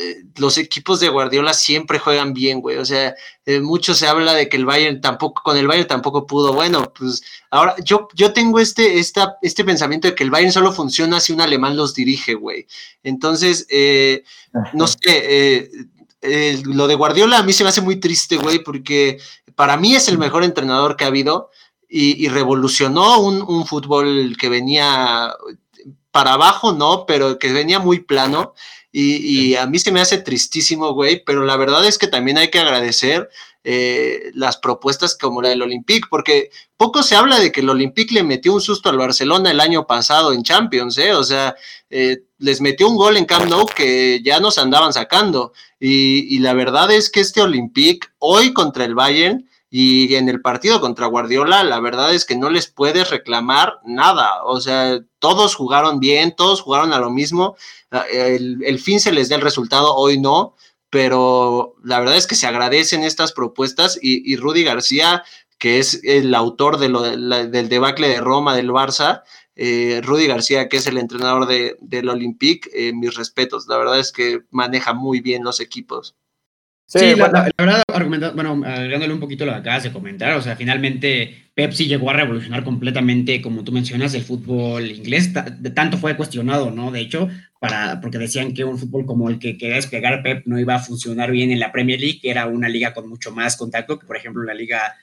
eh, 0.00 0.22
los 0.38 0.56
equipos 0.56 1.00
de 1.00 1.10
Guardiola 1.10 1.52
siempre 1.52 1.98
juegan 1.98 2.32
bien, 2.32 2.62
güey. 2.62 2.78
O 2.78 2.84
sea, 2.86 3.14
eh, 3.44 3.60
mucho 3.60 3.92
se 3.92 4.06
habla 4.06 4.32
de 4.32 4.48
que 4.48 4.56
el 4.56 4.64
Bayern 4.64 5.02
tampoco, 5.02 5.42
con 5.42 5.58
el 5.58 5.66
Bayern 5.66 5.86
tampoco 5.86 6.26
pudo. 6.26 6.54
Bueno, 6.54 6.90
pues 6.98 7.22
ahora 7.50 7.76
yo, 7.84 8.08
yo 8.14 8.32
tengo 8.32 8.58
este, 8.58 8.98
esta, 8.98 9.36
este 9.42 9.66
pensamiento 9.66 10.08
de 10.08 10.14
que 10.14 10.24
el 10.24 10.30
Bayern 10.30 10.50
solo 10.50 10.72
funciona 10.72 11.20
si 11.20 11.34
un 11.34 11.42
alemán 11.42 11.76
los 11.76 11.92
dirige, 11.92 12.32
güey. 12.32 12.66
Entonces, 13.02 13.66
no 14.72 14.86
sé, 14.86 15.68
eh, 16.26 16.62
lo 16.64 16.86
de 16.86 16.94
Guardiola 16.94 17.38
a 17.38 17.42
mí 17.42 17.52
se 17.52 17.64
me 17.64 17.68
hace 17.68 17.82
muy 17.82 17.96
triste, 17.96 18.38
güey, 18.38 18.60
porque 18.64 19.18
para 19.54 19.76
mí 19.76 19.94
es 19.94 20.08
el 20.08 20.18
mejor 20.18 20.44
entrenador 20.44 20.96
que 20.96 21.04
ha 21.04 21.08
habido 21.08 21.50
y, 21.88 22.24
y 22.24 22.28
revolucionó 22.28 23.20
un, 23.20 23.42
un, 23.42 23.66
fútbol 23.66 24.36
que 24.38 24.48
venía 24.48 25.32
para 26.10 26.34
abajo, 26.34 26.72
no, 26.72 27.06
pero 27.06 27.38
que 27.38 27.52
venía 27.52 27.78
muy 27.78 28.00
plano. 28.00 28.54
Y, 28.96 29.16
y, 29.16 29.56
a 29.56 29.66
mí 29.66 29.80
se 29.80 29.90
me 29.90 30.00
hace 30.00 30.18
tristísimo, 30.18 30.92
güey, 30.92 31.24
pero 31.24 31.42
la 31.42 31.56
verdad 31.56 31.84
es 31.84 31.98
que 31.98 32.06
también 32.06 32.38
hay 32.38 32.48
que 32.48 32.60
agradecer 32.60 33.28
eh, 33.64 34.30
las 34.34 34.56
propuestas 34.56 35.18
como 35.18 35.42
la 35.42 35.48
del 35.48 35.62
Olympique, 35.62 36.06
porque 36.08 36.50
poco 36.76 37.02
se 37.02 37.16
habla 37.16 37.40
de 37.40 37.50
que 37.50 37.62
el 37.62 37.70
Olympique 37.70 38.14
le 38.14 38.22
metió 38.22 38.54
un 38.54 38.60
susto 38.60 38.88
al 38.88 38.96
Barcelona 38.96 39.50
el 39.50 39.58
año 39.58 39.88
pasado 39.88 40.32
en 40.32 40.44
Champions, 40.44 40.96
¿eh? 40.98 41.12
O 41.12 41.24
sea, 41.24 41.56
eh, 41.90 42.18
les 42.38 42.60
metió 42.60 42.86
un 42.88 42.96
gol 42.96 43.16
en 43.16 43.24
Camp 43.24 43.46
Nou 43.46 43.66
que 43.66 44.20
ya 44.22 44.38
nos 44.38 44.58
andaban 44.58 44.92
sacando. 44.92 45.52
Y, 45.80 46.32
y 46.32 46.38
la 46.38 46.54
verdad 46.54 46.92
es 46.92 47.10
que 47.10 47.18
este 47.18 47.42
Olympique, 47.42 48.06
hoy 48.20 48.52
contra 48.52 48.84
el 48.84 48.94
Bayern, 48.94 49.44
y 49.76 50.14
en 50.14 50.28
el 50.28 50.40
partido 50.40 50.80
contra 50.80 51.08
Guardiola, 51.08 51.64
la 51.64 51.80
verdad 51.80 52.14
es 52.14 52.24
que 52.24 52.36
no 52.36 52.48
les 52.48 52.68
puedes 52.68 53.10
reclamar 53.10 53.80
nada. 53.84 54.44
O 54.44 54.60
sea, 54.60 55.00
todos 55.18 55.56
jugaron 55.56 55.98
bien, 55.98 56.36
todos 56.36 56.60
jugaron 56.60 56.92
a 56.92 57.00
lo 57.00 57.10
mismo. 57.10 57.56
El, 58.12 58.62
el 58.64 58.78
fin 58.78 59.00
se 59.00 59.10
les 59.10 59.28
da 59.28 59.34
el 59.34 59.42
resultado, 59.42 59.96
hoy 59.96 60.20
no. 60.20 60.54
Pero 60.90 61.74
la 61.82 61.98
verdad 61.98 62.16
es 62.16 62.28
que 62.28 62.36
se 62.36 62.46
agradecen 62.46 63.02
estas 63.02 63.32
propuestas 63.32 63.98
y, 64.00 64.32
y 64.32 64.36
Rudy 64.36 64.62
García, 64.62 65.24
que 65.58 65.80
es 65.80 66.00
el 66.04 66.36
autor 66.36 66.78
del 66.78 67.68
debacle 67.68 68.08
de 68.10 68.20
Roma, 68.20 68.54
del 68.54 68.70
Barça, 68.70 69.24
eh, 69.56 70.00
Rudy 70.04 70.28
García, 70.28 70.68
que 70.68 70.76
es 70.76 70.86
el 70.86 70.98
entrenador 70.98 71.46
de, 71.46 71.76
del 71.80 72.10
Olympique, 72.10 72.70
eh, 72.72 72.92
mis 72.92 73.16
respetos. 73.16 73.66
La 73.66 73.78
verdad 73.78 73.98
es 73.98 74.12
que 74.12 74.42
maneja 74.52 74.92
muy 74.92 75.18
bien 75.18 75.42
los 75.42 75.58
equipos. 75.58 76.14
Sí, 76.86 76.98
sí 76.98 77.14
la, 77.16 77.28
la, 77.28 77.50
la, 77.56 77.64
verdad, 77.64 77.82
argumentando, 77.92 78.34
bueno, 78.34 78.66
agregándole 78.66 79.14
un 79.14 79.20
poquito 79.20 79.46
lo 79.46 79.52
que 79.52 79.58
acabas 79.58 79.82
de 79.84 79.92
comentar, 79.92 80.34
o 80.34 80.42
sea, 80.42 80.54
finalmente 80.54 81.44
Pepsi 81.54 81.86
llegó 81.86 82.10
a 82.10 82.14
revolucionar 82.14 82.64
completamente, 82.64 83.40
como 83.40 83.62
tú 83.62 83.72
mencionas, 83.72 84.12
el 84.14 84.24
fútbol 84.24 84.90
inglés, 84.90 85.32
tanto 85.74 85.96
fue 85.98 86.16
cuestionado, 86.16 86.70
¿no? 86.72 86.90
De 86.90 87.00
hecho, 87.00 87.28
para, 87.60 88.00
porque 88.00 88.18
decían 88.18 88.52
que 88.52 88.64
un 88.64 88.78
fútbol 88.78 89.06
como 89.06 89.30
el 89.30 89.38
que 89.38 89.56
quería 89.56 89.76
desplegar 89.76 90.22
Pep 90.22 90.42
no 90.46 90.58
iba 90.58 90.74
a 90.74 90.80
funcionar 90.80 91.30
bien 91.30 91.52
en 91.52 91.60
la 91.60 91.70
Premier 91.70 92.00
League, 92.00 92.18
que 92.20 92.30
era 92.30 92.46
una 92.46 92.68
liga 92.68 92.92
con 92.92 93.08
mucho 93.08 93.30
más 93.30 93.56
contacto 93.56 93.98
que, 93.98 94.06
por 94.06 94.16
ejemplo, 94.16 94.42
la 94.42 94.52
liga 94.52 94.96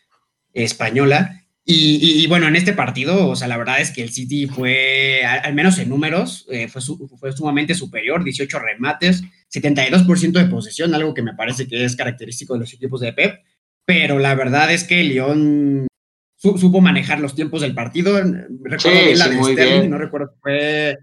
española. 0.54 1.42
Y, 1.64 2.00
y, 2.02 2.24
y, 2.24 2.28
bueno, 2.28 2.48
en 2.48 2.56
este 2.58 2.74
partido, 2.74 3.30
o 3.30 3.36
sea, 3.36 3.48
la 3.48 3.58
verdad 3.58 3.80
es 3.80 3.92
que 3.92 4.04
el 4.04 4.12
City 4.12 4.48
fue, 4.48 5.24
al, 5.26 5.40
al 5.46 5.54
menos 5.54 5.80
en 5.80 5.90
números, 5.90 6.46
eh, 6.52 6.68
fue, 6.68 6.82
su, 6.82 7.08
fue, 7.18 7.32
sumamente 7.32 7.76
superior, 7.76 8.24
18 8.24 8.60
remates, 8.60 9.24
72% 9.54 10.32
de 10.32 10.46
posesión, 10.46 10.94
algo 10.94 11.14
que 11.14 11.22
me 11.22 11.34
parece 11.34 11.68
que 11.68 11.84
es 11.84 11.96
característico 11.96 12.54
de 12.54 12.62
los 12.62 12.74
equipos 12.74 13.02
de 13.02 13.14
Pep, 13.14 13.44
pero 13.86 14.20
la 14.20 14.36
verdad 14.36 14.72
es 14.72 14.84
que 14.84 15.04
León 15.04 15.88
su, 16.38 16.58
supo 16.58 16.82
manejar 16.82 17.20
los 17.20 17.36
tiempos 17.36 17.62
del 17.62 17.76
partido. 17.76 18.18
Recuerdo 18.64 19.00
sí, 19.00 19.06
bien 19.06 19.20
la 19.20 19.26
sí, 19.26 19.36
de 19.36 19.44
Sterling, 19.44 19.80
bien. 19.80 19.90
no 19.92 19.98
recuerdo, 19.98 20.34
fue 20.42 20.98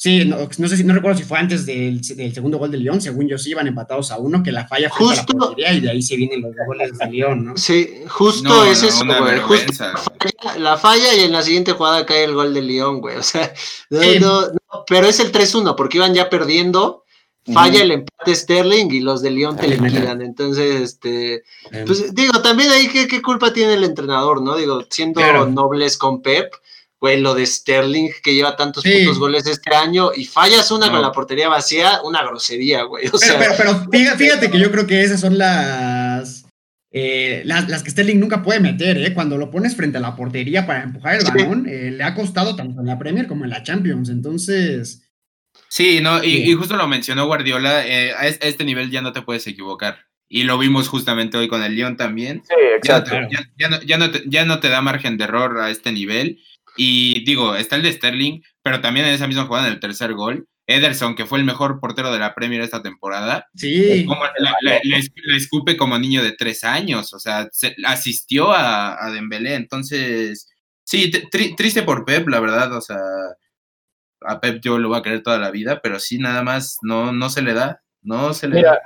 Sí, 0.00 0.24
no, 0.24 0.38
no, 0.38 0.68
sé 0.68 0.78
si 0.78 0.84
no 0.84 0.94
recuerdo 0.94 1.18
si 1.18 1.24
fue 1.24 1.38
antes 1.38 1.66
del, 1.66 2.00
del, 2.00 2.32
segundo 2.32 2.56
gol 2.56 2.70
de 2.70 2.78
León, 2.78 3.02
según 3.02 3.28
yo 3.28 3.36
sí 3.36 3.50
iban 3.50 3.66
empatados 3.66 4.10
a 4.10 4.16
uno, 4.16 4.42
que 4.42 4.50
la 4.50 4.66
falla 4.66 4.88
fue 4.88 5.08
justo, 5.08 5.34
la 5.34 5.38
portería 5.38 5.74
y 5.74 5.80
de 5.80 5.90
ahí 5.90 6.00
se 6.00 6.16
vienen 6.16 6.40
los 6.40 6.54
goles 6.66 6.96
de 6.96 7.10
León, 7.10 7.44
¿no? 7.44 7.56
Sí, 7.58 7.86
justo 8.08 8.48
no, 8.48 8.64
es 8.64 8.80
no, 8.82 8.88
eso, 8.88 9.04
güey. 9.04 9.38
Justo 9.40 9.84
la 9.84 9.98
falla, 9.98 10.58
la 10.58 10.76
falla, 10.78 11.14
y 11.16 11.20
en 11.20 11.32
la 11.32 11.42
siguiente 11.42 11.72
jugada 11.72 12.06
cae 12.06 12.24
el 12.24 12.32
gol 12.32 12.54
de 12.54 12.62
León, 12.62 13.02
güey. 13.02 13.18
O 13.18 13.22
sea, 13.22 13.52
sí. 13.54 14.18
pero 14.86 15.06
es 15.06 15.20
el 15.20 15.32
3-1 15.32 15.74
porque 15.76 15.98
iban 15.98 16.14
ya 16.14 16.30
perdiendo. 16.30 16.99
Falla 17.46 17.78
uh 17.78 17.80
-huh. 17.80 17.82
el 17.82 17.90
empate 17.92 18.34
Sterling 18.34 18.90
y 18.90 19.00
los 19.00 19.22
de 19.22 19.30
León 19.30 19.56
te 19.56 19.68
liquidan. 19.68 20.20
Entonces, 20.20 20.80
este, 20.80 21.42
pues 21.86 22.14
digo, 22.14 22.42
también 22.42 22.70
ahí 22.70 22.88
qué, 22.88 23.08
qué 23.08 23.22
culpa 23.22 23.52
tiene 23.52 23.74
el 23.74 23.84
entrenador, 23.84 24.42
¿no? 24.42 24.56
Digo, 24.56 24.84
siendo 24.90 25.20
claro. 25.20 25.46
nobles 25.46 25.96
con 25.96 26.20
Pep, 26.20 26.52
güey, 27.00 27.18
lo 27.20 27.34
de 27.34 27.46
Sterling, 27.46 28.10
que 28.22 28.34
lleva 28.34 28.56
tantos 28.56 28.82
sí. 28.82 29.04
putos 29.04 29.18
goles 29.18 29.46
este 29.46 29.74
año, 29.74 30.10
y 30.14 30.26
fallas 30.26 30.70
una 30.70 30.86
no. 30.86 30.92
con 30.92 31.02
la 31.02 31.12
portería 31.12 31.48
vacía, 31.48 32.00
una 32.04 32.22
grosería, 32.22 32.82
güey. 32.82 33.06
O 33.08 33.12
pero, 33.12 33.18
sea... 33.18 33.38
pero, 33.38 33.54
pero, 33.56 33.90
fíjate, 33.90 34.18
fíjate, 34.18 34.50
que 34.50 34.58
yo 34.58 34.70
creo 34.70 34.86
que 34.86 35.02
esas 35.02 35.20
son 35.20 35.38
las, 35.38 36.44
eh, 36.92 37.40
las, 37.46 37.70
las, 37.70 37.82
que 37.82 37.90
Sterling 37.90 38.20
nunca 38.20 38.42
puede 38.42 38.60
meter, 38.60 38.98
¿eh? 38.98 39.14
Cuando 39.14 39.38
lo 39.38 39.50
pones 39.50 39.74
frente 39.74 39.96
a 39.96 40.02
la 40.02 40.14
portería 40.14 40.66
para 40.66 40.82
empujar 40.82 41.14
el 41.14 41.22
sí. 41.22 41.32
balón, 41.34 41.66
eh, 41.66 41.90
le 41.90 42.04
ha 42.04 42.14
costado 42.14 42.54
tanto 42.54 42.80
en 42.82 42.86
la 42.86 42.98
Premier 42.98 43.26
como 43.26 43.44
en 43.44 43.50
la 43.50 43.62
Champions, 43.62 44.10
entonces... 44.10 45.06
Sí, 45.70 46.00
no, 46.02 46.22
y, 46.22 46.50
y 46.50 46.54
justo 46.54 46.76
lo 46.76 46.86
mencionó 46.88 47.26
Guardiola, 47.26 47.86
eh, 47.86 48.12
a 48.12 48.26
este 48.26 48.64
nivel 48.64 48.90
ya 48.90 49.00
no 49.00 49.12
te 49.12 49.22
puedes 49.22 49.46
equivocar 49.46 50.10
y 50.32 50.44
lo 50.44 50.56
vimos 50.56 50.88
justamente 50.88 51.36
hoy 51.36 51.48
con 51.48 51.62
el 51.62 51.74
Lyon 51.74 51.96
también. 51.96 52.42
Sí, 52.48 52.54
exacto. 52.76 53.10
Ya, 53.10 53.28
ya, 53.28 53.50
ya, 53.58 53.68
no, 53.68 53.82
ya, 53.82 53.98
no 53.98 54.10
te, 54.12 54.22
ya, 54.26 54.44
no 54.44 54.60
te, 54.60 54.68
da 54.68 54.80
margen 54.80 55.18
de 55.18 55.24
error 55.24 55.58
a 55.58 55.70
este 55.70 55.90
nivel. 55.90 56.40
Y 56.76 57.24
digo, 57.24 57.56
está 57.56 57.74
el 57.74 57.82
de 57.82 57.92
Sterling, 57.92 58.40
pero 58.62 58.80
también 58.80 59.06
en 59.06 59.14
esa 59.14 59.26
misma 59.26 59.46
jugada, 59.46 59.66
en 59.66 59.72
el 59.74 59.80
tercer 59.80 60.14
gol, 60.14 60.46
Ederson, 60.68 61.16
que 61.16 61.26
fue 61.26 61.40
el 61.40 61.44
mejor 61.44 61.80
portero 61.80 62.12
de 62.12 62.20
la 62.20 62.32
Premier 62.32 62.62
esta 62.62 62.80
temporada, 62.80 63.48
sí. 63.56 64.04
como 64.06 64.22
la, 64.24 64.54
la, 64.62 64.80
la, 64.84 65.00
la, 65.24 65.36
escupe 65.36 65.76
como 65.76 65.98
niño 65.98 66.22
de 66.22 66.30
tres 66.30 66.62
años, 66.62 67.12
o 67.12 67.18
sea, 67.18 67.48
se, 67.50 67.74
asistió 67.84 68.52
a, 68.52 69.04
a 69.04 69.10
Dembélé, 69.10 69.56
entonces, 69.56 70.48
sí, 70.84 71.10
tri, 71.10 71.56
triste 71.56 71.82
por 71.82 72.04
Pep, 72.04 72.28
la 72.28 72.38
verdad, 72.38 72.72
o 72.76 72.80
sea, 72.80 73.00
a 74.22 74.40
Pep 74.40 74.60
yo 74.60 74.78
lo 74.78 74.88
voy 74.88 74.98
a 74.98 75.02
querer 75.02 75.22
toda 75.22 75.38
la 75.38 75.50
vida, 75.50 75.80
pero 75.82 75.98
sí, 75.98 76.18
nada 76.18 76.42
más, 76.42 76.78
no, 76.82 77.12
no 77.12 77.30
se 77.30 77.42
le 77.42 77.54
da, 77.54 77.82
no 78.02 78.34
se 78.34 78.48
le 78.48 78.56
Mira, 78.56 78.70
da. 78.72 78.80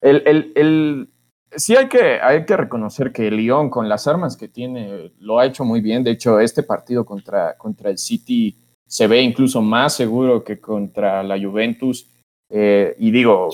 El, 0.00 0.22
el, 0.26 0.52
el, 0.54 1.08
sí 1.56 1.76
hay 1.76 1.88
que, 1.88 2.20
hay 2.20 2.44
que 2.44 2.56
reconocer 2.56 3.12
que 3.12 3.30
Lyon, 3.30 3.70
con 3.70 3.88
las 3.88 4.06
armas 4.06 4.36
que 4.36 4.48
tiene, 4.48 5.12
lo 5.18 5.38
ha 5.38 5.46
hecho 5.46 5.64
muy 5.64 5.80
bien. 5.80 6.04
De 6.04 6.12
hecho, 6.12 6.40
este 6.40 6.62
partido 6.62 7.04
contra, 7.04 7.56
contra 7.56 7.90
el 7.90 7.98
City 7.98 8.56
se 8.86 9.06
ve 9.06 9.20
incluso 9.20 9.62
más 9.62 9.94
seguro 9.94 10.42
que 10.42 10.60
contra 10.60 11.22
la 11.22 11.38
Juventus. 11.38 12.08
Eh, 12.48 12.96
y 12.98 13.10
digo, 13.10 13.50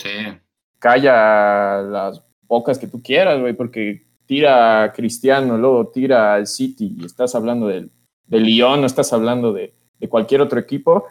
calla 0.78 1.82
las 1.82 2.22
bocas 2.42 2.78
que 2.78 2.86
tú 2.86 3.02
quieras, 3.02 3.40
güey, 3.40 3.52
porque 3.52 4.06
tira 4.26 4.84
a 4.84 4.92
Cristiano, 4.92 5.58
luego 5.58 5.88
tira 5.88 6.34
al 6.34 6.46
City 6.46 6.96
y 6.98 7.04
estás 7.04 7.34
hablando 7.34 7.66
del, 7.66 7.90
de 8.26 8.40
Lyon, 8.40 8.80
no 8.80 8.86
estás 8.86 9.12
hablando 9.12 9.52
de, 9.52 9.74
de 9.98 10.08
cualquier 10.08 10.40
otro 10.40 10.58
equipo. 10.58 11.06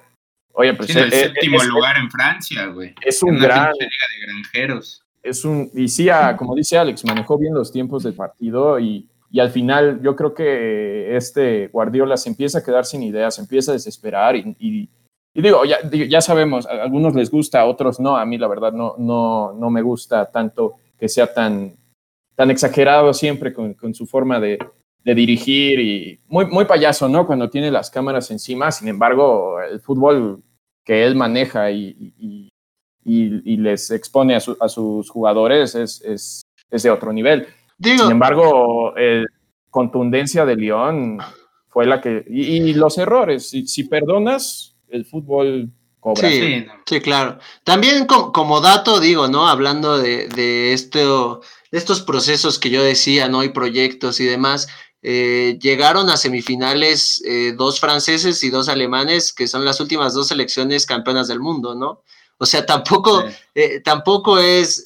Oye, 0.57 0.73
pues 0.73 0.95
el 0.95 1.11
séptimo 1.11 1.61
lugar 1.64 1.98
en 1.98 2.10
Francia, 2.10 2.68
güey. 2.68 2.94
Es 3.02 3.22
un 3.22 3.38
gran. 3.38 3.73
Liga 3.73 3.90
de 3.90 4.26
granjeros. 4.26 5.03
Es 5.22 5.44
un. 5.44 5.69
Y 5.73 5.88
sí, 5.90 6.07
como 6.38 6.56
dice 6.56 6.77
Alex, 6.77 7.03
manejó 7.06 7.38
bien 7.38 7.53
los 7.53 7.72
tiempos 7.72 8.03
del 8.03 8.14
partido 8.14 8.80
y, 8.80 9.07
y, 9.30 9.40
al 9.40 9.49
final 9.49 10.02
yo 10.02 10.15
creo 10.15 10.34
que 10.34 11.15
este 11.18 11.68
Guardiola 11.68 12.15
se 12.15 12.30
empieza 12.30 12.60
a 12.60 12.64
quedar 12.64 12.86
sin 12.86 13.03
ideas, 13.03 13.36
se 13.36 13.41
empieza 13.41 13.72
a 13.72 13.73
desesperar 13.73 14.36
y, 14.38 14.56
y, 14.60 14.90
digo, 15.34 15.65
ya, 15.65 15.77
ya 15.91 16.22
sabemos, 16.22 16.65
a 16.65 16.84
algunos 16.84 17.15
les 17.15 17.30
gusta, 17.30 17.60
a 17.60 17.65
otros 17.65 17.99
no. 17.99 18.15
A 18.15 18.26
mí, 18.26 18.38
la 18.38 18.48
verdad, 18.48 18.72
no, 18.72 18.95
no, 18.98 19.52
no 19.53 19.69
me 19.69 19.82
gusta 19.82 20.32
tanto 20.32 20.76
que 20.98 21.10
sea 21.10 21.34
tan, 21.34 21.73
tan 22.36 22.49
exagerado 22.49 23.14
siempre 23.14 23.52
con, 23.52 23.73
con 23.73 23.94
su 23.94 24.06
forma 24.06 24.40
de, 24.40 24.57
de 25.06 25.15
dirigir 25.15 25.80
y 25.80 26.19
muy, 26.27 26.48
muy 26.48 26.65
payaso, 26.65 27.07
¿no? 27.07 27.27
Cuando 27.27 27.49
tiene 27.49 27.69
las 27.69 27.91
cámaras 27.91 28.32
encima, 28.32 28.72
sin 28.72 28.88
embargo, 28.88 29.61
el 29.61 29.80
fútbol 29.80 30.44
que 30.84 31.06
él 31.06 31.15
maneja 31.15 31.69
y, 31.69 32.14
y, 32.18 32.52
y, 33.03 33.57
les 33.57 33.91
expone 33.91 34.34
a, 34.36 34.40
a, 34.60 34.68
sus 34.68 35.10
jugadores 35.11 35.76
es, 35.76 36.02
es, 36.02 36.41
es 36.72 36.84
de 36.84 36.90
otro 36.90 37.14
nivel. 37.14 37.48
sin 37.80 38.11
embargo, 38.11 38.95
el 38.98 39.27
contundencia 39.69 40.45
de 40.45 40.56
León 40.56 41.19
fue 41.68 41.86
la 41.86 42.02
que... 42.02 42.23
Y, 42.30 42.73
los 42.73 42.98
errores, 42.98 43.49
si, 43.49 43.68
si, 43.68 43.84
perdonas, 43.84 44.76
el 44.88 45.06
fútbol 45.06 45.69
cobra. 45.99 46.30
Sí, 46.30 46.65
sí 46.86 47.02
claro. 47.02 47.38
También 47.64 48.06
como, 48.06 48.61
dato, 48.61 48.99
digo, 48.99 49.27
¿no? 49.27 49.48
Hablando 49.48 49.98
de, 49.99 50.30
de, 50.30 50.72
esto, 50.73 51.41
de 51.72 51.77
estos 51.77 52.02
procesos 52.02 52.57
que 52.57 52.69
yo 52.69 52.82
decía, 52.82 53.27
¿no? 53.27 53.44
Y 53.44 53.49
proyectos 53.49 54.19
y 54.22 54.26
demás 54.26 54.69
eh, 55.07 55.60
llegaron 55.61 56.10
a 56.10 56.18
semifinales 56.18 57.22
eh, 57.26 57.53
dos 57.56 57.80
franceses 57.80 58.44
y 58.44 58.49
dos 58.49 58.69
alemanes, 58.69 59.34
que 59.34 59.48
son 59.48 59.64
las 59.64 59.80
últimas 59.80 60.15
dos 60.15 60.30
selecciones 60.30 60.88
campeonas 60.88 61.27
del 61.27 61.40
mundo, 61.40 61.76
¿no? 61.76 62.02
O 62.40 62.45
sea, 62.48 62.65
tampoco, 62.65 63.23
eh, 63.53 63.82
tampoco 63.82 64.40
es 64.40 64.84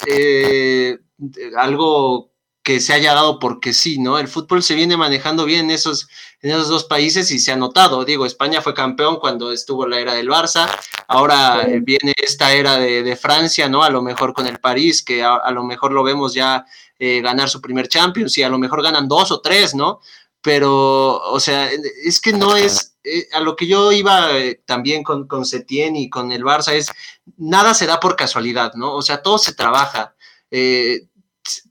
algo 1.56 2.34
que 2.64 2.80
se 2.80 2.94
haya 2.94 3.14
dado 3.14 3.40
porque 3.40 3.74
sí, 3.74 4.00
¿no? 4.00 4.20
El 4.20 4.28
fútbol 4.28 4.62
se 4.62 4.76
viene 4.76 4.98
manejando 4.98 5.46
bien 5.46 5.66
en 5.66 5.72
esos, 5.72 6.08
en 6.42 6.52
esos 6.52 6.68
dos 6.68 6.84
países 6.84 7.32
y 7.32 7.40
se 7.40 7.52
ha 7.52 7.56
notado. 7.56 8.06
Digo, 8.06 8.26
España 8.26 8.62
fue 8.62 8.74
campeón 8.74 9.18
cuando 9.18 9.52
estuvo 9.52 9.88
la 9.88 10.00
era 10.00 10.14
del 10.14 10.30
Barça, 10.30 10.70
ahora 11.08 11.66
viene 11.82 12.14
esta 12.18 12.54
era 12.54 12.78
de, 12.78 13.16
Francia, 13.16 13.70
¿no? 13.70 13.84
A 13.84 13.90
lo 13.90 14.02
mejor 14.02 14.34
con 14.34 14.46
el 14.46 14.60
París, 14.60 15.02
que 15.02 15.24
a 15.24 15.52
lo 15.52 15.64
mejor 15.64 15.92
lo 15.92 16.04
vemos 16.04 16.34
ya 16.34 16.66
eh, 17.02 17.22
ganar 17.22 17.50
su 17.50 17.62
primer 17.62 17.88
Champions 17.88 18.38
y 18.38 18.44
a 18.44 18.50
lo 18.50 18.60
mejor 18.60 18.84
ganan 18.84 19.08
dos 19.08 19.32
o 19.32 19.40
tres, 19.40 19.74
¿no? 19.74 20.02
Pero, 20.42 21.22
o 21.22 21.40
sea, 21.40 21.70
es 22.04 22.20
que 22.20 22.34
no 22.34 22.58
es, 22.58 22.98
eh, 23.06 23.26
a 23.32 23.40
lo 23.40 23.56
que 23.56 23.68
yo 23.68 23.94
iba 23.94 24.38
eh, 24.38 24.62
también 24.66 25.02
con, 25.02 25.26
con 25.26 25.46
Setién 25.46 25.96
y 25.96 26.10
con 26.10 26.34
el 26.34 26.44
Barça 26.44 26.74
es, 26.74 26.92
nada 27.38 27.74
se 27.74 27.86
da 27.86 28.02
por 28.02 28.18
casualidad, 28.18 28.74
¿no? 28.74 28.96
O 28.96 29.02
sea, 29.02 29.22
todo 29.22 29.38
se 29.38 29.54
trabaja. 29.54 30.14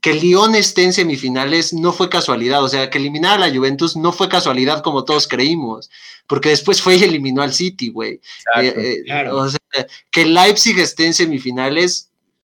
Que 0.01 0.11
el 0.11 0.19
Lyon 0.19 0.55
esté 0.55 0.83
en 0.83 0.93
semifinales 0.93 1.73
no 1.73 1.93
fue 1.93 2.09
casualidad, 2.09 2.63
o 2.63 2.69
sea, 2.69 2.89
que 2.89 2.97
eliminar 2.97 3.41
a 3.41 3.47
la 3.47 3.55
Juventus 3.55 3.95
no 3.95 4.11
fue 4.11 4.29
casualidad 4.29 4.81
como 4.81 5.05
todos 5.05 5.27
creímos, 5.27 5.89
porque 6.27 6.49
después 6.49 6.81
fue 6.81 6.97
y 6.97 7.03
eliminó 7.03 7.41
al 7.41 7.53
City, 7.53 7.89
güey. 7.89 8.19
O 9.31 9.49
sea, 9.49 9.59
que 10.11 10.25
Leipzig 10.25 10.79
esté 10.79 11.05
en 11.05 11.13
semifinales 11.13 12.09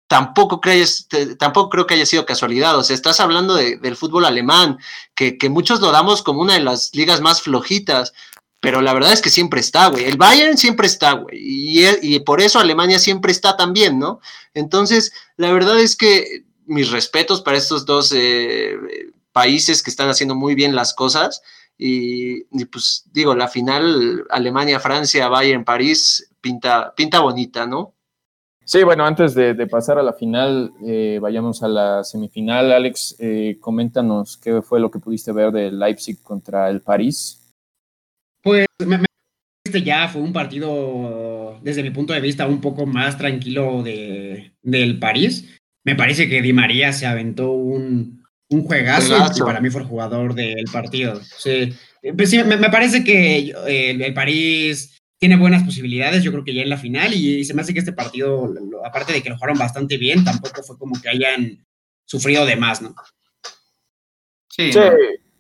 tampoco, 0.10 0.60
crees, 0.60 1.08
tampoco 1.38 1.70
creo 1.70 1.86
que 1.86 1.94
haya 1.94 2.06
sido 2.06 2.26
casualidad. 2.26 2.76
O 2.78 2.84
sea, 2.84 2.96
estás 2.96 3.20
hablando 3.20 3.54
del 3.56 3.96
fútbol 3.96 4.26
alemán, 4.26 4.80
que, 5.14 5.38
muchos 5.50 5.80
lo 5.82 5.92
damos 5.92 6.24
como 6.24 6.42
una 6.42 6.56
de 6.56 6.62
las 6.62 6.90
ligas 6.96 7.22
más 7.22 7.44
flojitas, 7.44 8.12
pero 8.60 8.82
la 8.82 8.94
verdad 8.94 9.14
es 9.14 9.22
que 9.22 9.30
siempre 9.30 9.62
está, 9.62 9.88
güey. 9.88 10.06
El 10.06 10.18
Bayern 10.18 10.58
siempre 10.58 10.88
está, 10.88 11.14
güey. 11.14 11.38
Y, 11.40 12.20
por 12.22 12.42
eso 12.42 12.60
Alemania 12.60 12.98
siempre 12.98 13.32
está 13.32 13.56
también, 13.56 14.00
¿no? 14.00 14.20
Entonces, 14.56 15.14
la 15.38 15.54
verdad 15.54 15.80
es 15.80 15.96
que 15.96 16.44
mis 16.70 16.92
respetos 16.92 17.42
para 17.42 17.58
estos 17.58 17.86
dos 17.86 18.14
eh, 18.16 18.78
países 19.32 19.84
que 19.84 19.90
están 19.90 20.10
haciendo 20.10 20.36
muy 20.36 20.56
bien 20.56 20.76
las 20.76 20.94
cosas. 20.94 21.42
Y, 21.78 22.44
y, 22.52 22.66
pues 22.66 23.04
digo, 23.12 23.36
la 23.36 23.48
final 23.48 24.26
Alemania, 24.30 24.80
Francia, 24.80 25.30
Bayern, 25.30 25.64
París, 25.64 26.30
pinta, 26.42 26.94
pinta 26.96 27.20
bonita, 27.20 27.66
¿no? 27.66 27.96
Sí, 28.70 28.84
bueno, 28.84 29.04
antes 29.04 29.34
de, 29.34 29.56
pasar 29.66 29.98
a 29.98 30.04
la 30.04 30.14
final, 30.14 30.72
eh, 30.86 31.18
vayamos 31.20 31.64
a 31.64 31.68
la 31.68 32.04
semifinal. 32.04 32.72
Alex, 32.72 33.16
eh, 33.18 33.58
coméntanos 33.60 34.38
qué 34.38 34.62
fue 34.62 34.80
lo 34.80 34.92
que 34.92 35.00
pudiste 35.00 35.32
ver 35.32 35.52
de 35.52 35.72
Leipzig 35.72 36.22
contra 36.22 36.70
el 36.70 36.80
París. 36.82 37.52
Pues 38.44 38.68
me, 38.86 39.00
este 39.66 39.82
ya 39.82 40.08
fue 40.08 40.22
un 40.22 40.34
partido, 40.34 41.60
desde 41.64 41.82
mi 41.82 41.90
punto 41.90 42.14
de 42.14 42.22
vista, 42.22 42.48
un 42.48 42.62
poco 42.62 42.86
más 42.86 43.18
tranquilo 43.18 43.82
de, 43.82 44.54
del 44.62 45.00
París. 45.00 45.59
Me 45.84 45.96
parece 45.96 46.28
que 46.28 46.42
Di 46.42 46.54
María 46.54 46.94
se 46.94 47.06
aventó 47.06 47.52
un, 47.52 48.24
un 48.50 48.64
juegazo, 48.64 49.16
y 49.36 49.42
para 49.42 49.62
mí 49.62 49.70
fue 49.70 49.82
el 49.82 49.88
jugador 49.88 50.34
del 50.34 50.66
partido. 50.72 51.20
Sí, 51.38 51.74
pues 52.16 52.34
me, 52.46 52.70
parece 52.70 53.04
que 53.04 53.54
eh, 53.68 53.92
el 53.92 54.14
París 54.14 55.00
tiene 55.20 55.36
buenas 55.36 55.64
posibilidades, 55.64 56.24
yo 56.24 56.32
creo 56.32 56.44
que 56.44 56.54
ya 56.54 56.64
en 56.64 56.70
la 56.70 56.78
final, 56.78 57.14
y, 57.14 57.44
se 57.44 57.54
me 57.54 57.62
hace 57.62 57.74
que 57.74 57.80
este 57.80 57.94
partido, 57.94 58.54
aparte 58.84 59.14
de 59.14 59.22
que 59.22 59.30
lo 59.30 59.36
jugaron 59.36 59.58
bastante 59.58 59.98
bien, 59.98 60.24
tampoco 60.24 60.64
fue 60.64 60.78
como 60.78 61.00
que 61.02 61.10
hayan 61.10 61.66
sufrido 62.06 62.46
de 62.46 62.56
más, 62.56 62.82
¿no? 62.82 62.96
Sí, 64.50 64.72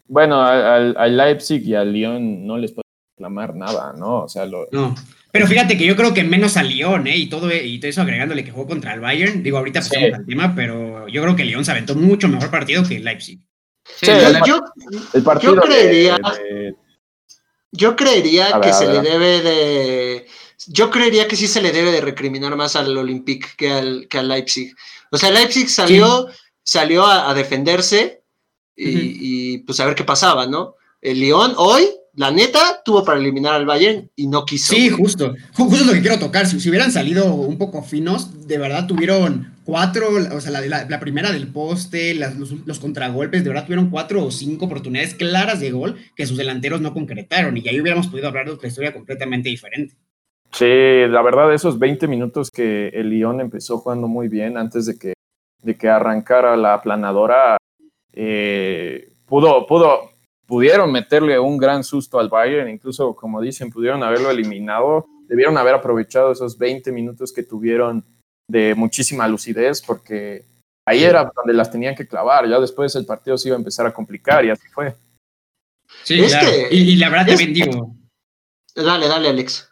bueno, 0.07 0.41
al, 0.41 1.17
Leipzig 1.17 1.63
y 1.63 1.75
al 1.75 1.93
Lyon 1.93 2.45
no 2.45 2.57
les 2.57 2.71
puedo 2.71 2.83
reclamar 3.15 3.55
nada, 3.55 3.93
¿no? 3.97 4.23
O 4.23 4.29
sea, 4.29 4.45
lo... 4.45 4.67
No, 4.71 4.95
pero 5.31 5.47
fíjate 5.47 5.77
que 5.77 5.85
yo 5.85 5.95
creo 5.95 6.13
que 6.13 6.23
menos 6.23 6.57
al 6.57 6.69
Lyon, 6.69 7.07
¿eh? 7.07 7.17
Y 7.17 7.27
todo, 7.27 7.51
y 7.53 7.79
todo 7.79 7.89
eso 7.89 8.01
agregándole 8.01 8.43
que 8.43 8.51
jugó 8.51 8.67
contra 8.67 8.93
el 8.93 8.99
Bayern, 8.99 9.43
digo, 9.43 9.57
ahorita 9.57 9.81
pasamos 9.81 10.13
al 10.13 10.25
tema, 10.25 10.55
pero 10.55 11.07
yo 11.07 11.21
creo 11.21 11.35
que 11.35 11.43
el 11.43 11.49
Lyon 11.49 11.65
se 11.65 11.71
aventó 11.71 11.95
mucho 11.95 12.27
mejor 12.27 12.49
partido 12.49 12.83
que 12.83 12.97
el 12.97 13.03
Leipzig. 13.03 13.39
Sí, 13.83 14.07
yo, 14.45 14.61
el 15.13 15.23
partido 15.23 15.55
yo 15.55 15.61
creería... 15.61 16.19
Yo 17.71 17.95
creería 17.95 18.59
que 18.61 18.73
se 18.73 18.87
le 18.87 19.01
debe 19.01 19.41
de. 19.41 20.27
Yo 20.67 20.89
creería 20.89 21.27
que 21.27 21.35
sí 21.35 21.47
se 21.47 21.61
le 21.61 21.71
debe 21.71 21.91
de 21.91 22.01
recriminar 22.01 22.55
más 22.55 22.75
al 22.75 22.97
Olympique 22.97 23.47
que 23.55 23.71
al, 23.71 24.07
que 24.09 24.17
al 24.17 24.27
Leipzig. 24.27 24.75
O 25.11 25.17
sea, 25.17 25.29
Leipzig 25.29 25.69
salió, 25.69 26.27
salió 26.63 27.05
a, 27.05 27.33
defenderse 27.33 28.23
y, 28.75 29.53
y, 29.53 29.57
pues 29.59 29.79
a 29.79 29.85
ver 29.85 29.95
qué 29.95 30.03
pasaba, 30.03 30.47
¿no? 30.47 30.75
El 31.01 31.19
Lyon 31.19 31.53
hoy 31.57 31.89
la 32.19 32.31
neta, 32.31 32.81
tuvo 32.83 33.05
para 33.05 33.17
eliminar 33.17 33.53
al 33.53 33.65
Bayern 33.65 34.11
y 34.13 34.27
no 34.27 34.43
quiso. 34.43 34.73
Sí, 34.73 34.89
justo. 34.89 35.35
Justo 35.53 35.85
lo 35.85 35.93
que 35.93 36.01
quiero 36.01 36.19
tocar. 36.19 36.45
Si, 36.47 36.67
hubieran 36.67 36.91
salido 36.91 37.33
un 37.33 37.57
poco 37.57 37.81
finos, 37.81 38.45
de 38.45 38.57
verdad 38.57 38.87
tuvieron 38.87 39.53
cuatro, 39.63 40.05
o 40.33 40.41
sea, 40.41 40.51
la, 40.59 40.99
primera 40.99 41.31
del 41.31 41.47
poste, 41.47 42.13
los, 42.15 42.79
contragolpes, 42.79 43.41
de 43.41 43.49
verdad 43.49 43.63
tuvieron 43.63 43.89
cuatro 43.89 44.25
o 44.25 44.31
cinco 44.31 44.65
oportunidades 44.65 45.15
claras 45.15 45.61
de 45.61 45.71
gol 45.71 45.95
que 46.17 46.25
sus 46.25 46.35
delanteros 46.35 46.81
no 46.81 46.93
concretaron 46.93 47.55
y 47.55 47.65
ahí 47.69 47.79
hubiéramos 47.79 48.07
podido 48.07 48.27
hablar 48.27 48.47
de 48.47 48.51
otra 48.51 48.67
historia 48.67 48.91
completamente 48.91 49.47
diferente. 49.47 49.95
Sí, 50.51 50.65
la 50.65 51.21
verdad, 51.21 51.53
esos 51.53 51.79
20 51.79 52.05
minutos 52.09 52.51
que 52.51 52.89
el 52.89 53.11
Lyon 53.11 53.39
empezó 53.39 53.77
jugando 53.77 54.09
muy 54.09 54.27
bien 54.27 54.57
antes 54.57 54.87
de 54.87 54.99
que, 54.99 55.13
de 55.63 55.77
que 55.77 55.87
arrancara 55.87 56.57
la 56.57 56.73
aplanadora, 56.73 57.55
eh, 58.11 59.13
pudo, 59.25 59.65
pudo, 59.65 60.18
pudieron 60.49 60.91
meterle 60.91 61.37
un 61.37 61.59
gran 61.59 61.83
susto 61.83 62.19
al 62.19 62.27
Bayern, 62.27 62.67
incluso 62.69 63.15
como 63.15 63.39
dicen, 63.39 63.69
pudieron 63.69 64.01
haberlo 64.01 64.31
eliminado, 64.31 65.05
debieron 65.27 65.55
haber 65.59 65.75
aprovechado 65.75 66.31
esos 66.31 66.57
20 66.57 66.91
minutos 66.91 67.31
que 67.31 67.43
tuvieron 67.43 68.03
de 68.49 68.73
muchísima 68.73 69.27
lucidez, 69.27 69.79
porque 69.79 70.43
ahí 70.87 71.03
era 71.03 71.31
donde 71.35 71.53
las 71.53 71.71
tenían 71.71 71.93
que 71.93 72.07
clavar, 72.07 72.49
ya 72.49 72.59
después 72.59 72.95
el 72.95 73.05
partido 73.05 73.37
se 73.37 73.49
iba 73.49 73.57
a 73.57 73.59
empezar 73.59 73.85
a 73.85 73.93
complicar 73.93 74.43
y 74.43 74.49
así 74.49 74.67
fue. 74.69 74.95
Sí, 76.03 76.19
y, 76.71 76.95
la 76.95 77.09
verdad 77.09 77.27
también 77.27 77.53
digo. 77.53 77.95
Dale, 78.75 79.07
dale, 79.07 79.29
Alex. 79.29 79.71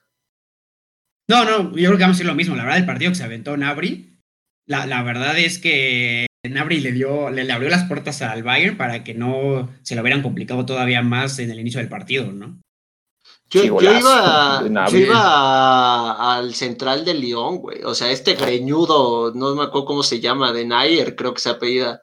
No, 1.28 1.44
no, 1.44 1.76
yo 1.76 1.90
creo 1.90 1.98
que 1.98 2.04
vamos 2.04 2.18
a 2.18 2.20
decir 2.20 2.28
lo 2.28 2.36
mismo. 2.36 2.56
La 2.56 2.64
verdad, 2.64 2.78
el 2.78 2.86
partido 2.86 3.10
que 3.10 3.16
se 3.16 3.24
aventó 3.24 3.58
Nabri, 3.58 4.20
la, 4.68 4.86
la 4.86 5.02
verdad 5.02 5.40
es 5.40 5.58
que 5.58 6.27
Nabri 6.50 6.80
le 6.80 6.92
dio, 6.92 7.30
le, 7.30 7.52
abrió 7.52 7.70
las 7.70 7.86
puertas 7.86 8.22
al 8.22 8.44
Bayern 8.44 8.78
para 8.78 9.04
que 9.04 9.14
no 9.14 9.70
se 9.84 9.96
lo 9.96 10.02
hubieran 10.02 10.22
complicado 10.22 10.66
todavía 10.66 11.02
más 11.02 11.40
en 11.40 11.52
el 11.52 11.60
inicio 11.60 11.80
del 11.80 11.90
partido, 11.90 12.32
¿no? 12.32 12.60
Yo, 13.50 13.64
iba, 13.64 14.62
yo 14.90 14.98
iba 14.98 16.36
al 16.36 16.54
central 16.54 17.06
de 17.06 17.14
Lyon, 17.14 17.60
güey. 17.60 17.82
O 17.84 17.96
sea, 17.96 18.12
este 18.12 18.34
greñudo, 18.34 19.34
no 19.34 19.56
me 19.56 19.64
acuerdo 19.64 19.86
cómo 19.86 20.04
se 20.04 20.20
llama, 20.20 20.52
de 20.52 20.66
Nayer, 20.66 21.16
creo 21.16 21.34
que 21.34 21.40
se 21.40 21.50
apellida. 21.50 22.02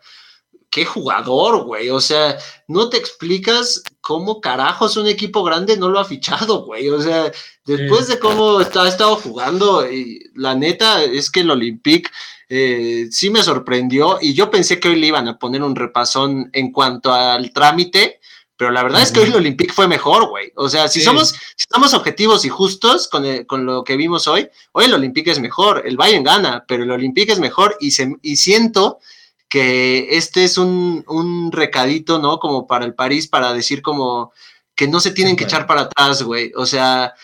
qué 0.71 0.87
jugador, 0.87 1.65
güey. 1.65 1.91
O 1.91 2.01
sea, 2.01 2.39
no 2.66 2.89
te 2.89 2.97
explicas 2.97 3.83
cómo 4.01 4.41
carajos 4.41 4.97
un 4.97 5.07
equipo 5.07 5.45
grande 5.45 5.77
no 5.77 5.91
lo 5.91 6.01
ha 6.01 6.05
fichado, 6.07 6.65
güey. 6.65 6.89
O 6.89 7.01
sea, 7.03 7.31
después 7.66 8.09
de 8.09 8.19
cómo 8.19 8.62
está, 8.62 8.85
ha 8.85 8.89
estado 8.89 9.16
jugando, 9.16 9.87
y 9.91 10.31
la 10.35 10.55
neta 10.55 11.03
es 11.05 11.31
que 11.31 11.41
el 11.41 11.51
Olympique 11.51 12.11
eh, 12.49 13.09
sí 13.11 13.31
me 13.31 13.43
sorprendió 13.43 14.19
y 14.21 14.35
yo 14.35 14.51
pensé 14.51 14.79
que 14.79 14.89
hoy 14.89 14.97
le 14.97 15.07
iban 15.07 15.29
a 15.29 15.39
poner 15.39 15.62
un 15.62 15.75
repasón 15.75 16.51
en 16.53 16.73
cuanto 16.73 17.12
al 17.12 17.53
trámite, 17.53 18.21
pero 18.57 18.71
la 18.71 18.83
verdad 18.83 19.03
es 19.03 19.11
que 19.11 19.21
hoy 19.21 19.29
el 19.29 19.37
Olympique 19.37 19.73
fue 19.73 19.89
mejor, 19.89 20.29
güey. 20.29 20.53
O 20.55 20.69
sea, 20.69 20.87
si, 20.87 21.01
somos, 21.01 21.31
si 21.57 21.66
somos 21.73 21.93
objetivos 21.93 22.45
y 22.45 22.49
justos 22.49 23.09
con, 23.09 23.45
con, 23.45 23.66
lo 23.66 23.83
que 23.83 23.97
vimos 23.97 24.29
hoy, 24.29 24.49
hoy 24.73 24.85
el 24.85 24.95
Olympique 24.95 25.31
es 25.31 25.41
mejor, 25.41 25.83
el 25.85 25.97
Bayern 25.97 26.23
gana, 26.23 26.65
pero 26.69 26.85
el 26.85 26.91
Olympique 26.91 27.33
es 27.33 27.41
mejor 27.41 27.77
y, 27.81 27.91
se, 27.91 28.15
y 28.23 28.37
siento 28.37 29.01
que 29.49 30.16
este 30.16 30.45
es 30.45 30.59
un, 30.59 31.05
un, 31.09 31.51
recadito, 31.51 32.19
¿no? 32.19 32.39
Como 32.39 32.66
para 32.66 32.85
el 32.85 32.95
París, 32.95 33.27
para 33.27 33.53
decir 33.53 33.83
como 33.83 34.33
que 34.75 34.89
no 34.89 35.01
se 35.01 35.12
tienen 35.12 35.37
que 35.37 35.45
echar 35.45 35.66
para 35.66 35.83
atrás, 35.83 36.23
güey. 36.23 36.53
O 36.57 36.66
sea, 36.66 37.15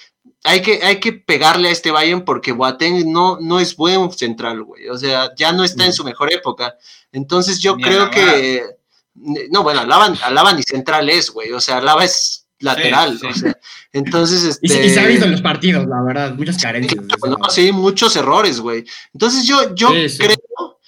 hay 0.45 0.62
que, 0.62 0.81
hay 0.83 1.01
que 1.01 1.12
pegarle 1.12 1.69
a 1.69 1.73
este 1.73 1.91
Bayern 1.91 2.25
porque 2.25 2.53
Boateng 2.53 3.12
no, 3.12 3.39
no 3.41 3.61
es 3.61 3.77
buen 3.77 4.11
central, 4.12 4.62
güey. 4.62 4.89
O 4.89 4.97
sea, 4.97 5.31
ya 5.37 5.53
no 5.53 5.65
está 5.65 5.85
en 5.85 5.93
su 5.93 6.05
mejor 6.05 6.33
época. 6.33 6.77
Entonces 7.12 7.59
yo 7.61 7.77
creo 7.77 8.11
que... 8.11 8.62
No, 9.15 9.62
bueno, 9.62 9.81
Alaba, 9.81 10.07
Alaba 10.23 10.53
ni 10.55 10.62
central 10.62 11.11
es, 11.11 11.31
güey. 11.31 11.53
O 11.53 11.61
sea, 11.61 11.79
Alaba 11.79 12.05
es 12.05 12.47
lateral. 12.59 13.21
O 13.23 13.35
sea, 13.35 13.59
entonces, 13.93 14.45
este... 14.45 14.87
Y, 14.87 14.91
se 14.91 15.01
ha 15.01 15.07
visto 15.07 15.27
en 15.27 15.33
los 15.33 15.43
partidos, 15.43 15.87
la 15.87 16.03
verdad, 16.03 16.35
muchas 16.35 16.57
carencias. 16.62 17.05
sí, 17.51 17.73
muchos 17.73 18.17
errores, 18.17 18.61
güey. 18.61 18.85
Entonces 19.12 19.45
yo, 19.47 19.75
yo 19.75 19.89
creo, 20.19 20.79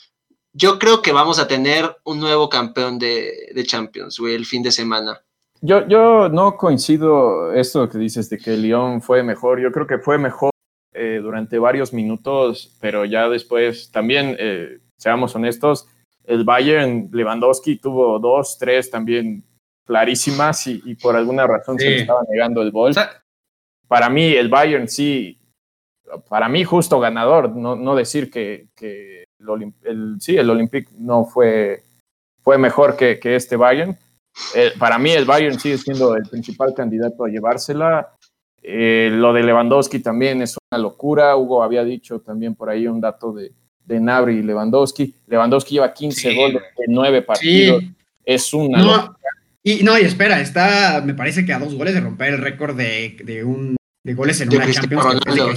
yo 0.55 0.79
creo 0.79 1.03
que 1.03 1.13
vamos 1.13 1.39
a 1.39 1.47
tener 1.47 1.95
un 2.05 2.21
nuevo 2.21 2.49
campeón 2.49 2.99
de, 2.99 3.51
de 3.55 3.67
Champions, 3.67 4.19
güey, 4.19 4.35
el 4.35 4.47
fin 4.47 4.63
de 4.63 4.73
semana. 4.73 5.21
Yo, 5.65 5.87
yo 5.87 6.29
no 6.29 6.57
coincido 6.57 7.53
esto 7.53 7.89
que 7.89 7.97
dices 7.97 8.29
de 8.29 8.37
que 8.37 8.57
Lyon 8.57 9.01
fue 9.01 9.23
mejor. 9.23 9.61
Yo 9.61 9.71
creo 9.71 9.87
que 9.87 9.99
fue 9.99 10.19
mejor 10.19 10.51
eh, 10.93 11.21
durante 11.23 11.57
varios 11.57 11.93
minutos, 11.93 12.77
pero 12.81 13.05
ya 13.05 13.29
después 13.29 13.93
también, 13.93 14.35
eh, 14.41 14.81
seamos 14.99 15.37
honestos, 15.37 15.87
el 16.25 16.43
Bayern 16.43 17.09
Lewandowski 17.13 17.77
tuvo 17.77 18.19
dos, 18.19 18.59
tres 18.59 18.91
también 18.91 19.45
clarísimas 19.87 20.67
y, 20.67 20.95
por 20.97 21.15
alguna 21.15 21.47
razón 21.47 21.79
se 21.79 21.91
le 21.91 21.97
estaba 22.01 22.23
negando 22.29 22.61
el 22.61 22.73
gol. 22.73 22.93
para 23.87 24.11
mí, 24.11 24.33
el 24.33 24.49
Bayern 24.49 24.89
sí, 24.89 25.39
para 26.29 26.49
mí 26.49 26.65
justo 26.65 26.99
ganador, 26.99 27.55
no, 27.55 27.77
no 27.77 27.95
decir 27.95 28.31
que, 28.33 28.67
que 28.75 29.25
el, 29.85 30.17
sí, 30.21 30.37
el 30.37 30.51
Olympique 30.51 30.91
no 30.99 31.25
fue, 31.25 31.85
fue 32.43 32.59
mejor 32.59 32.97
que, 32.97 33.21
que 33.21 33.37
este 33.37 33.57
Bayern 33.57 33.97
eh, 34.55 34.73
para 34.79 34.99
mí 34.99 35.11
el 35.11 35.25
Bayern 35.25 35.59
sigue 35.59 35.79
siendo 35.79 36.17
el 36.17 36.25
principal 36.25 36.75
candidato 36.75 37.25
a 37.25 37.29
llevársela. 37.29 38.15
Eh, 38.63 39.11
lo 39.13 39.33
de 39.33 39.43
Lewandowski 39.43 39.99
también 39.99 40.43
es 40.43 40.57
una 40.71 40.81
locura. 40.81 41.37
Hugo 41.37 41.63
había 41.63 41.85
dicho 41.85 42.21
también 42.21 42.55
por 42.55 42.71
ahí 42.71 42.87
un 42.87 43.01
dato 43.01 43.33
de, 43.33 43.53
de 43.85 44.01
Nabri 44.01 44.39
y 44.39 44.43
Lewandowski. 44.43 45.15
Lewandowski 45.27 45.75
lleva 45.75 45.93
15 45.93 46.35
goles 46.35 46.63
en 46.79 46.95
9 46.95 47.23
partidos. 47.23 47.83
Es 48.25 48.55
una 48.55 48.79
no, 48.79 49.17
Y 49.63 49.83
no, 49.83 49.99
y 49.99 50.03
espera, 50.03 50.41
está, 50.41 51.03
me 51.05 51.15
parece 51.15 51.45
que 51.45 51.53
a 51.53 51.59
dos 51.59 51.75
goles 51.75 51.95
de 51.95 52.01
romper 52.01 52.35
el 52.35 52.39
récord 52.39 52.77
de, 52.77 53.17
de 53.25 53.45
un 53.45 53.77
de 54.05 54.15
goles 54.15 54.41
en 54.41 54.49
una 54.49 54.71
Champions 54.71 55.05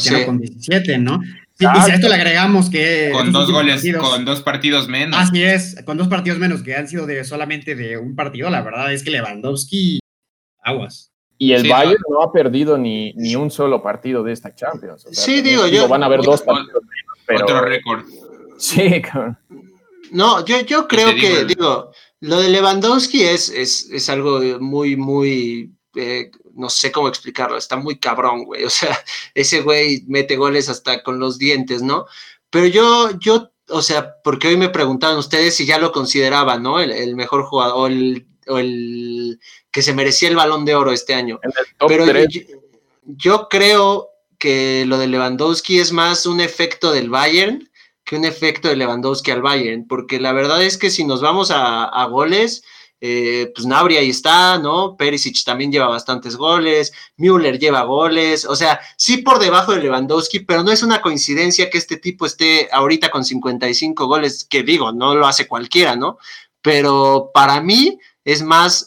que 0.08 0.26
con 0.26 0.40
17, 0.40 0.98
¿no? 1.00 1.20
Y 1.58 1.64
si 1.64 1.92
a 1.92 1.96
esto 1.96 2.10
le 2.10 2.16
agregamos 2.16 2.70
que. 2.70 3.12
Con 3.14 3.32
dos 3.32 3.52
goles, 3.52 3.84
con 4.00 4.26
dos 4.26 4.42
partidos 4.42 4.88
menos. 4.88 5.18
Así 5.20 5.44
es, 5.44 5.82
con 5.86 5.98
dos 5.98 6.08
partidos 6.08 6.38
menos 6.38 6.62
que 6.64 6.76
han 6.76 6.88
sido 6.88 7.06
de 7.06 7.24
solamente 7.24 7.76
de 7.76 7.98
un 7.98 8.16
partido, 8.16 8.50
la 8.50 8.62
verdad 8.62 8.92
es 8.92 9.04
que 9.04 9.12
Lewandowski, 9.12 10.00
aguas. 10.62 11.12
Y 11.38 11.52
el 11.52 11.68
Bayern 11.68 12.02
no. 12.10 12.22
ha 12.22 12.32
perdido 12.32 12.78
ni, 12.78 13.14
ni 13.14 13.36
un 13.36 13.52
solo 13.52 13.84
partido 13.84 14.24
de 14.24 14.32
esta 14.32 14.56
Champions. 14.56 15.06
sí, 15.12 15.42
digo 15.42 15.68
yo. 15.68 15.88
Van 15.88 16.04
a 16.04 16.06
haber 16.06 16.22
dos 16.22 16.42
partidos 16.42 16.82
menos, 16.84 17.24
pero. 17.26 17.44
Otro 17.44 17.62
récord. 17.62 18.06
Sí, 18.58 19.02
cabrón. 19.02 19.38
No, 20.12 20.46
yo, 20.46 20.62
yo 20.62 20.88
creo 20.88 21.14
que, 21.16 21.46
digo, 21.46 21.92
lo 22.22 22.40
de 22.40 22.50
Lewandowski 22.50 23.24
es, 23.24 23.50
es, 23.50 23.90
es 23.92 24.10
algo 24.10 24.40
muy, 24.60 24.96
muy. 24.96 25.75
Eh, 25.96 26.32
no 26.54 26.70
sé 26.70 26.92
cómo 26.92 27.08
explicarlo, 27.08 27.58
está 27.58 27.76
muy 27.76 27.98
cabrón, 27.98 28.46
güey. 28.46 28.64
O 28.64 28.70
sea, 28.70 28.98
ese 29.34 29.62
güey 29.62 30.04
mete 30.08 30.36
goles 30.36 30.70
hasta 30.70 31.04
con 31.04 31.20
los 31.20 31.38
dientes, 31.38 31.82
¿no? 31.82 32.06
Pero 32.50 32.68
yo, 32.68 33.12
yo, 33.20 33.52
o 33.70 33.82
sea, 33.82 34.16
porque 34.24 34.48
hoy 34.48 34.58
me 34.58 34.70
preguntaban 34.70 35.18
ustedes 35.18 35.56
si 35.56 35.66
ya 35.66 35.78
lo 35.78 35.92
consideraban, 35.92 36.64
¿no? 36.64 36.80
El, 36.80 37.16
mejor 37.16 37.44
jugador, 37.46 37.76
o 37.78 37.88
el, 37.88 38.28
o 38.48 38.60
el, 38.60 39.40
que 39.72 39.82
se 39.82 39.94
merecía 39.94 40.30
el 40.30 40.36
balón 40.36 40.66
de 40.66 40.76
oro 40.76 40.92
este 40.92 41.14
año. 41.14 41.40
Pero 41.88 42.06
yo, 42.06 42.42
yo, 43.04 43.48
creo 43.50 44.10
que 44.40 44.86
lo 44.86 44.98
de 44.98 45.08
Lewandowski 45.08 45.80
es 45.80 45.92
más 45.92 46.26
un 46.26 46.40
efecto 46.40 46.92
del 46.92 47.10
Bayern 47.10 47.70
que 48.06 48.16
un 48.16 48.24
efecto 48.24 48.68
de 48.68 48.76
Lewandowski 48.76 49.32
al 49.32 49.42
Bayern, 49.42 49.88
porque 49.88 50.20
la 50.20 50.32
verdad 50.32 50.64
es 50.64 50.78
que 50.78 50.92
si 50.92 51.04
nos 51.04 51.22
vamos 51.22 51.50
a, 51.50 51.86
a 51.86 52.06
goles, 52.06 52.64
eh, 53.02 53.52
pues 53.54 53.68
Nabri 53.68 53.98
ahí 53.98 54.10
está, 54.10 54.58
¿no? 54.58 54.96
Perisic 54.96 55.44
también 55.44 55.72
lleva 55.72 55.88
bastantes 55.88 56.36
goles, 56.36 56.94
Müller 57.18 57.60
lleva 57.60 57.84
goles, 57.84 58.46
o 58.46 58.56
sea, 58.56 58.80
sí 58.98 59.18
por 59.18 59.40
debajo 59.40 59.74
de 59.74 59.82
Lewandowski, 59.82 60.40
pero 60.42 60.64
no 60.64 60.72
es 60.72 60.82
una 60.82 61.02
coincidencia 61.02 61.70
que 61.70 61.78
este 61.78 61.98
tipo 61.98 62.26
esté 62.26 62.70
ahorita 62.72 63.12
con 63.12 63.26
55 63.26 64.08
goles, 64.08 64.48
que 64.50 64.64
digo, 64.64 64.92
no 64.92 65.16
lo 65.16 65.28
hace 65.28 65.48
cualquiera, 65.48 65.96
¿no? 65.96 66.18
Pero 66.62 67.32
para 67.34 67.62
mí 67.62 68.00
es 68.24 68.42
más 68.42 68.86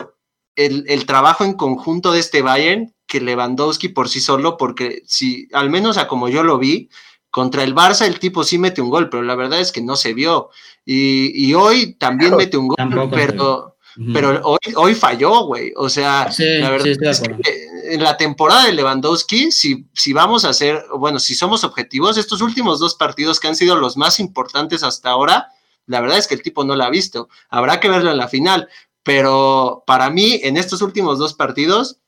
el, 0.56 0.84
el 0.88 1.06
trabajo 1.06 1.44
en 1.44 1.52
conjunto 1.54 2.12
de 2.12 2.20
este 2.20 2.42
Bayern 2.42 2.92
que 3.06 3.20
Lewandowski 3.20 3.88
por 3.88 4.08
sí 4.08 4.20
solo, 4.20 4.56
porque 4.56 5.02
si, 5.06 5.48
al 5.52 5.70
menos 5.70 5.96
a 5.96 6.08
como 6.08 6.28
yo 6.28 6.42
lo 6.42 6.58
vi, 6.58 6.90
contra 7.30 7.62
el 7.62 7.74
Barça 7.74 8.06
el 8.06 8.18
tipo 8.18 8.44
sí 8.44 8.58
mete 8.58 8.80
un 8.80 8.90
gol, 8.90 9.08
pero 9.08 9.22
la 9.22 9.34
verdad 9.34 9.60
es 9.60 9.72
que 9.72 9.80
no 9.80 9.96
se 9.96 10.12
vio. 10.14 10.50
Y, 10.84 11.32
y 11.34 11.54
hoy 11.54 11.94
también 11.94 12.36
mete 12.36 12.56
un 12.56 12.68
gol, 12.68 12.76
pero, 13.10 13.76
pero 14.12 14.40
hoy, 14.44 14.58
hoy 14.76 14.94
falló, 14.94 15.44
güey. 15.46 15.72
O 15.76 15.88
sea, 15.88 16.30
la 16.38 16.70
verdad 16.70 16.86
es 16.86 17.20
que 17.20 17.68
en 17.90 18.02
la 18.02 18.16
temporada 18.16 18.66
de 18.66 18.72
Lewandowski, 18.72 19.50
si, 19.50 19.86
si 19.92 20.12
vamos 20.12 20.44
a 20.44 20.50
hacer, 20.50 20.84
bueno, 20.96 21.18
si 21.18 21.34
somos 21.34 21.64
objetivos, 21.64 22.16
estos 22.16 22.40
últimos 22.40 22.78
dos 22.78 22.94
partidos 22.94 23.40
que 23.40 23.48
han 23.48 23.56
sido 23.56 23.76
los 23.76 23.96
más 23.96 24.20
importantes 24.20 24.82
hasta 24.82 25.10
ahora, 25.10 25.48
la 25.86 26.00
verdad 26.00 26.18
es 26.18 26.28
que 26.28 26.34
el 26.34 26.42
tipo 26.42 26.64
no 26.64 26.76
la 26.76 26.86
ha 26.86 26.90
visto. 26.90 27.28
Habrá 27.48 27.80
que 27.80 27.88
verlo 27.88 28.10
en 28.10 28.18
la 28.18 28.28
final. 28.28 28.68
Pero 29.02 29.84
para 29.86 30.10
mí, 30.10 30.38
en 30.42 30.58
estos 30.58 30.82
últimos 30.82 31.18
dos 31.18 31.32
partidos, 31.32 31.98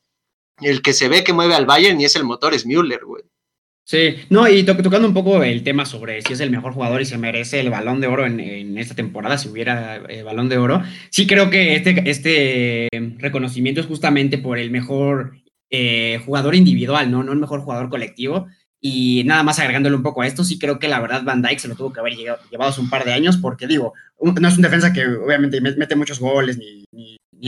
el 0.59 0.83
que 0.83 0.93
se 0.93 1.09
ve 1.09 1.25
que 1.25 1.33
mueve 1.33 1.55
al 1.55 1.65
Bayern 1.65 2.01
y 2.01 2.05
es 2.05 2.15
el 2.15 2.25
motor 2.25 2.53
es 2.53 2.67
Müller, 2.67 3.05
güey. 3.05 3.25
Sí, 3.85 4.17
no, 4.29 4.49
y 4.49 4.63
tocando 4.63 5.09
un 5.09 5.15
poco 5.15 5.43
el 5.43 5.65
tema 5.65 5.85
sobre 5.85 6.23
si 6.23 6.33
es 6.33 6.41
el 6.41 6.51
mejor 6.51 6.73
jugador 6.73 7.01
y 7.01 7.07
se 7.07 7.19
merece 7.19 7.59
el 7.59 7.71
balón 7.71 8.01
de 8.01 8.07
oro 8.07 8.25
en, 8.25 8.79
esta 8.79 8.95
temporada, 8.95 9.37
si 9.37 9.49
hubiera 9.49 9.97
eh, 10.09 10.23
balón 10.23 10.49
de 10.49 10.59
oro, 10.59 10.83
sí 11.11 11.27
creo 11.27 11.51
que 11.51 11.75
este, 11.75 12.09
este 12.09 12.89
reconocimiento 13.19 13.81
es 13.81 13.89
justamente 13.89 14.39
por 14.39 14.59
el 14.59 14.71
mejor 14.71 15.33
eh, 15.71 16.21
jugador 16.25 16.55
individual, 16.57 17.11
¿no? 17.11 17.21
El 17.21 17.39
mejor 17.39 17.61
jugador 17.61 17.89
colectivo. 17.89 18.49
Y 18.81 19.25
nada 19.25 19.43
más 19.43 19.59
agregándole 19.59 19.95
un 19.95 20.03
poco 20.03 20.23
a 20.23 20.27
esto, 20.27 20.43
sí 20.43 20.59
creo 20.59 20.79
que 20.79 20.89
la 20.89 21.01
verdad 21.01 21.23
Van 21.23 21.43
Dyke 21.43 21.61
se 21.61 21.69
lo 21.69 21.77
tuvo 21.77 21.93
que 21.93 22.01
haber 22.01 22.15
llevado 22.15 22.81
un 22.81 22.89
par 22.89 23.05
de 23.05 23.13
años, 23.13 23.37
porque 23.37 23.67
digo, 23.67 23.93
no 24.21 24.49
es 24.49 24.57
un 24.57 24.63
defensa 24.63 24.93
que 24.93 25.07
obviamente 25.07 25.61
mete 25.61 25.97
muchos 25.97 26.19
goles 26.19 26.59
ni, 26.59 26.87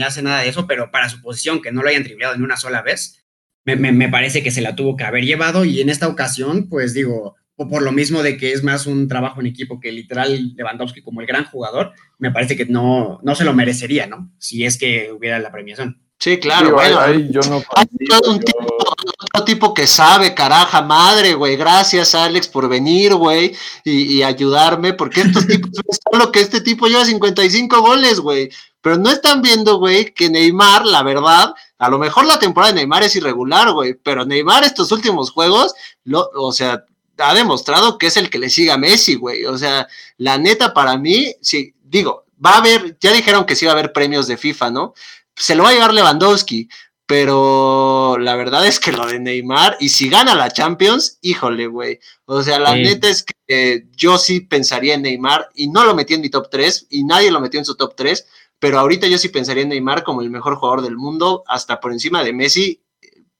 hace 0.03 0.21
nada 0.21 0.41
de 0.41 0.49
eso, 0.49 0.67
pero 0.67 0.91
para 0.91 1.09
su 1.09 1.21
posición, 1.21 1.61
que 1.61 1.71
no 1.71 1.81
lo 1.81 1.89
hayan 1.89 2.03
triviado 2.03 2.37
ni 2.37 2.43
una 2.43 2.57
sola 2.57 2.81
vez, 2.83 3.22
me, 3.65 4.09
parece 4.09 4.43
que 4.43 4.51
se 4.51 4.61
la 4.61 4.75
tuvo 4.75 4.95
que 4.95 5.03
haber 5.03 5.23
llevado 5.23 5.65
y 5.65 5.81
en 5.81 5.89
esta 5.89 6.07
ocasión, 6.07 6.67
pues 6.69 6.93
digo, 6.93 7.35
o 7.55 7.67
por 7.67 7.81
lo 7.81 7.91
mismo 7.91 8.23
de 8.23 8.37
que 8.37 8.51
es 8.51 8.63
más 8.63 8.85
un 8.87 9.07
trabajo 9.07 9.39
en 9.39 9.47
equipo 9.47 9.79
que 9.79 9.91
literal 9.91 10.53
Lewandowski 10.55 11.01
como 11.01 11.21
el 11.21 11.27
gran 11.27 11.45
jugador, 11.45 11.93
me 12.17 12.31
parece 12.31 12.57
que 12.57 12.65
no, 12.65 13.19
no 13.23 13.35
se 13.35 13.45
lo 13.45 13.53
merecería, 13.53 14.07
¿no? 14.07 14.31
Si 14.37 14.65
es 14.65 14.77
que 14.77 15.11
hubiera 15.11 15.39
la 15.39 15.51
premiación. 15.51 16.01
Sí, 16.19 16.37
claro, 16.37 16.71
bueno, 16.71 16.99
ahí, 16.99 17.27
yo 17.31 17.41
no 17.49 17.61
hay 17.75 18.29
un 18.29 18.39
tipo, 18.39 18.65
otro 19.33 19.43
tipo 19.43 19.73
que 19.73 19.87
sabe, 19.87 20.33
caraja, 20.33 20.81
madre, 20.81 21.33
güey, 21.33 21.57
gracias 21.57 22.15
Alex 22.15 22.47
por 22.47 22.69
venir, 22.69 23.13
güey, 23.15 23.53
y, 23.83 24.19
y, 24.19 24.23
ayudarme, 24.23 24.93
porque 24.93 25.21
estos 25.21 25.45
tipos, 25.45 25.71
lo 26.17 26.31
que 26.31 26.39
este 26.39 26.61
tipo 26.61 26.87
lleva 26.87 27.03
55 27.03 27.81
goles, 27.81 28.21
güey, 28.21 28.49
pero 28.83 28.97
no 28.97 29.09
están 29.09 29.41
viendo, 29.41 29.77
güey, 29.77 30.13
que 30.13 30.29
Neymar, 30.29 30.85
la 30.85 31.03
verdad, 31.03 31.53
a 31.77 31.89
lo 31.89 31.97
mejor 31.97 32.25
la 32.25 32.37
temporada 32.37 32.73
de 32.73 32.79
Neymar 32.81 33.01
es 33.03 33.15
irregular, 33.15 33.71
güey, 33.71 33.93
pero 33.93 34.25
Neymar 34.25 34.65
estos 34.65 34.91
últimos 34.91 35.31
juegos, 35.31 35.73
lo, 36.03 36.29
o 36.35 36.51
sea, 36.51 36.83
ha 37.17 37.33
demostrado 37.33 37.97
que 37.97 38.07
es 38.07 38.17
el 38.17 38.29
que 38.29 38.39
le 38.39 38.49
sigue 38.49 38.71
a 38.73 38.77
Messi, 38.77 39.15
güey. 39.15 39.45
O 39.45 39.57
sea, 39.57 39.87
la 40.17 40.37
neta 40.37 40.73
para 40.73 40.97
mí, 40.97 41.33
sí, 41.41 41.73
digo, 41.81 42.25
va 42.45 42.55
a 42.55 42.57
haber, 42.57 42.97
ya 42.99 43.13
dijeron 43.13 43.45
que 43.45 43.55
sí 43.55 43.65
va 43.65 43.71
a 43.71 43.75
haber 43.75 43.93
premios 43.93 44.27
de 44.27 44.35
FIFA, 44.35 44.71
¿no? 44.71 44.93
Se 45.33 45.55
lo 45.55 45.63
va 45.63 45.69
a 45.69 45.73
llevar 45.73 45.93
Lewandowski, 45.93 46.67
pero 47.05 48.17
la 48.19 48.35
verdad 48.35 48.67
es 48.67 48.81
que 48.81 48.91
lo 48.91 49.05
de 49.05 49.19
Neymar, 49.19 49.77
y 49.79 49.89
si 49.89 50.09
gana 50.09 50.35
la 50.35 50.51
Champions, 50.51 51.19
híjole, 51.21 51.67
güey. 51.67 51.99
O 52.25 52.43
sea, 52.43 52.59
la 52.59 52.75
neta 52.75 53.07
es 53.07 53.23
que 53.23 53.85
yo 53.95 54.17
sí 54.17 54.41
pensaría 54.41 54.95
en 54.95 55.03
Neymar, 55.03 55.49
y 55.55 55.69
no 55.69 55.85
lo 55.85 55.95
metí 55.95 56.15
en 56.15 56.21
mi 56.21 56.29
top 56.29 56.49
3, 56.49 56.87
y 56.89 57.05
nadie 57.05 57.31
lo 57.31 57.39
metió 57.39 57.59
en 57.59 57.65
su 57.65 57.75
top 57.75 57.93
3, 57.95 58.25
pero 58.63 58.79
ahorita 58.79 59.07
yo 59.07 59.17
sí 59.17 59.27
pensaría 59.27 59.63
en 59.63 59.67
Neymar 59.67 60.03
como 60.03 60.21
el 60.21 60.29
mejor 60.29 60.55
jugador 60.55 60.83
del 60.83 60.95
mundo, 60.95 61.43
hasta 61.47 61.81
por 61.81 61.91
encima 61.91 62.23
de 62.23 62.31
Messi, 62.31 62.81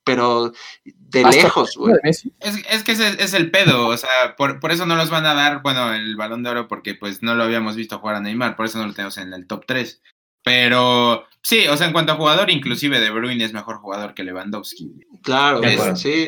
pero 0.03 0.51
de 0.83 1.23
lejos, 1.23 1.77
güey. 1.77 1.95
Es, 2.03 2.25
es, 2.41 2.83
que 2.83 2.91
ese 2.91 3.23
es 3.23 3.33
el 3.33 3.49
pedo, 3.49 3.87
o 3.87 3.95
sea, 3.95 4.35
por, 4.35 4.59
por, 4.59 4.73
eso 4.73 4.85
no 4.85 4.97
los 4.97 5.09
van 5.09 5.25
a 5.25 5.33
dar, 5.33 5.61
bueno, 5.61 5.93
el 5.93 6.17
balón 6.17 6.43
de 6.43 6.49
oro, 6.49 6.67
porque 6.67 6.93
pues 6.93 7.23
no 7.23 7.35
lo 7.35 7.43
habíamos 7.43 7.77
visto 7.77 7.99
jugar 7.99 8.17
a 8.17 8.19
Neymar, 8.19 8.57
por 8.57 8.65
eso 8.65 8.79
no 8.79 8.85
lo 8.85 8.91
tenemos 8.91 9.17
en 9.17 9.33
el 9.33 9.47
top 9.47 9.63
3. 9.65 10.01
Pero 10.43 11.25
sí, 11.41 11.67
o 11.67 11.77
sea, 11.77 11.87
en 11.87 11.93
cuanto 11.93 12.11
a 12.11 12.17
jugador, 12.17 12.51
inclusive 12.51 12.99
De 12.99 13.09
Bruyne 13.09 13.45
es 13.45 13.53
mejor 13.53 13.77
jugador 13.77 14.13
que 14.13 14.25
Lewandowski. 14.25 14.91
Claro, 15.21 15.61
sí. 15.95 16.27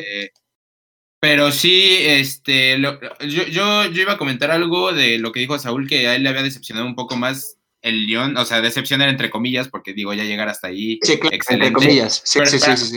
pero 1.20 1.52
sí, 1.52 1.98
este, 2.00 2.80
yo, 2.80 2.98
yo, 3.20 3.84
yo 3.84 4.02
iba 4.02 4.14
a 4.14 4.18
comentar 4.18 4.50
algo 4.50 4.94
de 4.94 5.18
lo 5.18 5.32
que 5.32 5.40
dijo 5.40 5.58
Saúl, 5.58 5.86
que 5.86 6.08
a 6.08 6.14
él 6.14 6.22
le 6.22 6.30
había 6.30 6.42
decepcionado 6.42 6.86
un 6.86 6.94
poco 6.94 7.14
más 7.16 7.58
el 7.86 8.06
Lyon, 8.06 8.36
o 8.36 8.44
sea, 8.44 8.60
decepcionar 8.60 9.08
entre 9.08 9.30
comillas, 9.30 9.68
porque 9.68 9.94
digo, 9.94 10.12
ya 10.12 10.24
llegar 10.24 10.48
hasta 10.48 10.68
ahí, 10.68 10.98
sí, 11.02 11.12
excelente. 11.30 11.68
Entre 11.68 11.72
comillas, 11.72 12.20
sí, 12.24 12.38
pero, 12.38 12.50
sí, 12.50 12.58
sí, 12.58 12.76
sí, 12.76 12.96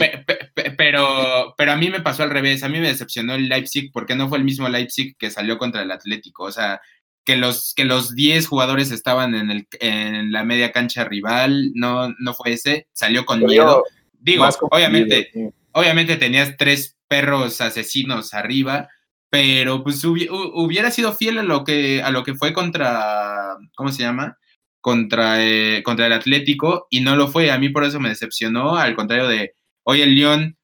pero, 0.78 1.54
pero, 1.56 1.72
a 1.72 1.78
mí 1.78 1.90
me 1.90 2.02
pasó 2.02 2.24
al 2.24 2.32
revés, 2.32 2.64
a 2.64 2.70
mí 2.70 2.80
me 2.80 2.88
decepcionó 2.88 3.36
el 3.36 3.48
Leipzig 3.48 3.92
porque 3.94 4.16
no 4.16 4.28
fue 4.30 4.40
el 4.40 4.44
mismo 4.44 4.68
Leipzig 4.68 5.16
que 5.18 5.30
salió 5.30 5.58
contra 5.58 5.84
el 5.84 5.92
Atlético, 5.92 6.46
o 6.46 6.52
sea, 6.52 6.82
que 7.24 7.38
los, 7.38 7.74
que 7.76 7.86
los 7.86 8.16
10 8.16 8.48
jugadores 8.48 8.92
estaban 8.92 9.36
en, 9.36 9.52
el, 9.52 9.68
en 9.80 10.32
la 10.32 10.44
media 10.44 10.72
cancha 10.72 11.04
rival, 11.04 11.72
no, 11.76 12.10
no 12.18 12.34
fue 12.34 12.54
ese, 12.54 12.88
salió 12.92 13.26
con 13.26 13.46
miedo. 13.46 13.84
Digo, 14.14 14.50
obviamente, 14.72 15.32
obviamente 15.72 16.16
tenías 16.16 16.58
tres 16.58 16.98
perros 17.08 17.62
asesinos 17.62 18.34
arriba, 18.34 18.90
pero 19.30 19.84
pues 19.84 20.04
hubiera 20.04 20.90
sido 20.90 21.14
fiel 21.14 21.38
a 21.38 21.44
lo 21.44 21.64
que, 21.64 22.02
a 22.02 22.10
lo 22.10 22.24
que 22.24 22.34
fue 22.34 22.52
contra, 22.52 23.56
¿cómo 23.76 23.92
se 23.92 24.02
llama? 24.02 24.40
Contra, 24.82 25.44
eh, 25.46 25.84
contra 25.84 26.08
el 26.08 26.14
Atlético 26.14 26.88
y 26.90 27.02
no 27.02 27.16
lo 27.16 27.28
fue. 27.28 27.52
A 27.52 27.58
mí 27.58 27.70
por 27.70 27.84
eso 27.84 28.00
me 28.00 28.10
decepcionó, 28.10 28.78
al 28.78 28.96
contrario 28.96 29.28
de 29.28 29.54
hoy 29.84 30.02
el 30.02 30.16
León 30.16 30.58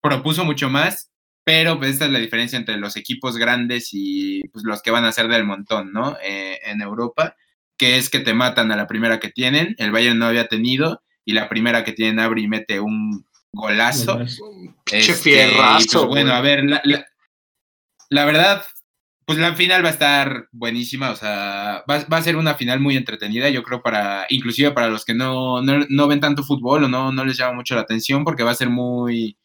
propuso 0.00 0.44
mucho 0.44 0.70
más, 0.70 1.10
pero 1.44 1.78
pues 1.78 1.92
esta 1.92 2.06
es 2.06 2.10
la 2.10 2.18
diferencia 2.18 2.58
entre 2.58 2.76
los 2.76 2.96
equipos 2.96 3.36
grandes 3.36 3.90
y 3.92 4.42
pues, 4.48 4.64
los 4.64 4.82
que 4.82 4.90
van 4.90 5.04
a 5.04 5.12
ser 5.12 5.28
del 5.28 5.44
montón, 5.44 5.92
¿no? 5.92 6.16
Eh, 6.22 6.58
en 6.64 6.80
Europa, 6.80 7.36
que 7.76 7.96
es 7.96 8.10
que 8.10 8.20
te 8.20 8.34
matan 8.34 8.70
a 8.72 8.76
la 8.76 8.86
primera 8.86 9.20
que 9.20 9.30
tienen, 9.30 9.74
el 9.78 9.90
Bayern 9.90 10.18
no 10.18 10.26
había 10.26 10.48
tenido, 10.48 11.02
y 11.24 11.32
la 11.32 11.48
primera 11.48 11.84
que 11.84 11.92
tienen 11.92 12.18
abre 12.18 12.42
y 12.42 12.48
mete 12.48 12.80
un 12.80 13.26
golazo. 13.52 14.20
Este, 14.90 15.50
pues, 15.56 15.94
bueno, 16.06 16.32
a 16.32 16.40
ver, 16.40 16.64
la, 16.64 16.82
la 18.08 18.24
verdad, 18.24 18.64
pues 19.30 19.38
la 19.38 19.54
final 19.54 19.84
va 19.84 19.90
a 19.90 19.92
estar 19.92 20.48
buenísima, 20.50 21.12
o 21.12 21.14
sea, 21.14 21.84
va, 21.88 22.04
a 22.16 22.22
ser 22.22 22.34
una 22.34 22.56
final 22.56 22.80
muy 22.80 22.96
entretenida, 22.96 23.48
yo 23.48 23.62
creo, 23.62 23.80
para, 23.80 24.26
inclusive 24.28 24.72
para 24.72 24.88
los 24.88 25.04
que 25.04 25.14
no, 25.14 25.62
no, 25.62 26.08
ven 26.08 26.18
tanto 26.18 26.42
fútbol 26.42 26.82
o 26.82 26.88
no, 26.88 27.12
no 27.12 27.24
les 27.24 27.36
llama 27.36 27.54
mucho 27.54 27.76
la 27.76 27.82
atención, 27.82 28.24
porque 28.24 28.42
va 28.42 28.50
a 28.50 28.56
ser 28.56 28.70
muy, 28.70 29.38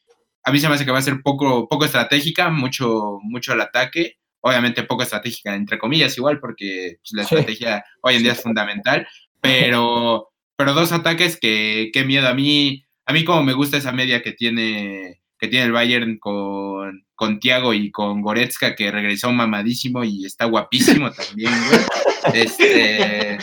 a 0.44 0.52
mí 0.52 0.58
se 0.58 0.68
me 0.68 0.74
hace 0.74 0.86
que 0.86 0.92
va 0.92 0.98
a 0.98 1.04
ser 1.04 1.22
poco, 1.22 1.68
poco 1.70 1.86
estratégica, 1.86 2.50
mucho, 2.50 3.20
mucho 3.22 3.54
al 3.54 3.62
ataque, 3.62 4.18
obviamente 4.42 4.82
poco 4.82 5.04
estratégica, 5.04 5.54
entre 5.54 5.78
comillas, 5.78 6.18
igual, 6.18 6.40
porque 6.40 6.98
pues, 7.04 7.14
la 7.14 7.22
estrategia 7.22 7.86
hoy 8.02 8.16
en 8.16 8.24
día 8.24 8.32
es 8.32 8.42
fundamental, 8.42 9.08
pero, 9.40 10.30
pero 10.56 10.74
dos 10.74 10.94
ataques 10.94 11.40
que, 11.40 11.92
qué 11.94 12.04
miedo, 12.06 12.28
a 12.28 12.34
mí, 12.34 12.84
a 13.06 13.14
mí 13.14 13.24
como 13.24 13.44
me 13.44 13.54
gusta 13.54 13.78
esa 13.78 13.92
media 13.92 14.24
que 14.24 14.32
tiene 14.32 15.22
que 15.38 15.48
tiene 15.48 15.66
el 15.66 15.74
Bayern 15.74 16.18
con, 16.18 17.05
con 17.16 17.40
Tiago 17.40 17.74
y 17.74 17.92
con 17.92 18.22
Goretzka, 18.22 18.76
que 18.76 18.92
regresó 18.92 19.32
mamadísimo 19.32 20.04
y 20.04 20.26
está 20.26 20.46
guapísimo 20.46 21.12
también, 21.12 21.54
güey. 21.70 21.82
Este, 22.34 23.38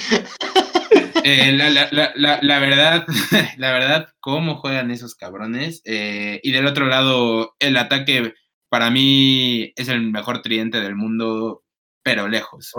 eh, 1.25 1.53
la, 1.53 1.71
la, 1.71 2.13
la, 2.17 2.39
la, 2.43 2.59
verdad, 2.59 3.07
la 3.57 3.73
verdad, 3.73 4.09
cómo 4.19 4.57
juegan 4.57 4.91
esos 4.91 5.15
cabrones. 5.15 5.83
Eh, 5.85 6.41
y 6.43 6.51
del 6.51 6.67
otro 6.67 6.87
lado, 6.87 7.55
el 7.61 7.77
ataque 7.77 8.35
para 8.69 8.91
mí 8.91 9.73
es 9.77 9.89
el 9.89 10.03
mejor 10.11 10.43
tridente 10.43 10.81
del 10.81 10.97
mundo, 10.97 11.63
pero 12.03 12.27
lejos. 12.29 12.73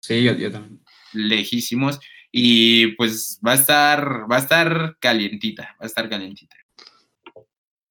Sí, 0.00 0.22
yo, 0.22 0.34
yo 0.34 0.52
también. 0.52 0.80
Lejísimos. 1.12 1.98
Y 2.30 2.88
pues 2.94 3.40
va 3.44 3.52
a 3.52 3.56
estar, 3.56 4.30
va 4.30 4.36
a 4.36 4.40
estar 4.40 4.96
calientita, 5.00 5.74
va 5.80 5.84
a 5.84 5.86
estar 5.86 6.08
calientita. 6.08 6.56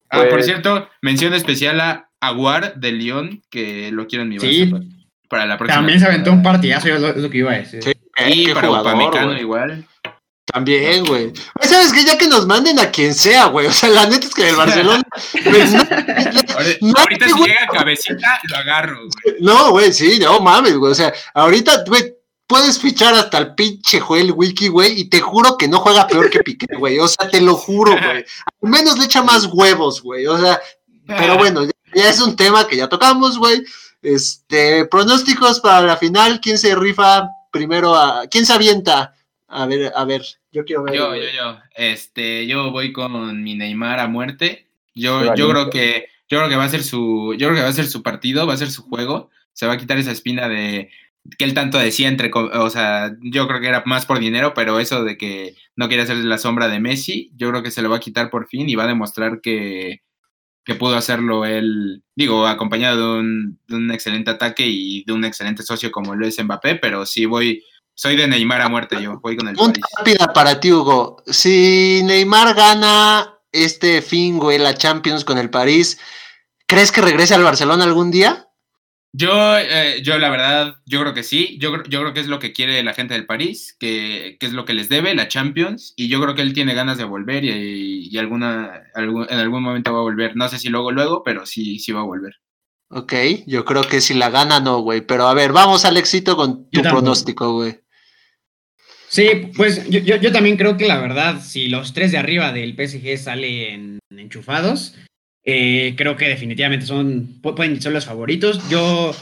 Ah, 0.09 0.19
por 0.19 0.29
pues 0.29 0.45
cierto, 0.45 0.89
mención 1.01 1.33
especial 1.33 1.79
a 1.81 2.09
Aguar 2.19 2.75
de 2.75 2.91
León, 2.91 3.43
que 3.49 3.91
lo 3.91 4.07
quiero 4.07 4.23
en 4.23 4.29
mi 4.29 4.39
sí. 4.39 4.71
para 5.29 5.45
la 5.45 5.57
próxima. 5.57 5.77
También 5.77 5.99
se 5.99 6.07
aventó 6.07 6.31
un 6.31 6.43
partidazo, 6.43 6.87
es 6.89 7.01
lo, 7.17 7.29
que 7.29 7.37
iba 7.37 7.51
a 7.51 7.57
decir. 7.57 7.83
Sí, 7.83 7.93
y 8.25 8.53
para 8.53 8.71
Upamecano 8.71 9.37
igual. 9.37 9.85
También, 10.51 11.05
güey. 11.05 11.31
¿Sabes 11.61 11.93
qué? 11.93 12.03
Ya 12.03 12.17
que 12.17 12.27
nos 12.27 12.47
manden 12.47 12.79
a 12.79 12.89
quien 12.89 13.13
sea, 13.13 13.45
güey. 13.45 13.67
O 13.67 13.71
sea, 13.71 13.89
la 13.89 14.07
neta 14.07 14.25
es 14.25 14.33
que 14.33 14.49
el 14.49 14.55
Barcelona. 14.55 15.03
Pues, 15.43 15.73
ahorita 16.97 17.27
si 17.27 17.39
llega 17.39 17.67
cabecita, 17.71 18.39
lo 18.49 18.57
agarro, 18.57 18.97
güey. 18.97 19.35
No, 19.39 19.71
güey, 19.71 19.93
sí, 19.93 20.19
no 20.19 20.39
mames, 20.39 20.75
güey. 20.75 20.91
O 20.91 20.95
sea, 20.95 21.13
ahorita, 21.33 21.83
güey, 21.87 22.13
puedes 22.49 22.79
fichar 22.79 23.13
hasta 23.13 23.37
el 23.37 23.53
pinche 23.53 23.99
Joel 23.99 24.33
Wiki, 24.35 24.69
güey, 24.69 25.01
y 25.01 25.05
te 25.05 25.21
juro 25.21 25.55
que 25.55 25.67
no 25.67 25.77
juega 25.77 26.07
peor 26.07 26.31
que 26.31 26.39
Piqué, 26.39 26.75
güey. 26.75 26.97
O 26.97 27.07
sea, 27.07 27.29
te 27.29 27.39
lo 27.39 27.53
juro, 27.53 27.91
güey. 27.91 28.25
Al 28.63 28.69
menos 28.69 28.97
le 28.97 29.05
echa 29.05 29.21
más 29.21 29.45
huevos, 29.45 30.01
güey. 30.01 30.25
O 30.25 30.35
sea, 30.35 30.59
pero 31.05 31.37
bueno, 31.37 31.63
ya, 31.93 32.09
es 32.09 32.19
un 32.19 32.35
tema 32.35 32.67
que 32.67 32.75
ya 32.75 32.89
tocamos, 32.89 33.37
güey. 33.37 33.63
Este, 34.01 34.85
pronósticos 34.85 35.59
para 35.59 35.85
la 35.85 35.97
final, 35.97 36.41
¿quién 36.41 36.57
se 36.57 36.73
rifa 36.73 37.29
primero 37.51 37.95
a. 37.95 38.25
¿Quién 38.25 38.47
se 38.47 38.53
avienta? 38.53 39.13
A 39.47 39.67
ver, 39.67 39.93
a 39.95 40.03
ver, 40.05 40.25
yo 40.51 40.65
quiero 40.65 40.83
ver. 40.83 40.95
Yo, 40.95 41.15
yo, 41.15 41.29
yo. 41.35 41.59
Este, 41.75 42.47
yo 42.47 42.71
voy 42.71 42.91
con 42.91 43.43
mi 43.43 43.55
Neymar 43.55 43.99
a 43.99 44.07
muerte. 44.07 44.67
Yo, 44.95 45.35
yo 45.35 45.49
creo 45.51 45.69
que, 45.69 46.07
yo 46.27 46.39
creo 46.39 46.49
que 46.49 46.55
va 46.55 46.63
a 46.63 46.69
ser 46.69 46.83
su, 46.83 47.35
yo 47.37 47.47
creo 47.47 47.57
que 47.57 47.63
va 47.63 47.69
a 47.69 47.73
ser 47.73 47.85
su 47.85 48.01
partido, 48.01 48.47
va 48.47 48.55
a 48.55 48.57
ser 48.57 48.71
su 48.71 48.81
juego. 48.81 49.29
Se 49.53 49.67
va 49.67 49.73
a 49.73 49.77
quitar 49.77 49.99
esa 49.99 50.11
espina 50.11 50.47
de 50.47 50.89
que 51.37 51.45
él 51.45 51.53
tanto 51.53 51.77
decía 51.77 52.07
entre, 52.07 52.31
o 52.33 52.69
sea, 52.69 53.15
yo 53.21 53.47
creo 53.47 53.59
que 53.59 53.67
era 53.67 53.83
más 53.85 54.05
por 54.05 54.19
dinero, 54.19 54.53
pero 54.53 54.79
eso 54.79 55.03
de 55.03 55.17
que 55.17 55.55
no 55.75 55.87
quiere 55.87 56.03
hacer 56.03 56.17
la 56.17 56.37
sombra 56.37 56.67
de 56.67 56.79
Messi, 56.79 57.31
yo 57.35 57.49
creo 57.49 57.63
que 57.63 57.71
se 57.71 57.81
lo 57.81 57.89
va 57.89 57.97
a 57.97 58.01
quitar 58.01 58.29
por 58.29 58.47
fin 58.47 58.69
y 58.69 58.75
va 58.75 58.83
a 58.83 58.87
demostrar 58.87 59.41
que, 59.41 60.01
que 60.65 60.75
pudo 60.75 60.95
hacerlo 60.95 61.45
él, 61.45 62.03
digo, 62.15 62.47
acompañado 62.47 62.97
de 62.97 63.19
un, 63.19 63.59
de 63.67 63.75
un, 63.75 63.91
excelente 63.91 64.31
ataque 64.31 64.65
y 64.67 65.03
de 65.03 65.13
un 65.13 65.25
excelente 65.25 65.63
socio 65.63 65.91
como 65.91 66.15
lo 66.15 66.27
es 66.27 66.43
Mbappé, 66.43 66.75
pero 66.75 67.05
sí 67.05 67.25
voy, 67.25 67.63
soy 67.93 68.15
de 68.15 68.27
Neymar 68.27 68.61
a 68.61 68.69
muerte, 68.69 69.01
yo 69.01 69.19
voy 69.19 69.35
con 69.35 69.47
el 69.47 69.55
Punta 69.55 69.81
rápida 69.97 70.31
para 70.33 70.59
ti, 70.59 70.71
Hugo. 70.71 71.23
Si 71.25 72.01
Neymar 72.03 72.53
gana 72.55 73.39
este 73.51 74.01
fin, 74.01 74.37
güey, 74.37 74.57
la 74.57 74.75
Champions 74.75 75.25
con 75.25 75.37
el 75.37 75.49
París, 75.49 75.99
¿crees 76.67 76.91
que 76.91 77.01
regrese 77.01 77.33
al 77.33 77.43
Barcelona 77.43 77.83
algún 77.83 78.11
día? 78.11 78.48
Yo, 79.11 79.57
eh, 79.57 80.01
yo 80.03 80.19
la 80.19 80.29
verdad, 80.29 80.75
yo 80.85 81.01
creo 81.01 81.13
que 81.13 81.23
sí. 81.23 81.57
Yo, 81.59 81.83
yo 81.83 82.01
creo 82.01 82.13
que 82.13 82.19
es 82.19 82.27
lo 82.27 82.39
que 82.39 82.53
quiere 82.53 82.83
la 82.83 82.93
gente 82.93 83.15
del 83.15 83.25
París, 83.25 83.75
que, 83.79 84.37
que, 84.39 84.45
es 84.45 84.53
lo 84.53 84.65
que 84.65 84.73
les 84.73 84.87
debe, 84.87 85.15
la 85.15 85.27
Champions. 85.27 85.93
Y 85.95 86.09
yo 86.09 86.21
creo 86.21 86.35
que 86.35 86.43
él 86.43 86.53
tiene 86.53 86.75
ganas 86.75 86.97
de 86.97 87.05
volver 87.05 87.43
y, 87.43 88.07
y 88.09 88.17
alguna, 88.17 88.83
algún, 88.93 89.25
en 89.29 89.39
algún 89.39 89.63
momento 89.63 89.93
va 89.93 89.99
a 89.99 90.03
volver. 90.03 90.35
No 90.35 90.47
sé 90.47 90.59
si 90.59 90.69
luego, 90.69 90.91
luego, 90.91 91.23
pero 91.23 91.45
sí, 91.45 91.79
sí 91.79 91.91
va 91.91 92.01
a 92.01 92.05
volver. 92.05 92.35
Ok, 92.91 93.13
yo 93.45 93.65
creo 93.65 93.83
que 93.83 94.01
si 94.01 94.15
la 94.15 94.29
gana, 94.29 94.59
no, 94.59 94.79
güey. 94.79 95.01
Pero 95.01 95.27
a 95.27 95.33
ver, 95.33 95.51
vamos 95.51 95.85
al 95.85 95.97
éxito 95.97 96.35
con 96.35 96.69
tu 96.69 96.81
pronóstico, 96.81 97.53
güey. 97.53 97.79
Sí, 99.09 99.51
pues 99.55 99.89
yo, 99.89 99.99
yo, 99.99 100.17
yo, 100.17 100.31
también 100.31 100.55
creo 100.55 100.77
que 100.77 100.87
la 100.87 100.99
verdad, 100.99 101.41
si 101.41 101.67
los 101.67 101.93
tres 101.93 102.11
de 102.11 102.19
arriba 102.19 102.51
del 102.51 102.75
PSG 102.75 103.17
salen 103.17 103.97
enchufados, 104.11 104.95
eh, 105.51 105.95
creo 105.95 106.15
que 106.15 106.27
definitivamente 106.27 106.85
son, 106.85 107.39
pueden 107.41 107.81
ser 107.81 107.91
los 107.91 108.05
favoritos. 108.05 108.67
Yo, 108.69 109.15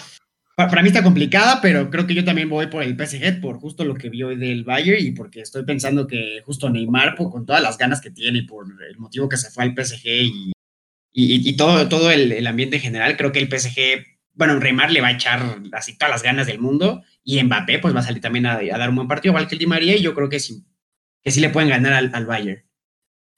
para, 0.55 0.81
mí 0.81 0.87
está 0.87 1.03
complicada, 1.03 1.61
pero 1.61 1.89
creo 1.89 2.07
que 2.07 2.13
yo 2.13 2.25
también 2.25 2.49
voy 2.49 2.67
por 2.67 2.83
el 2.83 2.95
PSG, 2.95 3.39
por 3.39 3.59
justo 3.59 3.85
lo 3.85 3.95
que 3.95 4.09
vi 4.09 4.23
hoy 4.23 4.35
del 4.35 4.63
Bayern 4.63 5.05
y 5.05 5.11
porque 5.11 5.41
estoy 5.41 5.63
pensando 5.63 6.07
que 6.07 6.41
justo 6.45 6.69
Neymar, 6.69 7.15
con 7.15 7.45
todas 7.45 7.61
las 7.61 7.77
ganas 7.77 8.01
que 8.01 8.11
tiene 8.11 8.39
y 8.39 8.41
por 8.43 8.65
el 8.65 8.97
motivo 8.97 9.29
que 9.29 9.37
se 9.37 9.51
fue 9.51 9.63
al 9.63 9.75
PSG 9.75 10.07
y, 10.07 10.51
y, 11.13 11.57
todo, 11.57 11.87
todo 11.89 12.11
el, 12.11 12.45
ambiente 12.45 12.79
general, 12.79 13.17
creo 13.17 13.31
que 13.31 13.39
el 13.39 13.49
PSG, 13.49 14.05
bueno, 14.33 14.59
Neymar 14.59 14.91
le 14.91 15.01
va 15.01 15.07
a 15.07 15.13
echar 15.13 15.59
así 15.73 15.97
todas 15.97 16.11
las 16.11 16.23
ganas 16.23 16.47
del 16.47 16.59
mundo 16.59 17.03
y 17.23 17.41
Mbappé 17.41 17.79
pues 17.79 17.95
va 17.95 18.01
a 18.01 18.03
salir 18.03 18.21
también 18.21 18.45
a, 18.45 18.61
dar 18.61 18.89
un 18.89 18.95
buen 18.95 19.07
partido, 19.07 19.31
igual 19.31 19.47
que 19.47 19.55
el 19.55 19.59
Di 19.59 19.67
María, 19.67 19.95
y 19.95 20.01
yo 20.01 20.13
creo 20.13 20.29
que 20.29 20.39
sí, 20.39 20.63
que 21.23 21.31
sí 21.31 21.39
le 21.39 21.49
pueden 21.49 21.69
ganar 21.69 21.93
al, 21.93 22.11
al 22.13 22.25
Bayern. 22.25 22.63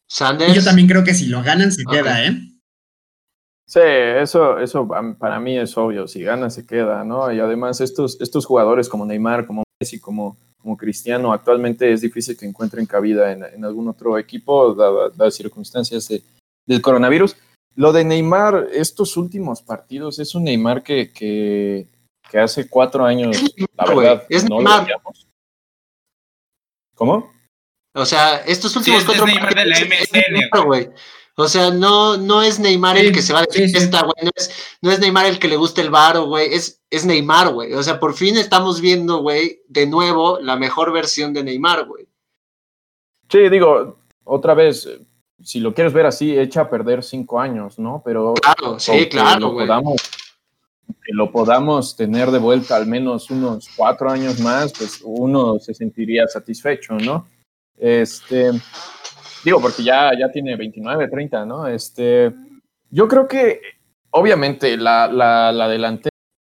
Sanders. 0.08 0.56
yo 0.56 0.64
también 0.64 0.88
creo 0.88 1.04
que 1.04 1.14
si 1.14 1.28
lo 1.28 1.44
ganan 1.44 1.72
se 1.72 1.84
queda, 1.86 2.26
¿eh? 2.26 2.50
Sí, 3.70 3.80
eso, 3.84 4.58
eso 4.58 4.88
para 5.20 5.40
mí 5.40 5.56
es 5.60 5.78
obvio, 5.78 6.08
si 6.08 6.24
gana 6.24 6.50
se 6.50 6.66
queda, 6.66 7.04
¿no? 7.04 7.32
Y 7.32 7.40
además 7.40 7.80
estos, 7.82 8.20
estos 8.20 8.48
jugadores 8.48 8.90
como 8.90 9.06
Neymar, 9.06 9.46
como 9.46 9.62
Messi, 9.80 10.00
como, 10.00 10.38
como 10.60 10.76
Cristiano, 10.76 11.32
actualmente 11.32 11.94
es 11.94 12.02
difícil 12.02 12.36
que 12.36 12.48
encuentren 12.48 12.88
cabida 12.88 13.32
en, 13.32 13.44
en 13.44 13.64
algún 13.64 13.88
otro 13.88 14.18
equipo, 14.18 14.74
dadas 14.74 15.16
las 15.16 15.36
circunstancias 15.36 16.08
de, 16.08 16.24
del 16.66 16.82
coronavirus. 16.82 17.36
Lo 17.76 17.92
de 17.94 18.04
Neymar, 18.06 18.70
estos 18.74 19.16
últimos 19.18 19.62
partidos, 19.62 20.18
es 20.18 20.34
un 20.34 20.46
Neymar 20.46 20.82
que, 20.82 21.14
que, 21.14 21.86
que 22.28 22.40
hace 22.40 22.68
cuatro 22.68 23.06
años, 23.06 23.38
la 23.78 23.86
verdad, 23.86 24.24
es 24.30 24.50
no 24.50 24.56
Neymar. 24.56 24.80
lo 24.80 24.86
veíamos. 24.86 25.28
¿Cómo? 26.96 27.32
O 27.94 28.06
sea, 28.06 28.38
estos 28.48 28.72
Sí, 28.72 28.80
últimos 28.80 29.02
es 29.02 29.06
cuatro 29.06 29.26
Neymar 29.28 29.54
de 29.54 29.66
la 29.68 29.76
partidos 29.78 30.10
MSN, 30.10 30.66
güey. 30.66 30.90
O 31.40 31.48
sea, 31.48 31.72
no, 31.72 32.18
no 32.18 32.42
es 32.42 32.60
Neymar 32.60 32.98
Sí, 32.98 33.06
el 33.06 33.14
que 33.14 33.22
se 33.22 33.32
va 33.34 33.42
de 33.42 33.48
sí, 33.50 33.70
fiesta, 33.70 34.02
güey. 34.02 34.26
No 34.26 34.32
es, 34.36 34.52
no 34.82 34.92
es 34.92 35.00
Neymar 35.00 35.26
el 35.26 35.40
que 35.40 35.48
le 35.48 35.56
gusta 35.56 35.82
el 35.82 35.90
varo, 35.90 36.26
güey. 36.26 36.54
Es, 36.54 36.82
es 36.90 37.06
Neymar, 37.06 37.54
güey. 37.54 37.74
O 37.74 37.82
sea, 37.82 38.00
por 38.00 38.14
fin 38.14 38.36
estamos 38.38 38.82
viendo, 38.82 39.20
güey, 39.22 39.62
de 39.70 39.88
nuevo 39.88 40.40
la 40.40 40.58
mejor 40.58 40.92
versión 40.92 41.34
de 41.34 41.44
Neymar, 41.44 41.86
güey. 41.86 42.08
Sí, 43.30 43.48
digo, 43.50 44.00
otra 44.26 44.54
vez, 44.54 44.88
si 45.42 45.60
lo 45.60 45.74
quieres 45.74 45.94
ver 45.94 46.06
así, 46.08 46.38
echa 46.38 46.62
a 46.62 46.70
perder 46.70 47.04
cinco 47.04 47.40
años, 47.40 47.80
¿no? 47.80 48.02
Pero 48.04 48.34
Claro, 48.34 48.80
sí, 48.80 48.92
que 48.92 49.10
claro, 49.10 49.40
lo 49.40 49.52
güey. 49.54 49.66
podamos, 49.68 50.02
que 50.88 51.14
lo 51.14 51.32
podamos 51.32 51.96
tener 51.96 52.32
de 52.32 52.40
vuelta 52.40 52.76
al 52.76 52.86
menos 52.88 53.30
unos 53.30 53.70
cuatro 53.78 54.10
años 54.12 54.40
más, 54.40 54.74
pues 54.78 55.00
uno 55.04 55.58
se 55.60 55.74
sentiría 55.74 56.28
satisfecho, 56.28 56.96
¿no? 56.96 57.28
Este, 57.78 58.52
digo, 59.44 59.62
porque 59.62 59.84
ya, 59.84 60.12
ya 60.18 60.32
tiene 60.32 60.56
29, 60.56 61.08
30, 61.08 61.46
¿no? 61.46 61.68
Este, 61.68 62.32
yo 62.90 63.08
creo 63.08 63.28
que, 63.28 63.62
obviamente, 64.12 64.78
la, 64.78 65.08
la, 65.08 65.52
la 65.52 65.68
delantera 65.68 66.10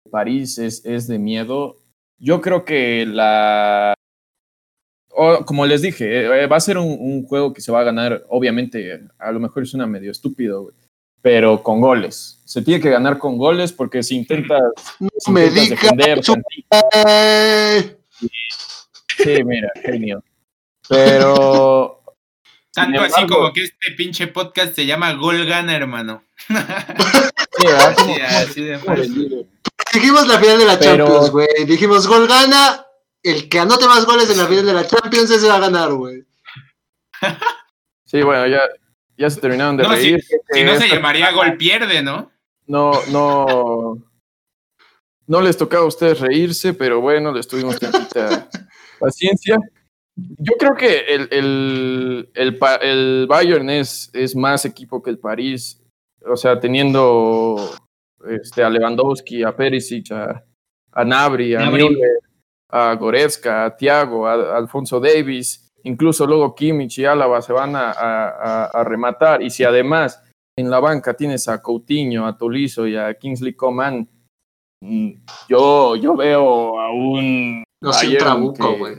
de 0.05 0.11
París 0.11 0.59
es, 0.59 0.85
es 0.85 1.07
de 1.07 1.19
miedo. 1.19 1.77
Yo 2.19 2.41
creo 2.41 2.65
que 2.65 3.07
la, 3.07 3.95
o, 5.13 5.45
como 5.45 5.67
les 5.67 5.83
dije, 5.83 6.25
eh, 6.43 6.47
va 6.47 6.57
a 6.57 6.61
ser 6.61 6.79
un, 6.79 6.97
un 7.01 7.25
juego 7.27 7.53
que 7.53 7.61
se 7.61 7.73
va 7.73 7.81
a 7.81 7.85
ganar, 7.85 8.25
obviamente, 8.29 9.03
a 9.19 9.33
lo 9.33 9.41
mejor 9.41 9.63
es 9.63 9.75
una 9.75 9.87
medio 9.87 10.11
estúpido, 10.11 10.71
pero 11.23 11.63
con 11.63 11.81
goles. 11.81 12.41
Se 12.45 12.63
tiene 12.63 12.81
que 12.81 12.91
ganar 12.91 13.19
con 13.19 13.37
goles 13.37 13.73
porque 13.73 14.03
si 14.03 14.17
intentas, 14.17 14.63
si 15.19 15.31
me 15.31 15.47
intentas 15.47 15.65
digas, 15.65 15.81
defender 15.81 16.21
tantito- 16.21 16.89
Eh, 17.07 17.97
sí, 19.19 19.45
mira, 19.45 19.71
genio. 19.83 20.23
Pero 20.89 22.00
Tanto 22.73 23.01
así 23.03 23.27
como 23.27 23.53
que 23.53 23.65
este 23.65 23.91
pinche 23.97 24.29
podcast 24.29 24.75
se 24.75 24.87
llama 24.87 25.13
Gol 25.15 25.45
Gana, 25.45 25.75
hermano. 25.75 26.23
sí, 28.55 28.65
dijimos 29.95 30.27
la 30.27 30.39
final 30.39 30.59
de 30.59 30.65
la 30.65 30.79
Pero- 30.79 31.05
Champions, 31.07 31.31
güey. 31.31 31.49
Dijimos 31.67 32.07
gol 32.07 32.27
gana. 32.29 32.85
El 33.23 33.49
que 33.51 33.59
anote 33.59 33.87
más 33.87 34.07
goles 34.07 34.31
en 34.31 34.39
la 34.39 34.47
final 34.47 34.65
de 34.65 34.73
la 34.73 34.87
Champions 34.87 35.31
ese 35.31 35.47
va 35.49 35.57
a 35.57 35.61
ganar, 35.61 35.93
güey. 35.93 36.25
Sí, 38.07 38.23
bueno, 38.23 38.45
ya, 38.49 38.61
ya 39.17 39.31
se 39.31 39.41
terminaron 39.41 39.77
de 39.77 39.85
No, 39.85 39.91
reír. 39.91 40.21
si 40.53 40.65
no 40.65 40.73
se 40.77 40.85
Esta- 40.87 40.97
llamaría 40.97 41.31
Gol 41.31 41.57
Pierde, 41.57 42.03
¿no? 42.03 42.33
No, 42.67 42.91
no. 43.13 43.99
No 45.29 45.41
les 45.41 45.57
tocaba 45.57 45.85
a 45.85 45.87
ustedes 45.87 46.19
reírse, 46.19 46.75
pero 46.75 47.01
bueno, 47.01 47.31
les 47.33 47.47
tuvimos 47.47 47.79
tantita 47.79 48.49
paciencia. 48.99 49.59
Yo 50.39 50.55
creo 50.59 50.75
que 50.75 50.99
el, 51.09 51.29
el, 51.31 52.31
el, 52.35 52.59
el 52.83 53.27
Bayern 53.29 53.71
es, 53.71 54.11
es 54.15 54.35
más 54.37 54.65
equipo 54.65 55.03
que 55.03 55.11
el 55.11 55.19
París. 55.19 55.83
O 56.27 56.37
sea, 56.37 56.59
teniendo 56.61 57.57
este, 58.29 58.63
a 58.63 58.69
Lewandowski, 58.71 59.43
a 59.43 59.55
Perisic, 59.57 60.13
a, 60.13 60.45
a 60.93 61.05
Nabri, 61.05 61.55
a 61.55 61.61
Gnabry. 61.61 61.85
Müller, 61.89 62.19
a 62.71 62.95
Goretzka, 62.95 63.65
a 63.65 63.77
Thiago, 63.77 64.27
a, 64.27 64.35
a 64.35 64.57
Alfonso 64.59 65.01
Davis, 65.01 65.69
incluso 65.85 66.27
luego 66.27 66.55
Kimmich 66.55 66.99
y 66.99 67.05
Álava 67.07 67.41
se 67.43 67.53
van 67.53 67.75
a, 67.77 67.91
a- 67.93 68.29
a- 68.29 68.65
a 68.67 68.85
rematar. 68.85 69.43
Y 69.43 69.51
si 69.51 69.65
además 69.65 70.23
en 70.59 70.69
la 70.71 70.79
banca 70.81 71.15
tienes 71.15 71.49
a 71.49 71.63
Coutinho, 71.63 72.27
a 72.27 72.37
Tolizo 72.37 72.87
y 72.87 72.97
a 72.97 73.15
Kingsley 73.15 73.55
Coman, 73.55 74.07
mm, 74.83 75.11
yo, 75.49 75.97
yo 75.97 76.15
veo 76.17 76.79
a 76.79 76.93
un 76.93 77.65
No 77.83 77.93
soy 77.95 78.19
trabuco, 78.19 78.77
güey. 78.77 78.97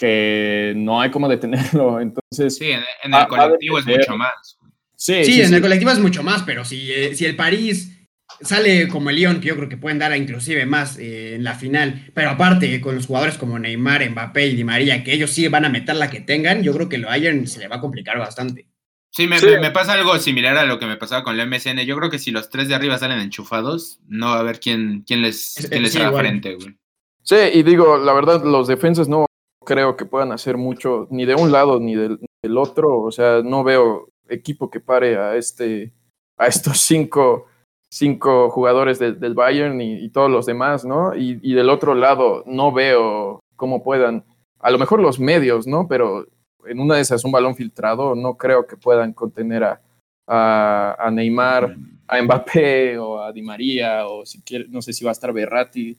Que 0.00 0.72
no 0.76 1.00
hay 1.00 1.10
cómo 1.10 1.28
detenerlo. 1.28 2.00
Entonces, 2.00 2.56
Sí, 2.56 2.70
en, 2.72 2.82
el 3.14 3.26
colectivo 3.28 3.78
es 3.78 3.86
mucho 3.86 4.16
más. 4.16 4.58
sí, 4.96 5.24
Sí, 5.24 5.32
sí, 5.34 5.42
en 5.42 5.48
sí. 5.48 5.54
el 5.54 5.60
colectivo 5.60 5.90
es 5.90 5.98
mucho 6.00 6.22
más, 6.22 6.42
pero 6.42 6.64
si, 6.64 6.90
eh, 6.92 7.14
si 7.14 7.26
el 7.26 7.36
París 7.36 7.96
sale 8.40 8.88
como 8.88 9.10
el 9.10 9.16
Lyon, 9.16 9.40
que 9.40 9.48
yo 9.48 9.56
creo 9.56 9.68
que 9.68 9.76
pueden 9.76 9.98
dar 9.98 10.12
a 10.12 10.16
inclusive 10.16 10.64
más 10.64 10.96
eh, 10.98 11.34
en 11.34 11.44
la 11.44 11.54
final, 11.54 12.10
pero 12.14 12.30
aparte 12.30 12.80
con 12.80 12.94
los 12.94 13.06
jugadores 13.06 13.36
como 13.36 13.58
Neymar, 13.58 14.08
Mbappé 14.10 14.46
y 14.46 14.56
Di 14.56 14.64
María, 14.64 15.04
que 15.04 15.12
ellos 15.12 15.30
sí 15.30 15.46
van 15.48 15.66
a 15.66 15.68
meter 15.68 15.96
la 15.96 16.08
que 16.10 16.20
tengan, 16.20 16.62
yo 16.62 16.72
creo 16.72 16.88
que 16.88 16.96
el 16.96 17.04
Bayern 17.04 17.46
se 17.46 17.58
le 17.60 17.68
va 17.68 17.76
a 17.76 17.80
complicar 17.80 18.18
bastante. 18.18 18.66
Sí, 19.12 19.26
me, 19.26 19.38
Sí. 19.40 19.46
me- 19.60 19.72
pasa 19.72 19.92
algo 19.94 20.16
similar 20.18 20.56
a 20.56 20.64
lo 20.64 20.78
que 20.78 20.86
me 20.86 20.96
pasaba 20.96 21.24
con 21.24 21.36
la 21.36 21.42
MSN. 21.44 21.84
Yo 21.84 21.96
creo 21.96 22.08
que 22.10 22.20
si 22.20 22.30
los 22.30 22.48
tres 22.48 22.68
de 22.68 22.76
arriba 22.76 22.96
salen 22.96 23.18
enchufados, 23.18 23.98
no 24.06 24.26
va 24.28 24.36
a 24.36 24.40
haber 24.40 24.60
quién, 24.60 25.02
quién 25.06 25.20
les, 25.20 25.56
Es- 25.58 25.68
quién 25.68 25.82
les 25.82 25.92
sí, 25.92 25.98
haga 25.98 26.08
igual. 26.10 26.26
frente, 26.26 26.54
güey. 26.54 26.76
Sí, 27.24 27.36
y 27.52 27.62
digo, 27.64 27.98
la 27.98 28.12
verdad, 28.12 28.42
los 28.44 28.68
defensas 28.68 29.08
no 29.08 29.26
creo 29.70 29.96
que 29.96 30.04
puedan 30.04 30.32
hacer 30.32 30.56
mucho, 30.56 31.06
ni 31.10 31.24
de 31.24 31.36
un 31.36 31.52
lado 31.52 31.78
ni 31.78 31.94
del, 31.94 32.18
del 32.42 32.58
otro. 32.58 33.02
O 33.02 33.12
sea, 33.12 33.40
no 33.44 33.62
veo 33.62 34.08
equipo 34.28 34.68
que 34.68 34.80
pare 34.80 35.16
a 35.16 35.36
este, 35.36 35.92
a 36.36 36.48
estos 36.48 36.78
cinco, 36.80 37.46
cinco 37.88 38.50
jugadores 38.50 38.98
del- 38.98 39.34
Bayern 39.34 39.80
y, 39.80 40.08
todos 40.08 40.28
los 40.28 40.46
demás, 40.46 40.84
¿no? 40.84 41.14
Y, 41.14 41.54
del 41.54 41.70
otro 41.70 41.94
lado, 41.94 42.42
no 42.46 42.72
veo 42.72 43.38
cómo 43.54 43.84
puedan, 43.84 44.24
a 44.58 44.72
lo 44.72 44.78
mejor 44.78 45.00
los 45.00 45.20
medios, 45.20 45.68
¿no? 45.68 45.86
Pero 45.86 46.26
en 46.66 46.80
una 46.80 46.96
de 46.96 47.02
esas 47.02 47.24
un 47.24 47.30
balón 47.30 47.54
filtrado, 47.54 48.16
no 48.16 48.36
creo 48.36 48.66
que 48.66 48.76
puedan 48.76 49.12
contener 49.12 49.62
a, 49.62 49.80
a, 50.26 50.96
a 50.98 51.10
Neymar, 51.12 51.76
a 52.08 52.20
Mbappé 52.20 52.98
o 52.98 53.20
a 53.22 53.30
Di 53.30 53.42
María, 53.42 54.08
o 54.08 54.26
si 54.26 54.42
quiere, 54.42 54.66
no 54.68 54.82
sé 54.82 54.92
si 54.92 55.04
va 55.04 55.12
a 55.12 55.18
estar 55.18 55.32
Berratti, 55.32 55.96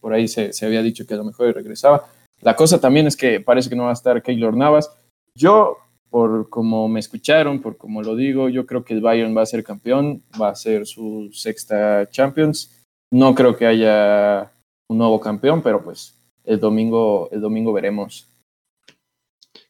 por 0.00 0.12
ahí 0.12 0.26
se, 0.26 0.52
se 0.52 0.66
había 0.66 0.82
dicho 0.82 1.06
que 1.06 1.14
a 1.14 1.18
lo 1.18 1.24
mejor 1.24 1.54
regresaba. 1.54 2.04
La 2.42 2.56
cosa 2.56 2.80
también 2.80 3.06
es 3.06 3.16
que 3.16 3.40
parece 3.40 3.70
que 3.70 3.76
no 3.76 3.84
va 3.84 3.90
a 3.90 3.94
estar 3.94 4.22
Keylor 4.22 4.56
Navas. 4.56 4.90
Yo, 5.34 5.78
por 6.10 6.48
como 6.50 6.88
me 6.88 7.00
escucharon, 7.00 7.62
por 7.62 7.76
como 7.76 8.02
lo 8.02 8.16
digo, 8.16 8.48
yo 8.48 8.66
creo 8.66 8.84
que 8.84 8.94
el 8.94 9.00
Bayern 9.00 9.36
va 9.36 9.42
a 9.42 9.46
ser 9.46 9.64
campeón, 9.64 10.22
va 10.40 10.48
a 10.50 10.54
ser 10.56 10.86
su 10.86 11.30
sexta 11.32 12.08
Champions. 12.10 12.84
No 13.12 13.34
creo 13.34 13.56
que 13.56 13.66
haya 13.66 14.52
un 14.90 14.98
nuevo 14.98 15.20
campeón, 15.20 15.62
pero 15.62 15.82
pues 15.82 16.18
el 16.44 16.58
domingo, 16.58 17.28
el 17.30 17.40
domingo 17.40 17.72
veremos. 17.72 18.28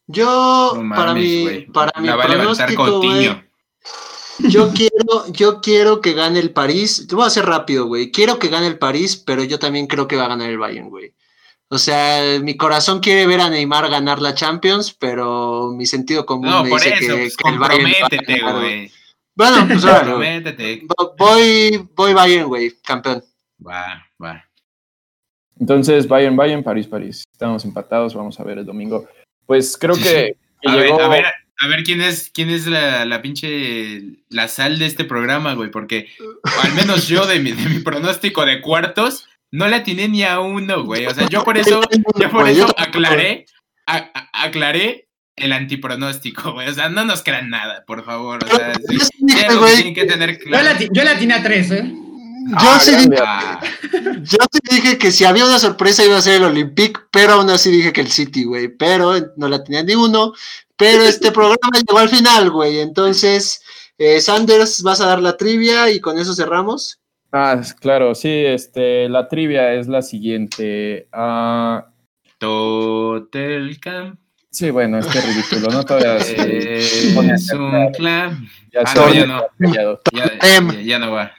Yo, 0.07 0.73
No 0.77 0.95
para 0.95 1.13
güey. 1.13 1.67
para 1.67 2.01
mi 2.01 2.09
pronóstico, 2.09 2.99
güey, 2.99 3.29
Coutinho. 3.29 3.43
yo 4.51 4.71
quiero, 4.73 5.27
yo 5.31 5.61
quiero 5.61 6.01
que 6.01 6.13
gane 6.15 6.39
el 6.41 6.53
París. 6.53 7.07
Te 7.09 7.15
voy 7.15 7.25
a 7.25 7.29
hacer 7.29 7.45
rápido, 7.47 7.87
güey. 7.87 8.11
Quiero 8.11 8.39
que 8.39 8.49
gane 8.49 8.67
el 8.67 8.79
París, 8.79 9.17
pero 9.17 9.45
yo 9.45 9.59
también 9.59 9.87
creo 9.87 10.09
que 10.09 10.17
va 10.17 10.25
a 10.25 10.29
ganar 10.29 10.51
el 10.51 10.59
Bayern, 10.59 10.89
güey. 10.89 11.15
O 11.73 11.79
sea, 11.79 12.39
mi 12.41 12.55
corazón 12.55 13.01
quiere 13.01 13.27
ver 13.27 13.41
a 13.41 13.49
Neymar 13.49 13.89
ganar 13.89 14.21
la 14.21 14.35
Champions, 14.35 14.93
pero 14.93 15.73
mi 15.75 15.87
sentido 15.87 16.27
común 16.27 16.51
No, 16.51 16.63
me 16.65 16.69
por 16.69 16.83
dice 16.83 16.95
eso, 16.97 17.15
que, 17.15 17.21
pues, 17.23 17.37
que 17.39 17.49
el 17.49 17.59
Bayern 17.59 17.85
va 17.87 17.89
a 17.89 17.93
comprométete, 18.11 18.41
ganar, 18.41 18.61
güey. 18.61 18.93
Bueno, 19.35 19.67
pues. 19.69 19.83
Vo- 19.87 21.15
Voy, 21.17 21.89
voy 21.95 22.13
Bayern, 22.13 22.49
güey, 22.49 22.75
campeón. 22.85 23.25
Va, 23.67 24.07
va. 24.23 24.45
Entonces, 25.59 26.07
Bayern, 26.07 26.37
Bayern, 26.37 26.63
París, 26.63 26.87
París. 26.87 27.25
Estamos 27.33 27.65
empatados, 27.65 28.15
vamos 28.15 28.39
a 28.39 28.45
ver 28.45 28.59
el 28.59 28.67
domingo. 28.67 29.09
Pues 29.47 29.79
creo 29.79 29.95
Sí, 29.95 30.03
que, 30.03 30.37
A 30.67 30.77
ver, 30.77 30.93
a 30.93 31.09
ver, 31.09 31.25
a 31.59 31.69
ver 31.69 31.85
quién 31.85 32.03
es, 32.03 32.31
quién 32.35 32.51
es 32.51 32.67
la, 32.67 33.07
la 33.07 33.23
pinche 33.23 34.03
la 34.29 34.49
sal 34.49 34.79
de 34.79 34.85
este 34.85 35.05
programa, 35.05 35.55
güey, 35.55 35.71
porque 35.71 36.09
al 36.63 36.75
menos 36.75 37.09
yo 37.09 37.27
de 37.27 37.39
mi, 37.41 37.53
de 37.53 37.69
mi 37.71 37.79
pronóstico 37.81 38.45
de 38.45 38.61
cuartos 38.61 39.27
no 39.53 39.69
le 39.69 39.77
atiné 39.77 40.09
ni 40.09 40.25
a 40.25 40.41
uno, 40.41 40.85
güey. 40.85 41.07
O 41.07 41.15
sea, 41.15 41.29
yo 41.29 41.45
por 41.45 41.57
eso, 41.59 41.81
yo 42.19 42.31
por 42.31 42.49
eso 42.49 42.67
aclaré, 42.77 43.47
a- 43.87 44.11
a- 44.33 44.45
aclaré 44.45 45.09
el 45.37 45.53
antipronóstico, 45.53 46.53
güey. 46.53 46.69
O 46.69 46.75
sea, 46.75 46.89
no 46.89 47.05
nos 47.05 47.23
crean 47.23 47.49
nada, 47.51 47.85
por 47.87 48.05
favor. 48.05 48.43
O 48.45 48.57
sea, 48.57 48.75
sí, 48.75 49.27
tienen- 49.27 49.95
que 49.95 50.05
tener 50.05 50.39
claro. 50.39 50.79
yo 50.93 51.05
le 51.05 51.11
atiné 51.11 51.35
a 51.35 51.43
tres, 51.43 51.71
¿eh? 51.71 51.93
Yo 52.45 52.57
Ah, 52.59 52.81
sí 52.81 52.91
dije, 52.97 53.09
yo 54.25 54.39
sí 54.51 54.61
dije 54.69 54.99
que 54.99 55.13
si 55.13 55.25
había 55.25 55.45
una 55.47 55.61
sorpresa 55.61 56.05
iba 56.05 56.17
a 56.19 56.23
ser 56.23 56.35
el 56.39 56.45
Olympique, 56.45 57.01
pero 57.13 57.35
aún 57.35 57.49
así 57.51 57.71
dije 57.71 57.93
que 57.93 58.01
el 58.01 58.11
City, 58.11 58.43
güey. 58.45 58.67
Pero 58.69 59.15
no 59.37 59.49
la 59.49 59.63
tenía 59.63 59.85
ni 59.85 59.95
uno. 59.95 60.33
Pero 60.77 61.05
este 61.05 61.31
programa 61.31 61.71
llegó 61.87 61.99
al 62.01 62.09
final, 62.09 62.51
güey. 62.51 62.81
Entonces, 62.81 63.63
eh, 63.97 64.21
Sanders, 64.21 64.83
vas 64.83 65.01
a 65.01 65.07
dar 65.07 65.21
la 65.23 65.37
trivia 65.37 65.89
y 65.91 66.01
con 66.01 66.19
eso 66.19 66.35
cerramos. 66.35 66.99
Ah, 67.33 67.63
claro, 67.81 68.15
sí, 68.15 68.29
este, 68.29 69.09
la 69.09 69.27
trivia 69.29 69.73
es 69.75 69.89
la 69.89 70.03
siguiente. 70.03 71.09
Ah, 71.13 71.89
Total 72.39 73.79
Camp 73.81 74.23
sí, 74.53 74.71
bueno, 74.71 74.99
es 74.99 75.07
que 75.07 75.19
es 75.19 75.27
ridículo, 75.27 75.73
¿no? 75.73 75.85
Todavía 75.85 76.17
es 76.19 77.53
un 77.53 77.91
clan. 77.93 78.47
ya 78.73 78.81
Ah, 78.85 78.95
no, 78.95 79.13
ya 79.15 79.27
no. 79.27 80.81
ya 80.83 80.99
no 80.99 81.13
va. 81.13 81.33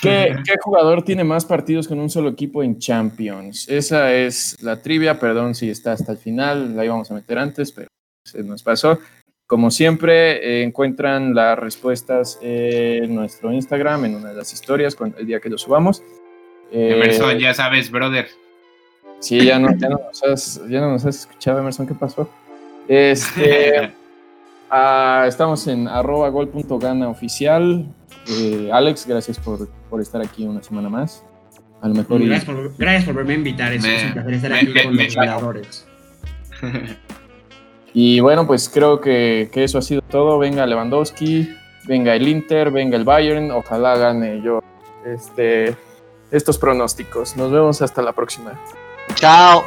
¿Qué, 0.00 0.36
qué 0.44 0.54
jugador 0.62 1.02
tiene 1.02 1.24
más 1.24 1.44
partidos 1.44 1.88
con 1.88 1.98
un 1.98 2.10
solo 2.10 2.28
equipo 2.30 2.62
en 2.62 2.78
Champions? 2.78 3.68
Esa 3.68 4.12
es 4.12 4.56
la 4.62 4.80
trivia, 4.80 5.18
perdón 5.18 5.54
si 5.54 5.70
está 5.70 5.92
hasta 5.92 6.12
el 6.12 6.18
final, 6.18 6.76
la 6.76 6.84
íbamos 6.84 7.10
a 7.10 7.14
meter 7.14 7.38
antes, 7.38 7.72
pero 7.72 7.88
se 8.24 8.42
nos 8.42 8.62
pasó. 8.62 8.98
Como 9.46 9.70
siempre, 9.70 10.60
eh, 10.60 10.62
encuentran 10.62 11.34
las 11.34 11.58
respuestas 11.58 12.38
en 12.40 13.14
nuestro 13.14 13.52
Instagram, 13.52 14.06
en 14.06 14.14
una 14.16 14.30
de 14.30 14.36
las 14.36 14.52
historias, 14.52 14.94
cuando, 14.96 15.18
el 15.18 15.26
día 15.26 15.38
que 15.40 15.50
lo 15.50 15.58
subamos. 15.58 16.02
Eh, 16.72 16.94
Emerson, 16.96 17.38
ya 17.38 17.52
sabes, 17.52 17.90
brother. 17.90 18.26
Sí, 19.20 19.44
ya 19.44 19.58
no, 19.58 19.76
ya 19.76 19.90
no, 19.90 19.98
nos, 19.98 20.22
has, 20.24 20.60
ya 20.68 20.80
no 20.80 20.90
nos 20.92 21.04
has 21.04 21.20
escuchado, 21.20 21.58
Emerson, 21.58 21.86
¿qué 21.86 21.94
pasó? 21.94 22.28
Este, 22.88 23.92
ah, 24.70 25.24
estamos 25.28 25.66
en 25.66 25.88
arroba 25.88 26.28
gol.gana 26.30 27.08
oficial. 27.08 27.86
Eh, 28.28 28.70
Alex, 28.72 29.06
gracias 29.06 29.38
por, 29.38 29.68
por 29.90 30.00
estar 30.00 30.22
aquí 30.22 30.46
una 30.46 30.62
semana 30.62 30.88
más. 30.88 31.22
A 31.82 31.88
lo 31.88 31.94
mejor. 31.94 32.20
y- 32.22 32.26
Gracias 32.28 32.46
por, 32.46 32.76
gracias 32.78 33.04
por 33.04 33.14
verme 33.14 33.34
invitar. 33.34 33.72
Es, 33.74 33.82
Me- 33.82 33.96
es 33.96 34.04
un 34.04 34.12
placer 34.14 34.34
estar 34.34 34.50
me- 34.50 34.56
aquí 34.56 34.66
me- 34.68 34.82
con 34.84 34.96
me- 34.96 35.04
los 35.04 35.14
jugadores. 35.14 35.86
Y 37.94 38.18
bueno, 38.18 38.46
pues 38.46 38.68
creo 38.68 39.00
que, 39.00 39.48
que 39.52 39.64
eso 39.64 39.78
ha 39.78 39.82
sido 39.82 40.02
todo. 40.02 40.38
Venga 40.38 40.66
Lewandowski, 40.66 41.48
venga 41.86 42.14
el 42.16 42.26
Inter, 42.26 42.72
venga 42.72 42.96
el 42.96 43.04
Bayern. 43.04 43.52
Ojalá 43.52 43.96
gane 43.96 44.42
yo 44.42 44.60
este, 45.06 45.76
estos 46.30 46.58
pronósticos. 46.58 47.36
Nos 47.36 47.52
vemos 47.52 47.80
hasta 47.80 48.02
la 48.02 48.12
próxima. 48.12 48.60
Chao. 49.14 49.64